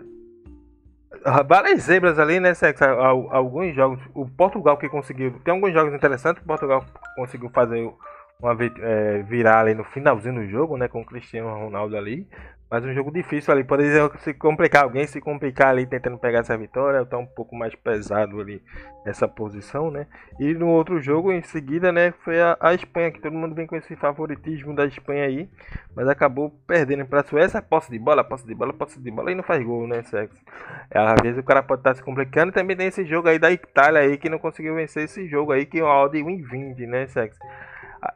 Várias 1.48 1.82
zebras 1.82 2.19
ali, 2.19 2.40
né, 2.40 2.53
Sex? 2.53 2.80
Alguns 2.82 3.76
jogos. 3.76 3.99
O 4.14 4.27
Portugal 4.27 4.77
que 4.77 4.88
conseguiu. 4.90 5.40
Tem 5.44 5.53
alguns 5.53 5.73
jogos 5.73 5.94
interessantes. 5.94 6.44
O 6.44 6.45
Portugal 6.45 6.86
conseguiu 7.15 7.49
fazer 7.49 7.91
uma 8.40 8.56
é, 8.82 9.23
virar 9.23 9.61
ali 9.61 9.73
no 9.73 9.84
finalzinho 9.84 10.36
do 10.36 10.48
jogo, 10.48 10.77
né, 10.77 10.88
com 10.88 11.02
o 11.02 11.06
Cristiano 11.06 11.49
Ronaldo 11.57 11.98
ali. 11.98 12.27
Mas 12.69 12.83
um 12.83 12.93
jogo 12.93 13.11
difícil 13.11 13.53
ali, 13.53 13.63
poderia 13.63 14.09
se 14.19 14.33
complicar, 14.33 14.83
alguém 14.83 15.05
se 15.05 15.21
complicar 15.21 15.69
ali 15.69 15.85
tentando 15.85 16.17
pegar 16.17 16.39
essa 16.39 16.57
vitória, 16.57 17.05
tá 17.05 17.17
um 17.17 17.25
pouco 17.25 17.55
mais 17.55 17.75
pesado 17.75 18.41
ali 18.41 18.61
essa 19.05 19.27
posição, 19.27 19.91
né? 19.91 20.07
E 20.39 20.53
no 20.55 20.69
outro 20.69 20.99
jogo 20.99 21.31
em 21.31 21.43
seguida, 21.43 21.91
né, 21.91 22.11
foi 22.23 22.41
a, 22.41 22.57
a 22.59 22.73
Espanha, 22.73 23.11
que 23.11 23.21
todo 23.21 23.33
mundo 23.33 23.53
vem 23.53 23.67
com 23.67 23.75
esse 23.75 23.95
favoritismo 23.95 24.75
da 24.75 24.85
Espanha 24.85 25.25
aí, 25.25 25.47
mas 25.95 26.07
acabou 26.07 26.49
perdendo 26.65 27.05
para 27.05 27.21
a 27.21 27.23
Suécia, 27.23 27.61
posse 27.61 27.91
de 27.91 27.99
bola, 27.99 28.23
posse 28.23 28.47
de 28.47 28.55
bola, 28.55 28.73
posse 28.73 28.99
de 28.99 29.11
bola 29.11 29.31
e 29.31 29.35
não 29.35 29.43
faz 29.43 29.63
gol, 29.63 29.87
né, 29.87 30.01
sexo? 30.01 30.41
É, 30.89 30.97
às 30.97 31.21
vezes 31.21 31.37
o 31.37 31.43
cara 31.43 31.61
pode 31.61 31.81
estar 31.81 31.91
tá 31.91 31.95
se 31.95 32.03
complicando, 32.03 32.51
também 32.51 32.75
tem 32.75 32.87
esse 32.87 33.05
jogo 33.05 33.29
aí 33.29 33.37
da 33.37 33.51
Itália 33.51 34.01
aí 34.01 34.17
que 34.17 34.27
não 34.27 34.39
conseguiu 34.39 34.73
vencer 34.73 35.03
esse 35.03 35.27
jogo 35.27 35.51
aí, 35.51 35.67
que 35.67 35.79
é 35.79 35.83
o 35.83 35.87
odd 35.87 36.17
win 36.21 36.41
20, 36.41 36.87
né, 36.87 37.05
sexo? 37.05 37.39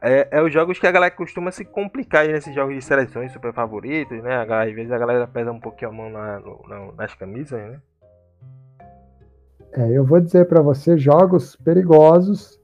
É, 0.02 0.28
é, 0.30 0.42
os 0.42 0.52
jogos 0.52 0.78
que 0.78 0.86
a 0.86 0.92
galera 0.92 1.14
costuma 1.14 1.50
se 1.50 1.64
complicar 1.64 2.26
nesses 2.26 2.54
jogos 2.54 2.74
de 2.74 2.82
seleções 2.82 3.32
super 3.32 3.52
favoritos, 3.52 4.22
né? 4.22 4.46
Às 4.48 4.74
vezes 4.74 4.92
a 4.92 4.98
galera 4.98 5.26
pesa 5.26 5.50
um 5.50 5.60
pouquinho 5.60 5.90
a 5.90 5.94
mão 5.94 6.10
na, 6.10 6.38
no, 6.40 6.92
nas 6.96 7.14
camisas, 7.14 7.60
né? 7.60 7.80
É, 9.72 9.90
eu 9.90 10.04
vou 10.04 10.20
dizer 10.20 10.46
para 10.46 10.60
você 10.60 10.98
jogos 10.98 11.56
perigosos 11.56 12.60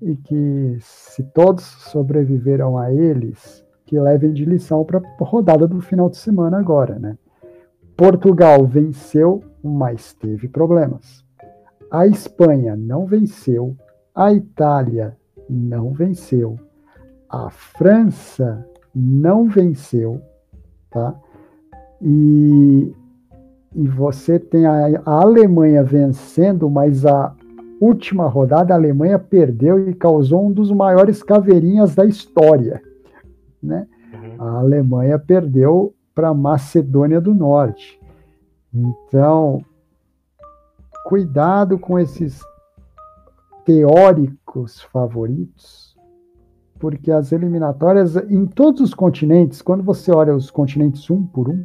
e 0.00 0.16
que 0.16 0.78
se 0.80 1.22
todos 1.22 1.64
sobreviveram 1.64 2.78
a 2.78 2.92
eles, 2.92 3.64
que 3.84 3.98
levem 4.00 4.32
de 4.32 4.44
lição 4.44 4.84
para 4.84 4.98
a 4.98 5.24
rodada 5.24 5.68
do 5.68 5.80
final 5.80 6.08
de 6.08 6.16
semana 6.16 6.58
agora, 6.58 6.98
né? 6.98 7.18
Portugal 7.96 8.66
venceu, 8.66 9.44
mas 9.62 10.14
teve 10.14 10.48
problemas. 10.48 11.24
A 11.90 12.06
Espanha 12.06 12.74
não 12.74 13.04
venceu, 13.04 13.76
a 14.14 14.32
Itália 14.32 15.19
não 15.50 15.92
venceu. 15.92 16.56
A 17.28 17.50
França 17.50 18.66
não 18.94 19.48
venceu, 19.48 20.20
tá? 20.90 21.14
E, 22.00 22.92
e 23.74 23.88
você 23.88 24.38
tem 24.38 24.66
a, 24.66 25.02
a 25.04 25.20
Alemanha 25.22 25.82
vencendo, 25.82 26.70
mas 26.70 27.04
a 27.04 27.34
última 27.80 28.26
rodada 28.28 28.74
a 28.74 28.76
Alemanha 28.76 29.18
perdeu 29.18 29.88
e 29.88 29.94
causou 29.94 30.46
um 30.46 30.52
dos 30.52 30.70
maiores 30.70 31.22
caveirinhas 31.22 31.94
da 31.94 32.04
história, 32.04 32.82
né? 33.62 33.86
Uhum. 34.12 34.42
A 34.42 34.58
Alemanha 34.58 35.18
perdeu 35.18 35.94
para 36.14 36.34
Macedônia 36.34 37.20
do 37.20 37.34
Norte. 37.34 38.00
Então, 38.72 39.64
cuidado 41.04 41.78
com 41.78 41.98
esses 41.98 42.40
teóricos 43.64 44.82
favoritos, 44.82 45.96
porque 46.78 47.10
as 47.10 47.32
eliminatórias 47.32 48.16
em 48.16 48.46
todos 48.46 48.80
os 48.80 48.94
continentes, 48.94 49.62
quando 49.62 49.82
você 49.82 50.10
olha 50.12 50.34
os 50.34 50.50
continentes 50.50 51.10
um 51.10 51.24
por 51.24 51.48
um, 51.48 51.64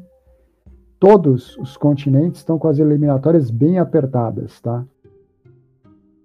todos 1.00 1.58
os 1.58 1.78
continentes 1.78 2.42
estão 2.42 2.58
com 2.58 2.68
as 2.68 2.80
eliminatórias 2.80 3.50
bem 3.50 3.80
apertadas, 3.80 4.60
tá? 4.62 4.86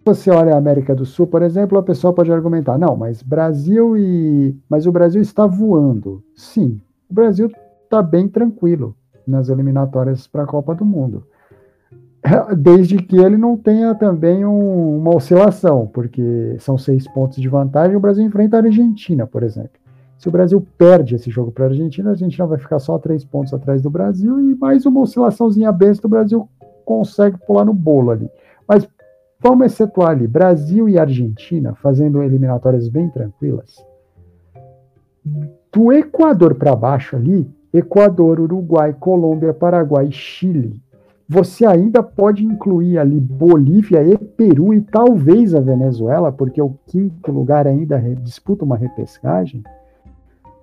Você 0.05 0.31
olha 0.31 0.55
a 0.55 0.59
América 0.59 0.95
do 0.95 1.05
Sul, 1.05 1.27
por 1.27 1.43
exemplo, 1.43 1.79
a 1.79 1.83
pessoa 1.83 2.13
pode 2.13 2.33
argumentar: 2.33 2.79
não, 2.79 2.97
mas 2.97 3.23
Brasil 3.23 3.97
e. 3.97 4.57
Mas 4.69 4.87
o 4.87 4.93
Brasil 4.93 5.21
está 5.21 5.47
voando. 5.47 6.23
Sim, 6.35 6.81
o 7.09 7.15
Brasil 7.15 7.51
está 7.85 8.03
bem 8.03 8.27
tranquilo 8.27 8.97
nas 9.27 9.49
eliminatórias 9.51 10.27
para 10.27 10.45
a 10.45 10.47
Copa 10.47 10.75
do 10.75 10.85
Mundo. 10.85 11.27
desde 12.57 12.99
que 12.99 13.17
ele 13.17 13.37
não 13.37 13.57
tenha 13.57 13.95
também 13.95 14.45
um, 14.45 14.99
uma 14.99 15.15
oscilação, 15.15 15.87
porque 15.87 16.57
são 16.59 16.77
seis 16.77 17.09
pontos 17.09 17.41
de 17.41 17.49
vantagem. 17.49 17.97
O 17.97 18.01
Brasil 18.01 18.25
enfrenta 18.25 18.57
a 18.57 18.63
Argentina, 18.63 19.27
por 19.27 19.43
exemplo. 19.43 19.81
Se 20.19 20.29
o 20.29 20.31
Brasil 20.31 20.65
perde 20.77 21.15
esse 21.15 21.31
jogo 21.31 21.51
para 21.51 21.65
a 21.65 21.69
Argentina, 21.69 22.11
a 22.11 22.13
Argentina 22.13 22.47
vai 22.47 22.59
ficar 22.59 22.79
só 22.79 22.99
três 22.99 23.25
pontos 23.25 23.55
atrás 23.55 23.81
do 23.81 23.89
Brasil 23.89 24.39
e 24.39 24.55
mais 24.55 24.85
uma 24.85 25.01
oscilaçãozinha 25.01 25.73
besta, 25.73 26.07
o 26.07 26.11
Brasil 26.11 26.47
consegue 26.85 27.39
pular 27.47 27.65
no 27.65 27.73
bolo 27.73 28.11
ali. 28.11 28.29
Mas 28.69 28.87
vamos 29.41 29.67
excetuar 29.67 30.11
ali 30.11 30.27
Brasil 30.27 30.91
e 30.91 30.99
Argentina 30.99 31.75
fazendo 31.75 32.23
eliminatórias 32.23 32.87
bem 32.91 33.09
tranquilas. 33.09 33.83
Do 35.73 35.91
Equador 35.91 36.55
para 36.55 36.77
baixo 36.77 37.17
ali, 37.17 37.49
Equador, 37.73 38.41
Uruguai, 38.41 38.93
Colômbia, 38.93 39.55
Paraguai, 39.55 40.11
Chile, 40.11 40.79
você 41.32 41.65
ainda 41.65 42.02
pode 42.02 42.44
incluir 42.44 42.98
ali 42.98 43.20
Bolívia 43.20 44.02
e 44.02 44.19
Peru 44.19 44.74
e 44.74 44.81
talvez 44.81 45.55
a 45.55 45.61
Venezuela, 45.61 46.32
porque 46.32 46.61
o 46.61 46.74
quinto 46.89 47.31
lugar 47.31 47.69
ainda 47.69 48.01
disputa 48.20 48.65
uma 48.65 48.77
repescagem. 48.77 49.62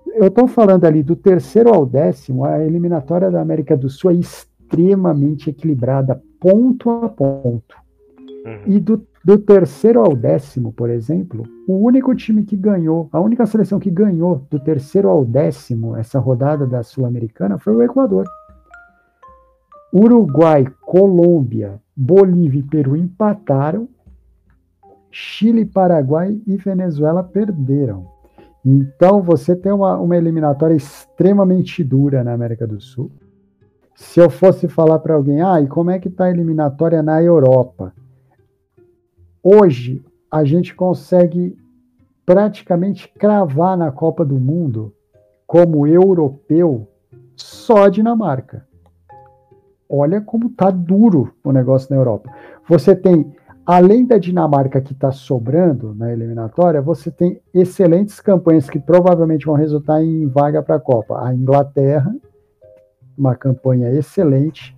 Eu 0.08 0.26
estou 0.26 0.46
falando 0.46 0.84
ali 0.84 1.02
do 1.02 1.16
terceiro 1.16 1.72
ao 1.72 1.86
décimo, 1.86 2.44
a 2.44 2.62
eliminatória 2.62 3.30
da 3.30 3.40
América 3.40 3.74
do 3.78 3.88
Sul 3.88 4.10
é 4.10 4.14
extremamente 4.16 5.48
equilibrada, 5.48 6.22
ponto 6.38 6.90
a 6.90 7.08
ponto. 7.08 7.74
Uhum. 8.44 8.60
E 8.66 8.78
do, 8.78 9.02
do 9.24 9.38
terceiro 9.38 10.00
ao 10.00 10.14
décimo, 10.14 10.70
por 10.70 10.90
exemplo, 10.90 11.44
o 11.66 11.78
único 11.78 12.14
time 12.14 12.42
que 12.42 12.58
ganhou, 12.58 13.08
a 13.10 13.18
única 13.18 13.46
seleção 13.46 13.80
que 13.80 13.90
ganhou 13.90 14.46
do 14.50 14.60
terceiro 14.60 15.08
ao 15.08 15.24
décimo 15.24 15.96
essa 15.96 16.18
rodada 16.18 16.66
da 16.66 16.82
Sul-Americana 16.82 17.56
foi 17.56 17.74
o 17.74 17.82
Equador. 17.82 18.26
Uruguai, 19.92 20.66
Colômbia, 20.82 21.80
Bolívia 21.96 22.60
e 22.60 22.62
Peru 22.62 22.96
empataram. 22.96 23.88
Chile, 25.10 25.64
Paraguai 25.64 26.40
e 26.46 26.56
Venezuela 26.56 27.22
perderam. 27.24 28.06
Então 28.64 29.22
você 29.22 29.56
tem 29.56 29.72
uma, 29.72 29.96
uma 29.98 30.16
eliminatória 30.16 30.74
extremamente 30.74 31.82
dura 31.82 32.22
na 32.22 32.32
América 32.32 32.66
do 32.66 32.80
Sul. 32.80 33.10
Se 33.94 34.20
eu 34.20 34.28
fosse 34.28 34.68
falar 34.68 34.98
para 34.98 35.14
alguém, 35.14 35.40
ah, 35.40 35.60
e 35.60 35.66
como 35.66 35.90
é 35.90 35.98
que 35.98 36.08
está 36.08 36.26
a 36.26 36.30
eliminatória 36.30 37.02
na 37.02 37.22
Europa? 37.22 37.92
Hoje 39.42 40.04
a 40.30 40.44
gente 40.44 40.74
consegue 40.74 41.56
praticamente 42.26 43.08
cravar 43.08 43.76
na 43.76 43.90
Copa 43.90 44.24
do 44.24 44.38
Mundo 44.38 44.92
como 45.46 45.86
europeu 45.86 46.86
só 47.34 47.84
a 47.84 47.88
Dinamarca. 47.88 48.67
Olha 49.88 50.20
como 50.20 50.50
tá 50.50 50.70
duro 50.70 51.32
o 51.42 51.50
negócio 51.50 51.88
na 51.90 51.96
Europa. 51.96 52.30
Você 52.68 52.94
tem, 52.94 53.32
além 53.64 54.04
da 54.04 54.18
Dinamarca 54.18 54.80
que 54.80 54.92
está 54.92 55.10
sobrando 55.10 55.94
na 55.94 56.12
eliminatória, 56.12 56.82
você 56.82 57.10
tem 57.10 57.40
excelentes 57.54 58.20
campanhas 58.20 58.68
que 58.68 58.78
provavelmente 58.78 59.46
vão 59.46 59.54
resultar 59.54 60.02
em 60.02 60.26
vaga 60.26 60.62
para 60.62 60.76
a 60.76 60.80
Copa. 60.80 61.24
A 61.24 61.34
Inglaterra, 61.34 62.14
uma 63.16 63.34
campanha 63.34 63.90
excelente. 63.90 64.76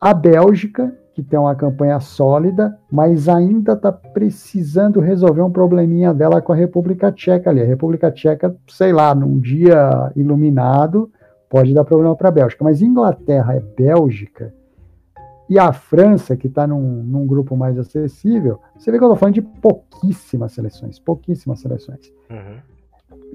A 0.00 0.14
Bélgica, 0.14 0.92
que 1.14 1.22
tem 1.22 1.38
uma 1.38 1.54
campanha 1.54 1.98
sólida, 1.98 2.78
mas 2.90 3.28
ainda 3.28 3.72
está 3.72 3.90
precisando 3.90 5.00
resolver 5.00 5.40
um 5.40 5.50
probleminha 5.50 6.12
dela 6.12 6.42
com 6.42 6.52
a 6.52 6.56
República 6.56 7.10
Tcheca 7.10 7.48
ali. 7.48 7.62
A 7.62 7.66
República 7.66 8.10
Tcheca, 8.10 8.54
sei 8.68 8.92
lá, 8.92 9.14
num 9.14 9.38
dia 9.38 10.12
iluminado, 10.14 11.10
pode 11.48 11.74
dar 11.74 11.84
problema 11.84 12.14
para 12.16 12.28
a 12.28 12.32
Bélgica. 12.32 12.64
Mas 12.64 12.82
Inglaterra 12.82 13.54
é 13.54 13.60
Bélgica 13.60 14.54
e 15.48 15.58
a 15.58 15.72
França, 15.72 16.36
que 16.36 16.48
está 16.48 16.66
num, 16.66 17.02
num, 17.04 17.26
grupo 17.26 17.56
mais 17.56 17.78
acessível, 17.78 18.60
você 18.76 18.90
vê 18.90 18.98
que 18.98 19.04
eu 19.04 19.08
estou 19.08 19.16
falando 19.16 19.34
de 19.34 19.42
pouquíssimas 19.42 20.52
seleções, 20.52 20.98
pouquíssimas 20.98 21.60
seleções. 21.60 22.12
Uhum 22.28 22.76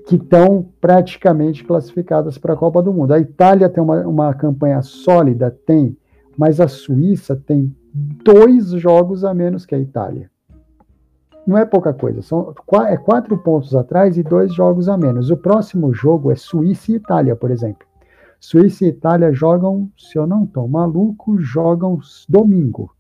que 0.06 0.16
estão 0.16 0.68
praticamente 0.80 1.64
classificadas 1.64 2.38
para 2.38 2.54
a 2.54 2.58
Copa 2.58 2.82
do 2.82 2.94
Mundo. 2.94 3.14
A 3.14 3.20
Itália 3.20 3.70
tem 3.70 3.84
uma, 3.84 4.00
uma 4.08 4.34
campanha 4.34 4.82
sólida, 4.82 5.52
tem, 5.66 5.98
mas 6.38 6.60
a 6.60 6.68
Suíça 6.68 7.36
tem 7.36 7.76
dois 7.94 8.70
jogos 8.72 9.24
a 9.24 9.34
menos 9.34 9.66
que 9.66 9.76
a 9.76 9.80
Itália. 9.80 10.30
Não 11.46 11.58
é 11.58 11.66
pouca 11.66 11.94
coisa, 11.94 12.22
são 12.22 12.54
é 12.88 12.98
quatro 12.98 13.38
pontos 13.38 13.76
atrás 13.76 14.18
e 14.18 14.24
dois 14.24 14.54
jogos 14.54 14.88
a 14.88 14.96
menos. 14.96 15.32
O 15.32 15.38
próximo 15.38 15.94
jogo 15.94 16.32
é 16.32 16.36
Suíça 16.36 16.92
e 16.92 16.96
Itália, 16.96 17.36
por 17.36 17.50
exemplo. 17.52 17.88
Suíça 18.42 18.86
e 18.86 18.88
Itália 18.88 19.32
jogam, 19.32 19.88
se 19.96 20.18
eu 20.18 20.26
não 20.26 20.46
estou 20.46 20.68
maluco, 20.68 21.40
jogam 21.40 22.00
domingo. 22.28 22.92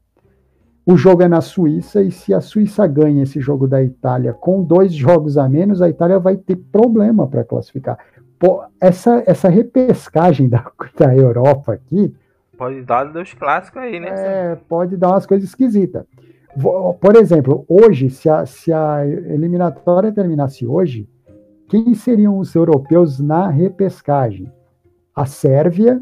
O 0.86 0.96
jogo 0.96 1.24
é 1.24 1.28
na 1.28 1.42
Suíça 1.42 2.04
e 2.04 2.12
se 2.12 2.32
a 2.32 2.40
Suíça 2.40 2.86
ganha 2.86 3.24
esse 3.24 3.42
jogo 3.42 3.68
da 3.68 3.82
Itália 3.82 4.34
com 4.34 4.64
dois 4.64 4.94
jogos 4.94 5.40
a 5.40 5.50
menos, 5.50 5.82
a 5.82 5.90
Itália 5.90 6.20
vai 6.20 6.38
ter 6.38 6.56
problema 6.56 7.28
para 7.28 7.44
classificar. 7.44 7.98
Pô, 8.38 8.64
essa, 8.80 9.24
essa 9.26 9.50
repescagem 9.50 10.48
da, 10.48 10.64
da 10.96 11.16
Europa 11.16 11.74
aqui. 11.74 12.16
Pode 12.56 12.84
dar 12.84 13.06
dos 13.06 13.34
clássicos 13.34 13.82
aí, 13.82 14.00
né? 14.00 14.10
É, 14.10 14.56
pode 14.70 14.96
dar 14.96 15.10
umas 15.10 15.26
coisas 15.26 15.50
esquisitas. 15.50 16.06
Por 17.00 17.16
exemplo, 17.16 17.66
hoje, 17.68 18.12
se 18.12 18.30
a, 18.30 18.46
se 18.46 18.72
a 18.72 19.08
eliminatória 19.08 20.12
terminasse 20.12 20.68
hoje, 20.68 21.10
quem 21.68 21.96
seriam 21.96 22.38
os 22.38 22.54
europeus 22.54 23.20
na 23.20 23.48
repescagem? 23.48 24.52
A 25.16 25.26
Sérvia, 25.26 26.02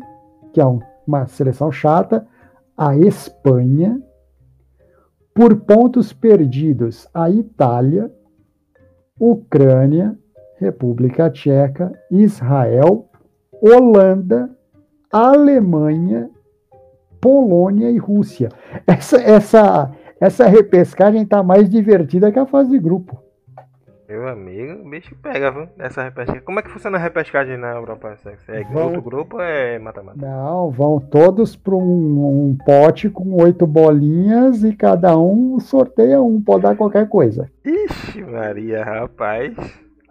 que 0.53 0.61
é 0.61 0.65
uma 1.05 1.25
seleção 1.27 1.71
chata, 1.71 2.27
a 2.77 2.95
Espanha, 2.95 4.01
por 5.33 5.55
pontos 5.61 6.11
perdidos 6.11 7.07
a 7.13 7.29
Itália, 7.29 8.11
Ucrânia, 9.19 10.17
República 10.57 11.29
Tcheca, 11.29 11.91
Israel, 12.11 13.09
Holanda, 13.61 14.49
Alemanha, 15.11 16.29
Polônia 17.21 17.89
e 17.89 17.97
Rússia. 17.97 18.49
Essa, 18.85 19.17
essa, 19.17 19.91
essa 20.19 20.45
repescagem 20.45 21.23
está 21.23 21.41
mais 21.43 21.69
divertida 21.69 22.31
que 22.31 22.39
a 22.39 22.45
fase 22.45 22.69
de 22.69 22.79
grupo. 22.79 23.28
Meu 24.09 24.27
amigo, 24.27 24.81
o 24.81 24.89
bicho 24.89 25.15
pega, 25.21 25.51
viu? 25.51 25.69
Essa 25.77 26.01
repescagem. 26.01 26.41
Como 26.41 26.59
é 26.59 26.63
que 26.63 26.71
funciona 26.71 26.97
a 26.97 26.99
repescagem 26.99 27.57
na 27.57 27.75
Europa? 27.75 28.17
É 28.47 28.63
vão... 28.63 28.85
outro 28.85 29.03
grupo 29.03 29.35
ou 29.35 29.43
é 29.43 29.77
mata-mata? 29.77 30.17
Não, 30.19 30.71
vão 30.71 30.99
todos 30.99 31.55
para 31.55 31.75
um, 31.75 32.49
um, 32.49 32.57
pote 32.65 33.07
com 33.07 33.39
oito 33.39 33.67
bolinhas 33.67 34.63
e 34.63 34.75
cada 34.75 35.15
um 35.15 35.59
sorteia 35.59 36.19
um, 36.19 36.41
pode 36.41 36.63
dar 36.63 36.75
qualquer 36.75 37.07
coisa. 37.07 37.51
Ixi, 37.63 38.23
Maria, 38.23 38.83
rapaz. 38.83 39.55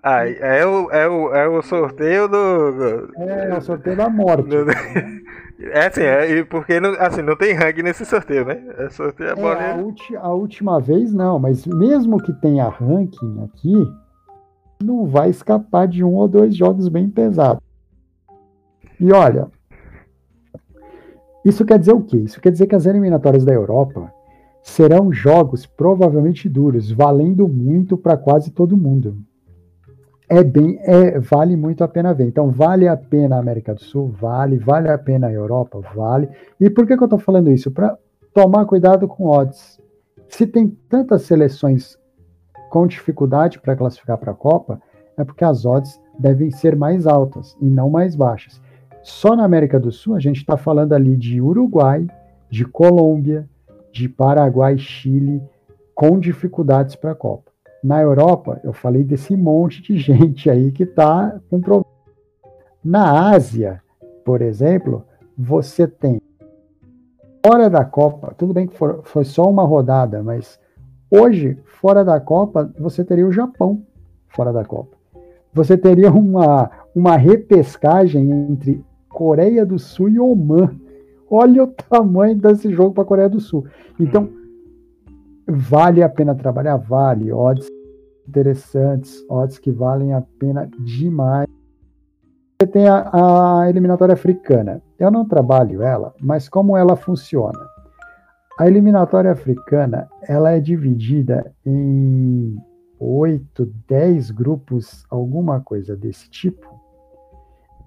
Ah, 0.01 0.29
é 0.29 0.65
o, 0.65 0.89
é 0.93 1.09
o, 1.09 1.35
é 1.35 1.49
o 1.49 1.61
sorteio 1.61 2.29
do. 2.29 3.11
É, 3.17 3.49
é 3.51 3.59
o 3.59 3.61
sorteio 3.61 3.97
da 3.97 4.09
morte. 4.09 4.49
Do... 4.49 4.65
É 5.61 5.87
assim, 5.87 6.03
é, 6.03 6.45
porque 6.45 6.79
não, 6.79 6.91
assim, 7.01 7.21
não 7.21 7.37
tem 7.37 7.53
ranking 7.53 7.83
nesse 7.83 8.05
sorteio, 8.05 8.45
né? 8.45 8.63
É 8.79 8.89
sorteio 8.91 9.31
a 9.31 9.55
é, 9.55 9.73
a, 9.73 9.77
ulti, 9.77 10.17
a 10.17 10.29
última 10.31 10.81
vez 10.81 11.13
não, 11.13 11.39
mas 11.39 11.67
mesmo 11.67 12.23
que 12.23 12.33
tenha 12.33 12.69
ranking 12.69 13.43
aqui, 13.43 13.75
não 14.81 15.07
vai 15.07 15.31
escapar 15.31 15.89
de 15.89 16.05
um 16.05 16.15
ou 16.15 16.29
dois 16.29 16.57
jogos 16.57 16.89
bem 16.89 17.11
pesados. 17.11 17.61
E 19.01 19.13
olha, 19.13 19.49
isso 21.45 21.65
quer 21.65 21.79
dizer 21.79 21.93
o 21.93 22.03
quê? 22.03 22.19
Isso 22.19 22.41
quer 22.41 22.53
dizer 22.53 22.69
que 22.69 22.77
as 22.77 22.87
eliminatórias 22.87 23.45
da 23.45 23.53
Europa 23.53 24.13
serão 24.63 25.13
jogos 25.13 25.67
provavelmente 25.67 26.49
duros, 26.49 26.91
valendo 26.91 27.49
muito 27.49 27.97
para 27.97 28.17
quase 28.17 28.53
todo 28.53 28.77
mundo 28.77 29.17
é 30.29 30.45
bem, 30.45 30.79
é, 30.83 31.19
vale 31.19 31.57
muito 31.57 31.83
a 31.83 31.89
pena 31.89 32.13
ver. 32.13 32.27
Então, 32.27 32.51
vale 32.51 32.87
a 32.87 32.97
pena 32.97 33.37
a 33.37 33.39
América 33.39 33.75
do 33.75 33.83
Sul? 33.83 34.09
Vale. 34.09 34.59
Vale 34.59 34.91
a 34.91 34.99
pena 34.99 35.29
a 35.29 35.33
Europa? 35.33 35.81
Vale. 35.95 36.29
E 36.61 36.69
por 36.69 36.87
que, 36.87 36.97
que 36.97 37.03
eu 37.03 37.07
estou 37.07 37.19
falando 37.19 37.51
isso? 37.51 37.71
Para 37.71 37.97
tomar 38.35 38.67
cuidado 38.67 39.09
com 39.09 39.27
odds. 39.27 39.81
Se 40.29 40.47
tem 40.47 40.69
tantas 40.89 41.23
seleções 41.23 41.99
com 42.69 42.87
dificuldade 42.87 43.59
para 43.59 43.75
classificar 43.75 44.19
para 44.19 44.33
a 44.33 44.35
Copa, 44.35 44.81
é 45.17 45.25
porque 45.25 45.45
as 45.45 45.65
odds 45.65 46.01
devem 46.19 46.51
ser 46.51 46.77
mais 46.77 47.07
altas 47.07 47.57
e 47.61 47.65
não 47.65 47.89
mais 47.89 48.15
baixas. 48.15 48.61
Só 49.03 49.35
na 49.35 49.45
América 49.45 49.81
do 49.81 49.91
Sul, 49.91 50.15
a 50.15 50.21
gente 50.21 50.37
está 50.37 50.57
falando 50.57 50.93
ali 50.93 51.17
de 51.17 51.41
Uruguai, 51.41 52.07
de 52.51 52.65
Colômbia, 52.67 53.49
de 53.91 54.09
Paraguai, 54.09 54.77
Chile, 54.77 55.43
com 55.95 56.19
dificuldades 56.19 56.95
para 56.95 57.13
a 57.13 57.15
Copa. 57.15 57.51
Na 57.83 58.01
Europa, 58.01 58.61
eu 58.65 58.73
falei 58.73 59.05
desse 59.05 59.37
monte 59.37 59.83
de 59.83 59.97
gente 60.01 60.51
aí 60.51 60.73
que 60.73 60.83
está 60.83 61.39
com 61.51 61.61
problema. 61.61 61.87
Na 62.85 63.31
Ásia, 63.31 63.83
por 64.25 64.41
exemplo, 64.43 65.05
você 65.37 65.87
tem 65.87 66.21
fora 67.45 67.71
da 67.71 67.85
Copa, 67.85 68.35
tudo 68.37 68.53
bem 68.53 68.67
que 68.67 68.77
for, 68.77 69.01
foi 69.05 69.25
só 69.25 69.49
uma 69.49 69.63
rodada, 69.63 70.23
mas 70.23 70.59
hoje, 71.11 71.59
fora 71.65 72.05
da 72.05 72.21
Copa, 72.21 72.71
você 72.79 73.05
teria 73.05 73.27
o 73.27 73.33
Japão 73.33 73.83
fora 74.29 74.53
da 74.53 74.65
Copa. 74.65 74.97
Você 75.53 75.77
teria 75.77 76.11
uma, 76.13 76.71
uma 76.95 77.17
repescagem 77.17 78.31
entre 78.31 78.85
Coreia 79.09 79.65
do 79.65 79.79
Sul 79.79 80.09
e 80.09 80.21
Oman. 80.21 80.71
Olha 81.31 81.65
o 81.65 81.67
tamanho 81.67 82.37
desse 82.37 82.73
jogo 82.73 82.93
para 82.93 83.03
a 83.03 83.07
Coreia 83.07 83.29
do 83.29 83.41
Sul. 83.41 83.67
Então, 83.99 84.29
Vale 85.49 86.03
a 86.03 86.09
pena 86.09 86.35
trabalhar? 86.35 86.77
Vale. 86.77 87.33
Odds 87.33 87.67
interessantes, 88.29 89.25
odds 89.29 89.59
que 89.59 89.71
valem 89.71 90.13
a 90.13 90.21
pena 90.39 90.69
demais. 90.85 91.49
Você 92.61 92.67
tem 92.67 92.87
a, 92.87 93.63
a 93.63 93.71
eliminatória 93.71 94.13
africana. 94.13 94.83
Eu 94.99 95.11
não 95.11 95.25
trabalho 95.25 95.83
ela, 95.83 96.15
mas 96.21 96.49
como 96.49 96.77
ela 96.77 96.97
funciona? 96.97 97.59
A 98.59 98.67
eliminatória 98.67 99.31
africana 99.31 100.09
ela 100.23 100.51
é 100.51 100.61
dividida 100.61 101.53
em 101.65 102.57
oito, 102.99 103.73
dez 103.87 104.31
grupos, 104.31 105.05
alguma 105.09 105.61
coisa 105.61 105.97
desse 105.97 106.29
tipo. 106.29 106.69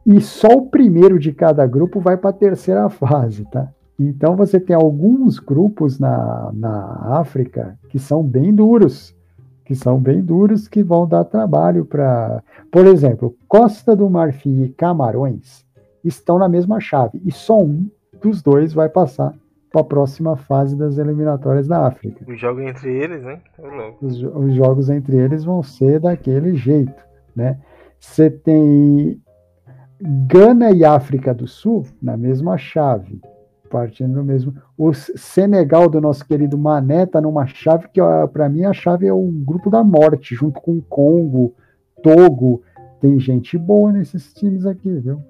E 0.06 0.20
só 0.22 0.48
o 0.48 0.70
primeiro 0.70 1.20
de 1.20 1.34
cada 1.34 1.68
grupo 1.68 2.00
vai 2.00 2.18
para 2.18 2.32
a 2.32 2.34
terceira 2.34 2.90
fase, 2.90 3.46
tá? 3.52 3.70
Então 4.08 4.36
você 4.36 4.60
tem 4.60 4.76
alguns 4.76 5.38
grupos 5.40 6.00
na, 6.00 6.52
na 6.54 7.20
África 7.20 7.78
que 7.90 8.00
são 8.00 8.24
bem 8.24 8.54
duros, 8.54 9.16
que 9.64 9.76
são 9.76 10.00
bem 10.00 10.22
duros, 10.22 10.68
que 10.68 10.84
vão 10.84 11.08
dar 11.08 11.24
trabalho 11.24 11.86
para. 11.86 12.44
Por 12.72 12.86
exemplo, 12.88 13.36
Costa 13.48 13.96
do 13.96 14.10
Marfim 14.10 14.64
e 14.64 14.70
Camarões 14.70 15.66
estão 16.04 16.40
na 16.40 16.50
mesma 16.50 16.80
chave, 16.80 17.22
e 17.24 17.32
só 17.32 17.62
um 17.62 17.88
dos 18.22 18.42
dois 18.42 18.74
vai 18.74 18.90
passar 18.90 19.36
para 19.72 19.82
a 19.82 19.86
próxima 19.86 20.36
fase 20.36 20.76
das 20.76 20.98
eliminatórias 20.98 21.68
da 21.68 21.86
África. 21.86 22.26
Os 22.28 22.40
jogos 22.40 22.64
entre 22.64 22.92
eles, 22.92 23.22
né? 23.24 23.40
Os, 24.02 24.22
os, 24.22 24.54
jogos 24.56 24.90
entre 24.90 25.16
eles 25.16 25.44
vão 25.44 25.64
ser 25.64 26.00
daquele 26.00 26.56
jeito, 26.56 27.02
né? 27.36 27.60
Você 28.00 28.30
tem 28.30 29.22
Gana 30.02 30.72
e 30.72 30.84
África 30.84 31.34
do 31.34 31.48
Sul 31.48 31.86
na 32.02 32.18
mesma 32.18 32.58
chave, 32.58 33.22
partindo 33.72 34.16
do 34.16 34.24
mesmo. 34.24 34.54
O 34.78 34.94
Senegal 34.94 35.90
do 35.90 36.02
nosso 36.02 36.26
querido 36.26 36.58
Mané 36.58 37.06
tá 37.06 37.22
numa 37.22 37.48
chave 37.48 37.88
que 37.88 38.02
para 38.34 38.50
mim 38.50 38.66
a 38.66 38.74
chave 38.74 39.08
é 39.08 39.14
o 39.14 39.32
grupo 39.32 39.70
da 39.70 39.84
morte, 39.84 40.36
junto 40.36 40.60
com 40.62 40.82
Congo, 40.82 41.54
Togo. 42.04 42.62
Tem 43.00 43.18
gente 43.20 43.58
boa 43.58 43.92
nesses 43.92 44.34
times 44.34 44.66
aqui, 44.66 44.92
viu? 44.92 45.22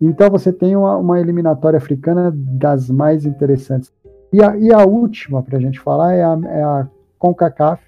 Então 0.00 0.30
você 0.30 0.52
tem 0.52 0.74
uma, 0.74 0.96
uma 0.96 1.20
eliminatória 1.20 1.76
africana 1.76 2.32
das 2.34 2.90
mais 2.90 3.24
interessantes. 3.24 3.92
E 4.32 4.42
a, 4.42 4.56
e 4.56 4.72
a 4.72 4.84
última 4.84 5.42
para 5.42 5.58
a 5.58 5.60
gente 5.60 5.78
falar 5.78 6.14
é 6.14 6.24
a, 6.24 6.38
é 6.46 6.62
a 6.62 6.88
CONCACAF. 7.18 7.82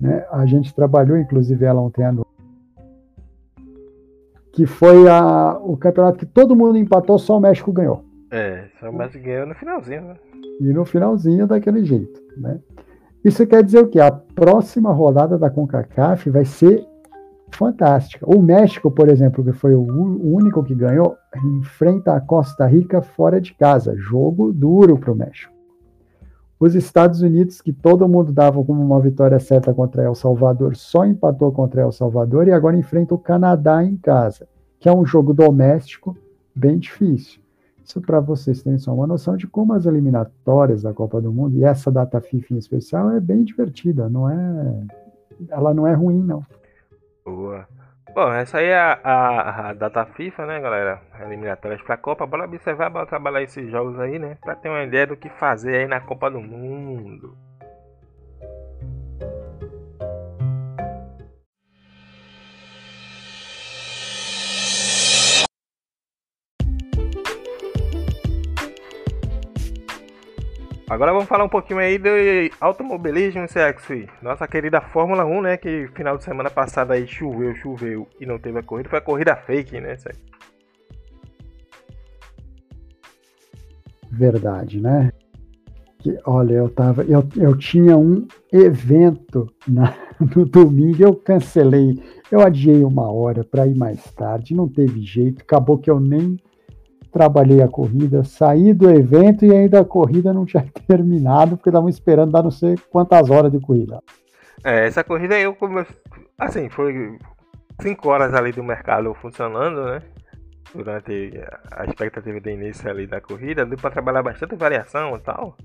Né? 0.00 0.24
A 0.30 0.46
gente 0.46 0.74
trabalhou, 0.74 1.18
inclusive, 1.18 1.64
ela 1.64 1.82
ontem 1.82 2.04
à 2.04 2.12
noite. 2.12 2.30
Que 4.52 4.64
foi 4.64 5.08
a, 5.08 5.58
o 5.62 5.76
campeonato 5.76 6.18
que 6.18 6.26
todo 6.26 6.56
mundo 6.56 6.78
empatou, 6.78 7.18
só 7.18 7.36
o 7.36 7.40
México 7.40 7.72
ganhou. 7.72 8.04
É, 8.32 8.64
só 8.80 8.88
o 8.88 8.96
México 8.96 9.22
ganhou 9.22 9.46
no 9.46 9.54
finalzinho, 9.54 10.02
né? 10.02 10.16
E 10.58 10.72
no 10.72 10.86
finalzinho 10.86 11.46
daquele 11.46 11.84
jeito, 11.84 12.18
né? 12.38 12.58
Isso 13.22 13.46
quer 13.46 13.62
dizer 13.62 13.80
o 13.80 13.88
quê? 13.88 14.00
A 14.00 14.10
próxima 14.10 14.90
rodada 14.90 15.38
da 15.38 15.50
CONCACAF 15.50 16.30
vai 16.30 16.46
ser 16.46 16.82
fantástica. 17.54 18.24
O 18.26 18.40
México, 18.40 18.90
por 18.90 19.10
exemplo, 19.10 19.44
que 19.44 19.52
foi 19.52 19.74
o 19.74 19.82
único 19.84 20.64
que 20.64 20.74
ganhou, 20.74 21.14
enfrenta 21.58 22.14
a 22.14 22.20
Costa 22.22 22.66
Rica 22.66 23.02
fora 23.02 23.38
de 23.38 23.52
casa. 23.52 23.94
Jogo 23.96 24.50
duro 24.50 24.96
para 24.98 25.12
o 25.12 25.14
México. 25.14 25.52
Os 26.58 26.74
Estados 26.74 27.20
Unidos, 27.20 27.60
que 27.60 27.72
todo 27.72 28.08
mundo 28.08 28.32
dava 28.32 28.64
como 28.64 28.82
uma 28.82 28.98
vitória 28.98 29.38
certa 29.38 29.74
contra 29.74 30.04
El 30.04 30.14
Salvador, 30.14 30.74
só 30.74 31.04
empatou 31.04 31.52
contra 31.52 31.82
El 31.82 31.92
Salvador 31.92 32.48
e 32.48 32.52
agora 32.52 32.78
enfrenta 32.78 33.14
o 33.14 33.18
Canadá 33.18 33.84
em 33.84 33.96
casa, 33.96 34.48
que 34.80 34.88
é 34.88 34.92
um 34.92 35.04
jogo 35.04 35.34
doméstico 35.34 36.16
bem 36.54 36.78
difícil. 36.78 37.41
Isso 37.84 38.00
para 38.00 38.20
vocês 38.20 38.62
terem 38.62 38.78
só 38.78 38.94
uma 38.94 39.06
noção 39.06 39.36
de 39.36 39.46
como 39.46 39.72
as 39.72 39.86
eliminatórias 39.86 40.82
da 40.82 40.92
Copa 40.92 41.20
do 41.20 41.32
Mundo 41.32 41.56
e 41.56 41.64
essa 41.64 41.90
data 41.90 42.20
FIFA 42.20 42.54
em 42.54 42.58
especial 42.58 43.10
é 43.10 43.20
bem 43.20 43.44
divertida, 43.44 44.08
não 44.08 44.28
é? 44.28 44.86
Ela 45.50 45.74
não 45.74 45.86
é 45.86 45.92
ruim 45.92 46.22
não. 46.22 46.44
Boa. 47.24 47.66
Bom, 48.14 48.30
essa 48.30 48.58
aí 48.58 48.66
é 48.66 48.78
a, 48.78 49.00
a, 49.02 49.70
a 49.70 49.72
data 49.72 50.04
FIFA, 50.04 50.44
né, 50.44 50.60
galera? 50.60 51.00
Eliminatórias 51.24 51.80
pra 51.80 51.96
Copa. 51.96 52.26
Bora 52.26 52.44
observar, 52.44 52.90
bora 52.90 53.06
trabalhar 53.06 53.42
esses 53.42 53.70
jogos 53.70 53.98
aí, 53.98 54.18
né? 54.18 54.36
Pra 54.42 54.54
ter 54.54 54.68
uma 54.68 54.82
ideia 54.82 55.06
do 55.06 55.16
que 55.16 55.30
fazer 55.30 55.76
aí 55.76 55.86
na 55.86 55.98
Copa 55.98 56.30
do 56.30 56.40
Mundo. 56.40 57.34
Agora 70.92 71.10
vamos 71.10 71.26
falar 71.26 71.44
um 71.44 71.48
pouquinho 71.48 71.78
aí 71.78 71.96
de 71.96 72.52
automobilismo, 72.60 73.46
CX. 73.46 74.10
Nossa 74.20 74.46
querida 74.46 74.78
Fórmula 74.78 75.24
1, 75.24 75.40
né? 75.40 75.56
Que 75.56 75.88
final 75.94 76.18
de 76.18 76.24
semana 76.24 76.50
passada 76.50 76.92
aí 76.92 77.06
choveu, 77.06 77.54
choveu 77.54 78.06
e 78.20 78.26
não 78.26 78.38
teve 78.38 78.58
a 78.58 78.62
corrida. 78.62 78.90
Foi 78.90 78.98
a 78.98 79.02
corrida 79.02 79.34
fake, 79.34 79.80
né? 79.80 79.96
Verdade, 84.10 84.82
né? 84.82 85.10
Que, 85.98 86.14
olha, 86.26 86.52
eu 86.56 86.68
tava. 86.68 87.04
Eu, 87.04 87.26
eu 87.38 87.56
tinha 87.56 87.96
um 87.96 88.28
evento 88.52 89.50
na, 89.66 89.94
no 90.20 90.44
domingo, 90.44 91.02
eu 91.02 91.16
cancelei. 91.16 91.98
Eu 92.30 92.42
adiei 92.42 92.84
uma 92.84 93.10
hora 93.10 93.42
para 93.42 93.66
ir 93.66 93.74
mais 93.74 94.04
tarde, 94.12 94.54
não 94.54 94.68
teve 94.68 95.00
jeito. 95.00 95.40
Acabou 95.40 95.78
que 95.78 95.90
eu 95.90 95.98
nem 95.98 96.36
trabalhei 97.12 97.62
a 97.62 97.68
corrida, 97.68 98.24
saí 98.24 98.72
do 98.72 98.90
evento 98.90 99.44
e 99.44 99.54
ainda 99.54 99.80
a 99.80 99.84
corrida 99.84 100.32
não 100.32 100.46
tinha 100.46 100.64
terminado, 100.88 101.56
porque 101.56 101.68
estavam 101.68 101.88
esperando 101.88 102.32
dar 102.32 102.42
não 102.42 102.50
sei 102.50 102.76
quantas 102.90 103.30
horas 103.30 103.52
de 103.52 103.60
corrida. 103.60 104.00
É, 104.64 104.86
essa 104.86 105.04
corrida 105.04 105.38
eu 105.38 105.54
comecei. 105.54 105.94
Assim, 106.38 106.68
foi 106.68 107.18
5 107.80 108.08
horas 108.08 108.34
ali 108.34 108.52
do 108.52 108.64
mercado 108.64 109.14
funcionando, 109.14 109.84
né? 109.84 110.02
Durante 110.74 111.32
a 111.70 111.84
expectativa 111.84 112.40
de 112.40 112.50
início 112.50 112.88
ali 112.88 113.06
da 113.06 113.20
corrida, 113.20 113.66
deu 113.66 113.76
para 113.76 113.90
trabalhar 113.90 114.22
bastante 114.22 114.56
variação 114.56 115.16
e 115.16 115.20
tal. 115.20 115.56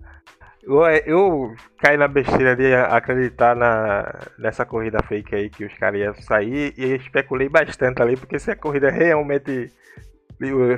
Eu, 0.63 0.81
eu 1.05 1.55
caí 1.77 1.95
na 1.95 2.09
besteira 2.09 2.53
de 2.53 2.75
acreditar 2.75 3.55
na, 3.55 4.13
nessa 4.37 4.65
corrida 4.65 5.01
fake 5.01 5.33
aí 5.33 5.49
que 5.49 5.63
os 5.63 5.73
caras 5.75 6.01
iam 6.01 6.13
sair 6.15 6.73
e 6.77 6.95
especulei 6.95 7.47
bastante 7.47 8.01
ali, 8.01 8.17
porque 8.17 8.37
se 8.37 8.51
a 8.51 8.55
corrida 8.55 8.89
realmente 8.89 9.71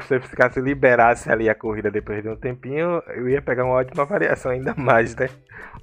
se 0.08 0.20
ficasse 0.22 0.62
liberasse 0.62 1.30
ali 1.32 1.50
a 1.50 1.56
corrida 1.56 1.92
depois 1.92 2.24
de 2.24 2.30
um 2.30 2.36
tempinho, 2.36 3.04
eu 3.08 3.28
ia 3.28 3.42
pegar 3.42 3.66
uma 3.66 3.76
ótima 3.76 4.06
variação 4.06 4.52
ainda 4.52 4.74
mais, 4.78 5.16
né? 5.16 5.30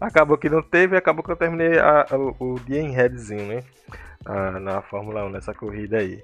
Acabou 0.01 0.39
que 0.39 0.49
não 0.49 0.63
teve, 0.63 0.97
acabou 0.97 1.23
que 1.23 1.31
eu 1.31 1.37
terminei 1.37 1.79
a, 1.79 2.07
a, 2.11 2.17
o 2.17 2.59
dia 2.67 2.81
em 2.81 2.91
redzinho, 2.91 3.47
né? 3.47 3.63
A, 4.25 4.59
na 4.59 4.81
Fórmula 4.81 5.25
1, 5.27 5.31
nessa 5.31 5.53
corrida 5.53 5.99
aí. 5.99 6.23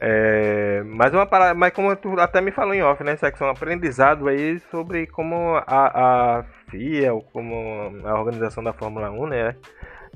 É, 0.00 0.82
mas 0.86 1.12
uma 1.12 1.26
parada, 1.26 1.54
mas 1.54 1.72
como 1.72 1.94
tu 1.96 2.18
até 2.20 2.40
me 2.40 2.52
falou 2.52 2.72
em 2.72 2.82
off, 2.82 3.02
né? 3.02 3.14
Isso 3.14 3.44
um 3.44 3.48
aprendizado 3.48 4.28
aí 4.28 4.60
sobre 4.70 5.06
como 5.08 5.56
a, 5.56 6.38
a 6.38 6.44
FIA, 6.70 7.12
ou 7.12 7.22
como 7.22 7.92
a 8.04 8.18
organização 8.18 8.62
da 8.62 8.72
Fórmula 8.72 9.10
1, 9.10 9.26
né? 9.26 9.56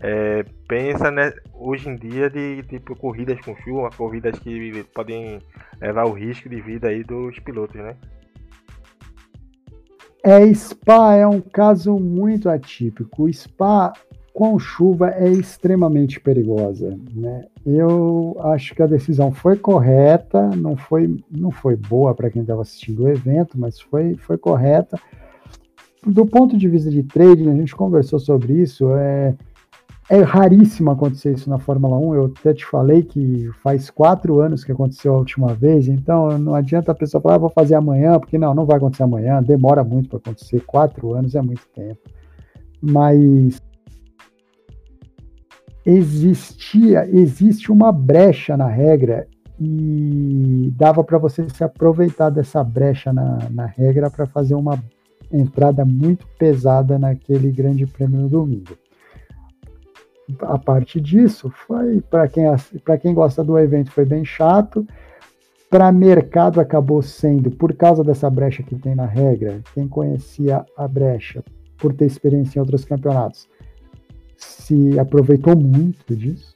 É, 0.01 0.45
pensa 0.67 1.11
né, 1.11 1.33
hoje 1.55 1.89
em 1.89 1.97
dia 1.97 2.31
de 2.31 2.63
tipo 2.65 2.97
corridas 2.97 3.41
com 3.41 3.57
chuva, 3.57 3.91
corridas 3.97 4.39
que 4.39 4.85
podem 4.95 5.39
levar 5.81 6.07
o 6.07 6.13
risco 6.13 6.49
de 6.49 6.61
vida 6.61 6.89
aí 6.89 7.05
dos 7.05 7.39
pilotos, 7.41 7.77
né? 7.77 7.97
É, 10.25 10.53
Spa 10.55 11.17
é 11.17 11.27
um 11.27 11.41
caso 11.41 11.99
muito 11.99 12.49
atípico. 12.49 13.33
Spa 13.33 13.93
com 14.33 14.59
chuva 14.59 15.11
é 15.11 15.29
extremamente 15.29 16.19
perigosa, 16.21 16.99
né? 17.13 17.45
Eu 17.67 18.37
acho 18.41 18.75
que 18.75 18.83
a 18.83 18.87
decisão 18.87 19.33
foi 19.33 19.57
correta, 19.57 20.49
não 20.57 20.77
foi, 20.77 21.17
não 21.31 21.51
foi 21.51 21.77
boa 21.77 22.15
para 22.15 22.31
quem 22.31 22.43
estava 22.43 22.63
assistindo 22.63 23.03
o 23.03 23.09
evento, 23.09 23.59
mas 23.59 23.81
foi, 23.81 24.15
foi 24.15 24.39
correta. 24.39 24.99
Do 26.05 26.25
ponto 26.25 26.57
de 26.57 26.69
vista 26.69 26.91
de 26.91 27.03
trading, 27.03 27.51
a 27.51 27.55
gente 27.55 27.77
conversou 27.77 28.19
sobre 28.19 28.55
isso. 28.55 28.91
É, 28.97 29.35
é 30.13 30.21
raríssimo 30.21 30.91
acontecer 30.91 31.33
isso 31.33 31.49
na 31.49 31.59
Fórmula 31.59 31.97
1. 31.97 32.15
Eu 32.15 32.25
até 32.27 32.53
te 32.53 32.67
falei 32.67 33.03
que 33.03 33.49
faz 33.63 33.89
quatro 33.89 34.41
anos 34.41 34.63
que 34.63 34.71
aconteceu 34.71 35.15
a 35.15 35.19
última 35.19 35.55
vez, 35.55 35.89
então 35.89 36.37
não 36.39 36.55
adianta 36.55 36.93
a 36.93 36.95
pessoa 36.95 37.19
falar, 37.19 37.37
ah, 37.37 37.39
vou 37.39 37.49
fazer 37.49 37.77
amanhã, 37.77 38.21
porque 38.21 38.37
não, 38.37 38.55
não 38.55 38.67
vai 38.67 38.77
acontecer 38.77 39.05
amanhã, 39.05 39.43
demora 39.43 39.83
muito 39.83 40.11
para 40.11 40.19
acontecer. 40.19 40.61
Quatro 40.67 41.15
anos 41.15 41.35
é 41.35 41.41
muito 41.41 41.67
tempo. 41.75 41.99
Mas 42.83 43.59
existia, 45.87 47.09
existe 47.09 47.73
uma 47.73 47.91
brecha 47.91 48.55
na 48.55 48.69
regra 48.69 49.27
e 49.59 50.71
dava 50.77 51.03
para 51.03 51.17
você 51.17 51.49
se 51.49 51.65
aproveitar 51.65 52.29
dessa 52.29 52.63
brecha 52.63 53.15
na, 53.15 53.39
na 53.51 53.65
regra 53.65 54.11
para 54.11 54.27
fazer 54.27 54.57
uma 54.57 54.79
entrada 55.33 55.87
muito 55.87 56.27
pesada 56.39 56.99
naquele 56.99 57.51
grande 57.51 57.87
prêmio 57.87 58.21
no 58.21 58.29
domingo 58.29 58.77
a 60.41 60.59
parte 60.59 61.01
disso 61.01 61.51
foi 61.67 62.01
para 62.01 62.29
quem 62.29 62.45
para 62.85 62.99
quem 62.99 63.15
gosta 63.15 63.43
do 63.43 63.59
evento 63.59 63.91
foi 63.91 64.05
bem 64.05 64.25
chato. 64.25 64.87
Para 65.71 65.91
mercado 65.91 66.61
acabou 66.61 67.01
sendo 67.01 67.51
por 67.51 67.75
causa 67.75 68.05
dessa 68.05 68.29
brecha 68.29 68.63
que 68.63 68.75
tem 68.75 68.95
na 68.95 69.07
regra 69.07 69.61
quem 69.75 69.89
conhecia 69.89 70.65
a 70.77 70.87
brecha 70.87 71.43
por 71.79 71.95
ter 71.95 72.07
experiência 72.07 72.59
em 72.59 72.61
outros 72.61 72.85
campeonatos 72.85 73.49
se 74.43 74.99
aproveitou 74.99 75.57
muito 75.57 76.15
disso. 76.17 76.55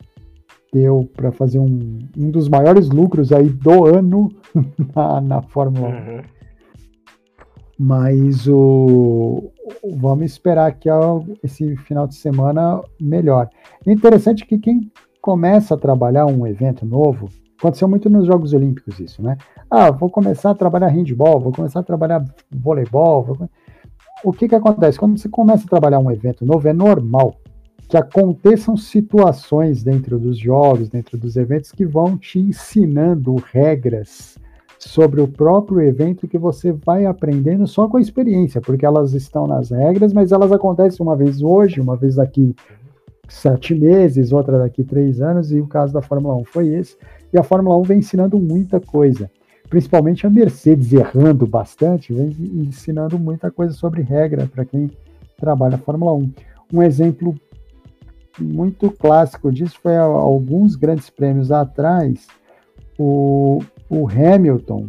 Deu 0.72 1.08
para 1.14 1.32
fazer 1.32 1.58
um, 1.58 1.98
um 2.16 2.30
dos 2.30 2.48
maiores 2.48 2.88
lucros 2.88 3.32
aí 3.32 3.48
do 3.48 3.86
ano 3.86 4.30
na, 4.94 5.20
na 5.20 5.42
Fórmula 5.42 5.88
1 5.88 5.90
uhum. 5.90 6.22
Mas 7.78 8.48
o 8.48 9.50
vamos 9.96 10.26
esperar 10.26 10.72
que 10.72 10.88
esse 11.42 11.76
final 11.76 12.06
de 12.06 12.14
semana 12.14 12.80
melhor. 13.00 13.48
Interessante 13.86 14.46
que 14.46 14.58
quem 14.58 14.90
começa 15.20 15.74
a 15.74 15.78
trabalhar 15.78 16.26
um 16.26 16.46
evento 16.46 16.86
novo, 16.86 17.28
aconteceu 17.58 17.88
muito 17.88 18.08
nos 18.08 18.26
Jogos 18.26 18.52
Olímpicos 18.52 19.00
isso, 19.00 19.22
né? 19.22 19.36
Ah, 19.70 19.90
vou 19.90 20.08
começar 20.08 20.50
a 20.50 20.54
trabalhar 20.54 20.88
handball, 20.88 21.40
vou 21.40 21.52
começar 21.52 21.80
a 21.80 21.82
trabalhar 21.82 22.24
voleibol. 22.50 23.24
Vou... 23.24 23.50
O 24.24 24.32
que 24.32 24.48
que 24.48 24.54
acontece? 24.54 24.98
Quando 24.98 25.18
você 25.18 25.28
começa 25.28 25.64
a 25.64 25.68
trabalhar 25.68 25.98
um 25.98 26.10
evento 26.10 26.44
novo, 26.44 26.66
é 26.68 26.72
normal 26.72 27.34
que 27.88 27.96
aconteçam 27.96 28.76
situações 28.76 29.82
dentro 29.82 30.18
dos 30.18 30.38
jogos, 30.38 30.88
dentro 30.88 31.16
dos 31.16 31.36
eventos, 31.36 31.70
que 31.70 31.84
vão 31.84 32.16
te 32.16 32.38
ensinando 32.38 33.36
regras 33.52 34.38
sobre 34.78 35.20
o 35.20 35.28
próprio 35.28 35.80
evento 35.80 36.28
que 36.28 36.38
você 36.38 36.72
vai 36.72 37.06
aprendendo 37.06 37.66
só 37.66 37.88
com 37.88 37.96
a 37.96 38.00
experiência, 38.00 38.60
porque 38.60 38.84
elas 38.84 39.12
estão 39.12 39.46
nas 39.46 39.70
regras, 39.70 40.12
mas 40.12 40.32
elas 40.32 40.52
acontecem 40.52 41.04
uma 41.04 41.16
vez 41.16 41.42
hoje, 41.42 41.80
uma 41.80 41.96
vez 41.96 42.16
daqui 42.16 42.54
sete 43.28 43.74
meses, 43.74 44.32
outra 44.32 44.58
daqui 44.58 44.84
três 44.84 45.20
anos, 45.20 45.50
e 45.50 45.60
o 45.60 45.66
caso 45.66 45.92
da 45.92 46.02
Fórmula 46.02 46.36
1 46.36 46.44
foi 46.44 46.68
esse. 46.68 46.96
E 47.32 47.38
a 47.38 47.42
Fórmula 47.42 47.76
1 47.78 47.82
vem 47.82 47.98
ensinando 47.98 48.38
muita 48.38 48.80
coisa, 48.80 49.30
principalmente 49.68 50.26
a 50.26 50.30
Mercedes 50.30 50.92
errando 50.92 51.46
bastante, 51.46 52.12
vem 52.12 52.34
ensinando 52.54 53.18
muita 53.18 53.50
coisa 53.50 53.74
sobre 53.74 54.02
regra 54.02 54.48
para 54.52 54.64
quem 54.64 54.90
trabalha 55.36 55.76
a 55.76 55.78
Fórmula 55.78 56.12
1. 56.12 56.32
Um 56.72 56.82
exemplo 56.82 57.34
muito 58.38 58.90
clássico 58.90 59.50
disso 59.50 59.78
foi 59.82 59.96
alguns 59.96 60.76
grandes 60.76 61.08
prêmios 61.08 61.50
atrás, 61.50 62.26
o, 62.98 63.60
o 63.88 64.08
Hamilton 64.08 64.88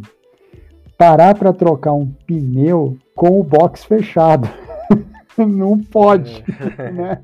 parar 0.96 1.34
para 1.34 1.52
trocar 1.52 1.92
um 1.92 2.06
pneu 2.26 2.96
com 3.14 3.38
o 3.40 3.44
box 3.44 3.84
fechado. 3.84 4.48
Não 5.38 5.78
pode, 5.78 6.44
é. 6.78 6.90
né? 6.90 7.22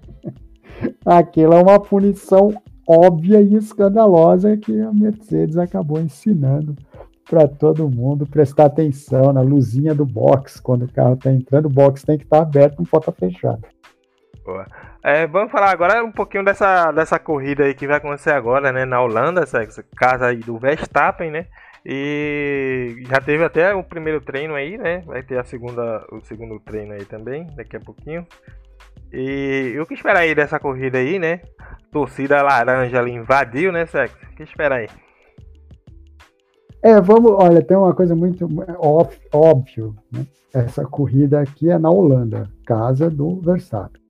Aquilo 1.05 1.55
é 1.55 1.63
uma 1.63 1.81
punição 1.81 2.55
óbvia 2.87 3.41
e 3.41 3.55
escandalosa 3.55 4.57
que 4.57 4.81
a 4.81 4.93
Mercedes 4.93 5.57
acabou 5.57 5.99
ensinando 5.99 6.77
para 7.29 7.49
todo 7.49 7.89
mundo 7.89 8.27
prestar 8.27 8.67
atenção 8.67 9.33
na 9.33 9.41
luzinha 9.41 9.95
do 9.95 10.05
box 10.05 10.61
quando 10.61 10.85
o 10.85 10.93
carro 10.93 11.15
está 11.15 11.33
entrando. 11.33 11.67
O 11.67 11.71
box 11.71 12.05
tem 12.05 12.19
que 12.19 12.25
estar 12.25 12.37
tá 12.37 12.43
aberto, 12.43 12.79
não 12.79 12.85
pode 12.85 13.03
estar 13.03 13.13
tá 13.13 13.19
fechado. 13.19 13.63
Boa. 14.45 14.67
É, 15.03 15.27
vamos 15.27 15.51
falar 15.51 15.71
agora 15.71 16.05
um 16.05 16.13
pouquinho 16.13 16.45
dessa, 16.45 16.93
dessa 16.93 17.19
corrida 17.19 17.65
aí 17.65 17.75
que 17.75 17.87
vai 17.87 17.97
acontecer 17.97 18.31
agora, 18.31 18.73
né, 18.73 18.85
na 18.85 19.03
Holanda, 19.03 19.43
essa, 19.43 19.63
essa 19.63 19.83
casa 19.97 20.27
aí 20.27 20.37
do 20.37 20.59
Verstappen, 20.59 21.31
né? 21.31 21.47
E 21.85 23.03
já 23.09 23.21
teve 23.21 23.45
até 23.45 23.75
o 23.75 23.85
primeiro 23.85 24.21
treino 24.21 24.55
aí, 24.55 24.79
né? 24.79 25.03
Vai 25.07 25.23
ter 25.23 25.39
a 25.39 25.45
segunda, 25.45 26.07
o 26.11 26.21
segundo 26.21 26.59
treino 26.61 26.95
aí 26.95 27.05
também, 27.05 27.47
daqui 27.55 27.77
a 27.77 27.81
pouquinho. 27.81 28.27
E 29.13 29.77
o 29.79 29.87
que 29.87 29.95
esperar 29.95 30.21
aí 30.21 30.35
dessa 30.35 30.59
corrida 30.59 30.99
aí, 30.99 31.19
né? 31.19 31.41
Torcida 31.93 32.43
laranja 32.43 32.99
ali 32.99 33.13
invadiu, 33.13 33.71
né, 33.71 33.87
Sex? 33.87 34.13
O 34.15 34.37
que 34.37 34.43
esperar 34.43 34.81
aí? 34.81 34.89
É, 36.83 37.01
vamos, 37.01 37.33
olha, 37.33 37.63
tem 37.63 37.77
uma 37.77 37.95
coisa 37.95 38.15
muito 38.15 38.49
óbvio, 39.33 39.95
né? 40.13 40.27
Essa 40.53 40.85
corrida 40.85 41.41
aqui 41.41 41.69
é 41.69 41.79
na 41.79 41.91
Holanda, 41.91 42.49
casa 42.65 43.11
do 43.11 43.41
Verstappen. 43.41 44.01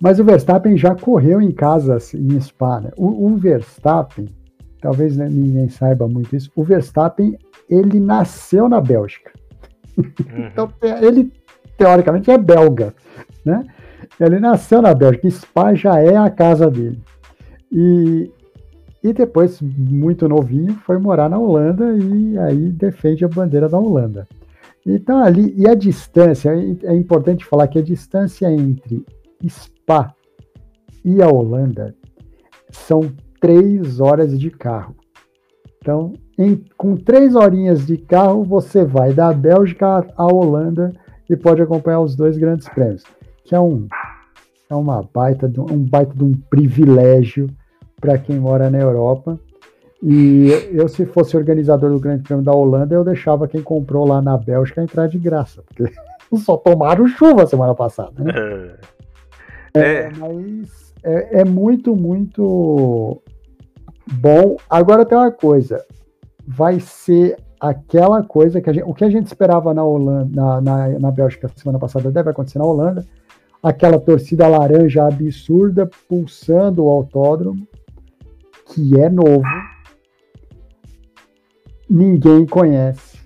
Mas 0.00 0.18
o 0.18 0.24
Verstappen 0.24 0.76
já 0.78 0.94
correu 0.94 1.42
em 1.42 1.52
casa 1.52 1.98
em 2.14 2.40
Spa. 2.40 2.80
Né? 2.80 2.90
O, 2.96 3.26
o, 3.26 3.36
Verstappen, 3.36 4.26
talvez 4.80 5.16
né, 5.16 5.28
ninguém 5.28 5.68
saiba 5.68 6.08
muito 6.08 6.34
isso, 6.34 6.50
o 6.54 6.64
Verstappen 6.64 7.38
ele 7.68 8.00
nasceu 8.00 8.68
na 8.68 8.80
Bélgica. 8.80 9.32
Uhum. 9.98 10.46
então 10.46 10.72
ele 11.02 11.32
teoricamente 11.76 12.30
é 12.30 12.38
belga, 12.38 12.94
né? 13.44 13.64
Ele 14.18 14.38
nasceu 14.38 14.82
na 14.82 14.94
Bélgica, 14.94 15.30
Spa 15.30 15.74
já 15.74 15.98
é 15.98 16.16
a 16.16 16.30
casa 16.30 16.70
dele. 16.70 17.00
E, 17.72 18.30
e 19.02 19.12
depois, 19.12 19.60
muito 19.62 20.28
novinho, 20.28 20.74
foi 20.84 20.98
morar 20.98 21.28
na 21.28 21.38
Holanda 21.38 21.96
e 21.96 22.38
aí 22.38 22.70
defende 22.70 23.24
a 23.24 23.28
bandeira 23.28 23.68
da 23.68 23.78
Holanda. 23.78 24.28
Então 24.84 25.22
ali, 25.22 25.54
e 25.56 25.68
a 25.68 25.74
distância, 25.74 26.50
é 26.82 26.94
importante 26.94 27.44
falar 27.44 27.68
que 27.68 27.78
a 27.78 27.82
distância 27.82 28.50
entre 28.50 29.04
Spa 29.48 30.14
e 31.04 31.22
a 31.22 31.28
Holanda 31.28 31.94
são 32.70 33.10
três 33.40 34.00
horas 34.00 34.38
de 34.38 34.50
carro. 34.50 34.94
Então, 35.78 36.12
em, 36.38 36.62
com 36.76 36.96
três 36.96 37.34
horinhas 37.34 37.86
de 37.86 37.96
carro, 37.96 38.44
você 38.44 38.84
vai 38.84 39.12
da 39.12 39.32
Bélgica 39.32 40.06
à 40.16 40.26
Holanda 40.26 40.92
e 41.28 41.36
pode 41.36 41.62
acompanhar 41.62 42.00
os 42.00 42.14
dois 42.14 42.36
grandes 42.36 42.68
prêmios, 42.68 43.02
que 43.44 43.54
é 43.54 43.60
um 43.60 43.88
é 44.68 44.74
uma 44.74 45.02
baita 45.02 45.48
de, 45.48 45.60
um 45.60 45.78
baita 45.78 46.14
de 46.14 46.22
um 46.22 46.32
privilégio 46.48 47.48
para 48.00 48.16
quem 48.16 48.36
mora 48.36 48.70
na 48.70 48.78
Europa. 48.78 49.38
E 50.02 50.48
eu, 50.72 50.88
se 50.88 51.04
fosse 51.04 51.36
organizador 51.36 51.90
do 51.90 51.98
Grande 51.98 52.22
Prêmio 52.22 52.44
da 52.44 52.52
Holanda, 52.52 52.94
eu 52.94 53.04
deixava 53.04 53.48
quem 53.48 53.62
comprou 53.62 54.06
lá 54.06 54.22
na 54.22 54.38
Bélgica 54.38 54.82
entrar 54.82 55.08
de 55.08 55.18
graça, 55.18 55.62
porque 55.66 55.92
só 56.38 56.56
tomaram 56.56 57.06
chuva 57.08 57.46
semana 57.46 57.74
passada. 57.74 58.12
Né? 58.22 58.32
É, 59.74 59.80
é, 59.80 60.10
mas 60.16 60.94
é, 61.02 61.40
é, 61.40 61.44
muito, 61.44 61.94
muito 61.94 63.20
bom. 64.10 64.56
Agora 64.68 65.04
tem 65.04 65.16
uma 65.16 65.30
coisa: 65.30 65.84
vai 66.46 66.80
ser 66.80 67.36
aquela 67.60 68.22
coisa 68.22 68.60
que 68.60 68.70
a 68.70 68.72
gente. 68.72 68.84
O 68.84 68.94
que 68.94 69.04
a 69.04 69.10
gente 69.10 69.26
esperava 69.26 69.74
na 69.74 69.84
Holanda, 69.84 70.28
na, 70.34 70.60
na, 70.60 70.88
na 70.98 71.10
Bélgica 71.10 71.48
semana 71.54 71.78
passada 71.78 72.10
deve 72.10 72.30
acontecer 72.30 72.58
na 72.58 72.64
Holanda. 72.64 73.04
Aquela 73.62 74.00
torcida 74.00 74.48
laranja 74.48 75.06
absurda 75.06 75.88
pulsando 76.08 76.84
o 76.84 76.88
autódromo, 76.88 77.68
que 78.66 78.98
é 78.98 79.10
novo. 79.10 79.44
Ninguém 81.88 82.46
conhece. 82.46 83.20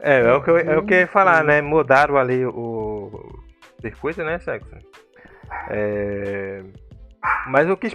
É, 0.00 0.20
é 0.20 0.34
o 0.34 0.42
que 0.42 0.50
eu, 0.50 0.58
é 0.58 0.78
o 0.78 0.84
que 0.84 0.94
eu 0.94 0.98
ia 0.98 1.06
falar, 1.06 1.42
né? 1.42 1.62
Mudaram 1.62 2.16
ali 2.16 2.44
o 2.44 3.10
circuito, 3.80 4.22
né, 4.22 4.38
Sexo? 4.38 4.68
É... 5.70 6.62
Mas 7.48 7.68
o 7.68 7.76
que 7.76 7.88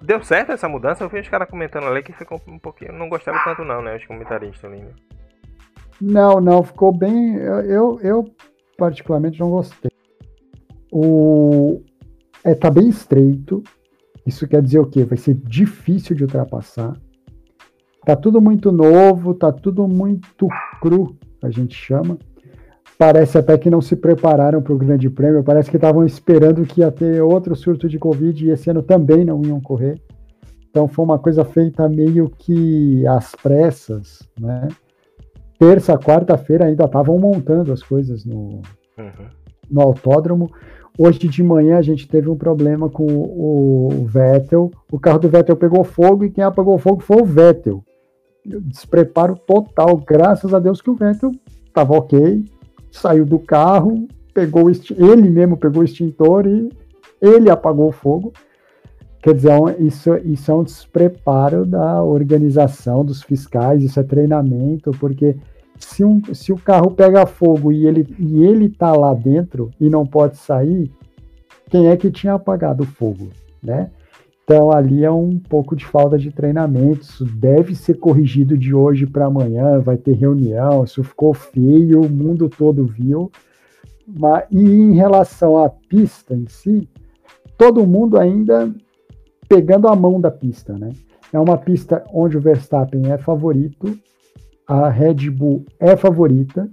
deu 0.00 0.22
certo 0.22 0.52
essa 0.52 0.68
mudança, 0.68 1.04
eu 1.04 1.08
vi 1.08 1.20
os 1.20 1.28
caras 1.28 1.48
comentando 1.48 1.86
ali 1.86 2.02
que 2.02 2.12
ficou 2.12 2.40
um 2.46 2.58
pouquinho. 2.58 2.92
Não 2.92 3.08
gostava 3.08 3.38
tanto, 3.44 3.64
não, 3.64 3.82
né? 3.82 3.96
Os 3.96 4.06
comentaristas 4.06 4.70
ali. 4.70 4.80
Né? 4.82 4.92
Não, 6.00 6.40
não, 6.40 6.62
ficou 6.62 6.92
bem. 6.92 7.34
Eu, 7.36 8.00
eu, 8.00 8.24
particularmente 8.78 9.38
não 9.38 9.50
gostei. 9.50 9.90
O. 10.90 11.82
É, 12.44 12.54
tá 12.54 12.70
bem 12.70 12.88
estreito. 12.88 13.62
Isso 14.26 14.46
quer 14.48 14.62
dizer 14.62 14.78
o 14.78 14.86
quê? 14.86 15.04
Vai 15.04 15.18
ser 15.18 15.34
difícil 15.34 16.16
de 16.16 16.24
ultrapassar. 16.24 16.94
Tá 18.04 18.16
tudo 18.16 18.40
muito 18.40 18.72
novo, 18.72 19.34
tá 19.34 19.52
tudo 19.52 19.86
muito 19.86 20.48
cru, 20.80 21.18
a 21.42 21.50
gente 21.50 21.74
chama 21.74 22.18
parece 23.00 23.38
até 23.38 23.56
que 23.56 23.70
não 23.70 23.80
se 23.80 23.96
prepararam 23.96 24.60
para 24.60 24.74
o 24.74 24.76
Grande 24.76 25.08
Prêmio, 25.08 25.42
parece 25.42 25.70
que 25.70 25.78
estavam 25.78 26.04
esperando 26.04 26.66
que 26.66 26.82
ia 26.82 26.92
ter 26.92 27.22
outro 27.22 27.56
surto 27.56 27.88
de 27.88 27.98
Covid 27.98 28.44
e 28.44 28.50
esse 28.50 28.68
ano 28.68 28.82
também 28.82 29.24
não 29.24 29.40
iam 29.42 29.58
correr. 29.58 29.98
Então 30.68 30.86
foi 30.86 31.06
uma 31.06 31.18
coisa 31.18 31.42
feita 31.42 31.88
meio 31.88 32.28
que 32.28 33.06
às 33.06 33.34
pressas, 33.34 34.18
né? 34.38 34.68
Terça, 35.58 35.96
quarta-feira 35.96 36.66
ainda 36.66 36.84
estavam 36.84 37.18
montando 37.18 37.72
as 37.72 37.82
coisas 37.82 38.26
no, 38.26 38.60
uhum. 38.98 39.28
no 39.70 39.80
autódromo. 39.80 40.50
Hoje 40.98 41.20
de 41.20 41.42
manhã 41.42 41.78
a 41.78 41.82
gente 41.82 42.06
teve 42.06 42.28
um 42.28 42.36
problema 42.36 42.90
com 42.90 43.06
o, 43.06 43.88
o 43.94 44.04
Vettel. 44.04 44.70
O 44.92 45.00
carro 45.00 45.20
do 45.20 45.28
Vettel 45.30 45.56
pegou 45.56 45.84
fogo 45.84 46.22
e 46.22 46.30
quem 46.30 46.44
apagou 46.44 46.76
fogo 46.76 47.00
foi 47.00 47.22
o 47.22 47.24
Vettel. 47.24 47.82
Despreparo 48.44 49.36
total, 49.46 49.96
graças 49.96 50.52
a 50.52 50.58
Deus 50.58 50.82
que 50.82 50.90
o 50.90 50.94
Vettel 50.94 51.32
estava 51.66 51.96
ok, 51.96 52.44
saiu 52.90 53.24
do 53.24 53.38
carro, 53.38 54.06
pegou 54.32 54.70
ele 54.70 55.28
mesmo 55.28 55.56
pegou 55.56 55.82
o 55.82 55.84
extintor 55.84 56.46
e 56.46 56.70
ele 57.20 57.50
apagou 57.50 57.88
o 57.88 57.92
fogo. 57.92 58.32
Quer 59.22 59.34
dizer, 59.34 59.50
é 59.50 59.82
isso, 59.82 60.16
isso 60.24 60.50
é 60.50 60.54
um 60.54 60.64
despreparo 60.64 61.66
da 61.66 62.02
organização 62.02 63.04
dos 63.04 63.22
fiscais, 63.22 63.82
isso 63.82 64.00
é 64.00 64.02
treinamento, 64.02 64.92
porque 64.92 65.36
se, 65.78 66.02
um, 66.02 66.22
se 66.32 66.52
o 66.52 66.56
carro 66.56 66.90
pega 66.90 67.26
fogo 67.26 67.70
e 67.70 67.86
ele 67.86 68.06
e 68.18 68.42
ele 68.44 68.66
está 68.66 68.92
lá 68.92 69.12
dentro 69.12 69.70
e 69.78 69.90
não 69.90 70.06
pode 70.06 70.38
sair, 70.38 70.90
quem 71.68 71.88
é 71.88 71.96
que 71.96 72.10
tinha 72.10 72.34
apagado 72.34 72.82
o 72.82 72.86
fogo, 72.86 73.28
né? 73.62 73.90
Então 74.50 74.72
ali 74.72 75.04
é 75.04 75.10
um 75.12 75.38
pouco 75.38 75.76
de 75.76 75.86
falta 75.86 76.18
de 76.18 76.32
treinamento, 76.32 77.02
isso 77.02 77.24
deve 77.24 77.72
ser 77.72 77.94
corrigido 77.94 78.58
de 78.58 78.74
hoje 78.74 79.06
para 79.06 79.26
amanhã, 79.26 79.78
vai 79.78 79.96
ter 79.96 80.14
reunião, 80.14 80.82
isso 80.82 81.04
ficou 81.04 81.32
feio, 81.32 82.00
o 82.00 82.10
mundo 82.10 82.48
todo 82.48 82.84
viu. 82.84 83.30
Mas, 84.04 84.46
e 84.50 84.60
em 84.60 84.92
relação 84.94 85.56
à 85.56 85.70
pista 85.70 86.34
em 86.34 86.48
si, 86.48 86.88
todo 87.56 87.86
mundo 87.86 88.18
ainda 88.18 88.74
pegando 89.48 89.86
a 89.86 89.94
mão 89.94 90.20
da 90.20 90.32
pista, 90.32 90.76
né? 90.76 90.88
É 91.32 91.38
uma 91.38 91.56
pista 91.56 92.02
onde 92.12 92.36
o 92.36 92.40
Verstappen 92.40 93.12
é 93.12 93.18
favorito, 93.18 93.96
a 94.66 94.88
Red 94.88 95.30
Bull 95.30 95.64
é 95.78 95.96
favorita, 95.96 96.68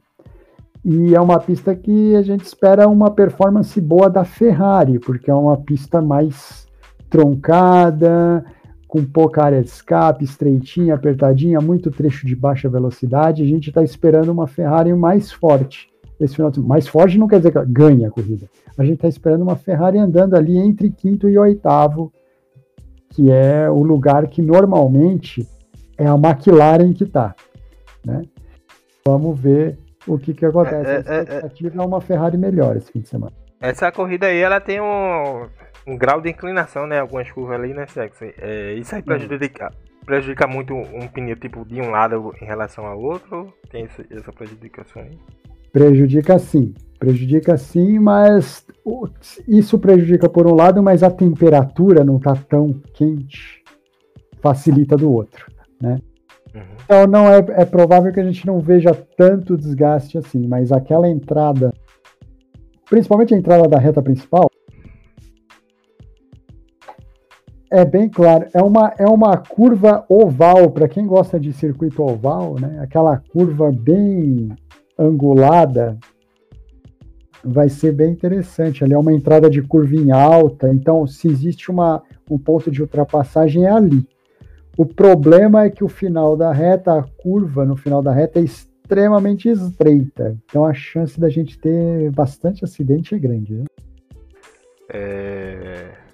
e 0.83 1.13
é 1.13 1.21
uma 1.21 1.39
pista 1.39 1.75
que 1.75 2.15
a 2.15 2.23
gente 2.23 2.43
espera 2.43 2.87
uma 2.87 3.11
performance 3.11 3.79
boa 3.79 4.09
da 4.09 4.23
Ferrari, 4.23 4.97
porque 4.97 5.29
é 5.29 5.35
uma 5.35 5.57
pista 5.57 6.01
mais 6.01 6.66
troncada, 7.09 8.43
com 8.87 9.03
pouca 9.03 9.43
área 9.43 9.61
de 9.61 9.67
escape, 9.67 10.23
estreitinha, 10.23 10.95
apertadinha, 10.95 11.59
muito 11.59 11.91
trecho 11.91 12.25
de 12.25 12.35
baixa 12.35 12.69
velocidade. 12.69 13.43
A 13.43 13.45
gente 13.45 13.69
está 13.69 13.83
esperando 13.83 14.29
uma 14.29 14.47
Ferrari 14.47 14.93
mais 14.93 15.31
forte. 15.31 15.89
Esse 16.19 16.35
final 16.35 16.49
de... 16.49 16.59
Mais 16.59 16.87
forte 16.87 17.17
não 17.17 17.27
quer 17.27 17.37
dizer 17.37 17.51
que 17.51 17.65
ganha 17.65 18.07
a 18.07 18.11
corrida. 18.11 18.47
A 18.77 18.83
gente 18.83 18.95
está 18.95 19.07
esperando 19.07 19.41
uma 19.41 19.55
Ferrari 19.55 19.97
andando 19.97 20.35
ali 20.35 20.57
entre 20.57 20.89
quinto 20.89 21.29
e 21.29 21.37
oitavo, 21.37 22.11
que 23.09 23.31
é 23.31 23.69
o 23.69 23.83
lugar 23.83 24.27
que 24.27 24.41
normalmente 24.41 25.47
é 25.97 26.07
a 26.07 26.15
McLaren 26.15 26.93
que 26.93 27.03
está. 27.03 27.35
né? 28.05 28.23
Vamos 29.05 29.39
ver 29.39 29.77
o 30.07 30.17
que, 30.17 30.33
que 30.33 30.45
acontece. 30.45 30.89
É, 30.89 30.95
a 30.95 31.15
é, 31.15 31.19
expectativa 31.19 31.75
é, 31.75 31.83
é, 31.83 31.85
uma 31.85 32.01
Ferrari 32.01 32.37
melhor 32.37 32.77
esse 32.77 32.91
fim 32.91 33.01
de 33.01 33.09
semana. 33.09 33.33
Essa 33.59 33.91
corrida 33.91 34.27
aí, 34.27 34.37
ela 34.37 34.61
tem 34.61 34.79
um, 34.79 35.47
um 35.87 35.97
grau 35.97 36.19
de 36.19 36.29
inclinação, 36.29 36.85
né? 36.85 36.99
Algumas 36.99 37.31
curvas 37.31 37.59
ali, 37.59 37.73
né, 37.73 37.87
Sex? 37.87 38.21
É, 38.39 38.73
isso 38.73 38.93
aí 38.93 39.01
prejudica, 39.01 39.71
prejudica 40.05 40.45
muito 40.45 40.73
um 40.75 41.07
pneu 41.07 41.37
tipo 41.37 41.65
de 41.65 41.81
um 41.81 41.89
lado 41.89 42.33
em 42.41 42.45
relação 42.45 42.85
ao 42.85 42.99
outro? 42.99 43.53
Tem 43.71 43.85
essa, 43.85 44.05
essa 44.11 44.33
prejudicação 44.33 45.01
aí? 45.01 45.17
Prejudica 45.71 46.37
sim, 46.37 46.73
prejudica 46.99 47.57
sim, 47.57 47.99
mas 47.99 48.65
isso 49.47 49.79
prejudica 49.79 50.27
por 50.27 50.45
um 50.45 50.55
lado, 50.55 50.83
mas 50.83 51.03
a 51.03 51.11
temperatura 51.11 52.03
não 52.03 52.17
está 52.17 52.35
tão 52.35 52.73
quente, 52.93 53.63
facilita 54.41 54.97
do 54.97 55.11
outro, 55.11 55.49
né? 55.81 55.99
Uhum. 56.53 56.61
Então 56.83 57.07
não 57.07 57.29
é, 57.29 57.37
é 57.49 57.65
provável 57.65 58.11
que 58.11 58.19
a 58.19 58.23
gente 58.23 58.45
não 58.45 58.59
veja 58.59 58.93
tanto 59.15 59.57
desgaste 59.57 60.17
assim, 60.17 60.47
mas 60.47 60.71
aquela 60.71 61.07
entrada, 61.07 61.71
principalmente 62.89 63.33
a 63.33 63.37
entrada 63.37 63.67
da 63.67 63.77
reta 63.77 64.01
principal, 64.01 64.49
é 67.69 67.83
bem 67.83 68.09
claro, 68.09 68.47
é 68.53 68.61
uma, 68.61 68.93
é 68.97 69.05
uma 69.05 69.37
curva 69.37 70.05
oval, 70.07 70.71
para 70.71 70.87
quem 70.87 71.05
gosta 71.05 71.39
de 71.39 71.51
circuito 71.51 72.01
oval, 72.01 72.55
né? 72.59 72.79
Aquela 72.81 73.17
curva 73.17 73.71
bem 73.71 74.49
angulada, 74.97 75.97
vai 77.43 77.69
ser 77.69 77.91
bem 77.93 78.11
interessante. 78.11 78.83
Ali 78.83 78.93
é 78.93 78.97
uma 78.97 79.13
entrada 79.13 79.49
de 79.49 79.61
curva 79.61 79.95
em 79.95 80.11
alta, 80.11 80.69
então 80.69 81.05
se 81.05 81.27
existe 81.27 81.69
uma, 81.69 82.01
um 82.29 82.37
ponto 82.37 82.71
de 82.71 82.81
ultrapassagem 82.81 83.65
é 83.65 83.71
ali. 83.71 84.07
O 84.77 84.85
problema 84.85 85.63
é 85.63 85.69
que 85.69 85.83
o 85.83 85.89
final 85.89 86.37
da 86.37 86.51
reta, 86.51 86.93
a 86.93 87.03
curva 87.03 87.65
no 87.65 87.75
final 87.75 88.01
da 88.01 88.11
reta 88.11 88.39
é 88.39 88.43
extremamente 88.43 89.49
estreita. 89.49 90.37
Então 90.45 90.65
a 90.65 90.73
chance 90.73 91.19
da 91.19 91.29
gente 91.29 91.57
ter 91.59 92.11
bastante 92.11 92.63
acidente 92.63 93.15
é 93.15 93.19
grande. 93.19 93.53
Né? 93.55 93.65
É... 94.93 96.06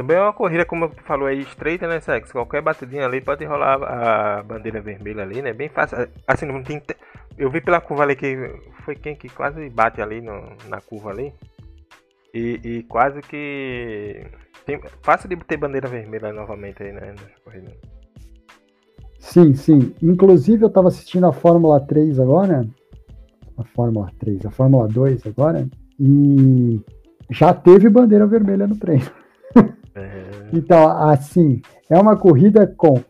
Também 0.00 0.16
é 0.16 0.22
uma 0.22 0.32
corrida, 0.32 0.64
como 0.64 0.88
tu 0.88 1.02
falou 1.02 1.26
aí, 1.26 1.42
estreita, 1.42 1.86
né, 1.86 2.00
Sex? 2.00 2.32
Qualquer 2.32 2.62
batidinha 2.62 3.04
ali 3.04 3.20
pode 3.20 3.44
rolar 3.44 3.82
a 3.82 4.42
bandeira 4.42 4.80
vermelha 4.80 5.22
ali, 5.22 5.42
né? 5.42 5.52
Bem 5.52 5.68
fácil. 5.68 6.08
Assim, 6.26 6.46
não 6.46 6.62
tem. 6.62 6.80
Eu 7.36 7.50
vi 7.50 7.60
pela 7.60 7.82
curva 7.82 8.04
ali 8.04 8.16
que 8.16 8.34
foi 8.82 8.96
quem 8.96 9.14
que 9.14 9.28
quase 9.28 9.68
bate 9.68 10.00
ali 10.00 10.22
no, 10.22 10.56
na 10.70 10.80
curva 10.80 11.10
ali. 11.10 11.34
E, 12.32 12.60
e 12.64 12.82
quase 12.84 13.20
que. 13.20 14.24
Tem, 14.64 14.80
fácil 15.02 15.28
de 15.28 15.36
ter 15.36 15.58
bandeira 15.58 15.86
vermelha 15.86 16.32
novamente 16.32 16.82
aí, 16.82 16.92
né? 16.92 17.10
Nessa 17.10 17.40
corrida. 17.44 17.70
Sim, 19.18 19.54
sim. 19.54 19.94
Inclusive 20.02 20.64
eu 20.64 20.68
estava 20.68 20.88
assistindo 20.88 21.26
a 21.26 21.32
Fórmula 21.32 21.78
3 21.78 22.18
agora. 22.18 22.66
A 23.58 23.64
Fórmula 23.64 24.10
3, 24.18 24.46
a 24.46 24.50
Fórmula 24.50 24.88
2 24.88 25.26
agora. 25.26 25.68
E 25.98 26.80
já 27.28 27.52
teve 27.52 27.90
bandeira 27.90 28.26
vermelha 28.26 28.66
no 28.66 28.78
treino. 28.78 29.04
É... 29.94 30.48
então, 30.52 30.88
assim, 30.88 31.60
é 31.88 31.98
uma 31.98 32.16
corrida 32.16 32.66
com 32.66 33.02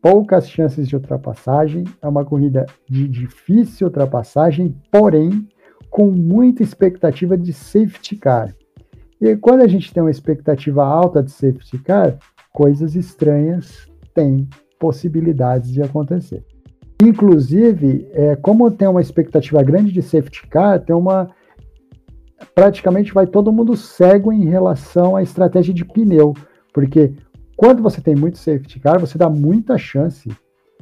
poucas 0.00 0.48
chances 0.48 0.88
de 0.88 0.96
ultrapassagem, 0.96 1.84
é 2.00 2.08
uma 2.08 2.24
corrida 2.24 2.66
de 2.88 3.08
difícil 3.08 3.88
ultrapassagem, 3.88 4.74
porém 4.90 5.46
com 5.90 6.10
muita 6.10 6.62
expectativa 6.62 7.36
de 7.36 7.52
safety 7.52 8.16
car. 8.16 8.54
E 9.20 9.36
quando 9.36 9.62
a 9.62 9.66
gente 9.66 9.92
tem 9.92 10.02
uma 10.02 10.10
expectativa 10.10 10.84
alta 10.84 11.22
de 11.22 11.30
safety 11.30 11.78
car, 11.78 12.18
coisas 12.52 12.94
estranhas 12.94 13.88
têm 14.14 14.48
possibilidades 14.78 15.72
de 15.72 15.82
acontecer. 15.82 16.44
Inclusive, 17.02 18.08
é, 18.12 18.36
como 18.36 18.70
tem 18.70 18.88
uma 18.88 19.00
expectativa 19.00 19.62
grande 19.62 19.92
de 19.92 20.02
safety 20.02 20.46
car, 20.48 20.80
tem 20.80 20.94
uma 20.94 21.30
praticamente 22.54 23.12
vai 23.12 23.26
todo 23.26 23.52
mundo 23.52 23.76
cego 23.76 24.32
em 24.32 24.44
relação 24.44 25.16
à 25.16 25.22
estratégia 25.22 25.72
de 25.74 25.84
pneu, 25.84 26.34
porque 26.72 27.12
quando 27.56 27.82
você 27.82 28.00
tem 28.00 28.14
muito 28.14 28.38
safety 28.38 28.78
car, 28.78 29.00
você 29.00 29.18
dá 29.18 29.28
muita 29.28 29.76
chance 29.76 30.28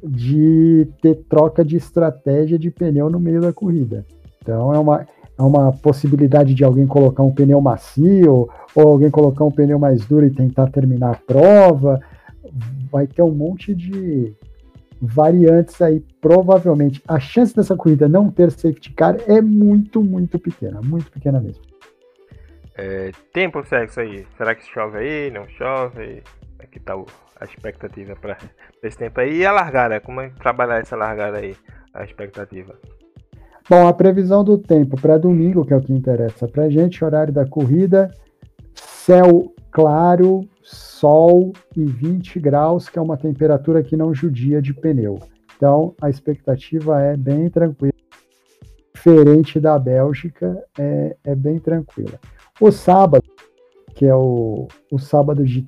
de 0.05 0.87
ter 1.01 1.15
troca 1.29 1.65
de 1.65 1.77
estratégia 1.77 2.59
de 2.59 2.71
pneu 2.71 3.09
no 3.09 3.19
meio 3.19 3.41
da 3.41 3.53
corrida. 3.53 4.05
Então 4.43 4.75
é 4.75 4.79
uma, 4.79 5.07
é 5.39 5.43
uma 5.43 5.73
possibilidade 5.73 6.55
de 6.55 6.65
alguém 6.65 6.87
colocar 6.87 7.23
um 7.23 7.33
pneu 7.33 7.61
macio 7.61 8.49
ou 8.75 8.89
alguém 8.89 9.11
colocar 9.11 9.45
um 9.45 9.51
pneu 9.51 9.79
mais 9.79 10.05
duro 10.05 10.27
e 10.27 10.31
tentar 10.31 10.71
terminar 10.71 11.13
a 11.13 11.17
prova. 11.17 11.99
Vai 12.93 13.07
ter 13.07 13.23
um 13.23 13.33
monte 13.33 13.75
de 13.75 14.35
variantes 15.01 15.81
aí, 15.81 16.01
provavelmente. 16.21 17.03
A 17.07 17.19
chance 17.19 17.55
dessa 17.55 17.77
corrida 17.77 18.09
não 18.09 18.31
ter 18.31 18.51
safety 18.51 18.93
car 18.93 19.17
é 19.27 19.41
muito, 19.41 20.03
muito 20.03 20.39
pequena, 20.39 20.81
muito 20.83 21.11
pequena 21.11 21.41
mesmo. 21.41 21.63
É, 22.75 23.11
tempo 23.33 23.65
sexo 23.65 24.01
aí, 24.01 24.27
será 24.37 24.55
que 24.55 24.65
chove 24.65 24.99
aí? 24.99 25.31
Não 25.31 25.49
chove? 25.49 26.23
Aqui 26.59 26.79
tá 26.79 26.95
a 27.41 27.45
expectativa 27.45 28.15
para 28.17 28.37
esse 28.83 28.99
tempo 28.99 29.21
aí. 29.21 29.39
E 29.39 29.47
a 29.47 29.53
largada, 29.53 30.01
como 30.01 30.21
é 30.21 30.31
trabalhar 30.31 30.81
essa 30.81 30.97
largada 30.97 31.39
aí? 31.39 31.57
A 31.95 32.05
expectativa. 32.05 32.75
Bom, 33.69 33.89
a 33.89 33.93
previsão 33.93 34.45
do 34.45 34.59
tempo 34.59 35.01
para 35.01 35.19
domingo, 35.19 35.65
que 35.65 35.73
é 35.73 35.77
o 35.77 35.81
que 35.81 35.93
interessa 35.93 36.47
para 36.47 36.69
gente, 36.69 37.05
horário 37.05 37.33
da 37.33 37.47
corrida, 37.47 38.11
céu 38.75 39.53
claro, 39.77 40.49
sol 40.63 41.53
e 41.77 41.85
20 41.85 42.41
graus, 42.41 42.89
que 42.89 42.99
é 42.99 43.03
uma 43.03 43.19
temperatura 43.19 43.83
que 43.83 43.95
não 43.95 44.15
judia 44.15 44.63
de 44.63 44.73
pneu. 44.73 45.21
Então, 45.55 45.95
a 46.01 46.09
expectativa 46.09 46.99
é 47.03 47.15
bem 47.15 47.51
tranquila. 47.51 47.93
Diferente 48.95 49.61
da 49.61 49.79
Bélgica, 49.79 50.65
é, 50.79 51.15
é 51.23 51.35
bem 51.35 51.59
tranquila. 51.59 52.19
O 52.59 52.73
sábado, 52.73 53.27
que 53.95 54.07
é 54.07 54.15
o, 54.15 54.67
o 54.91 54.99
sábado 54.99 55.45
de 55.45 55.63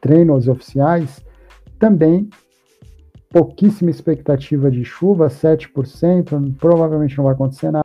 treinos 0.00 0.48
oficiais, 0.48 1.22
também 1.78 2.30
pouquíssima 3.28 3.90
expectativa 3.90 4.70
de 4.70 4.86
chuva, 4.86 5.28
7%, 5.28 6.56
provavelmente 6.56 7.18
não 7.18 7.24
vai 7.24 7.34
acontecer 7.34 7.70
nada. 7.70 7.83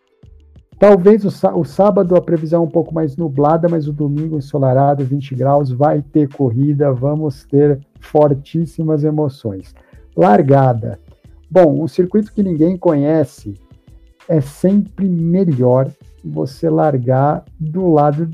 Talvez 0.80 1.26
o, 1.26 1.66
sábado 1.66 2.16
a 2.16 2.22
previsão 2.22 2.64
é 2.64 2.66
um 2.66 2.70
pouco 2.70 2.94
mais 2.94 3.18
nublada, 3.18 3.68
mas 3.68 3.86
o 3.86 3.92
domingo 3.92 4.38
ensolarado, 4.38 5.04
20 5.04 5.36
graus, 5.36 5.70
vai 5.70 6.02
ter 6.02 6.30
corrida, 6.30 6.94
vamos 6.94 7.44
ter 7.44 7.82
fortíssimas 8.00 9.04
emoções. 9.04 9.76
Largada. 10.16 10.98
Bom, 11.52 11.84
um 11.84 11.88
circuito 11.88 12.32
que 12.32 12.42
ninguém 12.42 12.78
conhece 12.78 13.56
é 14.30 14.40
sempre 14.40 15.10
melhor 15.10 15.92
você 16.24 16.70
largar 16.70 17.44
do 17.60 17.90
lado 17.90 18.30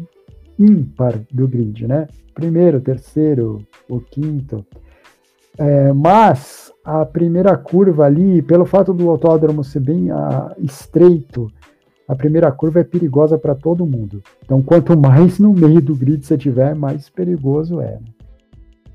ímpar 0.59 1.19
do 1.31 1.47
grid, 1.47 1.87
né? 1.87 2.07
Primeiro, 2.35 2.79
terceiro, 2.79 3.65
o 3.89 3.99
quinto. 3.99 4.63
É, 5.57 5.91
mas 5.93 6.71
a 6.83 7.03
primeira 7.05 7.57
curva 7.57 8.05
ali, 8.05 8.43
pelo 8.43 8.65
fato 8.65 8.93
do 8.93 9.09
autódromo 9.09 9.63
ser 9.63 9.79
bem 9.79 10.11
a, 10.11 10.17
ah, 10.17 10.55
estreito, 10.59 11.51
a 12.07 12.15
primeira 12.15 12.51
curva 12.51 12.81
é 12.81 12.83
perigosa 12.83 13.37
para 13.37 13.55
todo 13.55 13.85
mundo. 13.85 14.21
Então, 14.43 14.61
quanto 14.61 14.97
mais 14.97 15.39
no 15.39 15.53
meio 15.53 15.81
do 15.81 15.95
grid 15.95 16.25
você 16.25 16.37
tiver, 16.37 16.75
mais 16.75 17.09
perigoso 17.09 17.81
é. 17.81 17.93
Né? 17.93 17.99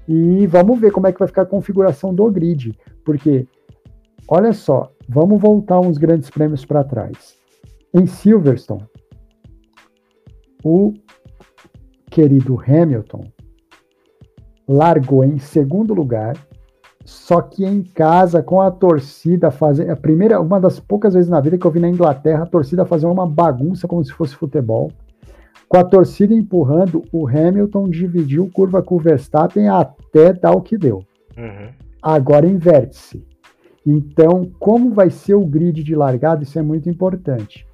E 0.09 0.47
vamos 0.47 0.79
ver 0.81 0.93
como 0.93 1.07
é 1.07 1.13
que 1.13 1.19
vai 1.19 1.29
ficar 1.29 1.43
a 1.43 1.47
configuração 1.47 2.15
do 2.15 2.31
grid, 2.31 2.77
porque 3.05 3.47
olha 4.29 4.53
só, 4.53 4.93
vamos 5.09 5.41
voltar 5.41 5.81
uns 5.81 5.99
grandes 5.99 6.31
prêmios 6.31 6.65
para 6.65 6.85
trás. 6.85 7.37
Em 7.93 8.07
Silverstone, 8.07 8.87
o 10.65 10.93
querido 12.11 12.61
Hamilton 12.61 13.25
largou 14.69 15.25
em 15.25 15.39
segundo 15.39 15.95
lugar 15.95 16.37
só 17.11 17.43
que 17.43 17.65
em 17.65 17.83
casa, 17.83 18.41
com 18.41 18.61
a 18.61 18.71
torcida 18.71 19.51
fazer. 19.51 19.91
A 19.91 19.97
primeira, 19.97 20.41
uma 20.41 20.61
das 20.61 20.79
poucas 20.79 21.13
vezes 21.13 21.29
na 21.29 21.41
vida 21.41 21.59
que 21.59 21.67
eu 21.67 21.71
vi 21.71 21.81
na 21.81 21.89
Inglaterra, 21.89 22.45
a 22.45 22.47
torcida 22.47 22.85
fazer 22.85 23.07
uma 23.07 23.27
bagunça 23.27 23.89
como 23.89 24.05
se 24.05 24.13
fosse 24.13 24.37
futebol. 24.37 24.93
Com 25.69 25.77
a 25.77 25.83
torcida 25.83 26.33
empurrando, 26.33 27.03
o 27.13 27.27
Hamilton 27.27 27.89
dividiu 27.89 28.49
curva 28.55 28.81
com 28.81 28.95
o 28.95 29.01
Verstappen 29.01 29.69
até 29.69 30.33
dar 30.33 30.53
o 30.53 30.61
que 30.61 30.79
deu. 30.79 31.03
Uhum. 31.37 31.71
Agora 32.01 32.47
inverte-se. 32.47 33.27
Então, 33.85 34.49
como 34.61 34.91
vai 34.91 35.11
ser 35.11 35.35
o 35.35 35.45
grid 35.45 35.83
de 35.83 35.97
largada? 35.97 36.45
Isso 36.45 36.61
é 36.61 36.63
muito 36.63 36.89
importante. 36.89 37.67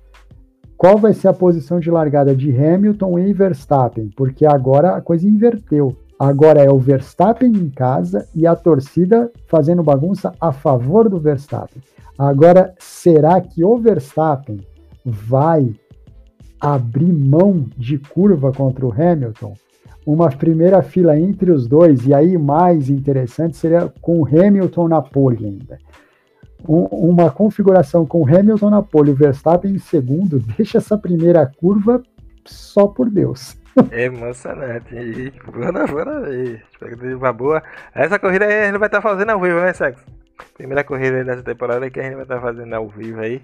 Qual 0.79 0.97
vai 0.97 1.13
ser 1.13 1.29
a 1.29 1.35
posição 1.35 1.79
de 1.79 1.91
largada 1.91 2.35
de 2.35 2.51
Hamilton 2.57 3.19
e 3.19 3.33
Verstappen? 3.35 4.09
Porque 4.17 4.47
agora 4.47 4.97
a 4.97 5.03
coisa 5.03 5.29
inverteu. 5.29 5.95
Agora 6.19 6.63
é 6.63 6.71
o 6.71 6.79
Verstappen 6.79 7.53
em 7.53 7.69
casa 7.69 8.27
e 8.35 8.47
a 8.47 8.57
torcida 8.57 9.31
fazendo 9.47 9.83
bagunça 9.83 10.33
a 10.41 10.51
favor 10.51 11.11
do 11.11 11.21
Verstappen. 11.21 11.83
Agora, 12.19 12.75
será 12.79 13.39
que 13.41 13.63
o 13.63 13.77
Verstappen 13.77 14.61
vai 15.05 15.75
abrir 16.59 17.13
mão 17.13 17.67
de 17.77 17.99
curva 17.99 18.51
contra 18.51 18.87
o 18.87 18.93
Hamilton? 18.93 19.55
Uma 20.07 20.31
primeira 20.31 20.83
fila 20.83 21.19
entre 21.19 21.51
os 21.51 21.67
dois, 21.67 22.07
e 22.07 22.15
aí 22.15 22.39
mais 22.39 22.89
interessante 22.89 23.57
seria 23.57 23.93
com 24.01 24.21
o 24.21 24.27
Hamilton 24.27 24.89
na 24.89 25.03
pole 25.03 25.45
ainda. 25.45 25.79
um, 26.67 26.85
uma 27.11 27.31
configuração 27.31 28.07
com 28.07 28.27
Hamilton 28.27 28.71
na 28.71 28.83
pole 28.83 29.11
e 29.11 29.15
Verstappen 29.15 29.75
em 29.75 29.79
segundo, 29.79 30.39
deixa 30.57 30.79
essa 30.79 30.97
primeira 30.97 31.45
curva 31.45 32.03
só 32.47 32.87
por 32.87 33.11
Deus. 33.11 33.59
É 33.91 34.05
emocionante. 34.05 34.95
E 34.95 35.31
bora, 35.51 35.87
bora 35.87 36.21
ver. 36.21 36.65
Expectativa 36.73 37.33
boa. 37.33 37.63
Essa 37.95 38.19
corrida 38.19 38.47
aí 38.47 38.63
a 38.63 38.67
gente 38.67 38.79
vai 38.79 38.89
estar 38.89 39.03
tá 39.03 39.09
fazendo 39.09 39.31
ao 39.31 39.41
vivo, 39.41 39.61
né, 39.61 39.73
Sexo? 39.73 40.05
Primeira 40.55 40.85
corrida 40.85 41.25
dessa 41.25 41.43
temporada 41.43 41.91
que 41.91 42.01
a 42.01 42.03
gente 42.03 42.15
vai 42.15 42.23
estar 42.23 42.37
tá 42.37 42.41
fazendo 42.41 42.75
ao 42.75 42.89
vivo 42.89 43.21
aí. 43.21 43.43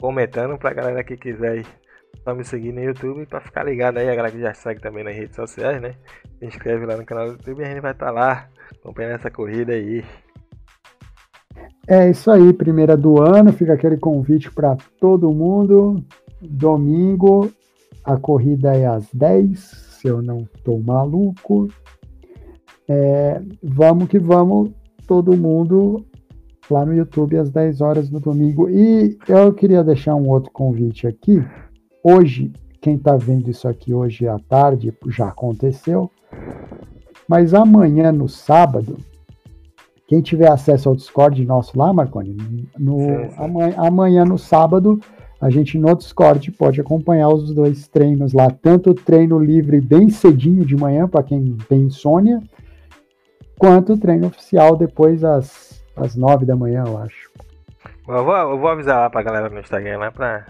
Comentando 0.00 0.56
pra 0.58 0.72
galera 0.72 1.02
que 1.02 1.16
quiser 1.16 1.64
só 2.22 2.34
me 2.34 2.44
seguir 2.44 2.72
no 2.72 2.82
YouTube 2.82 3.26
pra 3.26 3.40
ficar 3.40 3.64
ligado 3.64 3.98
aí. 3.98 4.08
A 4.08 4.14
galera 4.14 4.32
que 4.32 4.40
já 4.40 4.54
segue 4.54 4.80
também 4.80 5.02
nas 5.02 5.16
redes 5.16 5.34
sociais, 5.34 5.80
né? 5.80 5.94
Se 6.38 6.46
inscreve 6.46 6.86
lá 6.86 6.96
no 6.96 7.04
canal 7.04 7.26
do 7.26 7.32
YouTube 7.32 7.60
e 7.60 7.64
a 7.64 7.68
gente 7.68 7.80
vai 7.80 7.92
estar 7.92 8.06
tá 8.06 8.12
lá 8.12 8.48
acompanhando 8.78 9.16
essa 9.16 9.30
corrida 9.30 9.72
aí. 9.72 10.04
É 11.88 12.08
isso 12.08 12.30
aí, 12.30 12.52
primeira 12.52 12.96
do 12.96 13.20
ano. 13.20 13.52
Fica 13.52 13.74
aquele 13.74 13.96
convite 13.96 14.50
para 14.50 14.76
todo 15.00 15.32
mundo. 15.32 16.02
Domingo, 16.40 17.50
a 18.04 18.16
corrida 18.16 18.76
é 18.76 18.86
às 18.86 19.08
10, 19.12 19.58
se 19.58 20.08
eu 20.08 20.20
não 20.20 20.46
estou 20.54 20.80
maluco. 20.80 21.68
É, 22.86 23.40
vamos 23.62 24.08
que 24.08 24.18
vamos, 24.18 24.70
todo 25.06 25.36
mundo 25.36 26.04
lá 26.70 26.84
no 26.84 26.94
YouTube 26.94 27.38
às 27.38 27.50
10 27.50 27.80
horas 27.80 28.10
no 28.10 28.20
domingo. 28.20 28.68
E 28.68 29.18
eu 29.28 29.52
queria 29.52 29.82
deixar 29.82 30.14
um 30.14 30.28
outro 30.28 30.50
convite 30.52 31.06
aqui. 31.06 31.42
Hoje, 32.02 32.52
quem 32.80 32.96
está 32.96 33.16
vendo 33.16 33.50
isso 33.50 33.66
aqui 33.66 33.94
hoje 33.94 34.28
à 34.28 34.38
tarde 34.38 34.92
já 35.08 35.28
aconteceu. 35.28 36.10
Mas 37.26 37.54
amanhã, 37.54 38.12
no 38.12 38.28
sábado, 38.28 38.98
quem 40.06 40.20
tiver 40.20 40.50
acesso 40.50 40.90
ao 40.90 40.96
Discord 40.96 41.42
nosso 41.46 41.78
lá, 41.78 41.92
Marconi, 41.92 42.36
no, 42.78 42.98
sim, 42.98 43.30
sim. 43.30 43.34
Amanhã, 43.38 43.74
amanhã, 43.78 44.24
no 44.24 44.38
sábado, 44.38 45.00
a 45.40 45.50
gente 45.50 45.78
no 45.78 45.94
Discord 45.94 46.50
pode 46.52 46.80
acompanhar 46.80 47.28
os 47.28 47.52
dois 47.52 47.86
treinos 47.88 48.32
lá, 48.32 48.48
tanto 48.50 48.90
o 48.90 48.94
treino 48.94 49.38
livre 49.38 49.80
bem 49.80 50.08
cedinho 50.08 50.64
de 50.64 50.76
manhã, 50.76 51.06
para 51.06 51.22
quem 51.22 51.56
tem 51.68 51.82
insônia, 51.82 52.42
quanto 53.58 53.92
o 53.92 53.98
treino 53.98 54.26
oficial 54.26 54.76
depois 54.76 55.24
às, 55.24 55.84
às 55.96 56.16
9 56.16 56.46
da 56.46 56.56
manhã, 56.56 56.84
eu 56.86 56.98
acho. 56.98 57.30
Eu 58.06 58.24
vou, 58.24 58.36
eu 58.36 58.58
vou 58.58 58.68
avisar 58.68 59.00
lá 59.00 59.10
pra 59.10 59.22
galera 59.22 59.48
no 59.48 59.60
Instagram 59.60 59.98
lá 59.98 60.10
pra 60.10 60.46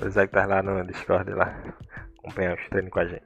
avisar 0.00 0.26
que 0.26 0.32
tá 0.32 0.46
lá 0.46 0.62
no 0.62 0.84
Discord 0.84 1.32
lá, 1.32 1.54
acompanhar 2.18 2.56
os 2.56 2.68
treinos 2.68 2.90
com 2.90 3.00
a 3.00 3.06
gente. 3.06 3.24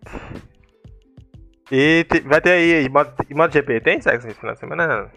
E 1.73 2.07
vai 2.27 2.41
ter 2.41 2.51
aí 2.51 2.89
MotoGP, 3.35 3.81
tem 3.81 4.01
sexo 4.01 4.29
esse 4.29 4.39
final 4.39 4.55
de 4.55 4.61
semana? 4.61 5.11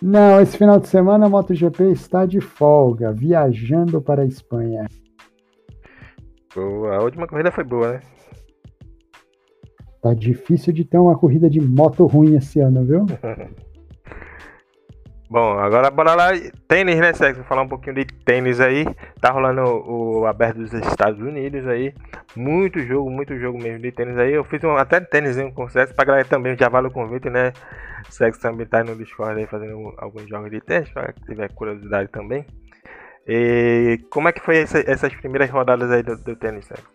Não, 0.00 0.40
esse 0.40 0.58
final 0.58 0.78
de 0.78 0.88
semana 0.88 1.26
a 1.26 1.28
MotoGP 1.28 1.90
está 1.90 2.26
de 2.26 2.40
folga, 2.40 3.12
viajando 3.12 4.00
para 4.00 4.22
a 4.22 4.26
Espanha. 4.26 4.86
A 6.54 7.02
última 7.02 7.26
corrida 7.26 7.50
foi 7.50 7.64
boa, 7.64 7.94
né? 7.94 8.00
Tá 10.02 10.14
difícil 10.14 10.72
de 10.72 10.84
ter 10.84 10.98
uma 10.98 11.18
corrida 11.18 11.50
de 11.50 11.60
moto 11.60 12.06
ruim 12.06 12.36
esse 12.36 12.60
ano, 12.60 12.84
viu? 12.84 13.06
Bom, 15.28 15.58
agora 15.58 15.90
bora 15.90 16.14
lá. 16.14 16.28
Tênis, 16.68 17.00
né, 17.00 17.12
Sexo? 17.12 17.42
Falar 17.44 17.62
um 17.62 17.68
pouquinho 17.68 17.96
de 17.96 18.04
tênis 18.04 18.60
aí. 18.60 18.86
Tá 19.20 19.32
rolando 19.32 19.62
o, 19.62 20.20
o 20.20 20.26
aberto 20.26 20.58
dos 20.58 20.72
Estados 20.72 21.20
Unidos 21.20 21.66
aí. 21.66 21.92
Muito 22.36 22.78
jogo, 22.80 23.10
muito 23.10 23.36
jogo 23.36 23.58
mesmo 23.58 23.80
de 23.80 23.90
tênis 23.90 24.16
aí. 24.16 24.32
Eu 24.32 24.44
fiz 24.44 24.62
um, 24.62 24.76
até 24.76 25.00
tênis 25.00 25.36
com 25.52 25.66
sucesso 25.66 25.92
pra 25.94 26.04
galera 26.04 26.28
também. 26.28 26.56
Já 26.56 26.68
vale 26.68 26.86
o 26.86 26.92
convite, 26.92 27.28
né? 27.28 27.52
Sexo 28.08 28.40
também 28.40 28.66
tá 28.66 28.84
no 28.84 28.94
Discord 28.94 29.40
aí 29.40 29.46
fazendo 29.46 29.92
alguns 29.98 30.28
jogos 30.28 30.50
de 30.50 30.60
tênis. 30.60 30.88
Pra 30.90 31.12
quem 31.12 31.24
tiver 31.24 31.52
curiosidade 31.52 32.08
também. 32.08 32.46
E 33.26 33.98
como 34.08 34.28
é 34.28 34.32
que 34.32 34.40
foi 34.40 34.58
essa, 34.58 34.78
essas 34.78 35.14
primeiras 35.14 35.50
rodadas 35.50 35.90
aí 35.90 36.02
do, 36.02 36.16
do 36.16 36.36
tênis, 36.36 36.66
Sérgio? 36.66 36.86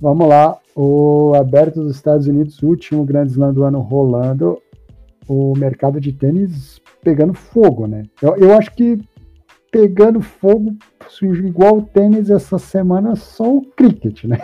Vamos 0.00 0.28
lá, 0.28 0.56
o 0.76 1.32
Aberto 1.34 1.82
dos 1.82 1.96
Estados 1.96 2.26
Unidos, 2.26 2.62
último 2.62 3.04
grande 3.04 3.32
slam 3.32 3.52
do 3.52 3.64
ano 3.64 3.80
rolando, 3.80 4.60
o 5.28 5.56
mercado 5.56 6.00
de 6.00 6.12
tênis 6.12 6.80
pegando 7.02 7.34
fogo, 7.34 7.86
né? 7.86 8.04
Eu, 8.22 8.36
eu 8.36 8.52
acho 8.54 8.72
que 8.74 9.00
pegando 9.70 10.20
fogo, 10.20 10.76
igual 11.22 11.78
o 11.78 11.82
tênis 11.82 12.30
essa 12.30 12.58
semana, 12.58 13.16
só 13.16 13.56
o 13.56 13.62
cricket, 13.62 14.24
né? 14.24 14.38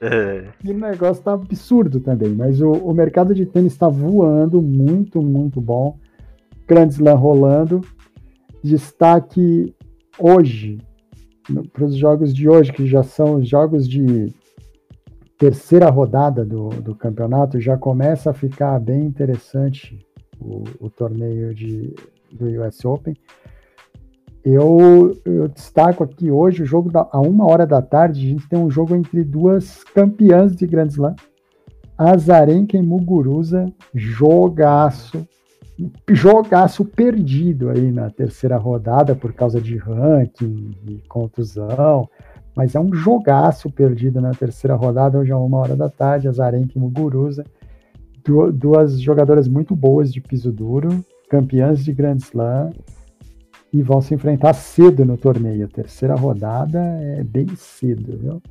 É. 0.00 0.44
E 0.62 0.70
o 0.70 0.78
negócio 0.78 1.22
tá 1.22 1.32
absurdo 1.32 1.98
também, 1.98 2.30
mas 2.30 2.60
o, 2.60 2.70
o 2.70 2.92
mercado 2.92 3.34
de 3.34 3.46
tênis 3.46 3.72
está 3.72 3.88
voando, 3.88 4.60
muito, 4.60 5.22
muito 5.22 5.62
bom. 5.62 5.98
Grande 6.66 6.94
Slam 6.94 7.16
rolando 7.16 7.80
destaque 8.64 9.74
hoje, 10.18 10.78
para 11.72 11.84
os 11.84 11.94
jogos 11.94 12.34
de 12.34 12.48
hoje, 12.48 12.72
que 12.72 12.86
já 12.86 13.02
são 13.02 13.36
os 13.36 13.48
jogos 13.48 13.86
de 13.86 14.32
terceira 15.38 15.90
rodada 15.90 16.44
do, 16.44 16.70
do 16.70 16.94
campeonato, 16.94 17.60
já 17.60 17.76
começa 17.76 18.30
a 18.30 18.34
ficar 18.34 18.80
bem 18.80 19.04
interessante 19.04 19.98
o, 20.40 20.64
o 20.80 20.88
torneio 20.88 21.54
de, 21.54 21.94
do 22.32 22.46
US 22.62 22.82
Open. 22.86 23.14
Eu, 24.42 25.14
eu, 25.24 25.48
destaco 25.48 26.02
aqui 26.02 26.30
hoje 26.30 26.62
o 26.62 26.66
jogo 26.66 26.90
da, 26.90 27.06
a 27.12 27.20
uma 27.20 27.46
hora 27.46 27.66
da 27.66 27.82
tarde, 27.82 28.26
a 28.26 28.30
gente 28.30 28.48
tem 28.48 28.58
um 28.58 28.70
jogo 28.70 28.94
entre 28.94 29.22
duas 29.24 29.84
campeãs 29.84 30.56
de 30.56 30.66
Grand 30.66 30.88
Slam, 30.88 31.16
Azarenka 31.96 32.76
e 32.76 32.82
Muguruza, 32.82 33.66
jogaço, 33.94 35.26
jogaço 36.10 36.84
perdido 36.84 37.70
aí 37.70 37.90
na 37.90 38.10
terceira 38.10 38.56
rodada 38.56 39.14
por 39.14 39.32
causa 39.32 39.60
de 39.60 39.76
ranking 39.76 40.70
e 40.86 41.02
contusão, 41.08 42.08
mas 42.56 42.74
é 42.74 42.80
um 42.80 42.94
jogaço 42.94 43.70
perdido 43.70 44.20
na 44.20 44.30
terceira 44.30 44.76
rodada, 44.76 45.18
hoje 45.18 45.32
é 45.32 45.36
uma 45.36 45.58
hora 45.58 45.74
da 45.74 45.88
tarde, 45.88 46.28
Azarenka 46.28 46.72
e 46.76 46.78
Muguruza, 46.78 47.44
duas 48.54 49.00
jogadoras 49.00 49.48
muito 49.48 49.74
boas 49.74 50.12
de 50.12 50.20
piso 50.20 50.52
duro, 50.52 51.04
campeãs 51.28 51.84
de 51.84 51.92
Grand 51.92 52.16
Slam, 52.16 52.70
e 53.72 53.82
vão 53.82 54.00
se 54.00 54.14
enfrentar 54.14 54.52
cedo 54.52 55.04
no 55.04 55.16
torneio. 55.16 55.66
Terceira 55.66 56.14
rodada 56.14 56.78
é 56.78 57.24
bem 57.24 57.48
cedo, 57.56 58.16
viu? 58.16 58.42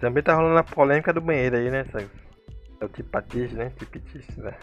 Também 0.00 0.22
tá 0.22 0.34
rolando 0.34 0.58
a 0.58 0.64
polêmica 0.64 1.12
do 1.12 1.20
banheiro 1.20 1.56
aí, 1.56 1.70
né, 1.70 1.84
É 2.82 2.84
o 2.84 2.88
Tipatis, 2.88 3.52
né? 3.52 3.70
Tipitis, 3.78 4.36
né? 4.38 4.54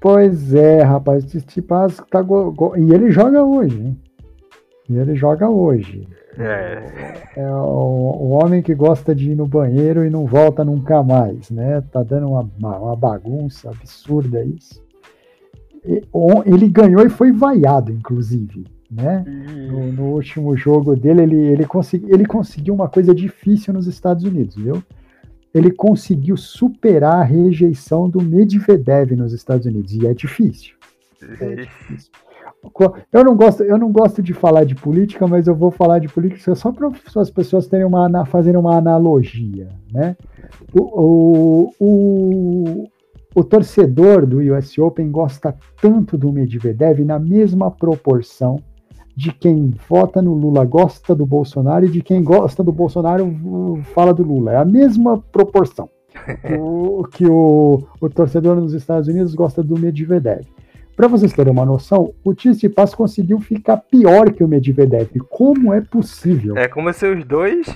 Pois 0.00 0.52
é, 0.52 0.82
rapaz, 0.82 1.22
o 1.22 1.26
Tsitsipas 1.28 2.02
tá 2.10 2.20
go, 2.20 2.50
go, 2.50 2.76
e 2.76 2.92
ele 2.92 3.12
joga 3.12 3.44
hoje, 3.44 3.78
hein? 3.80 3.96
E 4.90 4.96
ele 4.96 5.14
joga 5.14 5.48
hoje. 5.48 6.08
É. 6.36 7.22
é 7.36 7.50
o, 7.52 8.16
o, 8.20 8.30
homem 8.30 8.62
que 8.62 8.74
gosta 8.74 9.14
de 9.14 9.30
ir 9.30 9.36
no 9.36 9.46
banheiro 9.46 10.04
e 10.04 10.10
não 10.10 10.26
volta 10.26 10.64
nunca 10.64 11.04
mais, 11.04 11.48
né? 11.50 11.80
Tá 11.92 12.02
dando 12.02 12.30
uma, 12.30 12.50
uma 12.58 12.96
bagunça 12.96 13.70
absurda 13.70 14.44
isso. 14.44 14.84
Ele 16.44 16.68
ganhou 16.68 17.06
e 17.06 17.08
foi 17.08 17.30
vaiado, 17.30 17.92
inclusive, 17.92 18.64
né? 18.90 19.24
No, 19.70 19.92
no 19.92 20.02
último 20.14 20.56
jogo 20.56 20.96
dele, 20.96 21.22
ele, 21.22 21.36
ele, 21.36 21.64
consegui, 21.64 22.12
ele 22.12 22.26
conseguiu 22.26 22.74
uma 22.74 22.88
coisa 22.88 23.14
difícil 23.14 23.72
nos 23.72 23.86
Estados 23.86 24.24
Unidos, 24.24 24.56
viu? 24.56 24.82
Ele 25.56 25.70
conseguiu 25.70 26.36
superar 26.36 27.20
a 27.20 27.24
rejeição 27.24 28.10
do 28.10 28.20
Medvedev 28.20 29.12
nos 29.12 29.32
Estados 29.32 29.64
Unidos. 29.64 29.94
E 29.94 30.06
é 30.06 30.12
difícil. 30.12 30.74
É 31.40 31.54
difícil. 31.54 32.10
Eu 33.10 33.24
não, 33.24 33.34
gosto, 33.34 33.62
eu 33.62 33.78
não 33.78 33.90
gosto 33.90 34.22
de 34.22 34.34
falar 34.34 34.64
de 34.64 34.74
política, 34.74 35.26
mas 35.26 35.46
eu 35.46 35.54
vou 35.54 35.70
falar 35.70 35.98
de 35.98 36.08
política 36.08 36.54
só 36.54 36.70
para 36.70 36.90
as 37.16 37.30
pessoas 37.30 37.66
terem 37.68 37.86
uma, 37.86 38.26
fazerem 38.26 38.60
uma 38.60 38.76
analogia. 38.76 39.68
Né? 39.90 40.14
O, 40.74 40.82
o, 40.82 41.72
o, 41.80 42.88
o 43.34 43.44
torcedor 43.44 44.26
do 44.26 44.38
US 44.38 44.76
Open 44.76 45.10
gosta 45.10 45.56
tanto 45.80 46.18
do 46.18 46.30
Medvedev 46.30 47.00
na 47.00 47.18
mesma 47.18 47.70
proporção 47.70 48.60
de 49.16 49.32
quem 49.32 49.72
vota 49.88 50.20
no 50.20 50.34
Lula 50.34 50.64
gosta 50.66 51.14
do 51.14 51.24
Bolsonaro 51.24 51.86
e 51.86 51.88
de 51.88 52.02
quem 52.02 52.22
gosta 52.22 52.62
do 52.62 52.70
Bolsonaro 52.70 53.34
fala 53.94 54.12
do 54.12 54.22
Lula. 54.22 54.52
É 54.52 54.56
a 54.56 54.64
mesma 54.64 55.18
proporção. 55.32 55.88
o, 56.58 57.02
que 57.10 57.26
o, 57.26 57.82
o, 57.98 58.10
torcedor 58.10 58.56
nos 58.56 58.74
Estados 58.74 59.08
Unidos 59.08 59.34
gosta 59.34 59.62
do 59.62 59.78
Medvedev. 59.78 60.44
Para 60.94 61.08
vocês 61.08 61.32
terem 61.32 61.52
uma 61.52 61.64
noção, 61.64 62.12
o 62.22 62.34
Tsitsipas 62.34 62.94
conseguiu 62.94 63.40
ficar 63.40 63.78
pior 63.78 64.32
que 64.32 64.44
o 64.44 64.48
Medvedev. 64.48 65.08
Como 65.30 65.72
é 65.72 65.80
possível? 65.80 66.56
É 66.56 66.68
como 66.68 66.92
se 66.92 67.06
os 67.06 67.24
dois 67.24 67.66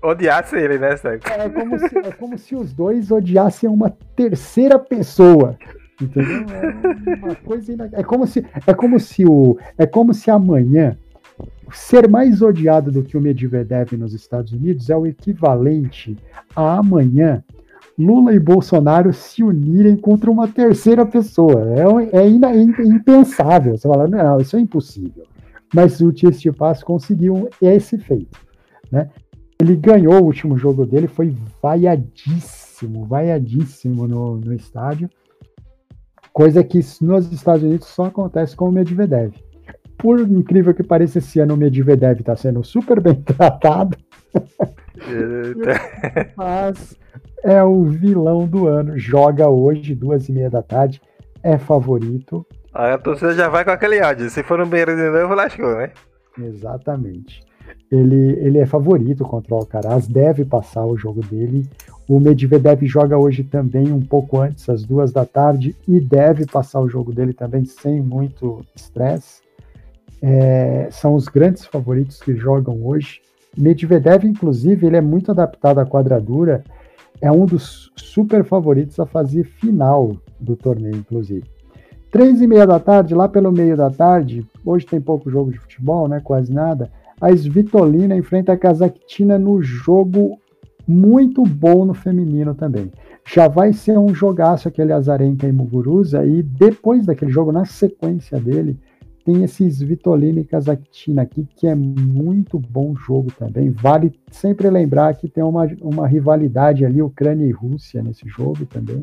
odiassem 0.00 0.60
ele, 0.60 0.78
né, 0.78 0.96
Sérgio? 0.96 1.28
É 1.28 1.48
como 1.48 1.78
se, 1.78 1.98
é 1.98 2.12
como 2.12 2.38
se 2.38 2.54
os 2.54 2.72
dois 2.72 3.10
odiassem 3.10 3.68
uma 3.68 3.90
terceira 4.14 4.78
pessoa. 4.78 5.56
Entendeu? 6.00 6.44
É 6.48 7.14
uma 7.16 7.34
coisa 7.36 7.72
é 7.92 8.02
como 8.02 8.26
se 8.26 8.44
é 8.66 8.74
como 8.74 8.98
se 8.98 9.24
o 9.24 9.56
é 9.78 9.86
como 9.86 10.12
se 10.12 10.30
amanhã 10.30 10.96
ser 11.72 12.08
mais 12.08 12.42
odiado 12.42 12.90
do 12.90 13.02
que 13.02 13.16
o 13.16 13.20
Medvedev 13.20 13.96
nos 13.96 14.12
Estados 14.12 14.52
Unidos 14.52 14.90
é 14.90 14.96
o 14.96 15.06
equivalente 15.06 16.16
a 16.54 16.78
amanhã 16.78 17.42
Lula 17.98 18.34
e 18.34 18.40
Bolsonaro 18.40 19.12
se 19.12 19.42
unirem 19.42 19.96
contra 19.96 20.30
uma 20.30 20.48
terceira 20.48 21.06
pessoa. 21.06 21.64
É, 22.12 22.18
é, 22.18 22.26
é 22.26 22.84
impensável. 22.84 23.76
Você 23.76 23.88
fala, 23.88 24.08
não, 24.08 24.40
isso 24.40 24.56
é 24.56 24.60
impossível. 24.60 25.24
Mas 25.72 26.00
o 26.00 26.12
Tsitsipas 26.12 26.82
conseguiu 26.82 27.48
esse 27.62 27.96
feito. 27.98 28.38
Né? 28.90 29.08
Ele 29.60 29.76
ganhou 29.76 30.20
o 30.20 30.24
último 30.24 30.58
jogo 30.58 30.84
dele, 30.84 31.06
foi 31.06 31.34
vaiadíssimo, 31.62 33.04
vaiadíssimo 33.04 34.08
no, 34.08 34.36
no 34.36 34.52
estádio. 34.52 35.08
Coisa 36.34 36.64
que 36.64 36.80
nos 37.00 37.32
Estados 37.32 37.62
Unidos 37.62 37.86
só 37.86 38.06
acontece 38.06 38.56
com 38.56 38.68
o 38.68 38.72
Medvedev. 38.72 39.32
Por 39.96 40.18
incrível 40.18 40.74
que 40.74 40.82
pareça, 40.82 41.18
esse 41.18 41.38
ano 41.38 41.54
o 41.54 41.56
Medvedev 41.56 42.18
está 42.18 42.34
sendo 42.34 42.64
super 42.64 43.00
bem 43.00 43.14
tratado. 43.22 43.96
Mas 46.36 46.98
é 47.44 47.62
o 47.62 47.84
vilão 47.84 48.48
do 48.48 48.66
ano. 48.66 48.98
Joga 48.98 49.48
hoje, 49.48 49.94
duas 49.94 50.28
e 50.28 50.32
meia 50.32 50.50
da 50.50 50.60
tarde. 50.60 51.00
É 51.40 51.56
favorito. 51.56 52.44
Aí 52.74 52.92
a 52.92 52.98
torcida 52.98 53.32
já 53.32 53.48
vai 53.48 53.64
com 53.64 53.70
aquele 53.70 54.00
áudio. 54.00 54.28
Se 54.28 54.42
for 54.42 54.58
no 54.58 54.66
banheiro 54.66 54.96
de 54.96 55.08
novo, 55.08 55.34
lascou, 55.34 55.76
né? 55.76 55.92
Exatamente. 56.36 57.44
Ele, 57.92 58.32
ele 58.40 58.58
é 58.58 58.66
favorito 58.66 59.24
contra 59.24 59.54
o 59.54 59.58
Alcaraz, 59.58 60.08
deve 60.08 60.44
passar 60.44 60.84
o 60.84 60.96
jogo 60.96 61.20
dele. 61.20 61.70
O 62.06 62.20
Medvedev 62.20 62.84
joga 62.86 63.16
hoje 63.16 63.42
também 63.42 63.90
um 63.90 64.00
pouco 64.00 64.38
antes, 64.38 64.68
às 64.68 64.84
duas 64.84 65.10
da 65.10 65.24
tarde, 65.24 65.74
e 65.88 65.98
deve 65.98 66.44
passar 66.44 66.80
o 66.80 66.88
jogo 66.88 67.12
dele 67.12 67.32
também 67.32 67.64
sem 67.64 68.02
muito 68.02 68.64
estresse. 68.74 69.42
É, 70.20 70.88
são 70.90 71.14
os 71.14 71.28
grandes 71.28 71.64
favoritos 71.64 72.20
que 72.20 72.36
jogam 72.36 72.84
hoje. 72.84 73.22
Medvedev, 73.56 74.24
inclusive, 74.24 74.86
ele 74.86 74.96
é 74.96 75.00
muito 75.00 75.30
adaptado 75.30 75.78
à 75.78 75.86
quadradura, 75.86 76.62
é 77.20 77.32
um 77.32 77.46
dos 77.46 77.90
super 77.96 78.44
favoritos 78.44 79.00
a 79.00 79.06
fazer 79.06 79.44
final 79.44 80.16
do 80.38 80.56
torneio, 80.56 80.96
inclusive. 80.96 81.44
Três 82.10 82.40
e 82.40 82.46
meia 82.46 82.66
da 82.66 82.78
tarde, 82.78 83.14
lá 83.14 83.28
pelo 83.28 83.50
meio 83.50 83.76
da 83.76 83.90
tarde, 83.90 84.46
hoje 84.64 84.84
tem 84.84 85.00
pouco 85.00 85.30
jogo 85.30 85.50
de 85.50 85.58
futebol, 85.58 86.06
né? 86.06 86.20
Quase 86.22 86.52
nada. 86.52 86.90
A 87.20 87.32
Svitolina 87.32 88.16
enfrenta 88.16 88.52
a 88.52 88.56
Kazakhtina 88.56 89.38
no 89.38 89.62
jogo 89.62 90.38
muito 90.86 91.42
bom 91.42 91.84
no 91.84 91.94
feminino 91.94 92.54
também. 92.54 92.90
Já 93.26 93.48
vai 93.48 93.72
ser 93.72 93.98
um 93.98 94.14
jogaço 94.14 94.68
aquele 94.68 94.92
Azarenka 94.92 95.46
e 95.46 95.52
Muguruza, 95.52 96.24
e 96.26 96.42
depois 96.42 97.06
daquele 97.06 97.30
jogo, 97.30 97.52
na 97.52 97.64
sequência 97.64 98.38
dele, 98.38 98.78
tem 99.24 99.42
esse 99.42 99.64
Svitolina 99.64 100.40
e 100.40 100.44
Kazakhtina 100.44 101.22
aqui, 101.22 101.48
que 101.56 101.66
é 101.66 101.74
muito 101.74 102.58
bom 102.58 102.94
jogo 102.94 103.32
também. 103.32 103.70
Vale 103.70 104.12
sempre 104.30 104.68
lembrar 104.68 105.14
que 105.14 105.28
tem 105.28 105.42
uma, 105.42 105.66
uma 105.80 106.06
rivalidade 106.06 106.84
ali, 106.84 107.00
Ucrânia 107.00 107.46
e 107.46 107.50
Rússia, 107.50 108.02
nesse 108.02 108.28
jogo 108.28 108.66
também. 108.66 109.00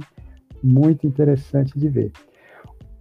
Muito 0.64 1.08
interessante 1.08 1.78
de 1.78 1.90
ver. 1.90 2.12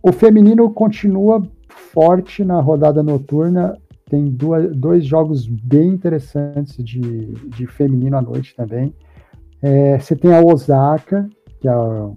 O 0.03 0.13
feminino 0.13 0.71
continua 0.71 1.43
forte 1.69 2.43
na 2.43 2.59
rodada 2.59 3.03
noturna. 3.03 3.77
Tem 4.11 4.27
duas, 4.27 4.77
dois 4.77 5.07
jogos 5.07 5.47
bem 5.47 5.91
interessantes 5.91 6.77
de, 6.85 7.01
de 7.57 7.67
feminino 7.67 8.17
à 8.17 8.21
noite 8.21 8.55
também. 8.55 8.93
É, 9.63 9.99
você 9.99 10.17
tem 10.17 10.35
a 10.35 10.43
Osaka, 10.43 11.31
que 11.61 11.69
é 11.69 11.77
o 11.77 12.13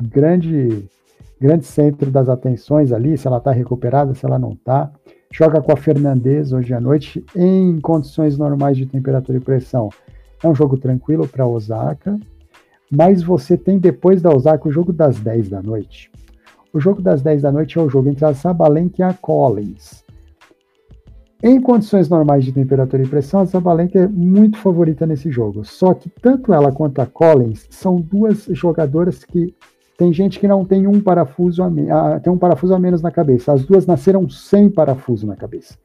grande 0.00 0.88
grande 1.40 1.64
centro 1.64 2.10
das 2.10 2.28
atenções 2.28 2.92
ali, 2.92 3.16
se 3.16 3.26
ela 3.26 3.38
está 3.38 3.50
recuperada, 3.50 4.14
se 4.14 4.26
ela 4.26 4.38
não 4.38 4.52
está. 4.52 4.90
Joga 5.32 5.62
com 5.62 5.72
a 5.72 5.76
Fernandes 5.76 6.52
hoje 6.52 6.74
à 6.74 6.80
noite 6.80 7.24
em 7.34 7.80
condições 7.80 8.36
normais 8.36 8.76
de 8.76 8.84
temperatura 8.84 9.38
e 9.38 9.40
pressão. 9.40 9.88
É 10.42 10.48
um 10.48 10.54
jogo 10.54 10.76
tranquilo 10.76 11.26
para 11.26 11.46
Osaka, 11.46 12.18
mas 12.90 13.22
você 13.22 13.56
tem 13.56 13.78
depois 13.78 14.20
da 14.20 14.30
Osaka 14.30 14.68
o 14.68 14.72
jogo 14.72 14.92
das 14.92 15.18
10 15.20 15.48
da 15.48 15.62
noite. 15.62 16.10
O 16.72 16.80
jogo 16.80 17.00
das 17.00 17.22
10 17.22 17.42
da 17.42 17.52
noite 17.52 17.78
é 17.78 17.80
o 17.80 17.88
jogo 17.88 18.08
entre 18.08 18.24
a 18.24 18.34
Sabalenka 18.34 18.96
e 18.98 19.02
a 19.02 19.14
Collins. 19.14 20.04
Em 21.42 21.58
condições 21.58 22.08
normais 22.08 22.44
de 22.44 22.52
temperatura 22.52 23.02
e 23.02 23.08
pressão, 23.08 23.40
a 23.40 23.46
Sabalenka 23.46 23.98
é 23.98 24.06
muito 24.06 24.58
favorita 24.58 25.06
nesse 25.06 25.30
jogo. 25.30 25.64
Só 25.64 25.94
que 25.94 26.10
tanto 26.10 26.52
ela 26.52 26.70
quanto 26.70 27.00
a 27.00 27.06
Collins 27.06 27.66
são 27.70 27.96
duas 27.96 28.44
jogadoras 28.50 29.24
que 29.24 29.54
tem 29.96 30.12
gente 30.12 30.38
que 30.38 30.46
não 30.46 30.64
tem 30.64 30.86
um 30.86 31.00
parafuso 31.00 31.62
a 31.62 31.70
menos, 31.70 31.90
ah, 31.90 32.20
tem 32.20 32.32
um 32.32 32.38
parafuso 32.38 32.74
a 32.74 32.78
menos 32.78 33.00
na 33.00 33.10
cabeça. 33.10 33.52
As 33.52 33.64
duas 33.64 33.86
nasceram 33.86 34.28
sem 34.28 34.68
parafuso 34.68 35.26
na 35.26 35.34
cabeça. 35.34 35.78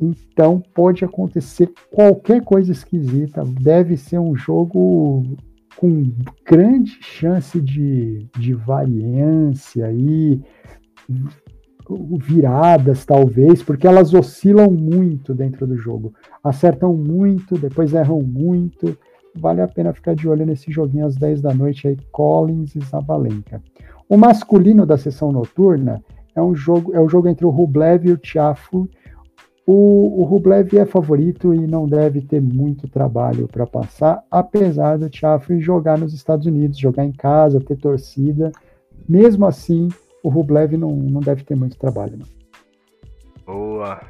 Então 0.00 0.60
pode 0.74 1.04
acontecer 1.04 1.72
qualquer 1.90 2.42
coisa 2.42 2.72
esquisita. 2.72 3.44
Deve 3.44 3.96
ser 3.96 4.18
um 4.18 4.34
jogo 4.34 5.24
com 5.76 6.12
grande 6.44 6.98
chance 7.00 7.60
de, 7.60 8.26
de 8.36 8.52
variância 8.52 9.92
e 9.92 10.40
viradas, 12.18 13.04
talvez, 13.04 13.62
porque 13.62 13.86
elas 13.86 14.14
oscilam 14.14 14.70
muito 14.70 15.34
dentro 15.34 15.66
do 15.66 15.76
jogo. 15.76 16.14
Acertam 16.42 16.94
muito, 16.94 17.58
depois 17.58 17.92
erram 17.92 18.20
muito 18.20 18.96
vale 19.34 19.60
a 19.60 19.68
pena 19.68 19.92
ficar 19.92 20.14
de 20.14 20.28
olho 20.28 20.46
nesse 20.46 20.70
joguinho 20.70 21.06
às 21.06 21.16
10 21.16 21.42
da 21.42 21.52
noite 21.52 21.88
aí, 21.88 21.96
Collins 22.12 22.76
e 22.76 22.80
Zabalenka. 22.80 23.60
O 24.08 24.16
masculino 24.16 24.86
da 24.86 24.96
sessão 24.96 25.32
noturna 25.32 26.02
é 26.34 26.42
um 26.42 26.54
jogo, 26.54 26.94
é 26.94 27.00
o 27.00 27.08
jogo 27.08 27.28
entre 27.28 27.44
o 27.44 27.50
Rublev 27.50 28.06
e 28.06 28.12
o 28.12 28.18
Tiafo. 28.18 28.88
O, 29.66 30.20
o 30.20 30.24
Rublev 30.24 30.76
é 30.76 30.84
favorito 30.84 31.54
e 31.54 31.66
não 31.66 31.86
deve 31.86 32.20
ter 32.20 32.40
muito 32.40 32.86
trabalho 32.86 33.48
para 33.48 33.66
passar, 33.66 34.22
apesar 34.30 34.98
do 34.98 35.08
Tiafo 35.08 35.58
jogar 35.58 35.98
nos 35.98 36.12
Estados 36.12 36.46
Unidos, 36.46 36.78
jogar 36.78 37.04
em 37.04 37.12
casa, 37.12 37.60
ter 37.60 37.76
torcida. 37.76 38.52
Mesmo 39.08 39.46
assim, 39.46 39.88
o 40.24 40.30
Rublev 40.30 40.76
não, 40.76 40.90
não 40.90 41.20
deve 41.20 41.44
ter 41.44 41.54
muito 41.54 41.78
trabalho. 41.78 42.16
Não. 42.16 42.26
Boa. 43.44 44.00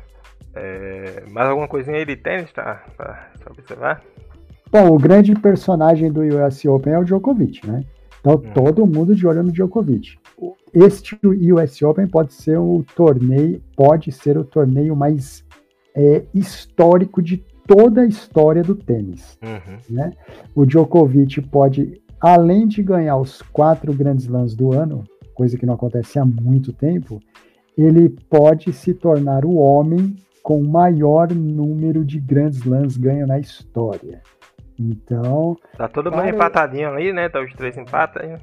É, 0.55 1.25
mais 1.29 1.49
alguma 1.49 1.67
coisinha 1.67 1.97
aí 1.97 2.07
de 2.07 2.15
tênis 2.15 2.53
tá, 2.53 2.85
para 2.97 3.29
observar? 3.51 4.01
Bom, 4.71 4.95
o 4.95 4.99
grande 4.99 5.35
personagem 5.35 6.13
do 6.13 6.21
US 6.21 6.65
Open 6.65 6.93
é 6.93 6.99
o 6.99 7.05
Djokovic, 7.05 7.67
né? 7.67 7.85
Então 8.21 8.35
hum. 8.35 8.53
todo 8.55 8.87
mundo 8.87 9.15
de 9.15 9.27
olho 9.27 9.43
no 9.43 9.51
Djokovic. 9.51 10.17
Este 10.73 11.19
US 11.25 11.83
Open 11.83 12.07
pode 12.07 12.33
ser 12.33 12.59
o 12.59 12.85
torneio, 12.95 13.61
pode 13.77 14.13
ser 14.13 14.39
o 14.39 14.45
torneio 14.45 14.95
mais 14.95 15.45
é, 15.97 16.23
histórico 16.33 17.21
de 17.21 17.45
toda 17.67 18.03
a 18.03 18.07
história 18.07 18.63
do 18.63 18.77
tênis. 18.77 19.37
Uhum. 19.43 19.79
Né? 19.91 20.13
O 20.55 20.65
Djokovic 20.65 21.41
pode, 21.43 22.01
além 22.21 22.69
de 22.69 22.83
ganhar 22.83 23.17
os 23.17 23.43
quatro 23.43 23.93
grandes 23.93 24.29
lãs 24.29 24.55
do 24.55 24.73
ano, 24.73 25.05
coisa 25.35 25.59
que 25.59 25.67
não 25.67 25.75
acontece 25.75 26.19
há 26.19 26.25
muito 26.25 26.73
tempo, 26.73 27.21
ele 27.77 28.09
pode 28.09 28.73
se 28.73 28.95
tornar 28.95 29.45
o 29.45 29.57
homem 29.57 30.17
com 30.43 30.61
o 30.61 30.69
maior 30.69 31.33
número 31.33 32.05
de 32.05 32.21
grandes 32.21 32.65
lãs 32.65 32.97
ganho 32.97 33.27
na 33.27 33.39
história. 33.39 34.23
Então. 34.79 35.57
Tá 35.77 35.89
todo 35.89 36.11
mundo 36.11 36.29
empatadinho 36.29 36.89
ali, 36.89 37.13
né? 37.13 37.29
Tá 37.29 37.41
os 37.41 37.53
três 37.55 37.77
empates 37.77 38.23
aí. 38.23 38.37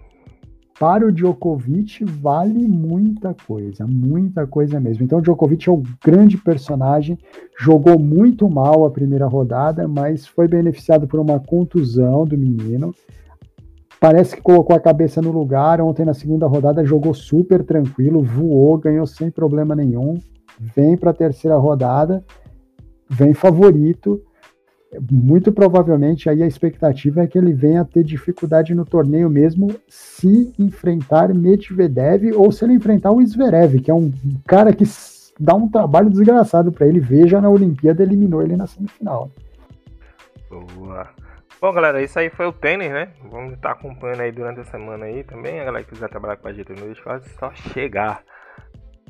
Para 0.79 1.05
o 1.05 1.11
Djokovic 1.11 2.03
vale 2.03 2.67
muita 2.67 3.35
coisa, 3.45 3.85
muita 3.85 4.47
coisa 4.47 4.79
mesmo. 4.79 5.03
Então 5.03 5.19
o 5.19 5.21
Djokovic 5.21 5.69
é 5.69 5.71
um 5.71 5.83
grande 6.03 6.39
personagem, 6.39 7.19
jogou 7.59 7.99
muito 7.99 8.49
mal 8.49 8.83
a 8.83 8.89
primeira 8.89 9.27
rodada, 9.27 9.87
mas 9.87 10.25
foi 10.25 10.47
beneficiado 10.47 11.07
por 11.07 11.19
uma 11.19 11.39
contusão 11.39 12.25
do 12.25 12.35
menino. 12.35 12.95
Parece 14.01 14.35
que 14.35 14.41
colocou 14.41 14.75
a 14.75 14.79
cabeça 14.79 15.21
no 15.21 15.31
lugar. 15.31 15.79
Ontem 15.79 16.03
na 16.03 16.13
segunda 16.13 16.47
rodada 16.47 16.83
jogou 16.83 17.13
super 17.13 17.63
tranquilo, 17.63 18.21
voou, 18.23 18.77
ganhou 18.77 19.05
sem 19.07 19.31
problema 19.31 19.75
nenhum. 19.75 20.19
Vem 20.59 20.97
para 20.97 21.11
a 21.11 21.13
terceira 21.13 21.55
rodada, 21.55 22.23
vem 23.07 23.33
favorito 23.33 24.21
muito 25.09 25.51
provavelmente 25.51 26.29
aí 26.29 26.43
a 26.43 26.47
expectativa 26.47 27.21
é 27.21 27.27
que 27.27 27.37
ele 27.37 27.53
venha 27.53 27.85
ter 27.85 28.03
dificuldade 28.03 28.73
no 28.73 28.85
torneio 28.85 29.29
mesmo 29.29 29.73
se 29.87 30.53
enfrentar 30.59 31.33
Medvedev 31.33 32.33
ou 32.35 32.51
se 32.51 32.65
ele 32.65 32.73
enfrentar 32.73 33.11
o 33.11 33.25
Zverev, 33.25 33.79
que 33.79 33.89
é 33.89 33.93
um 33.93 34.11
cara 34.45 34.73
que 34.73 34.83
dá 35.39 35.55
um 35.55 35.69
trabalho 35.69 36.09
desgraçado 36.09 36.71
para 36.71 36.87
ele. 36.87 36.99
Veja 36.99 37.39
na 37.39 37.49
Olimpíada, 37.49 38.03
eliminou 38.03 38.41
ele 38.41 38.57
na 38.57 38.67
semifinal. 38.67 39.31
Boa. 40.49 41.07
Bom, 41.61 41.71
galera, 41.71 42.01
isso 42.01 42.17
aí 42.17 42.31
foi 42.31 42.47
o 42.47 42.51
tênis, 42.51 42.89
né? 42.89 43.09
Vamos 43.21 43.53
estar 43.53 43.73
acompanhando 43.73 44.21
aí 44.21 44.31
durante 44.31 44.61
a 44.61 44.63
semana 44.63 45.05
aí 45.05 45.23
também. 45.23 45.59
A 45.59 45.65
galera 45.65 45.83
que 45.83 45.91
quiser 45.91 46.09
trabalhar 46.09 46.37
com 46.37 46.47
a 46.47 46.53
gente 46.53 46.73
no 46.73 46.91
esporte, 46.91 47.29
é 47.29 47.33
só 47.37 47.53
chegar. 47.53 48.23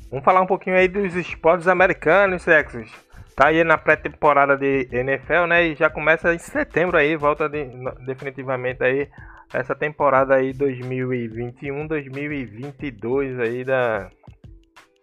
Vamos 0.10 0.26
falar 0.26 0.42
um 0.42 0.46
pouquinho 0.46 0.76
aí 0.76 0.90
dos 0.90 1.16
esportes 1.16 1.70
americanos, 1.70 2.42
sexos. 2.42 2.92
Tá 3.38 3.48
aí 3.48 3.64
na 3.64 3.78
pré-temporada 3.78 4.58
de 4.58 4.86
NFL, 4.92 5.46
né? 5.48 5.64
E 5.64 5.76
já 5.76 5.90
começa 5.90 6.34
em 6.34 6.40
setembro 6.40 6.98
aí, 6.98 7.16
volta 7.16 7.48
de, 7.48 7.70
definitivamente 8.06 8.84
aí 8.84 9.08
essa 9.54 9.74
temporada 9.74 10.36
aí 10.36 10.54
2021-2022 10.54 13.40
aí 13.40 13.64
da, 13.64 14.10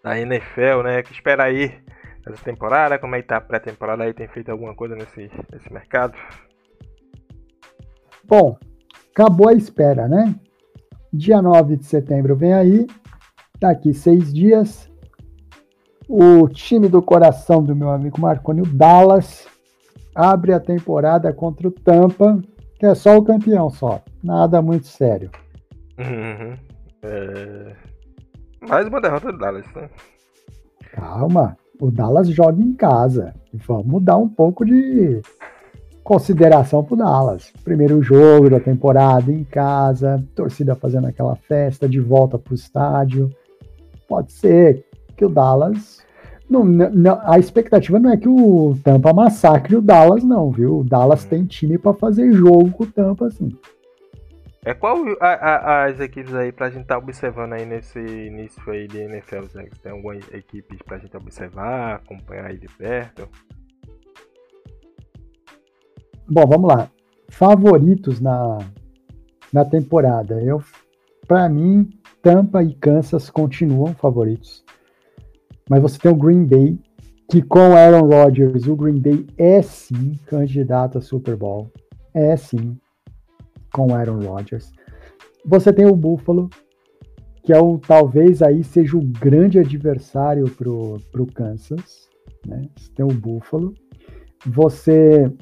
da 0.05 0.21
NFL, 0.21 0.83
né? 0.85 1.03
Que 1.03 1.13
espera 1.13 1.45
aí 1.45 1.81
essa 2.27 2.45
temporada, 2.45 2.99
como 2.99 3.17
é 3.17 3.23
que 3.23 3.29
tá 3.29 3.39
a 3.39 3.41
pré-temporada 3.41 4.05
aí? 4.05 4.13
Tem 4.13 4.29
feito 4.29 4.51
alguma 4.51 4.75
coisa 4.75 4.95
nesse, 4.95 5.31
nesse 5.51 5.73
mercado? 5.73 6.15
Bom, 8.29 8.59
acabou 9.11 9.49
a 9.49 9.55
espera, 9.55 10.07
né? 10.07 10.35
Dia 11.11 11.41
9 11.41 11.79
de 11.79 11.87
setembro 11.87 12.37
vem 12.37 12.53
aí, 12.53 12.87
daqui 13.59 13.95
seis 13.95 14.33
dias, 14.33 14.91
o 16.07 16.47
time 16.47 16.89
do 16.89 17.01
coração 17.01 17.63
do 17.63 17.75
meu 17.75 17.89
amigo 17.89 18.21
Marconi, 18.21 18.61
o 18.61 18.67
Dallas, 18.67 19.47
abre 20.15 20.53
a 20.53 20.61
temporada 20.61 21.33
contra 21.33 21.69
o 21.69 21.71
Tampa, 21.71 22.39
que 22.79 22.85
é 22.85 22.95
só 22.95 23.17
o 23.17 23.25
campeão 23.25 23.71
só, 23.71 24.03
nada 24.23 24.61
muito 24.61 24.87
sério. 24.87 25.31
Uhum. 25.99 26.55
É... 27.03 27.77
Mais 28.69 28.87
uma 28.87 29.01
derrota 29.01 29.33
do 29.33 29.39
Dallas, 29.39 29.65
né? 29.75 29.89
Calma, 30.93 31.57
o 31.81 31.91
Dallas 31.91 32.29
joga 32.29 32.61
em 32.61 32.75
casa. 32.75 33.33
Vamos 33.55 34.03
dar 34.03 34.19
um 34.19 34.29
pouco 34.29 34.67
de 34.67 35.23
consideração 36.09 36.83
pro 36.83 36.97
Dallas. 36.97 37.53
Primeiro 37.63 38.01
jogo 38.01 38.49
da 38.49 38.59
temporada 38.59 39.31
em 39.31 39.45
casa, 39.45 40.25
torcida 40.35 40.75
fazendo 40.75 41.07
aquela 41.07 41.37
festa 41.37 41.87
de 41.87 42.01
volta 42.01 42.39
pro 42.39 42.55
estádio. 42.55 43.29
Pode 44.09 44.33
ser 44.33 44.87
que 45.15 45.23
o 45.23 45.29
Dallas. 45.29 46.03
Não, 46.49 46.65
não, 46.65 47.21
a 47.25 47.39
expectativa 47.39 47.99
não 47.99 48.11
é 48.11 48.17
que 48.17 48.27
o 48.27 48.75
Tampa 48.83 49.13
massacre 49.13 49.77
o 49.77 49.83
Dallas, 49.83 50.25
não, 50.25 50.51
viu? 50.51 50.79
O 50.79 50.85
Dallas 50.85 51.27
tem 51.27 51.45
time 51.45 51.77
para 51.77 51.93
fazer 51.93 52.33
jogo 52.33 52.71
com 52.71 52.85
o 52.85 52.91
Tampa, 52.91 53.27
assim. 53.27 53.55
É 54.65 54.73
qual 54.73 54.97
a, 55.21 55.29
a, 55.29 55.85
as 55.85 56.01
equipes 56.01 56.35
aí 56.35 56.51
pra 56.51 56.71
gente 56.71 56.83
estar 56.83 56.95
tá 56.95 57.03
observando 57.03 57.53
aí 57.53 57.67
nesse 57.67 57.99
início 57.99 58.63
aí 58.71 58.89
de 58.89 58.99
NFL, 58.99 59.45
né? 59.55 59.69
Tem 59.83 59.93
algumas 59.93 60.27
equipes 60.33 60.81
pra 60.81 60.97
gente 60.97 61.15
observar, 61.15 61.97
acompanhar 61.97 62.47
aí 62.47 62.57
de 62.57 62.69
perto? 62.69 63.29
Bom, 66.31 66.47
vamos 66.47 66.69
lá. 66.69 66.91
Favoritos 67.31 68.21
na, 68.21 68.59
na 69.51 69.65
temporada. 69.65 70.43
Eu, 70.43 70.63
para 71.27 71.49
mim, 71.49 71.89
Tampa 72.23 72.63
e 72.63 72.75
Kansas 72.75 73.31
continuam 73.31 73.95
favoritos. 73.95 74.63
Mas 75.71 75.81
você 75.81 75.99
tem 75.99 76.13
o 76.13 76.17
Green 76.17 76.45
Bay, 76.45 76.79
que 77.31 77.41
com 77.41 77.75
Aaron 77.75 78.07
Rodgers, 78.07 78.67
o 78.67 78.77
Green 78.77 79.01
Bay 79.01 79.27
é 79.39 79.63
sim 79.63 80.19
candidato 80.27 80.99
a 80.99 81.01
Super 81.01 81.35
Bowl. 81.35 81.71
É 82.13 82.37
sim, 82.37 82.79
com 83.73 83.95
Aaron 83.95 84.21
Rodgers. 84.21 84.71
Você 85.47 85.73
tem 85.73 85.87
o 85.87 85.97
Buffalo, 85.97 86.51
que 87.43 87.55
é 87.55 87.59
o 87.59 87.79
talvez 87.79 88.43
aí 88.43 88.63
seja 88.63 88.99
o 88.99 89.03
grande 89.03 89.59
adversário 89.59 90.45
pro, 90.51 90.99
pro 91.11 91.25
Kansas. 91.25 92.07
Né? 92.47 92.69
Você 92.77 92.93
tem 92.93 93.07
o 93.07 93.15
Buffalo. 93.15 93.73
Você 94.45 95.33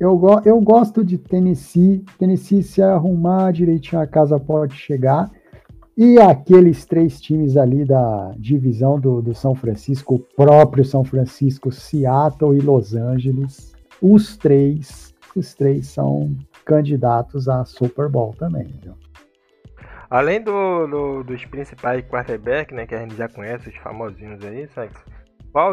eu, 0.00 0.16
go 0.16 0.40
eu 0.46 0.58
gosto 0.60 1.04
de 1.04 1.18
Tennessee. 1.18 2.02
Tennessee, 2.18 2.62
se 2.62 2.82
arrumar 2.82 3.52
direitinho, 3.52 4.00
a 4.00 4.06
casa 4.06 4.40
pode 4.40 4.74
chegar. 4.74 5.30
E 5.96 6.18
aqueles 6.18 6.86
três 6.86 7.20
times 7.20 7.58
ali 7.58 7.84
da 7.84 8.32
divisão 8.38 8.98
do, 8.98 9.20
do 9.20 9.34
São 9.34 9.54
Francisco, 9.54 10.14
o 10.14 10.18
próprio 10.18 10.82
São 10.82 11.04
Francisco, 11.04 11.70
Seattle 11.70 12.56
e 12.56 12.60
Los 12.60 12.94
Angeles, 12.94 13.74
os 14.00 14.36
três, 14.38 15.14
os 15.36 15.54
três 15.54 15.88
são 15.88 16.34
candidatos 16.64 17.48
a 17.48 17.66
Super 17.66 18.08
Bowl 18.08 18.34
também. 18.38 18.68
Viu? 18.82 18.94
Além 20.08 20.42
do, 20.42 20.86
do, 20.86 21.22
dos 21.22 21.44
principais 21.44 22.02
quarterback, 22.06 22.72
né, 22.72 22.86
que 22.86 22.94
a 22.94 23.00
gente 23.00 23.14
já 23.14 23.28
conhece, 23.28 23.68
os 23.68 23.76
famosinhos 23.76 24.42
aí, 24.42 24.66
sabe? 24.74 24.90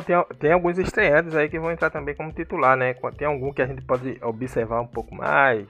Tem, 0.06 0.16
tem 0.40 0.52
alguns 0.54 0.78
estreantes 0.80 1.36
aí 1.36 1.48
que 1.48 1.60
vão 1.60 1.72
entrar 1.72 1.90
também 1.90 2.16
como 2.16 2.32
titular, 2.32 2.76
né? 2.76 2.96
Tem 3.16 3.28
algum 3.28 3.54
que 3.54 3.62
a 3.62 3.68
gente 3.68 3.84
pode 3.84 4.18
observar 4.24 4.82
um 4.82 4.88
pouco 4.88 5.14
mais. 5.14 5.68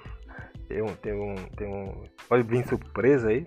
Tem 0.68 0.82
um, 0.82 0.96
tem 0.96 1.14
um, 1.14 1.36
tem 1.56 1.68
um 1.68 2.04
pode 2.28 2.44
vir 2.44 2.66
surpresa 2.68 3.30
aí. 3.30 3.46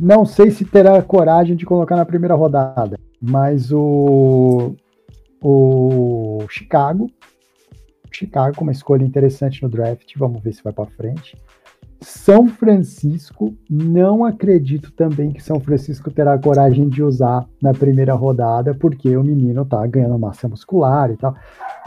Não 0.00 0.24
sei 0.24 0.50
se 0.50 0.64
terá 0.64 1.00
coragem 1.02 1.56
de 1.56 1.66
colocar 1.66 1.96
na 1.96 2.04
primeira 2.04 2.34
rodada, 2.34 2.98
mas 3.20 3.72
o 3.72 4.74
o 5.40 6.44
Chicago, 6.48 7.08
Chicago 8.10 8.56
com 8.56 8.64
uma 8.64 8.72
escolha 8.72 9.04
interessante 9.04 9.62
no 9.62 9.68
draft, 9.68 10.12
vamos 10.16 10.42
ver 10.42 10.52
se 10.52 10.62
vai 10.62 10.72
para 10.72 10.90
frente. 10.90 11.36
São 12.00 12.46
Francisco, 12.46 13.54
não 13.68 14.24
acredito 14.24 14.92
também 14.92 15.32
que 15.32 15.42
São 15.42 15.58
Francisco 15.58 16.10
terá 16.10 16.38
coragem 16.38 16.88
de 16.88 17.02
usar 17.02 17.44
na 17.60 17.72
primeira 17.72 18.14
rodada, 18.14 18.72
porque 18.72 19.16
o 19.16 19.24
menino 19.24 19.64
tá 19.64 19.84
ganhando 19.86 20.18
massa 20.18 20.48
muscular 20.48 21.10
e 21.10 21.16
tal. 21.16 21.34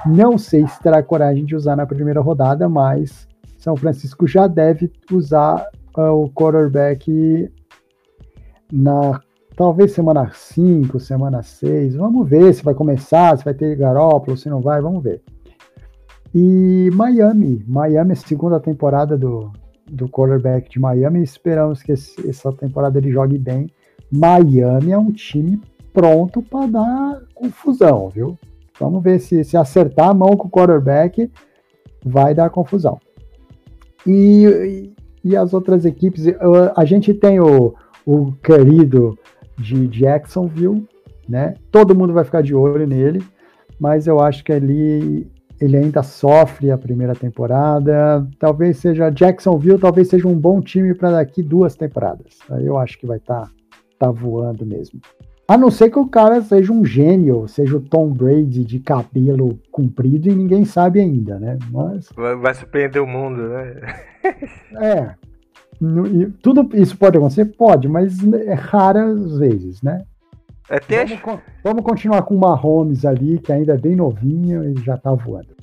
Não 0.06 0.38
sei 0.38 0.68
se 0.68 0.80
terá 0.82 1.02
coragem 1.02 1.46
de 1.46 1.56
usar 1.56 1.78
na 1.78 1.86
primeira 1.86 2.20
rodada, 2.20 2.68
mas 2.68 3.26
São 3.58 3.76
Francisco 3.78 4.28
já 4.28 4.48
deve 4.48 4.92
usar 5.10 5.66
uh, 5.98 6.12
o 6.12 6.30
quarterback 6.30 7.50
na 8.72 9.22
talvez 9.56 9.94
semana 9.94 10.30
5, 10.34 11.00
semana 11.00 11.42
6. 11.42 11.96
Vamos 11.96 12.28
ver 12.28 12.54
se 12.54 12.64
vai 12.64 12.74
começar, 12.74 13.38
se 13.38 13.46
vai 13.46 13.54
ter 13.54 13.78
Garópolo, 13.78 14.36
se 14.36 14.50
não 14.50 14.60
vai, 14.60 14.82
vamos 14.82 15.02
ver. 15.02 15.22
E 16.36 16.90
Miami, 16.94 17.64
Miami, 17.68 18.16
segunda 18.16 18.60
temporada 18.60 19.18
do, 19.18 19.52
do 19.92 20.08
quarterback 20.08 20.70
de 20.70 20.80
Miami. 20.80 21.22
Esperamos 21.22 21.84
que 21.84 21.92
esse, 21.92 22.28
essa 22.28 22.52
temporada 22.54 22.98
ele 22.98 23.12
jogue 23.12 23.38
bem. 23.38 23.70
Miami 24.12 24.92
é 24.92 24.98
um 24.98 25.12
time 25.12 25.62
pronto 25.94 26.42
para 26.42 26.68
dar 26.68 27.22
confusão, 27.36 28.10
viu? 28.10 28.38
Vamos 28.80 29.04
ver 29.04 29.20
se, 29.20 29.44
se 29.44 29.58
acertar 29.58 30.10
a 30.10 30.14
mão 30.14 30.36
com 30.36 30.48
o 30.48 30.52
quarterback, 30.52 31.30
vai 32.04 32.34
dar 32.34 32.50
confusão. 32.50 33.00
E, 34.08 34.92
e, 35.24 35.36
as 35.36 35.54
outras 35.54 35.86
equipes, 35.86 36.26
a 36.76 36.86
gente 36.86 37.14
tem 37.14 37.40
o, 37.40 37.76
o 38.06 38.32
querido 38.44 39.18
de 39.58 39.88
Jacksonville, 39.88 40.88
né? 41.30 41.54
Todo 41.72 41.96
mundo 41.96 42.14
vai 42.14 42.24
ficar 42.24 42.42
de 42.42 42.56
olho 42.56 42.88
nele, 42.88 43.24
mas 43.80 44.08
eu 44.08 44.20
acho 44.20 44.44
que 44.44 44.52
ali 44.52 45.30
ele 45.62 45.78
ainda 45.78 46.02
sofre 46.02 46.72
a 46.72 46.78
primeira 46.78 47.14
temporada. 47.14 48.28
Talvez 48.40 48.78
seja 48.78 49.12
Jacksonville, 49.12 49.78
talvez 49.78 50.10
seja 50.10 50.28
um 50.28 50.36
bom 50.36 50.60
time 50.60 50.94
para 50.96 51.12
daqui 51.12 51.44
duas 51.44 51.76
temporadas. 51.76 52.40
Eu 52.62 52.78
acho 52.78 52.98
que 52.98 53.06
vai 53.06 53.18
estar 53.18 53.42
tá, 53.42 53.52
tá 54.00 54.12
voando 54.12 54.66
mesmo. 54.66 55.00
A 55.48 55.58
não 55.58 55.70
ser 55.70 55.90
que 55.90 56.00
o 56.00 56.08
cara 56.08 56.42
seja 56.42 56.72
um 56.72 56.84
gênio, 56.84 57.48
seja 57.48 57.78
o 57.78 57.82
Tom 57.82 58.10
Brady 58.10 58.64
de 58.64 58.80
cabelo 58.80 59.60
comprido 59.72 60.30
e 60.30 60.36
ninguém 60.36 60.66
sabe 60.66 61.00
ainda, 61.00 61.38
né? 61.40 61.60
Mas... 61.70 62.10
Vai 62.16 62.54
surpreender 62.54 63.02
o 63.02 63.08
mundo, 63.08 63.50
né? 63.50 63.76
é. 64.82 65.16
Tudo 66.42 66.70
isso 66.74 66.98
pode 66.98 67.18
acontecer? 67.18 67.46
Pode, 67.46 67.88
mas 67.88 68.24
é 68.34 68.54
raras 68.54 69.38
vezes, 69.38 69.82
né? 69.82 70.06
É, 70.72 71.06
vamos, 71.06 71.42
vamos, 71.62 71.84
continuar 71.84 72.22
com 72.22 72.34
o 72.34 72.40
Mahomes 72.40 73.04
ali, 73.04 73.38
que 73.40 73.52
ainda 73.52 73.74
é 73.74 73.78
bem 73.78 73.94
novinho 73.94 74.64
e 74.64 74.82
já 74.82 74.96
tá 74.96 75.14
voando. 75.14 75.54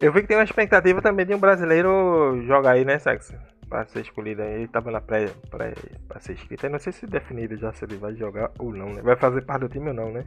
Eu 0.00 0.10
vi 0.10 0.22
que 0.22 0.28
tem 0.28 0.38
uma 0.38 0.44
expectativa 0.44 1.02
também 1.02 1.26
de 1.26 1.34
um 1.34 1.38
brasileiro 1.38 2.42
jogar 2.46 2.70
aí, 2.70 2.82
né, 2.82 2.98
Sax? 2.98 3.34
Pra 3.68 3.84
ser 3.84 4.00
escolhido 4.00 4.40
aí. 4.40 4.54
Ele 4.54 4.68
tava 4.68 4.90
na 4.90 5.02
pré, 5.02 5.28
pré 5.50 5.74
pra 6.08 6.18
ser 6.18 6.32
inscrito. 6.32 6.64
Eu 6.64 6.70
não 6.70 6.78
sei 6.78 6.94
se 6.94 7.06
definido 7.06 7.58
já 7.58 7.74
se 7.74 7.84
ele 7.84 7.96
vai 7.98 8.14
jogar 8.14 8.50
ou 8.58 8.72
não, 8.72 8.88
né? 8.88 9.02
Vai 9.02 9.16
fazer 9.16 9.42
parte 9.42 9.60
do 9.62 9.68
time 9.68 9.88
ou 9.88 9.94
não, 9.94 10.10
né? 10.10 10.24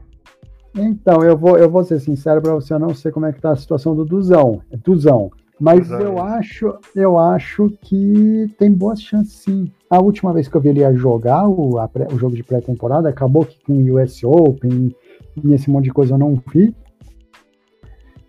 Então, 0.75 1.23
eu 1.23 1.35
vou, 1.35 1.57
eu 1.57 1.69
vou 1.69 1.83
ser 1.83 1.99
sincero 1.99 2.39
pra 2.39 2.53
você, 2.53 2.75
eu 2.75 2.79
não 2.79 2.93
sei 2.93 3.11
como 3.11 3.25
é 3.25 3.33
que 3.33 3.41
tá 3.41 3.51
a 3.51 3.55
situação 3.55 3.95
do 3.95 4.05
Duzão. 4.05 4.61
É 4.71 4.77
Duzão. 4.77 5.31
Mas 5.59 5.89
eu 5.89 6.21
acho, 6.21 6.77
eu 6.95 7.17
acho 7.17 7.71
que 7.81 8.53
tem 8.59 8.71
boas 8.71 9.01
chances 9.01 9.33
sim. 9.33 9.71
A 9.89 9.99
última 9.99 10.31
vez 10.31 10.47
que 10.47 10.55
eu 10.55 10.61
vi 10.61 10.69
ele 10.69 10.93
jogar 10.95 11.47
o, 11.47 11.79
a, 11.79 11.89
o 12.13 12.17
jogo 12.17 12.35
de 12.35 12.43
pré-temporada, 12.43 13.09
acabou 13.09 13.43
que 13.43 13.59
com 13.63 13.73
o 13.73 14.01
US 14.01 14.23
Open 14.23 14.95
e 15.43 15.53
esse 15.53 15.69
monte 15.69 15.85
de 15.85 15.93
coisa 15.93 16.13
eu 16.13 16.17
não 16.17 16.41
vi. 16.53 16.75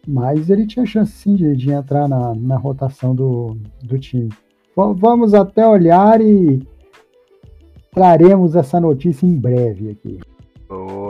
Mas 0.07 0.49
ele 0.49 0.67
tinha 0.67 0.87
chance 0.87 1.13
sim 1.13 1.35
de, 1.35 1.55
de 1.55 1.71
entrar 1.71 2.09
na, 2.09 2.35
na 2.35 2.57
rotação 2.57 3.15
do, 3.15 3.59
do 3.83 3.99
time. 3.99 4.31
V 4.75 4.95
vamos 4.97 5.35
até 5.35 5.69
olhar 5.69 6.21
e 6.23 6.63
traremos 7.93 8.57
essa 8.57 8.81
notícia 8.81 9.27
em 9.27 9.37
breve 9.37 9.91
aqui. 9.91 10.19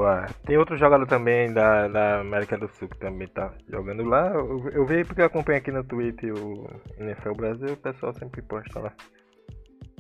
Boa. 0.09 0.27
Tem 0.47 0.57
outro 0.57 0.75
jogador 0.75 1.07
também 1.07 1.53
da, 1.53 1.87
da 1.87 2.21
América 2.21 2.57
do 2.57 2.67
Sul 2.69 2.89
que 2.89 2.97
também 2.97 3.29
tá 3.29 3.53
jogando 3.69 4.03
lá. 4.05 4.29
Eu, 4.29 4.71
eu 4.71 4.87
vi 4.87 5.05
porque 5.05 5.21
eu 5.21 5.27
acompanho 5.27 5.59
aqui 5.59 5.71
no 5.71 5.85
Twitter 5.85 6.33
o 6.35 6.67
NFL 6.99 7.35
Brasil, 7.35 7.75
o 7.75 7.77
pessoal 7.77 8.15
sempre 8.15 8.41
posta 8.41 8.81
lá 8.81 8.93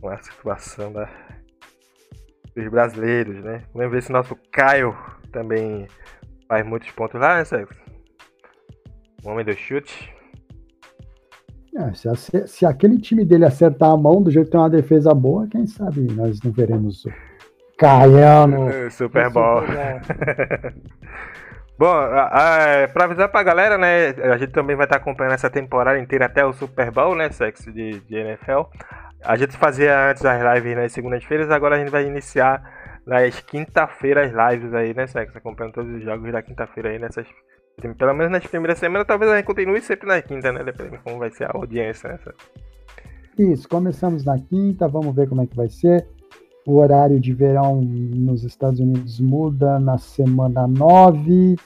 com 0.00 0.08
a 0.08 0.16
situação 0.16 0.90
da, 0.94 1.10
dos 2.56 2.68
brasileiros, 2.70 3.44
né? 3.44 3.64
Vamos 3.74 3.92
ver 3.92 4.02
se 4.02 4.10
nosso 4.10 4.34
Caio 4.50 4.96
também 5.30 5.86
faz 6.48 6.66
muitos 6.66 6.90
pontos 6.92 7.20
lá, 7.20 7.36
né, 7.36 7.44
Sérgio? 7.44 7.76
O 9.22 9.28
homem 9.28 9.44
do 9.44 9.52
chute. 9.52 10.10
É, 11.76 11.92
se, 11.92 12.46
se, 12.46 12.64
aquele 12.64 12.98
time 12.98 13.26
dele 13.26 13.44
acertar 13.44 13.90
a 13.90 13.96
mão 13.96 14.22
do 14.22 14.30
jeito 14.30 14.46
que 14.46 14.52
tem 14.52 14.60
uma 14.60 14.70
defesa 14.70 15.12
boa, 15.12 15.46
quem 15.48 15.66
sabe 15.66 16.00
nós 16.14 16.40
não 16.40 16.50
veremos 16.50 17.04
Caiano. 17.78 18.90
Super 18.90 19.30
Bowl. 19.30 19.62
Bom, 21.78 21.94
para 22.92 23.04
avisar 23.04 23.28
pra 23.28 23.44
galera, 23.44 23.78
né? 23.78 24.08
A 24.32 24.36
gente 24.36 24.50
também 24.50 24.74
vai 24.74 24.84
estar 24.84 24.96
acompanhando 24.96 25.34
essa 25.34 25.48
temporada 25.48 25.96
inteira 25.96 26.26
até 26.26 26.44
o 26.44 26.52
Super 26.52 26.90
Bowl, 26.90 27.14
né? 27.14 27.30
Sexo 27.30 27.72
de, 27.72 28.00
de 28.00 28.16
NFL. 28.16 28.62
A 29.24 29.36
gente 29.36 29.56
fazia 29.56 30.10
antes 30.10 30.24
as 30.24 30.42
lives 30.54 30.76
nas 30.76 30.92
segundas-feiras, 30.92 31.50
agora 31.52 31.76
a 31.76 31.78
gente 31.78 31.90
vai 31.90 32.04
iniciar 32.04 32.62
nas 33.06 33.40
quinta-feiras 33.40 34.32
lives 34.32 34.74
aí, 34.74 34.92
né, 34.92 35.06
Sexo? 35.06 35.38
Acompanhando 35.38 35.74
todos 35.74 35.94
os 35.94 36.02
jogos 36.02 36.32
da 36.32 36.42
quinta-feira 36.42 36.90
aí 36.90 36.98
nessas. 36.98 37.26
Pelo 37.96 38.12
menos 38.12 38.32
nas 38.32 38.44
primeiras 38.44 38.78
semanas, 38.78 39.06
talvez 39.06 39.30
a 39.30 39.36
gente 39.36 39.46
continue 39.46 39.80
sempre 39.80 40.08
na 40.08 40.20
quinta, 40.20 40.50
né? 40.50 40.64
Dependendo 40.64 40.96
de 40.96 41.02
como 41.04 41.18
vai 41.18 41.30
ser 41.30 41.44
a 41.44 41.52
audiência, 41.54 42.08
né? 42.08 42.18
Isso, 43.38 43.68
começamos 43.68 44.24
na 44.24 44.36
quinta, 44.36 44.88
vamos 44.88 45.14
ver 45.14 45.28
como 45.28 45.42
é 45.42 45.46
que 45.46 45.54
vai 45.54 45.68
ser. 45.68 46.04
O 46.66 46.76
horário 46.76 47.18
de 47.18 47.32
verão 47.32 47.80
nos 47.80 48.44
Estados 48.44 48.78
Unidos 48.78 49.20
muda 49.20 49.78
na 49.78 49.96
semana 49.98 50.66
9. 50.66 51.56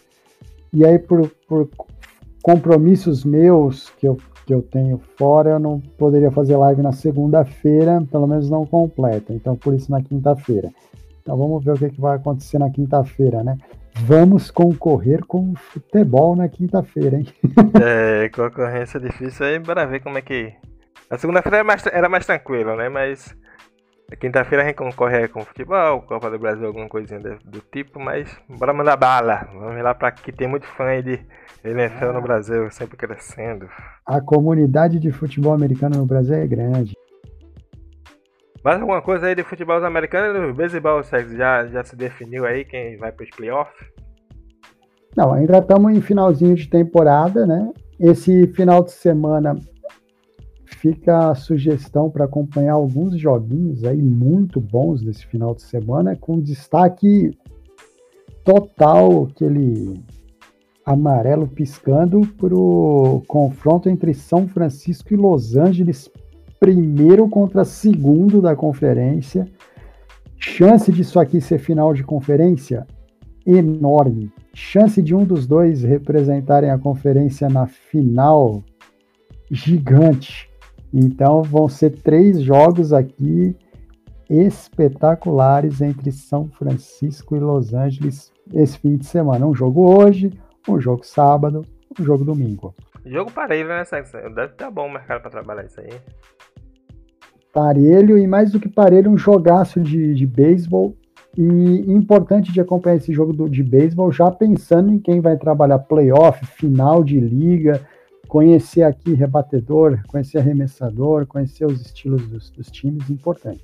E 0.73 0.85
aí, 0.85 0.99
por, 0.99 1.29
por 1.49 1.69
compromissos 2.43 3.25
meus 3.25 3.91
que 3.91 4.07
eu, 4.07 4.17
que 4.47 4.55
eu 4.55 4.63
tenho 4.63 4.99
fora, 5.19 5.51
eu 5.51 5.59
não 5.59 5.81
poderia 5.81 6.31
fazer 6.31 6.57
live 6.57 6.83
na 6.83 6.93
segunda-feira, 6.93 8.03
pelo 8.11 8.27
menos 8.27 8.49
não 8.49 8.65
completa. 8.65 9.33
Então, 9.33 9.57
por 9.57 9.75
isso, 9.75 9.91
na 9.91 10.03
quinta-feira. 10.03 10.71
Então, 11.21 11.37
vamos 11.37 11.65
ver 11.65 11.73
o 11.73 11.79
que, 11.79 11.91
que 11.91 12.01
vai 12.01 12.17
acontecer 12.17 12.59
na 12.59 12.71
quinta-feira, 12.71 13.43
né? 13.43 13.57
Vamos 13.95 14.51
concorrer 14.51 15.25
com 15.27 15.55
futebol 15.55 16.35
na 16.35 16.49
quinta-feira, 16.49 17.19
hein? 17.19 17.27
É, 17.81 18.29
concorrência 18.31 18.99
difícil 18.99 19.47
aí, 19.47 19.59
bora 19.59 19.87
ver 19.87 20.01
como 20.01 20.19
é 20.19 20.23
que. 20.23 20.53
A 21.11 21.19
segunda-feira 21.19 21.59
era 21.59 21.65
mais, 21.65 21.87
era 21.87 22.09
mais 22.09 22.27
tranquilo, 22.27 22.75
né? 22.75 22.89
Mas 22.89 23.37
Quinta-feira 24.21 24.63
a 24.63 24.67
gente 24.67 24.77
concorre 24.77 25.27
com 25.29 25.45
futebol, 25.45 26.03
Copa 26.03 26.31
do 26.31 26.39
Brasil, 26.39 26.67
alguma 26.67 26.89
coisinha 26.89 27.21
do, 27.21 27.61
tipo, 27.73 27.99
mas 27.99 28.29
bora 28.49 28.73
mandar 28.73 28.97
bala. 28.97 29.49
Vamos 29.53 29.83
lá 29.83 29.95
para 29.95 30.13
que 30.13 30.31
tem 30.31 30.47
muito 30.47 30.67
fã 30.67 31.03
de 31.03 31.21
NFL 31.65 32.13
no 32.13 32.21
Brasil, 32.21 32.71
sempre 32.71 32.97
crescendo. 32.97 33.69
A 34.07 34.21
comunidade 34.21 34.99
de 34.99 35.11
futebol 35.11 35.55
americano 35.55 35.97
no 35.99 36.07
Brasil 36.07 36.35
é 36.35 36.47
grande. 36.47 36.95
Mais 38.63 38.81
alguma 38.81 39.03
coisa 39.03 39.27
aí 39.27 39.35
de 39.35 39.43
futebol 39.43 39.85
americano 39.85 40.37
e 40.37 40.47
do 40.47 40.55
beisebol, 40.55 41.03
Sexo? 41.03 41.37
Já, 41.37 41.67
já 41.67 41.83
se 41.83 41.97
definiu 41.97 42.45
aí 42.45 42.65
quem 42.65 42.97
vai 42.97 43.11
para 43.11 43.25
os 43.25 43.31
playoffs? 43.31 43.91
Não, 45.17 45.33
ainda 45.33 45.59
estamos 45.59 45.93
em 45.93 46.01
finalzinho 46.01 46.55
de 46.55 46.69
temporada, 46.69 47.47
né? 47.47 47.73
Esse 47.99 48.47
final 48.49 48.85
de 48.85 48.93
semana 48.93 49.55
fica 50.83 51.31
a 51.31 51.35
sugestão 51.37 52.11
para 52.11 52.25
acompanhar 52.25 52.73
alguns 52.73 53.17
joguinhos 53.17 53.85
aí 53.85 54.03
muito 54.03 54.61
bons 54.61 55.01
desse 55.01 55.25
final 55.25 55.55
de 55.55 55.63
semana, 55.63 56.17
com 56.17 56.41
destaque 56.41 57.39
total, 58.45 59.29
aquele 59.31 60.03
amarelo 60.85 61.47
piscando 61.47 62.23
para 62.37 62.53
o 62.53 63.23
confronto 63.29 63.89
entre 63.89 64.13
São 64.13 64.49
Francisco 64.49 65.15
e 65.15 65.17
Los 65.17 65.55
Angeles, 65.57 66.11
primeiro 66.59 67.29
contra 67.29 67.65
segundo 67.65 68.43
da 68.43 68.57
conferência. 68.57 69.47
Chance 70.37 70.91
disso 70.91 71.21
aqui 71.21 71.41
ser 71.41 71.61
final 71.61 71.95
de 71.95 72.03
conferência? 72.03 72.85
Enorme. 73.47 74.33
Chance 74.53 75.01
de 75.01 75.15
um 75.15 75.25
dos 75.25 75.47
dois 75.47 75.85
representarem 75.85 76.71
a 76.71 76.79
conferência 76.79 77.49
na 77.49 77.69
final? 77.69 78.65
Gigante. 79.49 80.52
Então 80.93 81.43
vão 81.43 81.69
ser 81.69 81.91
três 82.03 82.41
jogos 82.43 82.93
aqui 82.93 83.57
espetaculares 84.29 85.81
entre 85.81 86.11
São 86.11 86.49
Francisco 86.49 87.37
e 87.37 87.41
Los 87.41 87.75
Angeles 87.75 88.33
esse 88.53 88.79
fim 88.79 88.97
de 88.97 89.07
semana. 89.07 89.47
Um 89.47 89.55
jogo 89.55 89.95
hoje, 89.95 90.31
um 90.69 90.81
jogo 90.81 91.05
sábado, 91.05 91.65
um 91.99 92.05
jogo 92.05 92.25
domingo. 92.25 92.75
Jogo 93.05 93.31
parelho, 93.31 93.69
né, 93.69 93.85
Sexo? 93.85 94.13
Deve 94.13 94.53
estar 94.53 94.71
bom 94.71 94.87
o 94.87 94.93
mercado 94.93 95.23
para 95.23 95.31
trabalhar 95.31 95.65
isso 95.65 95.81
aí. 95.81 95.91
Parelho 97.53 98.17
e 98.17 98.27
mais 98.27 98.53
do 98.53 98.61
que 98.61 98.69
parelho, 98.69 99.11
um 99.11 99.19
jogaço 99.19 99.81
de, 99.81 100.15
de 100.15 100.27
beisebol. 100.27 100.97
E 101.37 101.45
importante 101.91 102.53
de 102.53 102.61
acompanhar 102.61 102.97
esse 102.97 103.13
jogo 103.13 103.33
do, 103.33 103.49
de 103.49 103.63
beisebol 103.63 104.13
já 104.13 104.31
pensando 104.31 104.93
em 104.93 104.99
quem 104.99 105.21
vai 105.21 105.37
trabalhar 105.37 105.79
playoff, 105.79 106.45
final 106.45 107.03
de 107.03 107.19
liga, 107.19 107.81
conhecer 108.33 108.83
aqui 108.83 109.13
rebatedor, 109.13 110.03
conhecer 110.09 110.39
arremessador, 110.39 111.27
conhecer 111.27 111.67
os 111.67 111.83
estilos 111.83 112.27
dos, 112.29 112.51
dos 112.51 112.71
times, 112.71 113.11
importante. 113.11 113.63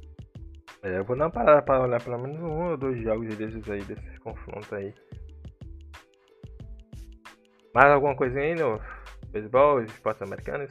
É, 0.82 0.98
eu 0.98 1.04
vou 1.06 1.16
dar 1.16 1.24
uma 1.24 1.30
parada 1.30 1.62
para 1.62 1.84
olhar 1.84 2.02
pelo 2.02 2.18
menos 2.18 2.38
um 2.38 2.72
ou 2.72 2.76
dois 2.76 3.02
jogos 3.02 3.34
desses 3.34 3.66
aí, 3.70 3.82
desses 3.84 4.18
confrontos 4.18 4.70
aí. 4.74 4.92
Mais 7.74 7.90
alguma 7.90 8.14
coisinha 8.14 8.42
aí 8.42 8.54
no 8.56 8.78
beisebol, 9.32 9.80
esportes 9.80 10.20
americanos? 10.20 10.70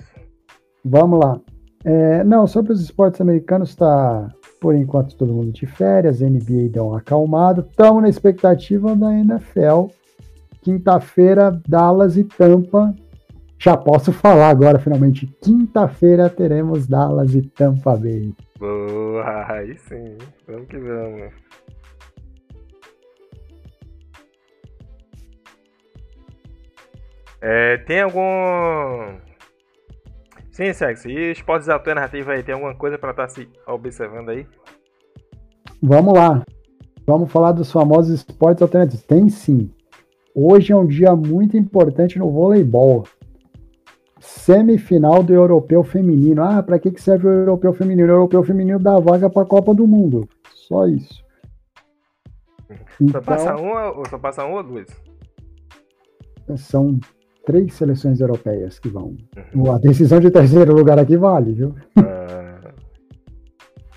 Vamos 0.86 1.20
lá. 1.20 1.42
É, 1.84 2.24
não, 2.24 2.46
sobre 2.46 2.74
os 2.74 2.82
esportes 2.84 3.20
americanos, 3.20 3.76
tá 3.76 4.30
por 4.62 4.76
enquanto 4.76 5.18
todo 5.18 5.34
mundo 5.34 5.52
de 5.52 5.66
férias, 5.66 6.22
NBA 6.22 6.70
deu 6.70 6.90
um 6.90 6.96
acalmado. 6.96 7.66
Estamos 7.68 8.04
na 8.04 8.10
expectativa 8.10 8.96
da 8.96 9.12
NFL. 9.12 9.88
Quinta-feira, 10.62 11.60
Dallas 11.68 12.16
e 12.16 12.24
Tampa 12.24 12.94
já 13.60 13.76
posso 13.76 14.14
falar 14.14 14.50
agora, 14.50 14.80
finalmente. 14.80 15.26
Quinta-feira 15.42 16.30
teremos 16.30 16.88
Dallas 16.88 17.34
e 17.34 17.42
Tampa 17.42 17.96
Bay. 17.96 18.34
Boa, 18.60 19.52
aí 19.52 19.78
sim. 19.78 20.18
Vamos 20.48 20.68
que 20.68 20.78
vamos. 20.78 21.34
É, 27.42 27.78
tem 27.78 28.02
algum. 28.02 29.18
Sim, 30.52 30.74
sexo. 30.74 31.10
E 31.10 31.32
esportes 31.32 31.70
alternativos 31.70 32.30
aí? 32.30 32.44
Tem 32.44 32.54
alguma 32.54 32.76
coisa 32.76 32.98
para 32.98 33.12
estar 33.12 33.28
tá 33.28 33.30
se 33.30 33.48
observando 33.68 34.30
aí? 34.30 34.46
Vamos 35.82 36.14
lá. 36.14 36.44
Vamos 37.06 37.32
falar 37.32 37.52
dos 37.54 37.72
famosos 37.72 38.14
esportes 38.14 38.62
alternativos. 38.62 39.06
Tem 39.06 39.30
sim. 39.30 39.72
Hoje 40.34 40.74
é 40.74 40.76
um 40.76 40.86
dia 40.86 41.16
muito 41.16 41.58
importante 41.58 42.20
no 42.20 42.32
voleibol 42.32 43.06
semifinal 44.28 45.24
do 45.24 45.34
Europeu 45.34 45.84
Feminino. 45.84 46.44
Ah, 46.44 46.62
para 46.62 46.78
que, 46.78 46.92
que 46.92 47.02
serve 47.02 47.28
o 47.28 47.32
Europeu 47.32 47.74
Feminino? 47.74 48.08
O 48.08 48.16
Europeu 48.16 48.44
Feminino 48.44 48.80
dá 48.80 49.00
vaga 49.00 49.30
para 49.30 49.44
a 49.44 49.46
Copa 49.46 49.74
do 49.74 49.88
Mundo. 49.88 50.28
Só 50.54 50.86
isso. 50.86 51.26
Então, 53.00 53.22
só, 53.22 53.22
passa 53.22 53.56
uma, 53.56 53.92
ou 53.92 54.08
só 54.08 54.18
passa 54.18 54.46
um 54.46 54.54
ou 54.54 54.64
duas? 54.64 54.88
São 56.58 57.00
três 57.46 57.74
seleções 57.74 58.20
europeias 58.20 58.80
que 58.80 58.90
vão. 58.90 59.16
Uhum. 59.56 59.72
A 59.72 59.78
decisão 59.78 60.20
de 60.20 60.30
terceiro 60.30 60.74
lugar 60.74 61.00
aqui 61.00 61.16
vale, 61.16 61.54
viu? 61.54 61.76
Ah. 61.96 62.74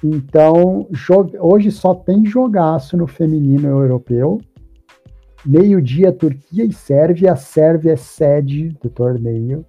Então, 0.02 0.89
hoje 1.39 1.70
só 1.70 1.94
tem 1.94 2.24
jogaço 2.24 2.97
no 2.97 3.07
feminino 3.07 3.69
europeu. 3.69 4.40
Meio-dia, 5.44 6.12
Turquia 6.12 6.65
e 6.65 6.73
Sérvia. 6.73 7.32
A 7.32 7.36
Sérvia 7.36 7.93
é 7.93 7.97
sede 7.97 8.70
do 8.82 8.89
torneio. 8.89 9.65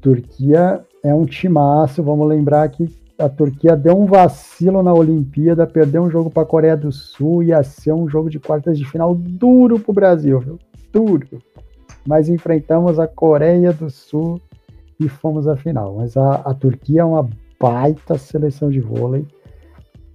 Turquia 0.00 0.80
é 1.02 1.14
um 1.14 1.24
timaço, 1.24 2.02
vamos 2.02 2.28
lembrar 2.28 2.68
que 2.68 2.88
a 3.18 3.28
Turquia 3.28 3.76
deu 3.76 3.98
um 3.98 4.06
vacilo 4.06 4.82
na 4.82 4.94
Olimpíada, 4.94 5.66
perdeu 5.66 6.02
um 6.02 6.10
jogo 6.10 6.30
para 6.30 6.42
a 6.42 6.46
Coreia 6.46 6.76
do 6.76 6.90
Sul, 6.90 7.42
ia 7.42 7.62
ser 7.62 7.92
um 7.92 8.08
jogo 8.08 8.30
de 8.30 8.38
quartas 8.38 8.78
de 8.78 8.84
final 8.84 9.14
duro 9.14 9.78
para 9.78 9.90
o 9.90 9.94
Brasil, 9.94 10.40
viu? 10.40 10.58
duro. 10.92 11.26
Mas 12.06 12.28
enfrentamos 12.28 12.98
a 12.98 13.06
Coreia 13.06 13.72
do 13.72 13.90
Sul 13.90 14.40
e 14.98 15.08
fomos 15.08 15.46
à 15.46 15.56
final. 15.56 15.96
Mas 15.98 16.16
a, 16.16 16.36
a 16.36 16.54
Turquia 16.54 17.02
é 17.02 17.04
uma 17.04 17.28
baita 17.60 18.16
seleção 18.16 18.70
de 18.70 18.80
vôlei. 18.80 19.26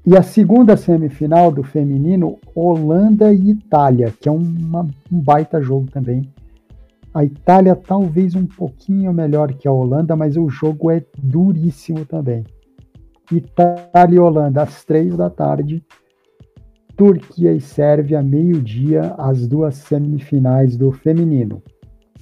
E 0.05 0.15
a 0.15 0.21
segunda 0.21 0.77
semifinal 0.77 1.51
do 1.51 1.63
feminino, 1.63 2.37
Holanda 2.53 3.33
e 3.33 3.51
Itália, 3.51 4.13
que 4.19 4.29
é 4.29 4.31
uma, 4.31 4.81
um 5.11 5.19
baita 5.19 5.61
jogo 5.61 5.87
também. 5.91 6.27
A 7.15 7.23
Itália 7.23 7.77
talvez 7.77 8.35
um 8.35 8.45
pouquinho 8.45 9.13
melhor 9.13 9.53
que 9.53 9.69
a 9.69 9.71
Holanda, 9.71 10.17
mas 10.17 10.35
o 10.35 10.49
jogo 10.49 10.91
é 10.91 11.01
duríssimo 11.17 12.05
também. 12.05 12.43
Itália 13.31 14.17
e 14.17 14.19
Holanda 14.19 14.63
às 14.63 14.83
três 14.83 15.15
da 15.15 15.29
tarde. 15.29 15.81
Turquia 16.97 17.53
e 17.53 17.61
Sérvia, 17.61 18.21
meio-dia, 18.21 19.15
as 19.17 19.47
duas 19.47 19.75
semifinais 19.75 20.75
do 20.75 20.91
feminino. 20.91 21.63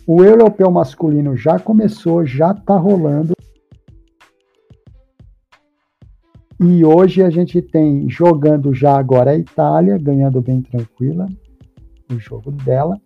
O 0.06 0.24
europeu 0.24 0.70
masculino 0.70 1.36
já 1.36 1.58
começou, 1.58 2.24
já 2.24 2.52
está 2.52 2.78
rolando. 2.78 3.34
E 6.62 6.86
hoje 6.86 7.24
a 7.24 7.32
gente 7.32 7.64
tem 7.64 8.08
jogando 8.08 8.76
já 8.76 8.96
agora 8.96 9.32
a 9.32 9.38
Itália, 9.38 9.98
ganhando 9.98 10.40
bem 10.40 10.62
tranquila 10.62 11.28
o 12.12 12.20
jogo 12.20 12.52
dela. 12.52 13.02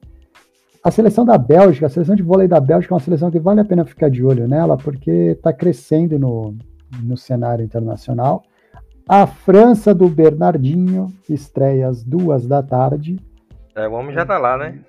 A 0.87 0.91
seleção 0.91 1.25
da 1.25 1.37
Bélgica, 1.37 1.87
a 1.87 1.89
seleção 1.89 2.15
de 2.15 2.23
vôlei 2.23 2.47
da 2.47 2.61
Bélgica 2.61 2.93
é 2.93 2.95
uma 2.95 3.01
seleção 3.01 3.29
que 3.29 3.41
vale 3.41 3.59
a 3.59 3.65
pena 3.65 3.83
ficar 3.83 4.09
de 4.09 4.23
olho 4.23 4.47
nela, 4.47 4.77
porque 4.77 5.11
está 5.11 5.51
crescendo 5.51 6.17
no, 6.17 6.55
no 7.03 7.17
cenário 7.17 7.61
internacional. 7.61 8.41
A 9.05 9.27
França 9.27 9.93
do 9.93 10.07
Bernardinho 10.07 11.11
estreia 11.29 11.89
às 11.89 12.05
duas 12.05 12.47
da 12.47 12.63
tarde. 12.63 13.19
É, 13.75 13.85
o 13.85 13.91
homem 13.91 14.15
já 14.15 14.25
tá 14.25 14.37
lá, 14.37 14.57
né? 14.57 14.79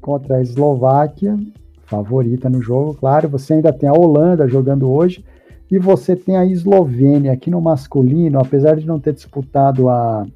contra 0.00 0.38
a 0.38 0.42
Eslováquia, 0.42 1.38
favorita 1.84 2.50
no 2.50 2.60
jogo, 2.60 2.94
claro. 2.94 3.28
Você 3.28 3.54
ainda 3.54 3.72
tem 3.72 3.88
a 3.88 3.92
Holanda 3.92 4.48
jogando 4.48 4.90
hoje 4.90 5.24
e 5.70 5.78
você 5.78 6.16
tem 6.16 6.36
a 6.36 6.44
Eslovênia 6.44 7.30
aqui 7.30 7.52
no 7.52 7.60
masculino, 7.60 8.40
apesar 8.40 8.74
de 8.74 8.84
não 8.84 8.98
ter 8.98 9.12
disputado 9.12 9.88
a, 9.88 10.26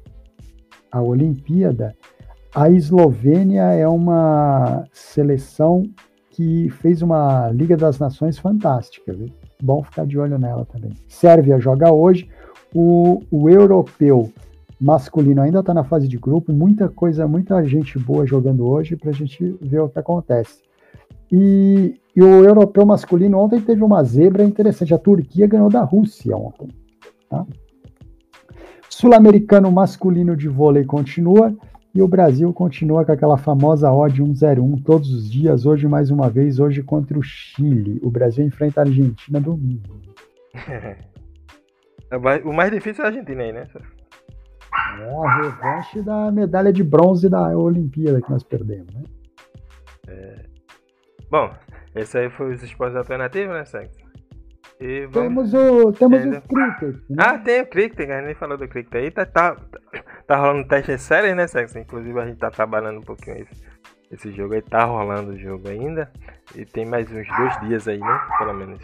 a 0.89 1.01
Olimpíada, 1.01 1.93
a 2.55 2.69
Eslovênia 2.69 3.63
é 3.73 3.85
uma 3.85 4.85
seleção 4.93 5.83
que 6.31 6.69
fez 6.69 7.01
uma 7.01 7.49
Liga 7.49 7.75
das 7.75 7.99
Nações 7.99 8.39
fantástica, 8.39 9.11
viu? 9.11 9.27
Bom 9.61 9.83
ficar 9.83 10.05
de 10.05 10.17
olho 10.17 10.39
nela 10.39 10.65
também. 10.65 10.93
Sérvia 11.07 11.59
joga 11.59 11.91
hoje, 11.91 12.29
o, 12.73 13.21
o 13.29 13.49
europeu 13.49 14.31
masculino 14.79 15.41
ainda 15.41 15.59
está 15.59 15.73
na 15.73 15.83
fase 15.83 16.07
de 16.07 16.17
grupo, 16.17 16.53
muita 16.53 16.87
coisa, 16.87 17.27
muita 17.27 17.61
gente 17.65 17.99
boa 17.99 18.25
jogando 18.25 18.65
hoje 18.65 18.95
para 18.95 19.09
a 19.09 19.13
gente 19.13 19.57
ver 19.61 19.81
o 19.81 19.89
que 19.89 19.99
acontece. 19.99 20.59
E, 21.29 21.99
e, 22.15 22.21
o 22.21 22.45
europeu 22.45 22.85
masculino 22.85 23.37
ontem 23.37 23.59
teve 23.59 23.83
uma 23.83 24.01
zebra 24.03 24.43
interessante. 24.43 24.93
A 24.93 24.97
Turquia 24.97 25.47
ganhou 25.47 25.69
da 25.69 25.83
Rússia 25.83 26.37
ontem. 26.37 26.69
Tá? 27.29 27.45
Sul-americano 28.89 29.69
masculino 29.71 30.37
de 30.37 30.47
vôlei 30.47 30.85
continua 30.85 31.53
e 31.95 32.01
o 32.01 32.07
Brasil 32.09 32.53
continua 32.53 33.05
com 33.05 33.13
aquela 33.13 33.37
famosa 33.37 33.89
odd 33.89 34.21
101 34.21 34.81
todos 34.81 35.13
os 35.13 35.31
dias. 35.31 35.65
Hoje, 35.65 35.87
mais 35.87 36.11
uma 36.11 36.29
vez, 36.29 36.59
hoje 36.59 36.83
contra 36.83 37.17
o 37.17 37.23
Chile. 37.23 38.01
O 38.03 38.11
Brasil 38.11 38.45
enfrenta 38.45 38.81
a 38.81 38.83
Argentina 38.83 39.39
domingo. 39.39 40.01
o 42.43 42.51
mais 42.51 42.69
difícil 42.69 43.01
é 43.01 43.07
a 43.07 43.09
Argentina 43.09 43.43
aí, 43.43 43.53
né? 43.53 43.65
É 44.99 45.25
a 45.25 45.41
revanche 45.41 46.01
da 46.01 46.29
medalha 46.33 46.73
de 46.73 46.83
bronze 46.83 47.29
da 47.29 47.57
Olimpíada 47.57 48.21
que 48.21 48.29
nós 48.29 48.43
perdemos, 48.43 48.93
né? 48.93 49.03
É... 50.09 50.35
Bom, 51.31 51.49
esse 51.95 52.17
aí 52.17 52.29
foi 52.29 52.53
os 52.53 52.61
esportes 52.61 52.97
alternativos, 52.97 53.53
né, 53.53 53.63
Sexo? 53.63 54.04
E 54.79 55.05
vamos... 55.07 55.51
Temos 55.51 55.53
o, 55.53 55.91
temos 55.93 56.19
é, 56.19 56.37
o 56.37 56.41
cricket. 56.41 56.95
Né? 57.09 57.15
Ah, 57.17 57.37
tem 57.37 57.61
o 57.61 57.67
cricket, 57.67 58.09
a 58.09 58.13
gente 58.13 58.25
nem 58.25 58.35
falou 58.35 58.57
do 58.57 58.67
cricket 58.67 58.93
aí. 58.95 59.11
Tá, 59.11 59.25
tá, 59.25 59.55
tá 60.27 60.35
rolando 60.35 60.67
teste 60.67 60.97
sério, 60.97 61.35
né, 61.35 61.47
Sexo? 61.47 61.79
Inclusive 61.79 62.19
a 62.19 62.25
gente 62.25 62.37
tá 62.37 62.51
trabalhando 62.51 62.99
um 62.99 63.03
pouquinho 63.03 63.37
esse, 63.37 63.63
esse 64.11 64.31
jogo 64.31 64.53
aí. 64.53 64.61
Tá 64.61 64.83
rolando 64.83 65.31
o 65.31 65.37
jogo 65.37 65.69
ainda. 65.69 66.11
E 66.55 66.65
tem 66.65 66.85
mais 66.85 67.09
uns 67.09 67.27
dois 67.27 67.59
dias 67.61 67.87
aí, 67.87 67.99
né? 67.99 68.21
Pelo 68.37 68.53
menos. 68.53 68.79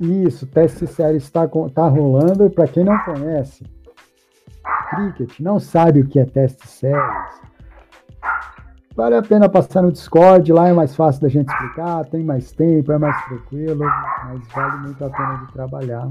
Isso, 0.00 0.46
teste 0.46 0.86
sério 0.86 1.16
está 1.16 1.48
tá 1.74 1.88
rolando. 1.88 2.46
E 2.46 2.50
para 2.50 2.68
quem 2.68 2.84
não 2.84 2.98
conhece, 3.00 3.64
cricket, 4.90 5.40
não 5.40 5.58
sabe 5.58 6.00
o 6.00 6.06
que 6.06 6.20
é 6.20 6.24
teste 6.24 6.68
sério 6.68 7.02
Vale 8.98 9.14
a 9.14 9.22
pena 9.22 9.48
passar 9.48 9.80
no 9.82 9.92
Discord, 9.92 10.52
lá 10.52 10.66
é 10.66 10.72
mais 10.72 10.96
fácil 10.96 11.22
da 11.22 11.28
gente 11.28 11.48
explicar, 11.48 12.04
tem 12.06 12.24
mais 12.24 12.50
tempo, 12.50 12.90
é 12.90 12.98
mais 12.98 13.16
tranquilo, 13.26 13.84
mas 14.24 14.48
vale 14.48 14.76
muito 14.78 15.04
a 15.04 15.08
pena 15.08 15.34
de 15.36 15.52
trabalhar. 15.52 16.10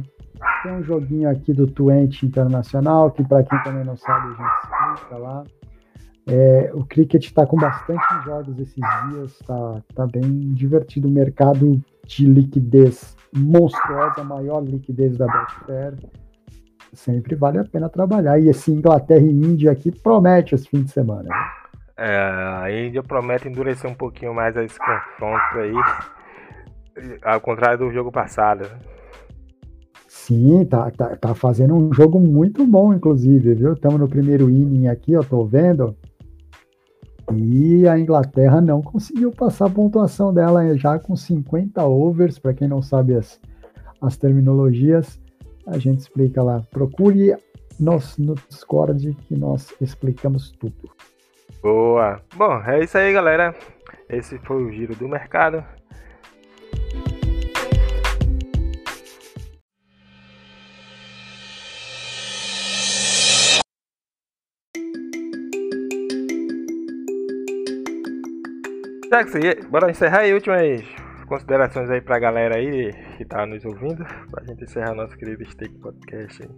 Tem 0.64 0.72
um 0.72 0.81
joguinho 0.81 1.30
aqui 1.30 1.51
do 1.51 1.68
Twente 1.68 2.26
Internacional, 2.26 3.11
que 3.11 3.26
para 3.26 3.43
quem 3.43 3.61
também 3.61 3.84
não 3.84 3.97
sabe, 3.97 4.27
a 4.27 4.35
gente 4.38 4.95
explica 4.95 5.18
lá. 5.18 5.43
É, 6.27 6.72
o 6.73 6.85
cricket 6.85 7.26
está 7.26 7.45
com 7.45 7.57
bastante 7.57 8.05
jogos 8.23 8.57
esses 8.57 8.81
dias, 9.09 9.31
está 9.31 9.81
tá 9.93 10.07
bem 10.07 10.53
divertido. 10.53 11.09
O 11.09 11.11
mercado 11.11 11.81
de 12.05 12.26
liquidez 12.26 13.18
monstruosa, 13.35 14.22
a 14.22 14.23
maior 14.23 14.64
liquidez 14.64 15.18
da 15.18 15.27
Betfair. 15.27 15.93
Sempre 16.93 17.35
vale 17.35 17.59
a 17.59 17.65
pena 17.65 17.89
trabalhar. 17.89 18.39
E 18.39 18.47
esse 18.47 18.72
Inglaterra 18.72 19.26
e 19.26 19.30
Índia 19.30 19.73
aqui 19.73 19.91
promete 19.91 20.55
esse 20.55 20.69
fim 20.69 20.84
de 20.84 20.91
semana. 20.91 21.23
Né? 21.23 21.56
É, 21.98 22.15
a 22.61 22.72
Índia 22.72 23.02
promete 23.02 23.48
endurecer 23.48 23.90
um 23.90 23.95
pouquinho 23.95 24.34
mais 24.34 24.56
esse 24.56 24.78
confronto 24.78 25.57
aí, 25.57 25.74
ao 27.24 27.41
contrário 27.41 27.80
do 27.80 27.91
jogo 27.91 28.11
passado. 28.11 28.69
Sim, 30.07 30.64
tá, 30.65 30.91
tá, 30.91 31.15
tá 31.15 31.34
fazendo 31.34 31.74
um 31.74 31.91
jogo 31.91 32.19
muito 32.19 32.65
bom, 32.68 32.94
inclusive, 32.94 33.56
viu? 33.56 33.74
Estamos 33.74 33.99
no 33.99 34.07
primeiro 34.07 34.49
inning 34.49 34.88
aqui, 34.88 35.14
eu 35.14 35.24
tô 35.24 35.45
vendo. 35.45 35.95
E 37.34 37.88
a 37.88 37.98
Inglaterra 37.98 38.61
não 38.61 38.82
conseguiu 38.82 39.32
passar 39.32 39.65
a 39.65 39.69
pontuação 39.69 40.34
dela 40.34 40.78
já 40.78 40.99
com 40.99 41.15
50 41.15 41.84
overs, 41.84 42.38
para 42.38 42.53
quem 42.53 42.68
não 42.68 42.82
sabe 42.82 43.15
as, 43.15 43.40
as 44.02 44.18
terminologias, 44.18 45.19
a 45.65 45.78
gente 45.78 45.99
explica 45.99 46.44
lá. 46.44 46.61
Procure 46.72 47.36
nós 47.80 48.18
no 48.18 48.36
Discord 48.36 49.14
que 49.28 49.36
nós 49.36 49.74
explicamos 49.82 50.52
tudo. 50.52 50.90
Boa! 51.61 52.21
Bom, 52.35 52.61
é 52.63 52.84
isso 52.84 52.97
aí, 52.97 53.11
galera. 53.11 53.55
Esse 54.09 54.38
foi 54.39 54.63
o 54.63 54.71
giro 54.71 54.95
do 54.95 55.07
mercado. 55.07 55.63
Jackson, 69.09 69.39
bora 69.69 69.89
encerrar 69.89 70.19
aí 70.19 70.34
últimas 70.34 70.81
considerações 71.27 71.89
aí 71.89 72.01
pra 72.01 72.19
galera 72.19 72.57
aí 72.57 72.93
que 73.17 73.25
tá 73.25 73.45
nos 73.45 73.65
ouvindo, 73.65 74.05
pra 74.29 74.45
gente 74.45 74.63
encerrar 74.63 74.93
nosso 74.93 75.17
querido 75.17 75.43
Steak 75.49 75.73
Podcast 75.79 76.43
aí. 76.43 76.49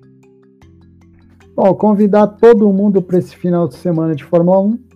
Bom, 1.55 1.73
convidar 1.75 2.27
todo 2.27 2.71
mundo 2.73 3.01
para 3.01 3.17
esse 3.17 3.35
final 3.35 3.67
de 3.67 3.75
semana 3.75 4.15
de 4.15 4.23
Fórmula 4.23 4.59
1 4.61 4.69
né? 4.71 4.88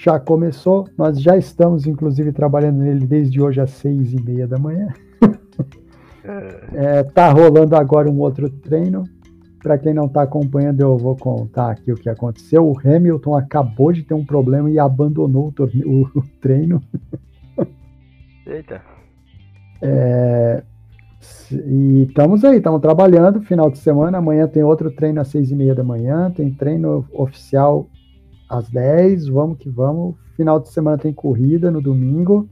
Já 0.00 0.20
começou, 0.20 0.88
nós 0.96 1.20
já 1.20 1.36
estamos, 1.36 1.84
inclusive, 1.84 2.30
trabalhando 2.30 2.78
nele 2.78 3.04
desde 3.04 3.42
hoje 3.42 3.60
às 3.60 3.70
seis 3.70 4.12
e 4.12 4.22
meia 4.22 4.46
da 4.46 4.56
manhã. 4.56 4.94
é, 6.72 7.02
tá 7.02 7.32
rolando 7.32 7.74
agora 7.74 8.08
um 8.08 8.20
outro 8.20 8.48
treino. 8.48 9.02
Para 9.60 9.76
quem 9.76 9.92
não 9.92 10.06
está 10.06 10.22
acompanhando, 10.22 10.80
eu 10.80 10.96
vou 10.96 11.16
contar 11.16 11.72
aqui 11.72 11.90
o 11.90 11.96
que 11.96 12.08
aconteceu. 12.08 12.64
O 12.64 12.78
Hamilton 12.78 13.34
acabou 13.34 13.92
de 13.92 14.04
ter 14.04 14.14
um 14.14 14.24
problema 14.24 14.70
e 14.70 14.78
abandonou 14.78 15.52
o, 15.58 15.64
o, 15.64 16.02
o 16.14 16.22
treino. 16.40 16.80
Eita. 18.46 18.80
É, 19.82 20.62
e 21.52 22.04
estamos 22.04 22.44
aí, 22.44 22.58
estamos 22.58 22.80
trabalhando. 22.80 23.42
Final 23.42 23.68
de 23.68 23.78
semana, 23.78 24.18
amanhã 24.18 24.46
tem 24.46 24.62
outro 24.62 24.92
treino 24.92 25.20
às 25.20 25.26
seis 25.26 25.50
e 25.50 25.56
meia 25.56 25.74
da 25.74 25.82
manhã. 25.82 26.30
Tem 26.30 26.52
treino 26.52 27.04
oficial 27.12 27.88
às 28.48 28.68
10, 28.70 29.28
vamos 29.28 29.58
que 29.58 29.68
vamos. 29.68 30.16
Final 30.36 30.60
de 30.60 30.68
semana 30.70 30.98
tem 30.98 31.12
corrida 31.12 31.70
no 31.70 31.80
domingo. 31.80 32.48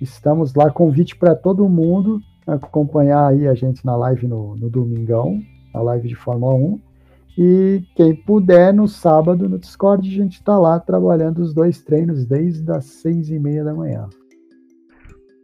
Estamos 0.00 0.54
lá, 0.54 0.70
convite 0.70 1.16
para 1.16 1.34
todo 1.34 1.68
mundo 1.68 2.20
acompanhar 2.46 3.28
aí 3.28 3.46
a 3.46 3.54
gente 3.54 3.84
na 3.84 3.94
live 3.94 4.26
no, 4.26 4.56
no 4.56 4.70
domingão, 4.70 5.40
a 5.74 5.80
live 5.82 6.08
de 6.08 6.14
Fórmula 6.14 6.54
1. 6.54 6.80
E 7.36 7.84
quem 7.94 8.16
puder, 8.16 8.74
no 8.74 8.88
sábado, 8.88 9.48
no 9.48 9.58
Discord, 9.58 10.08
a 10.08 10.12
gente 10.12 10.34
está 10.34 10.58
lá 10.58 10.80
trabalhando 10.80 11.38
os 11.38 11.54
dois 11.54 11.82
treinos 11.82 12.24
desde 12.24 12.68
as 12.72 12.84
seis 12.86 13.30
e 13.30 13.38
meia 13.38 13.62
da 13.62 13.74
manhã. 13.74 14.08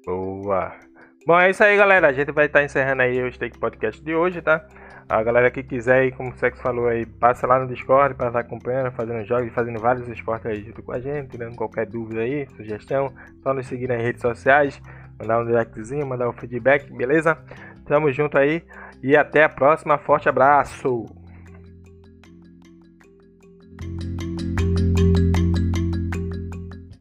Boa! 0.05 0.84
Bom, 1.27 1.41
é 1.41 1.49
isso 1.49 1.65
aí, 1.65 1.75
galera. 1.77 2.09
A 2.09 2.13
gente 2.13 2.31
vai 2.33 2.47
estar 2.47 2.59
tá 2.59 2.65
encerrando 2.65 3.01
aí 3.01 3.23
o 3.23 3.33
Steak 3.33 3.59
Podcast 3.59 4.03
de 4.03 4.15
hoje, 4.15 4.43
tá? 4.43 4.67
A 5.09 5.23
galera 5.23 5.51
que 5.51 5.63
quiser 5.63 6.01
aí, 6.01 6.13
como 6.13 6.31
o 6.31 6.37
Sex 6.37 6.61
falou 6.61 6.87
aí, 6.87 7.07
passa 7.07 7.47
lá 7.47 7.59
no 7.59 7.67
Discord 7.67 8.15
para 8.15 8.27
estar 8.27 8.41
acompanhando, 8.41 8.93
fazendo 8.93 9.25
jogos, 9.25 9.53
fazendo 9.55 9.81
vários 9.81 10.07
esportes 10.09 10.47
aí 10.47 10.63
junto 10.63 10.83
com 10.83 10.93
a 10.93 11.01
gente, 11.01 11.31
tirando 11.31 11.57
qualquer 11.57 11.87
dúvida 11.87 12.21
aí, 12.21 12.47
sugestão, 12.57 13.11
só 13.43 13.55
nos 13.55 13.67
seguir 13.67 13.89
nas 13.89 14.03
redes 14.03 14.21
sociais, 14.21 14.81
mandar 15.19 15.41
um 15.41 15.47
directzinho, 15.47 16.07
mandar 16.07 16.29
um 16.29 16.33
feedback, 16.33 16.93
beleza? 16.93 17.39
Tamo 17.87 18.13
junto 18.13 18.37
aí 18.37 18.63
e 19.03 19.17
até 19.17 19.45
a 19.45 19.49
próxima. 19.49 19.97
Forte 19.97 20.29
abraço! 20.29 21.07